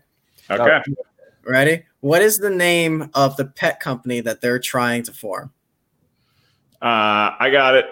Okay. 0.50 0.80
Ready? 1.42 1.84
What 2.00 2.20
is 2.20 2.36
the 2.36 2.50
name 2.50 3.08
of 3.14 3.34
the 3.38 3.46
pet 3.46 3.80
company 3.80 4.20
that 4.20 4.42
they're 4.42 4.58
trying 4.58 5.04
to 5.04 5.12
form? 5.14 5.54
Uh, 6.82 7.32
I 7.40 7.48
got 7.50 7.76
it. 7.76 7.86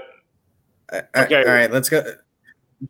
Uh, 0.93 1.01
Okay. 1.17 1.39
All 1.45 1.55
right. 1.55 1.73
Let's 1.73 1.89
go. 1.89 2.05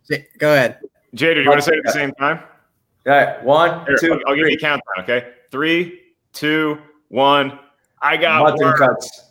J- 0.09 0.27
Go 0.39 0.53
ahead. 0.53 0.79
Jader, 1.15 1.35
do 1.35 1.43
you 1.43 1.49
want 1.49 1.61
to 1.61 1.67
say 1.67 1.73
it 1.73 1.79
at 1.79 1.85
the 1.85 1.93
same 1.93 2.13
time? 2.13 2.41
All 3.07 3.13
right, 3.13 3.43
one, 3.45 3.87
Here, 3.87 3.97
two, 3.99 4.13
I'll, 4.15 4.21
I'll 4.29 4.35
give 4.37 4.49
you 4.49 4.57
a 4.57 4.61
countdown. 4.61 5.05
Okay, 5.05 5.29
three, 5.51 6.01
two, 6.33 6.79
one. 7.09 7.59
I 8.03 8.17
got 8.17 8.43
mutton 8.43 8.67
worm. 8.67 8.77
cuts. 8.77 9.31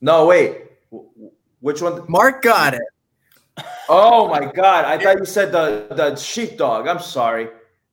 No, 0.00 0.26
wait. 0.26 0.62
W- 0.90 1.08
w- 1.14 1.32
Which 1.60 1.82
one? 1.82 2.04
Mark 2.08 2.42
got 2.42 2.74
it. 2.74 2.80
Oh 3.88 4.28
my 4.28 4.46
god! 4.50 4.84
I 4.86 4.96
thought 5.02 5.18
you 5.18 5.24
said 5.26 5.52
the 5.52 5.86
the 5.90 6.16
sheepdog. 6.16 6.88
I'm 6.88 6.98
sorry. 7.00 7.48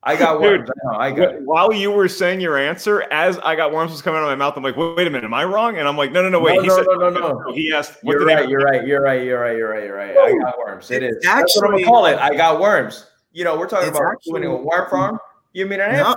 I 0.08 0.16
got 0.16 0.40
Dude, 0.40 0.60
worms. 0.60 0.70
No, 0.84 0.98
I 0.98 1.10
got 1.12 1.34
it. 1.34 1.42
While 1.42 1.70
you 1.70 1.90
were 1.90 2.08
saying 2.08 2.40
your 2.40 2.56
answer, 2.56 3.02
as 3.12 3.38
I 3.40 3.54
got 3.54 3.72
worms 3.72 3.90
was 3.90 4.00
coming 4.00 4.18
out 4.18 4.22
of 4.22 4.30
my 4.30 4.36
mouth, 4.36 4.56
I'm 4.56 4.62
like, 4.62 4.74
wait, 4.74 4.96
wait 4.96 5.06
a 5.06 5.10
minute, 5.10 5.24
am 5.24 5.34
I 5.34 5.44
wrong? 5.44 5.76
And 5.76 5.86
I'm 5.86 5.98
like, 5.98 6.12
no, 6.12 6.22
no, 6.22 6.30
no, 6.30 6.40
wait. 6.40 6.54
No, 6.56 6.62
he 6.62 6.68
no, 6.68 6.76
said, 6.76 6.86
no, 6.86 7.10
no, 7.10 7.10
no. 7.10 7.52
He 7.54 7.70
asked, 7.74 8.02
what 8.02 8.12
You're 8.12 8.20
the 8.20 8.26
name 8.26 8.38
right. 8.38 8.48
You're 8.48 8.62
right. 8.62 8.86
You're 8.86 9.02
right. 9.02 9.22
You're 9.22 9.38
right. 9.38 9.56
You're 9.58 9.70
right. 9.70 9.84
You're 9.84 9.96
right. 9.96 10.16
I 10.16 10.38
got 10.38 10.58
worms. 10.58 10.90
It 10.90 11.02
is. 11.02 11.16
It's 11.16 11.26
That's 11.26 11.54
what 11.56 11.66
I'm 11.66 11.72
gonna 11.72 11.84
call 11.84 12.06
it. 12.06 12.18
I 12.18 12.34
got 12.34 12.58
worms. 12.58 13.04
You 13.32 13.44
know, 13.44 13.58
we're 13.58 13.68
talking 13.68 13.90
about 13.90 14.12
actually- 14.12 14.40
doing 14.40 14.52
a 14.52 14.56
worm 14.56 14.88
farm. 14.88 15.18
You 15.52 15.66
mean 15.66 15.80
an 15.80 15.94
ant? 15.94 16.16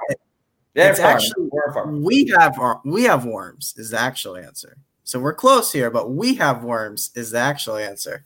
No, 0.74 0.84
it's 0.84 1.02
farm. 1.02 1.14
actually- 1.18 1.50
worm 1.52 1.74
farm. 1.74 2.02
we 2.02 2.34
have 2.38 2.58
we 2.86 3.04
have 3.04 3.26
worms 3.26 3.74
is 3.76 3.90
the 3.90 4.00
actual 4.00 4.38
answer. 4.38 4.78
So 5.04 5.20
we're 5.20 5.34
close 5.34 5.74
here, 5.74 5.90
but 5.92 6.12
we 6.12 6.36
have 6.36 6.64
worms 6.64 7.12
is 7.14 7.32
the 7.32 7.40
actual 7.40 7.76
answer. 7.76 8.24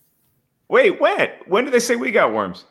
Wait, 0.68 1.02
when? 1.02 1.30
When 1.48 1.66
did 1.66 1.74
they 1.74 1.80
say 1.80 1.96
we 1.96 2.12
got 2.12 2.34
worms? 2.34 2.66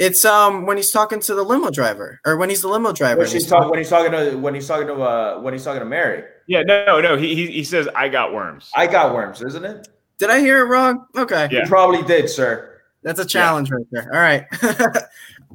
No, 0.00 0.06
It's 0.06 0.24
um 0.24 0.66
when 0.66 0.76
he's 0.76 0.90
talking 0.90 1.20
to 1.20 1.34
the 1.34 1.42
limo 1.42 1.70
driver, 1.70 2.20
or 2.24 2.36
when 2.36 2.48
he's 2.50 2.62
the 2.62 2.68
limo 2.68 2.92
driver. 2.92 3.18
When 3.18 3.24
and 3.26 3.32
she's 3.32 3.42
he's 3.44 3.50
talking 3.50 3.70
when 3.70 3.78
he's 3.78 3.88
talking 3.90 4.12
to 4.12 4.36
when 4.36 4.54
he's 4.54 4.66
talking 4.66 4.86
to 4.86 4.94
uh 4.94 5.40
when 5.40 5.54
he's 5.54 5.64
talking 5.64 5.80
to 5.80 5.86
Mary. 5.86 6.24
Yeah, 6.46 6.62
no, 6.62 7.00
no. 7.00 7.16
He 7.16 7.34
he, 7.34 7.46
he 7.48 7.64
says 7.64 7.88
I 7.94 8.08
got 8.08 8.32
worms. 8.32 8.70
I 8.74 8.86
got 8.86 9.14
worms, 9.14 9.42
isn't 9.42 9.64
it? 9.64 9.88
Did 10.18 10.30
I 10.30 10.40
hear 10.40 10.60
it 10.60 10.68
wrong? 10.68 11.06
Okay, 11.16 11.48
Yeah. 11.50 11.62
You 11.62 11.66
probably 11.68 12.02
did, 12.02 12.28
sir. 12.28 12.80
that's 13.02 13.20
a 13.20 13.24
challenge 13.24 13.70
right 13.70 13.86
there. 13.92 14.08
All 14.12 14.18
right. 14.20 14.44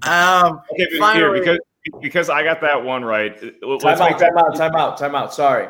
um, 0.04 0.62
Okay, 0.72 0.86
but 0.86 0.90
here, 0.90 1.00
Finally- 1.00 1.40
because 1.40 1.60
because 2.02 2.30
I 2.30 2.44
got 2.44 2.62
that 2.62 2.82
one 2.84 3.04
right. 3.04 3.38
Let's 3.62 3.84
Time 3.84 4.00
make 4.00 4.14
out, 4.14 4.20
time 4.20 4.38
out, 4.38 4.56
time 4.56 4.76
out, 4.76 4.98
time 4.98 5.16
out. 5.16 5.34
Sorry. 5.34 5.68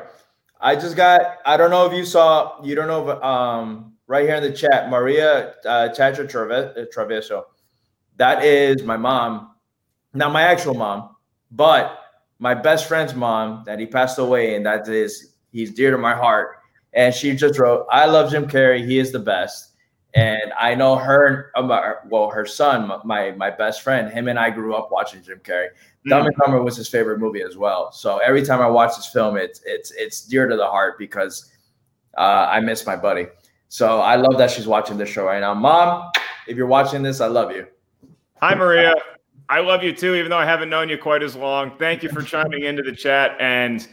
I 0.61 0.75
just 0.75 0.95
got 0.95 1.37
I 1.45 1.57
don't 1.57 1.71
know 1.71 1.85
if 1.87 1.93
you 1.93 2.05
saw 2.05 2.61
you 2.63 2.75
don't 2.75 2.87
know 2.87 3.09
if 3.09 3.23
um 3.23 3.93
right 4.07 4.25
here 4.25 4.35
in 4.35 4.43
the 4.43 4.51
chat, 4.53 4.89
Maria 4.89 5.55
uh 5.65 5.89
Chacha 5.89 6.23
Trave- 6.23 6.87
Traveso. 6.95 7.43
That 8.17 8.43
is 8.43 8.83
my 8.83 8.97
mom, 8.97 9.51
not 10.13 10.31
my 10.31 10.43
actual 10.43 10.73
mom, 10.73 11.15
but 11.51 11.99
my 12.39 12.53
best 12.53 12.87
friend's 12.87 13.15
mom 13.15 13.63
that 13.65 13.79
he 13.79 13.85
passed 13.85 14.19
away, 14.19 14.55
and 14.55 14.65
that 14.65 14.87
is 14.87 15.35
he's 15.51 15.73
dear 15.73 15.91
to 15.91 15.97
my 15.97 16.13
heart. 16.13 16.57
And 16.93 17.13
she 17.13 17.35
just 17.35 17.57
wrote, 17.57 17.87
"I 17.91 18.05
love 18.05 18.31
Jim 18.31 18.47
Carrey. 18.47 18.85
He 18.85 18.99
is 18.99 19.11
the 19.11 19.19
best." 19.19 19.69
And 20.15 20.53
I 20.59 20.75
know 20.75 20.95
her, 20.95 21.51
um, 21.55 21.71
uh, 21.71 21.93
well, 22.07 22.29
her 22.29 22.45
son, 22.45 22.91
my 23.03 23.31
my 23.31 23.49
best 23.49 23.81
friend, 23.81 24.11
him 24.11 24.27
and 24.27 24.37
I 24.37 24.51
grew 24.51 24.75
up 24.75 24.91
watching 24.91 25.23
Jim 25.23 25.39
Carrey. 25.43 25.69
Dumb 26.05 26.27
and 26.27 26.35
Dumber 26.35 26.61
was 26.61 26.75
his 26.75 26.89
favorite 26.89 27.19
movie 27.19 27.41
as 27.41 27.57
well. 27.57 27.91
So 27.91 28.17
every 28.17 28.43
time 28.43 28.61
I 28.61 28.67
watch 28.67 28.95
this 28.95 29.07
film, 29.07 29.37
it's 29.37 29.61
it's 29.65 29.91
it's 29.91 30.25
dear 30.25 30.47
to 30.47 30.55
the 30.55 30.67
heart 30.67 30.99
because 30.99 31.51
uh, 32.17 32.47
I 32.51 32.59
miss 32.59 32.85
my 32.85 32.95
buddy. 32.95 33.27
So 33.69 34.01
I 34.01 34.17
love 34.17 34.37
that 34.37 34.51
she's 34.51 34.67
watching 34.67 34.97
this 34.97 35.09
show 35.09 35.25
right 35.25 35.39
now. 35.39 35.53
Mom, 35.53 36.11
if 36.47 36.57
you're 36.57 36.67
watching 36.67 37.01
this, 37.01 37.21
I 37.21 37.27
love 37.27 37.51
you. 37.51 37.65
Hi, 38.43 38.55
Maria. 38.55 38.93
I 39.47 39.61
love 39.61 39.83
you 39.83 39.93
too, 39.93 40.15
even 40.15 40.29
though 40.29 40.37
I 40.37 40.43
haven't 40.43 40.69
known 40.69 40.89
you 40.89 40.97
quite 40.97 41.23
as 41.23 41.33
long. 41.33 41.71
Thank 41.77 42.03
you 42.03 42.09
for 42.09 42.21
chiming 42.21 42.63
into 42.65 42.83
the 42.83 42.91
chat. 42.91 43.37
And 43.39 43.87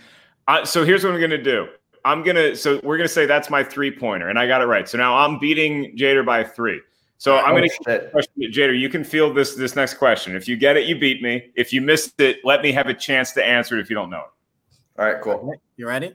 uh, 0.48 0.64
so 0.64 0.85
here's 0.85 1.05
what 1.05 1.12
I'm 1.12 1.20
going 1.20 1.31
to 1.31 1.40
do. 1.40 1.68
I'm 2.05 2.24
going 2.24 2.35
to, 2.35 2.56
so 2.56 2.81
we're 2.82 2.97
going 2.97 3.06
to 3.06 3.14
say 3.14 3.27
that's 3.27 3.48
my 3.48 3.62
three 3.62 3.93
pointer, 3.93 4.28
and 4.28 4.40
I 4.40 4.48
got 4.48 4.60
it 4.60 4.64
right. 4.64 4.89
So 4.89 4.98
now 4.98 5.16
I'm 5.16 5.39
beating 5.39 5.97
Jader 5.97 6.27
by 6.27 6.43
three. 6.43 6.81
So 7.18 7.39
I'm 7.39 7.55
going 7.55 7.68
to 7.68 7.77
shit. 7.86 8.12
Jader. 8.52 8.77
You 8.77 8.89
can 8.89 9.05
field 9.05 9.36
this 9.36 9.55
this 9.55 9.77
next 9.77 9.94
question. 9.94 10.35
If 10.35 10.48
you 10.48 10.56
get 10.56 10.77
it, 10.77 10.89
you 10.89 10.98
beat 10.98 11.22
me. 11.22 11.52
If 11.55 11.72
you 11.72 11.81
missed 11.81 12.20
it, 12.20 12.39
let 12.43 12.60
me 12.60 12.72
have 12.72 12.89
a 12.89 12.94
chance 12.94 13.31
to 13.35 13.47
answer 13.47 13.78
it 13.78 13.82
if 13.82 13.89
you 13.89 13.94
don't 13.94 14.10
know 14.10 14.24
it. 14.24 15.01
All 15.01 15.06
right, 15.06 15.22
cool. 15.22 15.55
you 15.77 15.86
ready? 15.86 16.12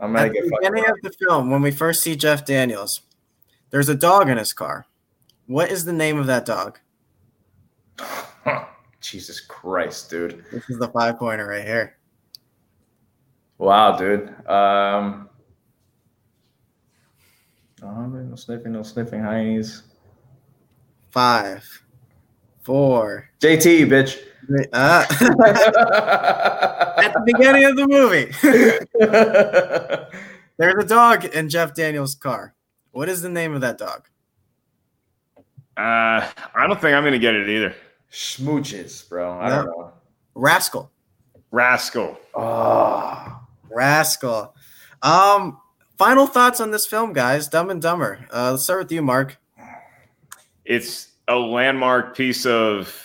I'm 0.00 0.12
gonna 0.12 0.26
At 0.26 0.32
get 0.32 0.42
the 0.42 0.50
fucking. 0.50 0.72
beginning 0.72 0.90
of 0.90 0.96
the 1.04 1.12
film, 1.24 1.50
when 1.50 1.62
we 1.62 1.70
first 1.70 2.02
see 2.02 2.16
Jeff 2.16 2.44
Daniels, 2.44 3.02
there's 3.70 3.88
a 3.88 3.94
dog 3.94 4.28
in 4.28 4.38
his 4.38 4.52
car. 4.52 4.86
What 5.46 5.70
is 5.70 5.84
the 5.84 5.92
name 5.92 6.18
of 6.18 6.26
that 6.26 6.44
dog? 6.44 6.80
Jesus 9.00 9.40
Christ, 9.40 10.10
dude! 10.10 10.44
This 10.52 10.68
is 10.68 10.78
the 10.78 10.88
five 10.88 11.18
pointer 11.18 11.46
right 11.46 11.64
here. 11.64 11.96
Wow, 13.58 13.96
dude. 13.96 14.28
Um, 14.48 15.28
oh, 17.82 18.06
no 18.06 18.36
sniffing, 18.36 18.72
no 18.72 18.82
sniffing, 18.82 19.20
heinies. 19.20 19.82
Five, 21.10 21.64
four. 22.62 23.30
JT, 23.40 23.88
bitch. 23.88 24.20
Uh, 24.72 25.04
at 26.98 27.12
the 27.12 27.22
beginning 27.24 27.64
of 27.64 27.76
the 27.76 27.88
movie, 27.88 28.26
there's 30.58 30.84
a 30.84 30.86
dog 30.86 31.24
in 31.24 31.48
Jeff 31.48 31.74
Daniels' 31.74 32.14
car. 32.14 32.54
What 32.92 33.08
is 33.08 33.22
the 33.22 33.28
name 33.28 33.54
of 33.54 33.60
that 33.62 33.78
dog? 33.78 34.08
Uh, 35.76 36.26
I 36.54 36.66
don't 36.66 36.80
think 36.80 36.94
I'm 36.94 37.02
going 37.02 37.12
to 37.12 37.18
get 37.18 37.34
it 37.34 37.48
either. 37.48 37.74
Smooches, 38.12 39.08
bro. 39.08 39.38
I 39.38 39.48
don't 39.48 39.66
know. 39.66 39.92
Rascal. 40.34 40.90
Rascal. 41.50 42.18
Oh, 42.34 43.40
Rascal. 43.70 44.54
Um, 45.02 45.58
final 45.98 46.26
thoughts 46.26 46.60
on 46.60 46.70
this 46.70 46.86
film, 46.86 47.12
guys. 47.12 47.48
Dumb 47.48 47.70
and 47.70 47.80
Dumber. 47.80 48.26
Uh, 48.32 48.52
let's 48.52 48.64
start 48.64 48.80
with 48.84 48.92
you, 48.92 49.02
Mark. 49.02 49.38
it's 50.64 51.12
a 51.28 51.36
landmark 51.36 52.16
piece 52.16 52.46
of 52.46 53.02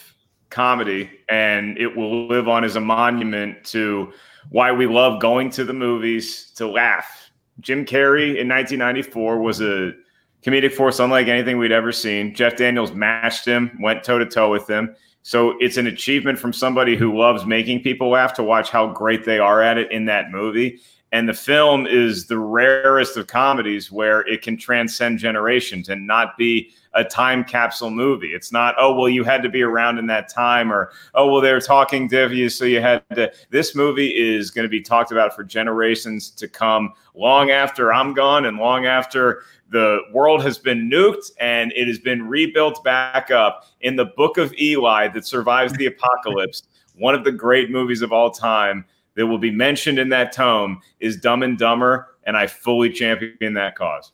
comedy 0.50 1.10
and 1.30 1.78
it 1.78 1.96
will 1.96 2.28
live 2.28 2.48
on 2.48 2.64
as 2.64 2.76
a 2.76 2.82
monument 2.82 3.64
to 3.64 4.12
why 4.50 4.72
we 4.72 4.86
love 4.86 5.22
going 5.22 5.50
to 5.50 5.64
the 5.64 5.74
movies 5.74 6.52
to 6.56 6.68
laugh. 6.68 7.32
Jim 7.60 7.86
Carrey 7.86 8.38
in 8.38 8.50
1994 8.50 9.40
was 9.42 9.62
a 9.62 9.94
comedic 10.44 10.74
force 10.74 11.00
unlike 11.00 11.28
anything 11.28 11.58
we'd 11.58 11.72
ever 11.72 11.92
seen. 11.92 12.34
Jeff 12.34 12.56
Daniels 12.56 12.92
matched 12.94 13.46
him, 13.46 13.78
went 13.80 14.04
toe 14.04 14.20
to 14.20 14.26
toe 14.26 14.50
with 14.50 14.70
him. 14.70 14.96
So 15.24 15.56
it's 15.60 15.78
an 15.78 15.88
achievement 15.88 16.40
from 16.40 16.52
somebody 16.52 16.96
who 16.96 17.18
loves 17.18 17.46
making 17.46 17.84
people 17.84 18.10
laugh 18.10 18.34
to 18.34 18.44
watch 18.44 18.72
how 18.72 18.88
great 18.88 19.24
they 19.24 19.38
are 19.38 19.62
at 19.62 19.78
it 19.78 19.92
in 19.92 20.06
that 20.06 20.32
movie. 20.32 20.80
And 21.14 21.28
the 21.28 21.34
film 21.34 21.86
is 21.86 22.28
the 22.28 22.40
rarest 22.40 23.18
of 23.18 23.28
comedies 23.28 23.92
where 23.92 24.22
it 24.22 24.42
can 24.42 24.56
transcend 24.58 25.20
generations 25.20 25.90
and 25.90 26.08
not 26.08 26.38
be 26.38 26.72
a 26.94 27.04
time 27.04 27.44
capsule 27.44 27.90
movie. 27.90 28.30
It's 28.34 28.52
not, 28.52 28.76
oh, 28.78 28.96
well, 28.96 29.10
you 29.10 29.24
had 29.24 29.44
to 29.44 29.50
be 29.50 29.62
around 29.62 29.98
in 29.98 30.08
that 30.08 30.30
time, 30.30 30.72
or, 30.72 30.92
oh, 31.14 31.32
well, 31.32 31.42
they 31.42 31.52
were 31.52 31.62
talking 31.62 32.08
to 32.10 32.34
you, 32.34 32.50
so 32.50 32.66
you 32.66 32.82
had 32.82 33.04
to. 33.16 33.32
This 33.50 33.76
movie 33.76 34.10
is 34.10 34.52
going 34.52 34.64
to 34.64 34.70
be 34.70 34.82
talked 34.82 35.12
about 35.12 35.36
for 35.36 35.44
generations 35.44 36.30
to 36.32 36.48
come, 36.48 36.94
long 37.14 37.52
after 37.52 37.94
I'm 37.94 38.14
gone 38.14 38.46
and 38.46 38.58
long 38.58 38.86
after 38.86 39.44
the 39.72 40.02
world 40.12 40.44
has 40.44 40.58
been 40.58 40.90
nuked 40.90 41.32
and 41.40 41.72
it 41.76 41.88
has 41.88 41.98
been 41.98 42.28
rebuilt 42.28 42.84
back 42.84 43.32
up 43.32 43.66
in 43.80 43.96
the 43.96 44.06
book 44.06 44.38
of 44.38 44.54
Eli 44.60 45.08
that 45.08 45.26
survives 45.26 45.74
the 45.74 45.86
apocalypse. 45.86 46.64
One 46.96 47.16
of 47.16 47.24
the 47.24 47.32
great 47.32 47.72
movies 47.72 48.02
of 48.02 48.12
all 48.12 48.32
time 48.32 48.86
that 49.16 49.26
will 49.26 49.38
be 49.38 49.50
mentioned 49.50 49.98
in 49.98 50.10
that 50.10 50.34
tome 50.34 50.82
is 51.00 51.16
Dumb 51.18 51.42
and 51.42 51.58
Dumber, 51.58 52.16
and 52.26 52.36
I 52.36 52.48
fully 52.48 52.92
champion 52.92 53.54
that 53.54 53.76
cause. 53.76 54.12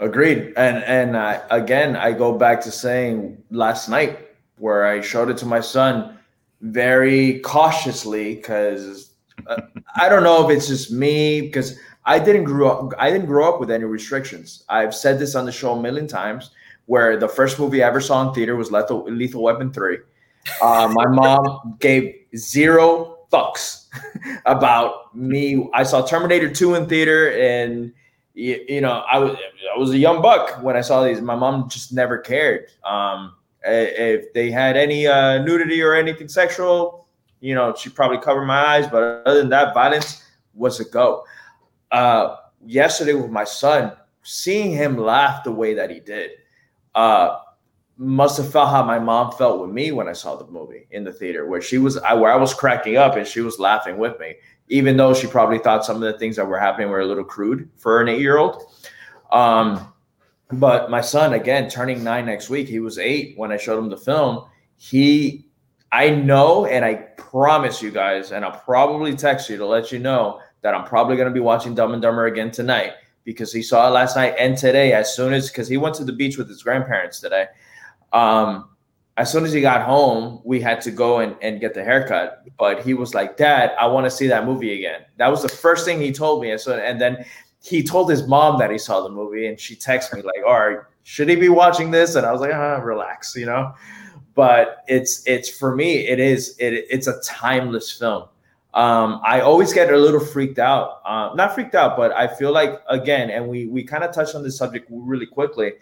Agreed. 0.00 0.54
And 0.56 0.82
and 0.84 1.42
again, 1.50 1.96
I 1.96 2.12
go 2.12 2.32
back 2.32 2.60
to 2.62 2.70
saying 2.70 3.42
last 3.50 3.88
night 3.88 4.30
where 4.56 4.86
I 4.86 5.00
showed 5.00 5.28
it 5.28 5.36
to 5.38 5.46
my 5.46 5.60
son 5.60 6.18
very 6.60 7.40
cautiously 7.40 8.36
because 8.36 9.12
uh, 9.46 9.60
I 9.96 10.08
don't 10.08 10.22
know 10.22 10.48
if 10.48 10.56
it's 10.56 10.68
just 10.68 10.90
me 10.90 11.42
because 11.42 11.78
I 12.08 12.18
didn't 12.18 12.44
grow 12.44 12.70
up. 12.70 12.94
I 12.98 13.10
didn't 13.10 13.26
grow 13.26 13.52
up 13.52 13.60
with 13.60 13.70
any 13.70 13.84
restrictions. 13.84 14.64
I've 14.70 14.94
said 14.94 15.18
this 15.18 15.34
on 15.34 15.44
the 15.44 15.52
show 15.52 15.74
a 15.74 15.80
million 15.80 16.08
times. 16.08 16.50
Where 16.86 17.18
the 17.18 17.28
first 17.28 17.58
movie 17.58 17.82
I 17.82 17.88
ever 17.88 18.00
saw 18.00 18.26
in 18.26 18.34
theater 18.34 18.56
was 18.56 18.72
Lethal, 18.72 19.04
Lethal 19.04 19.42
Weapon 19.42 19.70
three. 19.70 19.98
Uh, 20.62 20.90
my 20.90 21.06
mom 21.10 21.76
gave 21.80 22.14
zero 22.34 23.18
fucks 23.30 23.88
about 24.46 25.14
me. 25.14 25.68
I 25.74 25.82
saw 25.82 26.00
Terminator 26.00 26.50
two 26.50 26.76
in 26.76 26.86
theater 26.86 27.38
and 27.38 27.92
you, 28.32 28.64
you 28.66 28.80
know, 28.80 29.04
I 29.10 29.18
was 29.18 29.36
I 29.74 29.78
was 29.78 29.90
a 29.90 29.98
young 29.98 30.22
buck 30.22 30.62
when 30.62 30.76
I 30.78 30.80
saw 30.80 31.04
these. 31.04 31.20
My 31.20 31.36
mom 31.36 31.68
just 31.68 31.92
never 31.92 32.16
cared. 32.16 32.70
Um, 32.84 33.34
if 33.62 34.32
they 34.32 34.50
had 34.50 34.78
any 34.78 35.06
uh, 35.06 35.42
nudity 35.42 35.82
or 35.82 35.94
anything 35.94 36.28
sexual, 36.28 37.06
you 37.40 37.54
know, 37.54 37.74
she 37.74 37.90
probably 37.90 38.18
covered 38.18 38.46
my 38.46 38.64
eyes. 38.64 38.86
But 38.86 39.24
other 39.26 39.40
than 39.40 39.50
that, 39.50 39.74
violence 39.74 40.24
was 40.54 40.80
a 40.80 40.86
go. 40.86 41.24
Uh, 41.90 42.36
yesterday 42.66 43.14
with 43.14 43.30
my 43.30 43.44
son, 43.44 43.92
seeing 44.22 44.72
him 44.72 44.96
laugh 44.96 45.44
the 45.44 45.52
way 45.52 45.74
that 45.74 45.90
he 45.90 46.00
did, 46.00 46.32
uh, 46.94 47.38
must 47.96 48.36
have 48.36 48.50
felt 48.52 48.70
how 48.70 48.82
my 48.82 48.98
mom 48.98 49.32
felt 49.32 49.60
with 49.60 49.70
me 49.70 49.90
when 49.90 50.08
I 50.08 50.12
saw 50.12 50.36
the 50.36 50.46
movie 50.46 50.86
in 50.90 51.02
the 51.02 51.12
theater, 51.12 51.46
where 51.46 51.60
she 51.60 51.78
was, 51.78 51.96
I, 51.98 52.14
where 52.14 52.32
I 52.32 52.36
was 52.36 52.54
cracking 52.54 52.96
up 52.96 53.16
and 53.16 53.26
she 53.26 53.40
was 53.40 53.58
laughing 53.58 53.98
with 53.98 54.18
me 54.20 54.36
even 54.68 54.96
though 54.96 55.14
she 55.14 55.26
probably 55.26 55.58
thought 55.58 55.84
some 55.84 55.96
of 55.96 56.02
the 56.02 56.18
things 56.18 56.36
that 56.36 56.46
were 56.46 56.58
happening 56.58 56.88
were 56.88 57.00
a 57.00 57.06
little 57.06 57.24
crude 57.24 57.68
for 57.76 58.00
an 58.00 58.08
eight 58.08 58.20
year 58.20 58.38
old. 58.38 58.62
Um, 59.30 59.92
but 60.50 60.90
my 60.90 61.00
son, 61.00 61.34
again, 61.34 61.68
turning 61.68 62.02
nine 62.02 62.26
next 62.26 62.48
week, 62.48 62.68
he 62.68 62.80
was 62.80 62.98
eight 62.98 63.36
when 63.36 63.52
I 63.52 63.56
showed 63.56 63.78
him 63.78 63.90
the 63.90 63.96
film. 63.96 64.44
He, 64.76 65.46
I 65.92 66.10
know, 66.10 66.66
and 66.66 66.84
I 66.84 66.94
promise 66.94 67.82
you 67.82 67.90
guys, 67.90 68.32
and 68.32 68.44
I'll 68.44 68.58
probably 68.60 69.14
text 69.14 69.50
you 69.50 69.56
to 69.58 69.66
let 69.66 69.92
you 69.92 69.98
know 69.98 70.40
that 70.62 70.74
I'm 70.74 70.84
probably 70.84 71.16
going 71.16 71.28
to 71.28 71.34
be 71.34 71.40
watching 71.40 71.74
Dumb 71.74 71.92
and 71.92 72.02
Dumber 72.02 72.26
again 72.26 72.50
tonight 72.50 72.92
because 73.24 73.52
he 73.52 73.62
saw 73.62 73.88
it 73.88 73.90
last 73.90 74.16
night 74.16 74.34
and 74.38 74.56
today. 74.56 74.92
As 74.92 75.14
soon 75.14 75.32
as, 75.32 75.48
because 75.48 75.68
he 75.68 75.76
went 75.76 75.94
to 75.96 76.04
the 76.04 76.12
beach 76.12 76.38
with 76.38 76.48
his 76.48 76.62
grandparents 76.62 77.20
today. 77.20 77.46
Um, 78.12 78.70
as 79.18 79.30
soon 79.30 79.44
as 79.44 79.52
he 79.52 79.60
got 79.60 79.82
home, 79.82 80.40
we 80.44 80.60
had 80.60 80.80
to 80.82 80.92
go 80.92 81.18
and, 81.18 81.34
and 81.42 81.60
get 81.60 81.74
the 81.74 81.82
haircut. 81.82 82.44
But 82.56 82.84
he 82.84 82.94
was 82.94 83.14
like, 83.14 83.36
Dad, 83.36 83.72
I 83.78 83.86
want 83.86 84.06
to 84.06 84.10
see 84.10 84.28
that 84.28 84.46
movie 84.46 84.74
again. 84.74 85.02
That 85.16 85.28
was 85.28 85.42
the 85.42 85.48
first 85.48 85.84
thing 85.84 86.00
he 86.00 86.12
told 86.12 86.40
me. 86.40 86.52
And 86.52 86.60
so 86.60 86.78
and 86.78 87.00
then 87.00 87.24
he 87.60 87.82
told 87.82 88.08
his 88.10 88.26
mom 88.26 88.58
that 88.60 88.70
he 88.70 88.78
saw 88.78 89.02
the 89.02 89.08
movie 89.08 89.48
and 89.48 89.58
she 89.58 89.74
texted 89.74 90.14
me 90.14 90.22
like, 90.22 90.46
all 90.46 90.58
right, 90.58 90.78
should 91.02 91.28
he 91.28 91.34
be 91.34 91.48
watching 91.48 91.90
this? 91.90 92.14
And 92.14 92.24
I 92.24 92.32
was 92.32 92.40
like, 92.40 92.54
ah, 92.54 92.76
relax, 92.76 93.34
you 93.34 93.46
know. 93.46 93.74
But 94.34 94.84
it's 94.86 95.26
it's 95.26 95.48
for 95.48 95.74
me, 95.74 96.06
it 96.06 96.20
is 96.20 96.56
it 96.60 96.86
it's 96.88 97.08
a 97.08 97.20
timeless 97.22 97.90
film. 97.90 98.28
Um, 98.78 99.20
I 99.24 99.40
always 99.40 99.72
get 99.72 99.92
a 99.92 99.96
little 99.96 100.20
freaked 100.20 100.58
out. 100.58 101.00
Uh, 101.04 101.34
not 101.34 101.54
freaked 101.54 101.74
out, 101.74 101.96
but 101.96 102.12
I 102.12 102.28
feel 102.28 102.52
like 102.52 102.80
again, 102.88 103.30
and 103.30 103.48
we 103.48 103.66
we 103.66 103.82
kind 103.82 104.04
of 104.04 104.14
touched 104.14 104.34
on 104.34 104.42
this 104.42 104.56
subject 104.56 104.86
really 104.90 105.26
quickly 105.26 105.72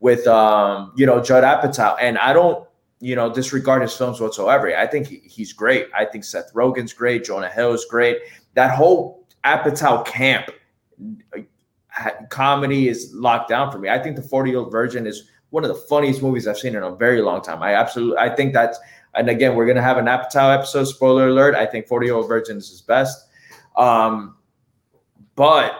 with 0.00 0.26
um, 0.26 0.92
you 0.96 1.04
know, 1.04 1.22
Judd 1.22 1.44
Apatow. 1.44 1.96
And 2.00 2.16
I 2.18 2.32
don't 2.32 2.66
you 3.00 3.14
know, 3.14 3.32
disregard 3.32 3.82
his 3.82 3.94
films 3.94 4.20
whatsoever. 4.20 4.74
I 4.74 4.86
think 4.86 5.06
he, 5.06 5.16
he's 5.24 5.52
great. 5.52 5.88
I 5.94 6.04
think 6.04 6.24
Seth 6.24 6.52
Rogen's 6.54 6.92
great. 6.92 7.24
Jonah 7.24 7.50
Hill 7.50 7.72
is 7.74 7.84
great. 7.84 8.18
That 8.54 8.74
whole 8.74 9.26
Apatow 9.44 10.04
camp 10.06 10.50
uh, 11.36 12.10
comedy 12.30 12.88
is 12.88 13.10
locked 13.12 13.48
down 13.48 13.70
for 13.70 13.78
me. 13.78 13.88
I 13.88 13.98
think 13.98 14.16
the 14.16 14.22
40 14.22 14.50
year 14.50 14.60
old 14.60 14.72
virgin 14.72 15.06
is 15.06 15.28
one 15.50 15.64
of 15.64 15.68
the 15.68 15.74
funniest 15.74 16.22
movies 16.22 16.46
I've 16.46 16.58
seen 16.58 16.74
in 16.74 16.82
a 16.82 16.94
very 16.94 17.22
long 17.22 17.42
time. 17.42 17.62
I 17.62 17.74
absolutely, 17.74 18.18
I 18.18 18.34
think 18.34 18.52
that's, 18.52 18.78
and 19.14 19.30
again, 19.30 19.54
we're 19.54 19.72
to 19.72 19.82
have 19.82 19.96
an 19.96 20.06
Apatow 20.06 20.54
episode, 20.54 20.84
spoiler 20.84 21.28
alert. 21.28 21.54
I 21.54 21.66
think 21.66 21.86
40 21.86 22.06
year 22.06 22.14
old 22.14 22.28
virgin 22.28 22.58
is 22.58 22.68
his 22.68 22.82
best. 22.82 23.28
Um, 23.76 24.36
but 25.34 25.72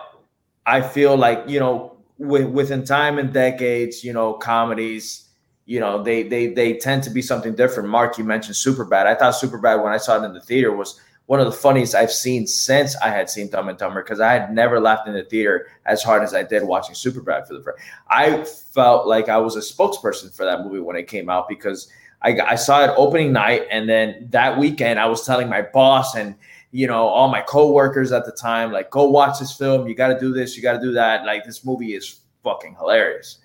I 0.64 0.80
feel 0.80 1.16
like, 1.16 1.44
you 1.46 1.60
know, 1.60 1.96
with, 2.18 2.46
within 2.46 2.84
time 2.84 3.18
and 3.18 3.32
decades, 3.32 4.02
you 4.02 4.12
know, 4.12 4.34
comedies, 4.34 5.26
you 5.66 5.80
know, 5.80 6.02
they 6.02 6.22
they 6.22 6.46
they 6.46 6.74
tend 6.74 7.02
to 7.02 7.10
be 7.10 7.20
something 7.20 7.54
different. 7.54 7.88
Mark, 7.88 8.18
you 8.18 8.24
mentioned 8.24 8.54
Superbad. 8.54 9.06
I 9.06 9.16
thought 9.16 9.34
Superbad 9.34 9.82
when 9.82 9.92
I 9.92 9.96
saw 9.96 10.22
it 10.22 10.24
in 10.24 10.32
the 10.32 10.40
theater 10.40 10.74
was 10.74 11.00
one 11.26 11.40
of 11.40 11.46
the 11.46 11.52
funniest 11.52 11.94
I've 11.94 12.12
seen 12.12 12.46
since 12.46 12.96
I 12.96 13.08
had 13.08 13.28
seen 13.28 13.50
Dumb 13.50 13.68
and 13.68 13.76
Dumber 13.76 14.02
because 14.02 14.20
I 14.20 14.32
had 14.32 14.52
never 14.54 14.80
laughed 14.80 15.08
in 15.08 15.14
the 15.14 15.24
theater 15.24 15.68
as 15.84 16.02
hard 16.02 16.22
as 16.22 16.34
I 16.34 16.44
did 16.44 16.62
watching 16.62 16.94
Superbad 16.94 17.46
for 17.46 17.54
the 17.54 17.62
first. 17.62 17.82
I 18.08 18.44
felt 18.44 19.06
like 19.06 19.28
I 19.28 19.38
was 19.38 19.56
a 19.56 19.60
spokesperson 19.60 20.34
for 20.34 20.44
that 20.44 20.64
movie 20.64 20.80
when 20.80 20.96
it 20.96 21.08
came 21.08 21.28
out 21.28 21.48
because 21.48 21.88
I, 22.22 22.38
I 22.40 22.54
saw 22.54 22.84
it 22.84 22.94
opening 22.96 23.32
night 23.32 23.66
and 23.70 23.88
then 23.88 24.28
that 24.30 24.56
weekend 24.58 24.98
I 24.98 25.06
was 25.06 25.26
telling 25.26 25.48
my 25.48 25.62
boss 25.62 26.14
and 26.14 26.34
you 26.70 26.86
know 26.86 27.06
all 27.06 27.28
my 27.28 27.40
coworkers 27.40 28.12
at 28.12 28.24
the 28.24 28.32
time 28.32 28.72
like 28.72 28.90
go 28.90 29.08
watch 29.08 29.38
this 29.40 29.56
film. 29.56 29.88
You 29.88 29.94
got 29.94 30.08
to 30.08 30.20
do 30.20 30.32
this. 30.32 30.56
You 30.56 30.62
got 30.62 30.74
to 30.74 30.80
do 30.80 30.92
that. 30.92 31.24
Like 31.24 31.44
this 31.44 31.64
movie 31.64 31.94
is 31.94 32.20
fucking 32.44 32.76
hilarious. 32.76 33.38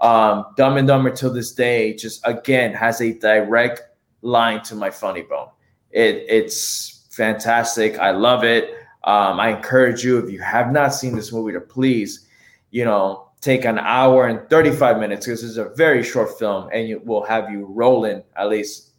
Um, 0.00 0.46
Dumb 0.56 0.76
and 0.76 0.86
Dumber 0.86 1.10
till 1.10 1.32
this 1.32 1.52
day 1.52 1.94
just 1.94 2.20
again 2.24 2.72
has 2.74 3.00
a 3.00 3.12
direct 3.18 3.82
line 4.22 4.62
to 4.64 4.74
my 4.74 4.90
funny 4.90 5.22
bone. 5.22 5.48
It, 5.90 6.24
it's 6.28 6.93
fantastic. 7.14 7.98
I 7.98 8.10
love 8.10 8.44
it. 8.44 8.70
Um, 9.04 9.38
I 9.38 9.54
encourage 9.54 10.04
you 10.04 10.18
if 10.18 10.30
you 10.30 10.40
have 10.40 10.72
not 10.72 10.94
seen 10.94 11.14
this 11.14 11.32
movie 11.32 11.52
to 11.52 11.60
please, 11.60 12.26
you 12.70 12.84
know, 12.84 13.28
take 13.44 13.66
an 13.66 13.78
hour 13.78 14.26
and 14.26 14.48
35 14.48 14.98
minutes 14.98 15.26
because 15.26 15.44
it's 15.44 15.58
a 15.58 15.68
very 15.76 16.02
short 16.02 16.38
film 16.38 16.70
and 16.72 16.88
it 16.88 17.04
will 17.04 17.22
have 17.24 17.50
you 17.50 17.66
rolling. 17.66 18.22
At 18.36 18.48
least 18.48 18.90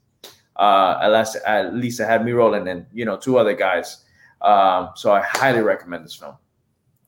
uh 0.57 0.97
at 1.01 1.11
least 1.11 1.37
at 1.45 1.75
least 1.75 1.99
it 1.99 2.05
had 2.05 2.23
me 2.23 2.31
rolling 2.31 2.67
and 2.69 2.85
you 2.93 3.03
know 3.03 3.17
two 3.17 3.37
other 3.37 3.55
guys. 3.55 4.05
Um 4.41 4.91
so 4.95 5.11
i 5.11 5.21
highly 5.21 5.61
recommend 5.61 6.05
this 6.05 6.15
film. 6.15 6.35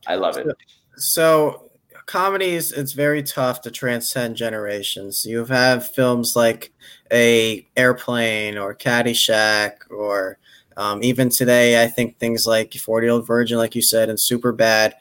I 0.06 0.16
love 0.16 0.36
it. 0.36 0.48
So 0.96 1.70
comedies 2.06 2.72
it's 2.72 2.92
very 2.92 3.22
tough 3.22 3.60
to 3.60 3.70
transcend 3.70 4.34
generations. 4.34 5.24
You 5.24 5.44
have 5.44 5.88
films 5.94 6.34
like 6.34 6.72
a 7.12 7.66
airplane 7.76 8.58
or 8.58 8.74
caddyshack 8.74 9.90
or 9.90 10.38
um, 10.78 11.02
even 11.02 11.28
today 11.28 11.82
i 11.82 11.86
think 11.86 12.18
things 12.18 12.46
like 12.46 12.72
40 12.72 13.04
year 13.04 13.12
old 13.12 13.26
virgin 13.26 13.58
like 13.58 13.74
you 13.74 13.82
said 13.82 14.08
and 14.08 14.18
Super 14.18 14.52
Bad. 14.52 14.94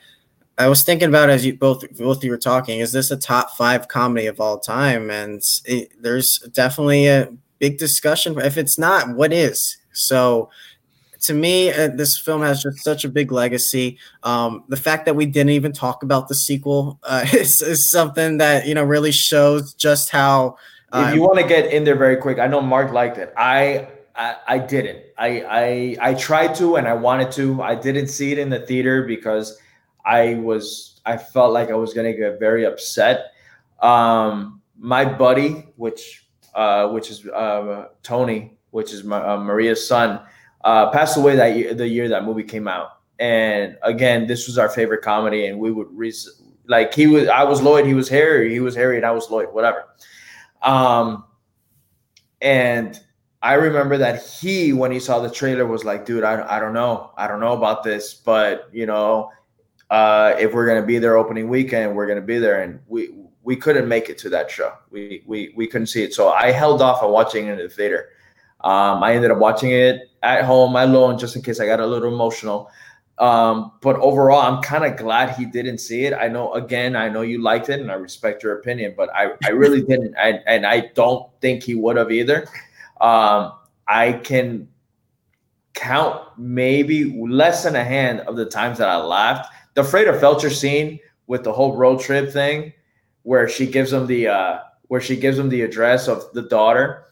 i 0.57 0.67
was 0.67 0.83
thinking 0.83 1.07
about 1.07 1.29
as 1.29 1.45
you 1.45 1.55
both 1.55 1.85
both 1.97 2.21
you 2.23 2.31
were 2.31 2.37
talking 2.37 2.81
is 2.81 2.91
this 2.91 3.11
a 3.11 3.17
top 3.17 3.51
five 3.51 3.87
comedy 3.87 4.25
of 4.25 4.41
all 4.41 4.59
time 4.59 5.09
and 5.09 5.41
it, 5.63 5.91
there's 6.01 6.39
definitely 6.51 7.07
a 7.07 7.31
big 7.59 7.77
discussion 7.77 8.37
if 8.39 8.57
it's 8.57 8.77
not 8.77 9.15
what 9.15 9.31
is 9.31 9.77
so 9.93 10.49
to 11.23 11.33
me, 11.33 11.71
uh, 11.71 11.89
this 11.89 12.19
film 12.19 12.41
has 12.41 12.63
just 12.63 12.83
such 12.83 13.03
a 13.03 13.09
big 13.09 13.31
legacy. 13.31 13.97
Um, 14.23 14.63
the 14.67 14.77
fact 14.77 15.05
that 15.05 15.15
we 15.15 15.25
didn't 15.25 15.51
even 15.51 15.73
talk 15.73 16.03
about 16.03 16.27
the 16.27 16.35
sequel 16.35 16.99
uh, 17.03 17.25
is, 17.33 17.61
is, 17.61 17.89
something 17.89 18.37
that 18.37 18.67
you 18.67 18.73
know 18.73 18.83
really 18.83 19.11
shows 19.11 19.73
just 19.73 20.09
how. 20.09 20.57
Uh, 20.91 21.07
if 21.09 21.15
you 21.15 21.21
want 21.21 21.37
to 21.39 21.45
get 21.45 21.71
in 21.71 21.83
there 21.83 21.95
very 21.95 22.17
quick, 22.17 22.39
I 22.39 22.47
know 22.47 22.61
Mark 22.61 22.91
liked 22.91 23.17
it. 23.17 23.33
I 23.37 23.87
I, 24.17 24.35
I 24.47 24.57
didn't. 24.57 25.03
I, 25.17 25.97
I 26.01 26.09
I 26.09 26.13
tried 26.15 26.55
to 26.55 26.75
and 26.77 26.87
I 26.87 26.93
wanted 26.93 27.31
to. 27.33 27.61
I 27.61 27.75
didn't 27.75 28.07
see 28.07 28.31
it 28.31 28.39
in 28.39 28.49
the 28.49 28.59
theater 28.59 29.03
because 29.03 29.59
I 30.03 30.35
was 30.35 30.99
I 31.05 31.17
felt 31.17 31.53
like 31.53 31.69
I 31.69 31.75
was 31.75 31.93
gonna 31.93 32.13
get 32.13 32.39
very 32.39 32.65
upset. 32.65 33.33
Um, 33.79 34.61
my 34.77 35.05
buddy, 35.05 35.67
which 35.75 36.27
uh, 36.55 36.89
which 36.89 37.11
is 37.11 37.27
uh, 37.27 37.89
Tony, 38.01 38.57
which 38.71 38.91
is 38.91 39.03
my, 39.03 39.23
uh, 39.23 39.37
Maria's 39.37 39.87
son 39.87 40.19
uh, 40.63 40.89
passed 40.89 41.17
away 41.17 41.35
that 41.35 41.55
year, 41.55 41.73
the 41.75 41.87
year 41.87 42.09
that 42.09 42.25
movie 42.25 42.43
came 42.43 42.67
out. 42.67 42.99
And 43.19 43.77
again, 43.83 44.25
this 44.25 44.47
was 44.47 44.57
our 44.57 44.69
favorite 44.69 45.03
comedy, 45.03 45.45
and 45.45 45.59
we 45.59 45.71
would 45.71 45.87
re- 45.91 46.13
like 46.67 46.93
he 46.93 47.05
was. 47.05 47.27
I 47.27 47.43
was 47.43 47.61
Lloyd, 47.61 47.85
he 47.85 47.93
was 47.93 48.09
Harry, 48.09 48.51
he 48.51 48.59
was 48.59 48.75
Harry, 48.75 48.97
and 48.97 49.05
I 49.05 49.11
was 49.11 49.29
Lloyd, 49.29 49.53
whatever. 49.53 49.85
Um, 50.63 51.25
and 52.41 52.99
I 53.47 53.53
remember 53.53 53.97
that 53.99 54.25
he, 54.25 54.73
when 54.73 54.91
he 54.91 54.99
saw 54.99 55.19
the 55.19 55.29
trailer, 55.29 55.65
was 55.65 55.85
like, 55.85 56.05
"Dude, 56.05 56.25
I, 56.25 56.45
I 56.57 56.59
don't 56.59 56.73
know, 56.73 57.11
I 57.15 57.29
don't 57.29 57.39
know 57.39 57.53
about 57.53 57.81
this, 57.81 58.13
but 58.13 58.67
you 58.73 58.85
know, 58.85 59.31
uh, 59.89 60.35
if 60.37 60.53
we're 60.53 60.67
gonna 60.67 60.85
be 60.85 60.99
there 60.99 61.15
opening 61.15 61.47
weekend, 61.47 61.95
we're 61.95 62.07
gonna 62.07 62.19
be 62.19 62.39
there." 62.39 62.61
And 62.61 62.81
we 62.87 63.15
we 63.43 63.55
couldn't 63.55 63.87
make 63.87 64.09
it 64.09 64.17
to 64.17 64.29
that 64.31 64.51
show. 64.51 64.73
We 64.91 65.23
we 65.25 65.53
we 65.55 65.65
couldn't 65.65 65.87
see 65.87 66.03
it, 66.03 66.13
so 66.13 66.27
I 66.27 66.51
held 66.51 66.81
off 66.81 67.01
on 67.01 67.13
watching 67.13 67.47
it 67.47 67.53
in 67.53 67.59
the 67.59 67.69
theater. 67.69 68.09
Um, 68.65 69.01
I 69.01 69.15
ended 69.15 69.31
up 69.31 69.37
watching 69.37 69.71
it 69.71 70.09
at 70.23 70.43
home 70.43 70.75
alone 70.75 71.17
just 71.17 71.37
in 71.37 71.41
case 71.41 71.61
I 71.61 71.67
got 71.67 71.79
a 71.79 71.87
little 71.87 72.13
emotional. 72.13 72.69
Um, 73.17 73.71
but 73.81 73.95
overall, 73.99 74.41
I'm 74.41 74.61
kind 74.61 74.83
of 74.83 74.97
glad 74.97 75.35
he 75.37 75.45
didn't 75.45 75.77
see 75.77 76.03
it. 76.05 76.13
I 76.13 76.27
know, 76.27 76.53
again, 76.53 76.95
I 76.95 77.09
know 77.09 77.21
you 77.21 77.41
liked 77.41 77.69
it 77.69 77.79
and 77.79 77.91
I 77.91 77.95
respect 77.95 78.43
your 78.43 78.59
opinion, 78.59 78.93
but 78.95 79.09
I, 79.15 79.31
I 79.43 79.49
really 79.49 79.81
didn't. 79.89 80.15
I, 80.17 80.41
and 80.45 80.65
I 80.67 80.91
don't 80.93 81.27
think 81.41 81.63
he 81.63 81.73
would 81.73 81.97
have 81.97 82.11
either. 82.11 82.47
Um, 83.01 83.53
I 83.87 84.13
can 84.23 84.67
count 85.73 86.21
maybe 86.37 87.15
less 87.27 87.63
than 87.63 87.75
a 87.75 87.83
hand 87.83 88.21
of 88.21 88.35
the 88.35 88.45
times 88.45 88.77
that 88.79 88.89
I 88.89 88.97
laughed. 88.97 89.51
The 89.75 89.83
Fraida 89.83 90.19
Felcher 90.19 90.51
scene 90.51 90.99
with 91.27 91.43
the 91.43 91.53
whole 91.53 91.75
road 91.75 91.99
trip 91.99 92.31
thing, 92.31 92.73
where 93.23 93.47
she 93.47 93.67
gives 93.67 93.93
him 93.93 94.07
the 94.07 94.27
uh, 94.27 94.59
where 94.87 95.01
she 95.01 95.15
gives 95.15 95.37
him 95.37 95.49
the 95.49 95.61
address 95.61 96.07
of 96.07 96.23
the 96.33 96.43
daughter 96.43 97.07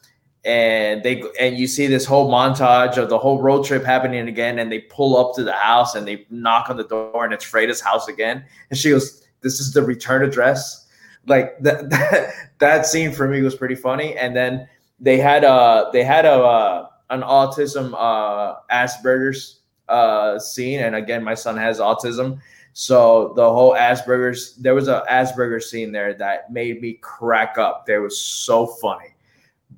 and 0.45 1.01
they 1.01 1.23
and 1.39 1.57
you 1.57 1.67
see 1.67 1.87
this 1.87 2.05
whole 2.05 2.31
montage 2.31 2.97
of 2.97 3.09
the 3.09 3.17
whole 3.17 3.41
road 3.41 3.65
trip 3.65 3.83
happening 3.83 4.27
again 4.27 4.59
and 4.59 4.71
they 4.71 4.79
pull 4.79 5.17
up 5.17 5.35
to 5.35 5.43
the 5.43 5.51
house 5.51 5.95
and 5.95 6.07
they 6.07 6.25
knock 6.29 6.69
on 6.69 6.77
the 6.77 6.83
door 6.83 7.25
and 7.25 7.33
it's 7.33 7.43
Fraida's 7.43 7.81
house 7.81 8.07
again. 8.07 8.45
And 8.69 8.77
she 8.77 8.91
goes 8.91 9.27
this 9.41 9.59
is 9.59 9.73
the 9.73 9.81
return 9.81 10.23
address. 10.23 10.87
Like 11.25 11.59
that 11.61 11.89
that, 11.89 12.33
that 12.59 12.85
scene 12.85 13.11
for 13.11 13.27
me 13.27 13.41
was 13.41 13.55
pretty 13.55 13.75
funny. 13.75 14.15
And 14.15 14.35
then 14.35 14.69
they 14.99 15.17
had 15.17 15.43
a 15.43 15.89
they 15.93 16.03
had 16.03 16.25
a 16.25 16.33
uh, 16.33 16.87
an 17.09 17.21
autism 17.21 17.93
uh 17.97 18.55
asperger's 18.71 19.59
uh 19.89 20.39
scene 20.39 20.79
and 20.79 20.95
again 20.95 21.23
my 21.23 21.35
son 21.35 21.55
has 21.57 21.79
autism 21.79 22.39
so 22.73 23.33
the 23.35 23.43
whole 23.43 23.73
asperger's 23.73 24.55
there 24.55 24.73
was 24.73 24.87
a 24.87 25.03
asperger's 25.09 25.69
scene 25.69 25.91
there 25.91 26.13
that 26.13 26.51
made 26.51 26.81
me 26.81 26.93
crack 27.01 27.57
up 27.57 27.85
there 27.85 28.01
was 28.01 28.17
so 28.17 28.65
funny 28.65 29.15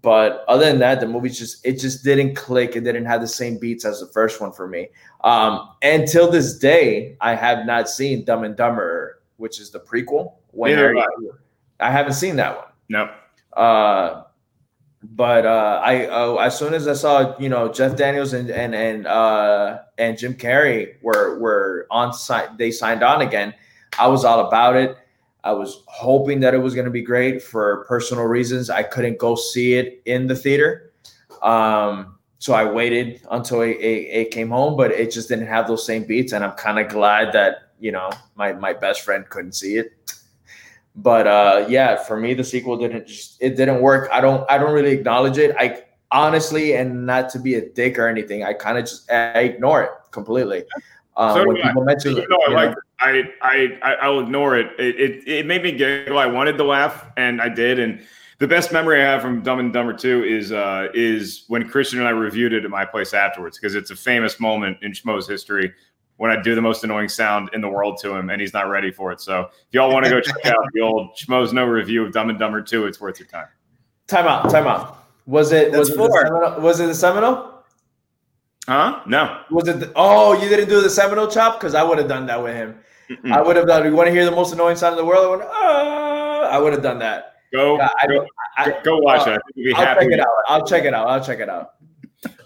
but 0.02 0.45
other 0.48 0.65
than 0.65 0.80
that, 0.80 0.99
the 0.99 1.07
movie 1.07 1.30
just 1.30 1.65
it 1.65 1.80
just 1.80 2.03
didn't 2.03 2.35
click. 2.35 2.76
It 2.76 2.81
didn't 2.81 3.06
have 3.06 3.22
the 3.22 3.27
same 3.27 3.57
beats 3.57 3.85
as 3.85 3.99
the 3.99 4.07
first 4.07 4.39
one 4.39 4.52
for 4.52 4.68
me. 4.68 4.89
Um, 5.23 5.72
until 5.81 6.30
this 6.30 6.57
day, 6.57 7.18
I 7.22 7.35
have 7.35 7.65
not 7.65 7.89
seen 7.89 8.23
Dumb 8.23 8.44
and 8.44 8.56
Dumber, 8.56 9.22
which 9.38 9.60
is 9.60 9.72
the 9.72 9.80
prequel. 9.80 10.34
When 10.52 10.77
I, 10.77 11.06
I 11.80 11.91
haven't 11.91 12.14
seen 12.14 12.35
that 12.38 12.56
one. 12.56 12.68
No. 12.89 13.11
Uh, 13.53 14.23
but 15.03 15.45
uh, 15.45 15.82
I 15.84 16.07
uh, 16.07 16.36
as 16.36 16.57
soon 16.57 16.74
as 16.74 16.88
I 16.88 16.94
saw 16.94 17.38
you 17.38 17.49
know 17.49 17.72
Jeff 17.72 17.95
Daniels 17.95 18.34
and 18.34 18.49
and 18.49 18.74
and 18.74 19.07
uh, 19.07 19.80
and 19.98 20.18
Jim 20.18 20.34
Carrey 20.34 21.02
were 21.02 21.40
were 21.40 21.88
on 21.91 22.14
site, 22.14 22.57
they 22.57 22.72
signed 22.72 23.03
on 23.03 23.22
again. 23.22 23.53
I 23.99 24.07
was 24.07 24.26
all 24.26 24.48
about 24.48 24.76
it. 24.76 24.98
I 25.44 25.53
was 25.53 25.84
hoping 25.88 26.40
that 26.41 26.53
it 26.53 26.57
was 26.57 26.76
going 26.76 26.86
to 26.86 26.91
be 26.91 27.02
great 27.02 27.41
for 27.41 27.86
personal 27.88 28.26
reasons. 28.26 28.69
I 28.69 28.84
couldn't 28.84 29.18
go 29.18 29.36
see 29.36 29.76
it 29.76 30.02
in 30.06 30.28
the 30.28 30.36
theater. 30.36 30.91
Um, 31.41 32.18
so 32.40 32.53
I 32.53 32.69
waited 32.69 33.22
until 33.32 33.61
it, 33.61 33.78
it, 33.78 34.07
it, 34.11 34.32
came 34.32 34.49
home, 34.49 34.76
but 34.76 34.91
it 34.91 35.11
just 35.11 35.30
didn't 35.30 35.48
have 35.48 35.68
those 35.68 35.86
same 35.86 36.03
beats. 36.03 36.34
And 36.34 36.44
I'm 36.44 36.52
kind 36.52 36.80
of 36.80 36.90
glad 36.90 37.32
that, 37.34 37.72
you 37.80 37.91
know, 37.91 38.10
my, 38.36 38.53
my 38.53 38.74
best 38.74 39.02
friend 39.02 39.28
couldn't 39.30 39.53
see 39.53 39.78
it. 39.78 39.94
But 40.98 41.28
uh, 41.28 41.65
yeah, 41.69 41.95
for 41.95 42.19
me, 42.19 42.34
the 42.34 42.44
sequel 42.44 42.76
didn't 42.76 43.07
just, 43.07 43.38
it 43.40 43.56
didn't 43.56 43.82
work. 43.82 44.10
I 44.11 44.19
don't, 44.19 44.49
I 44.49 44.57
don't 44.57 44.74
really 44.74 44.91
acknowledge 44.91 45.38
it. 45.38 45.56
I 45.57 45.84
honestly, 46.11 46.76
and 46.76 47.06
not 47.06 47.30
to 47.30 47.40
be 47.40 47.56
a 47.56 47.69
dick 47.69 47.99
or 47.99 48.07
anything, 48.07 48.44
I 48.44 48.53
kind 48.53 48.80
of 48.80 48.86
just, 48.86 49.10
I 49.11 49.41
ignore 49.41 49.84
it 49.84 49.91
completely. 50.11 50.64
Um, 51.15 51.36
so 51.36 51.48
when 51.48 51.57
people 51.57 51.84
mention, 51.84 52.15
you 52.15 52.28
know, 52.28 52.40
I 52.48 52.52
like 52.52 52.76
I, 52.99 53.24
I, 53.41 53.94
I'll 54.02 54.19
ignore 54.19 54.56
it. 54.56 54.68
It, 54.80 54.99
it. 54.99 55.28
it 55.28 55.45
made 55.45 55.64
me 55.64 55.72
giggle. 55.72 56.18
I 56.18 56.26
wanted 56.26 56.57
to 56.57 56.64
laugh, 56.64 57.06
and 57.18 57.41
I 57.41 57.49
did. 57.49 57.80
And 57.80 58.02
the 58.40 58.48
best 58.48 58.72
memory 58.72 59.02
I 59.02 59.06
have 59.06 59.22
from 59.22 59.41
Dumb 59.41 59.60
and 59.60 59.74
Dumber 59.74 59.94
Two 59.94 60.24
is 60.24 60.52
uh, 60.52 60.90
is 60.94 61.45
when 61.48 61.68
Christian 61.68 61.99
and 61.99 62.07
I 62.07 62.11
reviewed 62.11 62.53
it 62.53 62.65
at 62.65 62.72
my 62.72 62.86
place 62.86 63.14
afterwards 63.14 63.57
because 63.57 63.76
it's 63.76 63.90
a 63.90 63.95
famous 63.95 64.40
moment 64.40 64.78
in 64.82 64.91
Schmo's 64.91 65.28
history 65.28 65.74
when 66.18 66.31
I 66.31 66.41
do 66.41 66.53
the 66.56 66.61
most 66.61 66.84
annoying 66.84 67.10
sound 67.10 67.49
in 67.53 67.61
the 67.61 67.69
world 67.69 67.98
to 68.02 68.14
him, 68.15 68.30
and 68.30 68.41
he's 68.41 68.53
not 68.53 68.69
ready 68.69 68.91
for 68.91 69.11
it. 69.11 69.22
So 69.22 69.41
if 69.41 69.49
y'all 69.72 69.91
want 69.91 70.06
to 70.06 70.11
go 70.11 70.19
check 70.19 70.45
out 70.45 70.56
the 70.73 70.81
old 70.81 71.15
Schmoes 71.15 71.53
Know 71.53 71.65
review 71.65 72.06
of 72.06 72.11
Dumb 72.11 72.30
and 72.30 72.38
Dumber 72.39 72.61
Two, 72.61 72.85
it's 72.85 72.99
worth 72.99 73.19
your 73.19 73.27
time. 73.27 73.48
Time 74.07 74.26
out. 74.27 74.49
Time 74.49 74.68
out. 74.68 75.03
Was 75.26 75.52
it 75.52 75.72
That's 75.72 75.80
was 75.80 75.89
it, 75.89 75.91
the 75.94 75.98
four. 75.98 76.22
Seminole, 76.26 76.61
was 76.61 76.80
it 76.80 76.85
the 76.88 76.95
Seminole? 76.95 77.53
Huh? 78.68 79.02
No. 79.07 79.41
Was 79.52 79.68
it? 79.68 79.80
The, 79.80 79.91
oh, 79.95 80.34
you 80.41 80.49
didn't 80.49 80.69
do 80.69 80.81
the 80.81 80.89
Seminole 80.89 81.27
chop 81.27 81.60
because 81.60 81.73
I 81.76 81.84
would 81.84 81.98
have 81.98 82.07
done 82.07 82.26
that 82.27 82.41
with 82.41 82.56
him. 82.56 82.80
Mm-mm. 83.10 83.31
I 83.31 83.41
would 83.41 83.56
have 83.56 83.68
done. 83.68 83.85
You 83.85 83.95
want 83.95 84.07
to 84.07 84.11
hear 84.14 84.26
the 84.26 84.31
most 84.31 84.52
annoying 84.53 84.76
sound 84.76 84.94
in 84.94 84.98
the 84.98 85.06
world? 85.06 85.26
I 85.26 85.30
would. 85.30 85.41
Uh, 85.41 86.48
I 86.49 86.57
would 86.60 86.73
have 86.73 86.81
done 86.84 86.99
that. 86.99 87.35
Go, 87.53 87.77
Yeah, 87.77 87.88
I- 88.02 88.07
go, 88.07 88.26
I, 88.57 88.65
go, 88.69 88.81
go 88.84 88.98
watch 88.99 89.27
it. 89.27 89.31
I 89.31 89.34
think 89.34 89.41
you'll 89.56 89.76
I'll 89.77 89.85
happy. 89.85 90.06
check 90.06 90.14
it 90.14 90.19
out. 90.19 90.27
I'll 90.48 90.65
check 90.68 90.84
it 90.85 90.94
out. 90.94 91.07
I'll 91.07 91.23
check 91.23 91.39
it 91.39 91.49
out. 91.49 91.73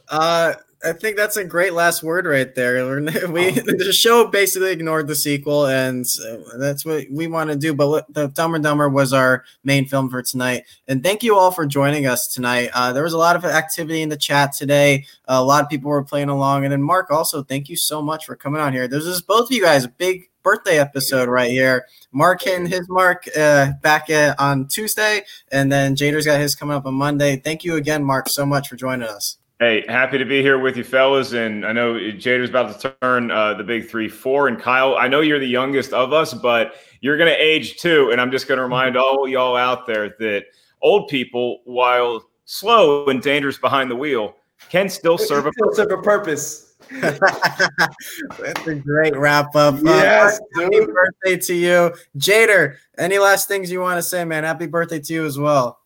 Uh, 0.09 0.53
I 0.83 0.93
think 0.93 1.15
that's 1.15 1.37
a 1.37 1.43
great 1.43 1.73
last 1.73 2.01
word 2.01 2.25
right 2.25 2.53
there. 2.55 2.71
We 3.31 3.51
the 3.51 3.93
show 3.93 4.27
basically 4.27 4.71
ignored 4.71 5.07
the 5.07 5.15
sequel, 5.15 5.67
and 5.67 6.07
so 6.07 6.43
that's 6.57 6.83
what 6.83 7.05
we 7.11 7.27
want 7.27 7.51
to 7.51 7.55
do. 7.55 7.73
But 7.73 8.11
the 8.11 8.27
Dumber 8.27 8.55
and 8.55 8.63
Dumber 8.63 8.89
was 8.89 9.13
our 9.13 9.43
main 9.63 9.85
film 9.85 10.09
for 10.09 10.23
tonight. 10.23 10.63
And 10.87 11.03
thank 11.03 11.21
you 11.23 11.37
all 11.37 11.51
for 11.51 11.65
joining 11.65 12.07
us 12.07 12.27
tonight. 12.27 12.71
Uh, 12.73 12.93
there 12.93 13.03
was 13.03 13.13
a 13.13 13.17
lot 13.17 13.35
of 13.35 13.45
activity 13.45 14.01
in 14.01 14.09
the 14.09 14.17
chat 14.17 14.53
today. 14.53 15.05
a 15.25 15.43
lot 15.43 15.63
of 15.63 15.69
people 15.69 15.89
were 15.91 16.03
playing 16.03 16.29
along, 16.29 16.63
and 16.63 16.71
then 16.71 16.81
Mark 16.81 17.11
also. 17.11 17.43
Thank 17.43 17.69
you 17.69 17.75
so 17.75 18.01
much 18.01 18.25
for 18.25 18.35
coming 18.35 18.61
on 18.61 18.73
here. 18.73 18.87
This 18.87 19.05
is 19.05 19.21
both 19.21 19.45
of 19.45 19.51
you 19.51 19.61
guys 19.61 19.85
big 19.85 20.29
birthday 20.43 20.79
episode 20.79 21.29
right 21.29 21.51
here. 21.51 21.85
Mark 22.11 22.41
hitting 22.41 22.65
his 22.65 22.87
mark 22.89 23.25
uh, 23.37 23.73
back 23.81 24.09
uh, 24.09 24.33
on 24.39 24.67
Tuesday, 24.67 25.23
and 25.51 25.71
then 25.71 25.95
Jader's 25.95 26.25
got 26.25 26.39
his 26.39 26.55
coming 26.55 26.75
up 26.75 26.85
on 26.85 26.95
Monday. 26.95 27.37
Thank 27.37 27.63
you 27.63 27.75
again, 27.75 28.03
Mark, 28.03 28.29
so 28.29 28.45
much 28.45 28.67
for 28.67 28.75
joining 28.75 29.07
us. 29.07 29.37
Hey, 29.61 29.85
happy 29.87 30.17
to 30.17 30.25
be 30.25 30.41
here 30.41 30.57
with 30.57 30.75
you, 30.75 30.83
fellas. 30.83 31.33
And 31.33 31.67
I 31.67 31.71
know 31.71 31.93
Jader's 31.93 32.49
about 32.49 32.79
to 32.81 32.95
turn 32.99 33.29
uh, 33.29 33.53
the 33.53 33.63
big 33.63 33.87
three, 33.87 34.09
four. 34.09 34.47
And 34.47 34.59
Kyle, 34.59 34.95
I 34.97 35.07
know 35.07 35.21
you're 35.21 35.37
the 35.37 35.45
youngest 35.45 35.93
of 35.93 36.13
us, 36.13 36.33
but 36.33 36.73
you're 37.01 37.15
going 37.15 37.29
to 37.29 37.39
age 37.39 37.77
too. 37.77 38.09
And 38.11 38.19
I'm 38.19 38.31
just 38.31 38.47
going 38.47 38.57
to 38.57 38.63
remind 38.63 38.97
all 38.97 39.27
y'all 39.27 39.55
out 39.55 39.85
there 39.85 40.15
that 40.17 40.45
old 40.81 41.09
people, 41.09 41.61
while 41.65 42.27
slow 42.45 43.05
and 43.05 43.21
dangerous 43.21 43.59
behind 43.59 43.91
the 43.91 43.95
wheel, 43.95 44.33
can 44.69 44.89
still 44.89 45.19
serve 45.19 45.45
a 45.45 45.51
Still 45.51 45.73
serve 45.75 45.91
a 45.91 46.01
purpose. 46.01 46.73
That's 46.99 48.65
a 48.65 48.73
great 48.83 49.15
wrap 49.15 49.55
up. 49.55 49.75
Uh, 49.75 49.79
Yes, 49.83 50.39
happy 50.55 50.85
birthday 50.87 51.37
to 51.37 51.53
you, 51.53 51.93
Jader. 52.17 52.77
Any 52.97 53.19
last 53.19 53.47
things 53.47 53.69
you 53.69 53.79
want 53.79 53.99
to 53.99 54.03
say, 54.03 54.25
man? 54.25 54.43
Happy 54.43 54.65
birthday 54.65 54.99
to 55.01 55.13
you 55.13 55.23
as 55.23 55.37
well. 55.37 55.80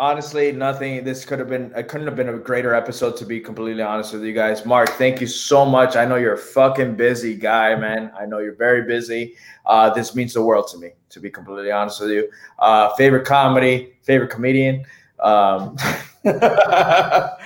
Honestly, 0.00 0.50
nothing. 0.50 1.04
This 1.04 1.26
could 1.26 1.38
have 1.40 1.50
been. 1.50 1.74
It 1.76 1.88
couldn't 1.88 2.06
have 2.06 2.16
been 2.16 2.30
a 2.30 2.38
greater 2.38 2.74
episode. 2.74 3.18
To 3.18 3.26
be 3.26 3.38
completely 3.38 3.82
honest 3.82 4.14
with 4.14 4.24
you 4.24 4.32
guys, 4.32 4.64
Mark, 4.64 4.88
thank 4.92 5.20
you 5.20 5.26
so 5.26 5.66
much. 5.66 5.94
I 5.94 6.06
know 6.06 6.16
you're 6.16 6.32
a 6.32 6.38
fucking 6.38 6.96
busy 6.96 7.34
guy, 7.34 7.74
man. 7.74 8.10
I 8.18 8.24
know 8.24 8.38
you're 8.38 8.54
very 8.54 8.86
busy. 8.86 9.34
Uh, 9.66 9.90
this 9.90 10.14
means 10.14 10.32
the 10.32 10.42
world 10.42 10.68
to 10.68 10.78
me. 10.78 10.92
To 11.10 11.20
be 11.20 11.28
completely 11.28 11.70
honest 11.70 12.00
with 12.00 12.12
you, 12.12 12.30
uh, 12.60 12.94
favorite 12.94 13.26
comedy, 13.26 13.92
favorite 14.00 14.30
comedian. 14.30 14.86
Um, 15.18 15.76
uh, 16.24 17.36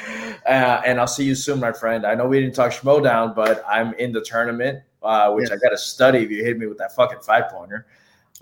and 0.46 1.00
I'll 1.00 1.08
see 1.08 1.24
you 1.24 1.34
soon, 1.34 1.58
my 1.58 1.72
friend. 1.72 2.06
I 2.06 2.14
know 2.14 2.28
we 2.28 2.38
didn't 2.38 2.54
talk 2.54 2.70
Schmoedown, 2.70 3.34
but 3.34 3.64
I'm 3.68 3.94
in 3.94 4.12
the 4.12 4.20
tournament, 4.20 4.80
uh, 5.02 5.32
which 5.32 5.50
I 5.50 5.56
got 5.56 5.70
to 5.70 5.78
study. 5.78 6.20
If 6.20 6.30
you 6.30 6.44
hit 6.44 6.56
me 6.56 6.66
with 6.66 6.78
that 6.78 6.94
fucking 6.94 7.18
five 7.18 7.50
pointer. 7.50 7.88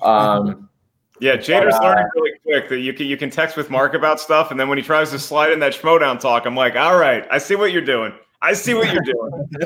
Um, 0.03 0.69
Yeah, 1.23 1.37
Jader's 1.37 1.79
But, 1.79 1.85
uh, 1.85 1.89
learning 1.89 2.07
really 2.17 2.33
quick 2.43 2.69
that 2.69 2.81
you 2.81 2.93
can 2.93 3.07
you 3.07 3.17
can 3.17 3.31
text 3.31 3.57
with 3.57 3.71
Mark 3.71 3.95
about 3.95 4.19
stuff, 4.19 4.51
and 4.51 4.59
then 4.59 4.69
when 4.69 4.77
he 4.77 4.83
tries 4.83 5.11
to 5.11 5.21
slide 5.21 5.53
in 5.53 5.61
that 5.61 5.73
Schmoedown 5.73 6.19
talk, 6.19 6.47
I'm 6.47 6.57
like, 6.57 6.75
all 6.75 6.99
right, 6.99 7.25
I 7.31 7.39
see 7.39 7.55
what 7.55 7.71
you're 7.71 7.81
doing. 7.81 8.13
I 8.43 8.55
see 8.55 8.75
what 8.75 8.93
you're 8.93 9.05
doing. 9.05 9.49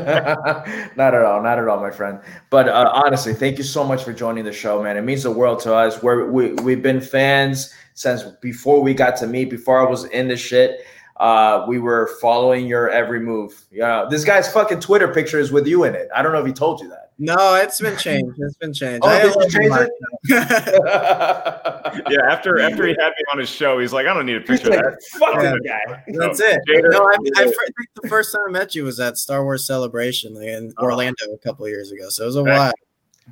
not 0.97 1.15
at 1.15 1.25
all, 1.25 1.43
not 1.43 1.59
at 1.59 1.67
all, 1.67 1.81
my 1.81 1.91
friend. 1.91 2.21
But 2.51 2.69
uh, 2.69 2.91
honestly, 2.93 3.33
thank 3.33 3.57
you 3.57 3.65
so 3.65 3.85
much 3.85 4.05
for 4.05 4.13
joining 4.13 4.45
the 4.45 4.53
show, 4.53 4.83
man. 4.83 4.99
It 4.99 5.01
means 5.01 5.23
the 5.23 5.31
world 5.31 5.61
to 5.61 5.75
us. 5.75 6.03
We're, 6.03 6.31
we 6.31 6.53
we've 6.53 6.83
been 6.83 7.01
fans 7.01 7.73
since 7.95 8.23
before 8.43 8.83
we 8.83 8.93
got 8.93 9.17
to 9.17 9.27
meet. 9.27 9.49
Before 9.49 9.81
I 9.81 9.89
was 9.89 10.05
in 10.05 10.29
the 10.29 10.37
shit, 10.37 10.85
uh, 11.17 11.65
we 11.67 11.79
were 11.79 12.11
following 12.21 12.67
your 12.67 12.91
every 12.91 13.21
move. 13.21 13.65
Yeah, 13.71 14.05
this 14.11 14.27
guy's 14.27 14.53
fucking 14.53 14.81
Twitter 14.81 15.09
picture 15.09 15.39
is 15.39 15.53
with 15.53 15.67
you 15.67 15.85
in 15.85 15.95
it. 15.95 16.11
I 16.15 16.21
don't 16.21 16.33
know 16.33 16.41
if 16.41 16.47
he 16.47 16.53
told 16.53 16.83
you 16.83 16.91
that. 16.91 17.06
No, 17.19 17.55
it's 17.55 17.81
been 17.81 17.97
changed. 17.97 18.37
It's 18.39 18.57
been 18.57 18.75
changed. 18.75 19.01
Oh, 19.03 19.09
I 19.09 19.23
did 19.23 19.35
you 19.35 19.41
love 19.41 19.51
change 19.51 19.69
Mark. 19.71 19.91
Yeah, 22.11 22.21
after 22.29 22.59
after 22.61 22.87
he 22.87 22.95
had 22.99 23.09
me 23.11 23.25
on 23.33 23.39
his 23.39 23.49
show, 23.49 23.79
he's 23.79 23.93
like, 23.93 24.07
I 24.07 24.13
don't 24.13 24.27
need 24.27 24.37
a 24.37 24.41
He's 24.41 24.61
picture 24.61 24.75
of 24.75 24.83
that. 24.83 24.99
fuck 25.19 25.43
Yeah. 25.43 25.55
guy. 25.65 26.03
That's 26.09 26.41
it. 26.41 26.61
Jader- 26.69 26.91
no, 26.91 26.99
I, 27.09 27.17
I 27.43 27.45
fir- 27.47 27.53
think 27.53 27.89
the 28.03 28.09
first 28.09 28.33
time 28.33 28.43
I 28.49 28.51
met 28.51 28.75
you 28.75 28.85
was 28.85 29.01
at 29.01 29.17
Star 29.17 29.45
Wars 29.45 29.67
Celebration 29.67 30.37
in 30.43 30.75
Oh. 30.77 30.85
Orlando 30.85 31.25
a 31.33 31.39
couple 31.39 31.65
of 31.65 31.71
years 31.71 31.91
ago. 31.93 32.09
So 32.11 32.25
it 32.25 32.27
was 32.27 32.37
a 32.37 32.43
Back- 32.43 32.59
while. 32.59 32.73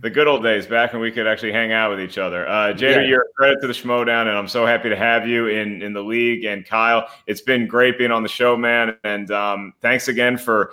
The 0.01 0.11
good 0.11 0.27
old 0.27 0.43
days 0.43 0.66
back 0.66 0.93
when 0.93 1.01
we 1.02 1.12
could 1.12 1.27
actually 1.28 1.52
hang 1.52 1.70
out 1.73 1.90
with 1.90 2.01
each 2.01 2.19
other. 2.19 2.48
Uh, 2.48 2.73
Jader, 2.73 2.97
Yeah. 2.97 3.01
you're 3.02 3.23
a 3.23 3.32
credit 3.36 3.61
to 3.61 3.69
the 3.69 3.73
Schmoedown, 3.74 4.23
and 4.23 4.31
I'm 4.36 4.48
so 4.48 4.66
happy 4.66 4.89
to 4.89 4.97
have 4.97 5.28
you 5.28 5.47
in 5.48 5.82
in 5.82 5.93
the 5.93 6.02
league. 6.02 6.44
And 6.44 6.66
Kyle, 6.66 7.06
it's 7.28 7.43
been 7.43 7.66
great 7.69 7.97
being 7.98 8.11
on 8.11 8.23
the 8.24 8.28
show, 8.28 8.56
man. 8.56 8.97
And 9.05 9.31
um, 9.31 9.73
thanks 9.82 10.09
again 10.09 10.36
for 10.39 10.73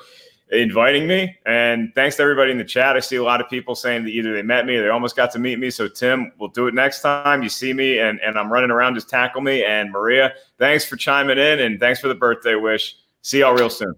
inviting 0.51 1.07
me. 1.07 1.37
And 1.45 1.93
thanks 1.95 2.17
to 2.17 2.23
everybody 2.23 2.51
in 2.51 2.57
the 2.57 2.65
chat. 2.65 2.95
I 2.95 2.99
see 2.99 3.15
a 3.15 3.23
lot 3.23 3.41
of 3.41 3.49
people 3.49 3.75
saying 3.75 4.03
that 4.03 4.09
either 4.09 4.33
they 4.33 4.41
met 4.41 4.65
me 4.65 4.75
or 4.75 4.83
they 4.83 4.89
almost 4.89 5.15
got 5.15 5.31
to 5.31 5.39
meet 5.39 5.59
me. 5.59 5.69
So 5.69 5.87
Tim, 5.87 6.31
we'll 6.39 6.49
do 6.49 6.67
it 6.67 6.73
next 6.73 7.01
time. 7.01 7.41
You 7.41 7.49
see 7.49 7.73
me 7.73 7.99
and, 7.99 8.19
and 8.21 8.37
I'm 8.37 8.51
running 8.51 8.71
around, 8.71 8.95
just 8.95 9.09
tackle 9.09 9.41
me. 9.41 9.63
And 9.63 9.91
Maria, 9.91 10.33
thanks 10.57 10.85
for 10.85 10.97
chiming 10.97 11.37
in 11.37 11.59
and 11.59 11.79
thanks 11.79 11.99
for 11.99 12.07
the 12.07 12.15
birthday 12.15 12.55
wish. 12.55 12.97
See 13.21 13.39
y'all 13.39 13.53
real 13.53 13.69
soon. 13.69 13.95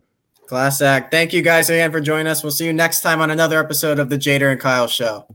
Class 0.48 0.82
act. 0.82 1.10
Thank 1.10 1.34
you 1.34 1.42
guys 1.42 1.70
again 1.70 1.92
for 1.92 2.02
joining 2.02 2.28
us. 2.28 2.44
We'll 2.44 2.52
see 2.52 2.66
you 2.66 2.74
next 2.74 3.02
time 3.02 3.22
on 3.22 3.32
another 3.32 3.60
episode 3.60 3.98
of 3.98 4.10
the 4.10 4.18
Jader 4.18 4.52
and 4.52 4.60
Kyle 4.60 4.88
Show. 4.88 5.26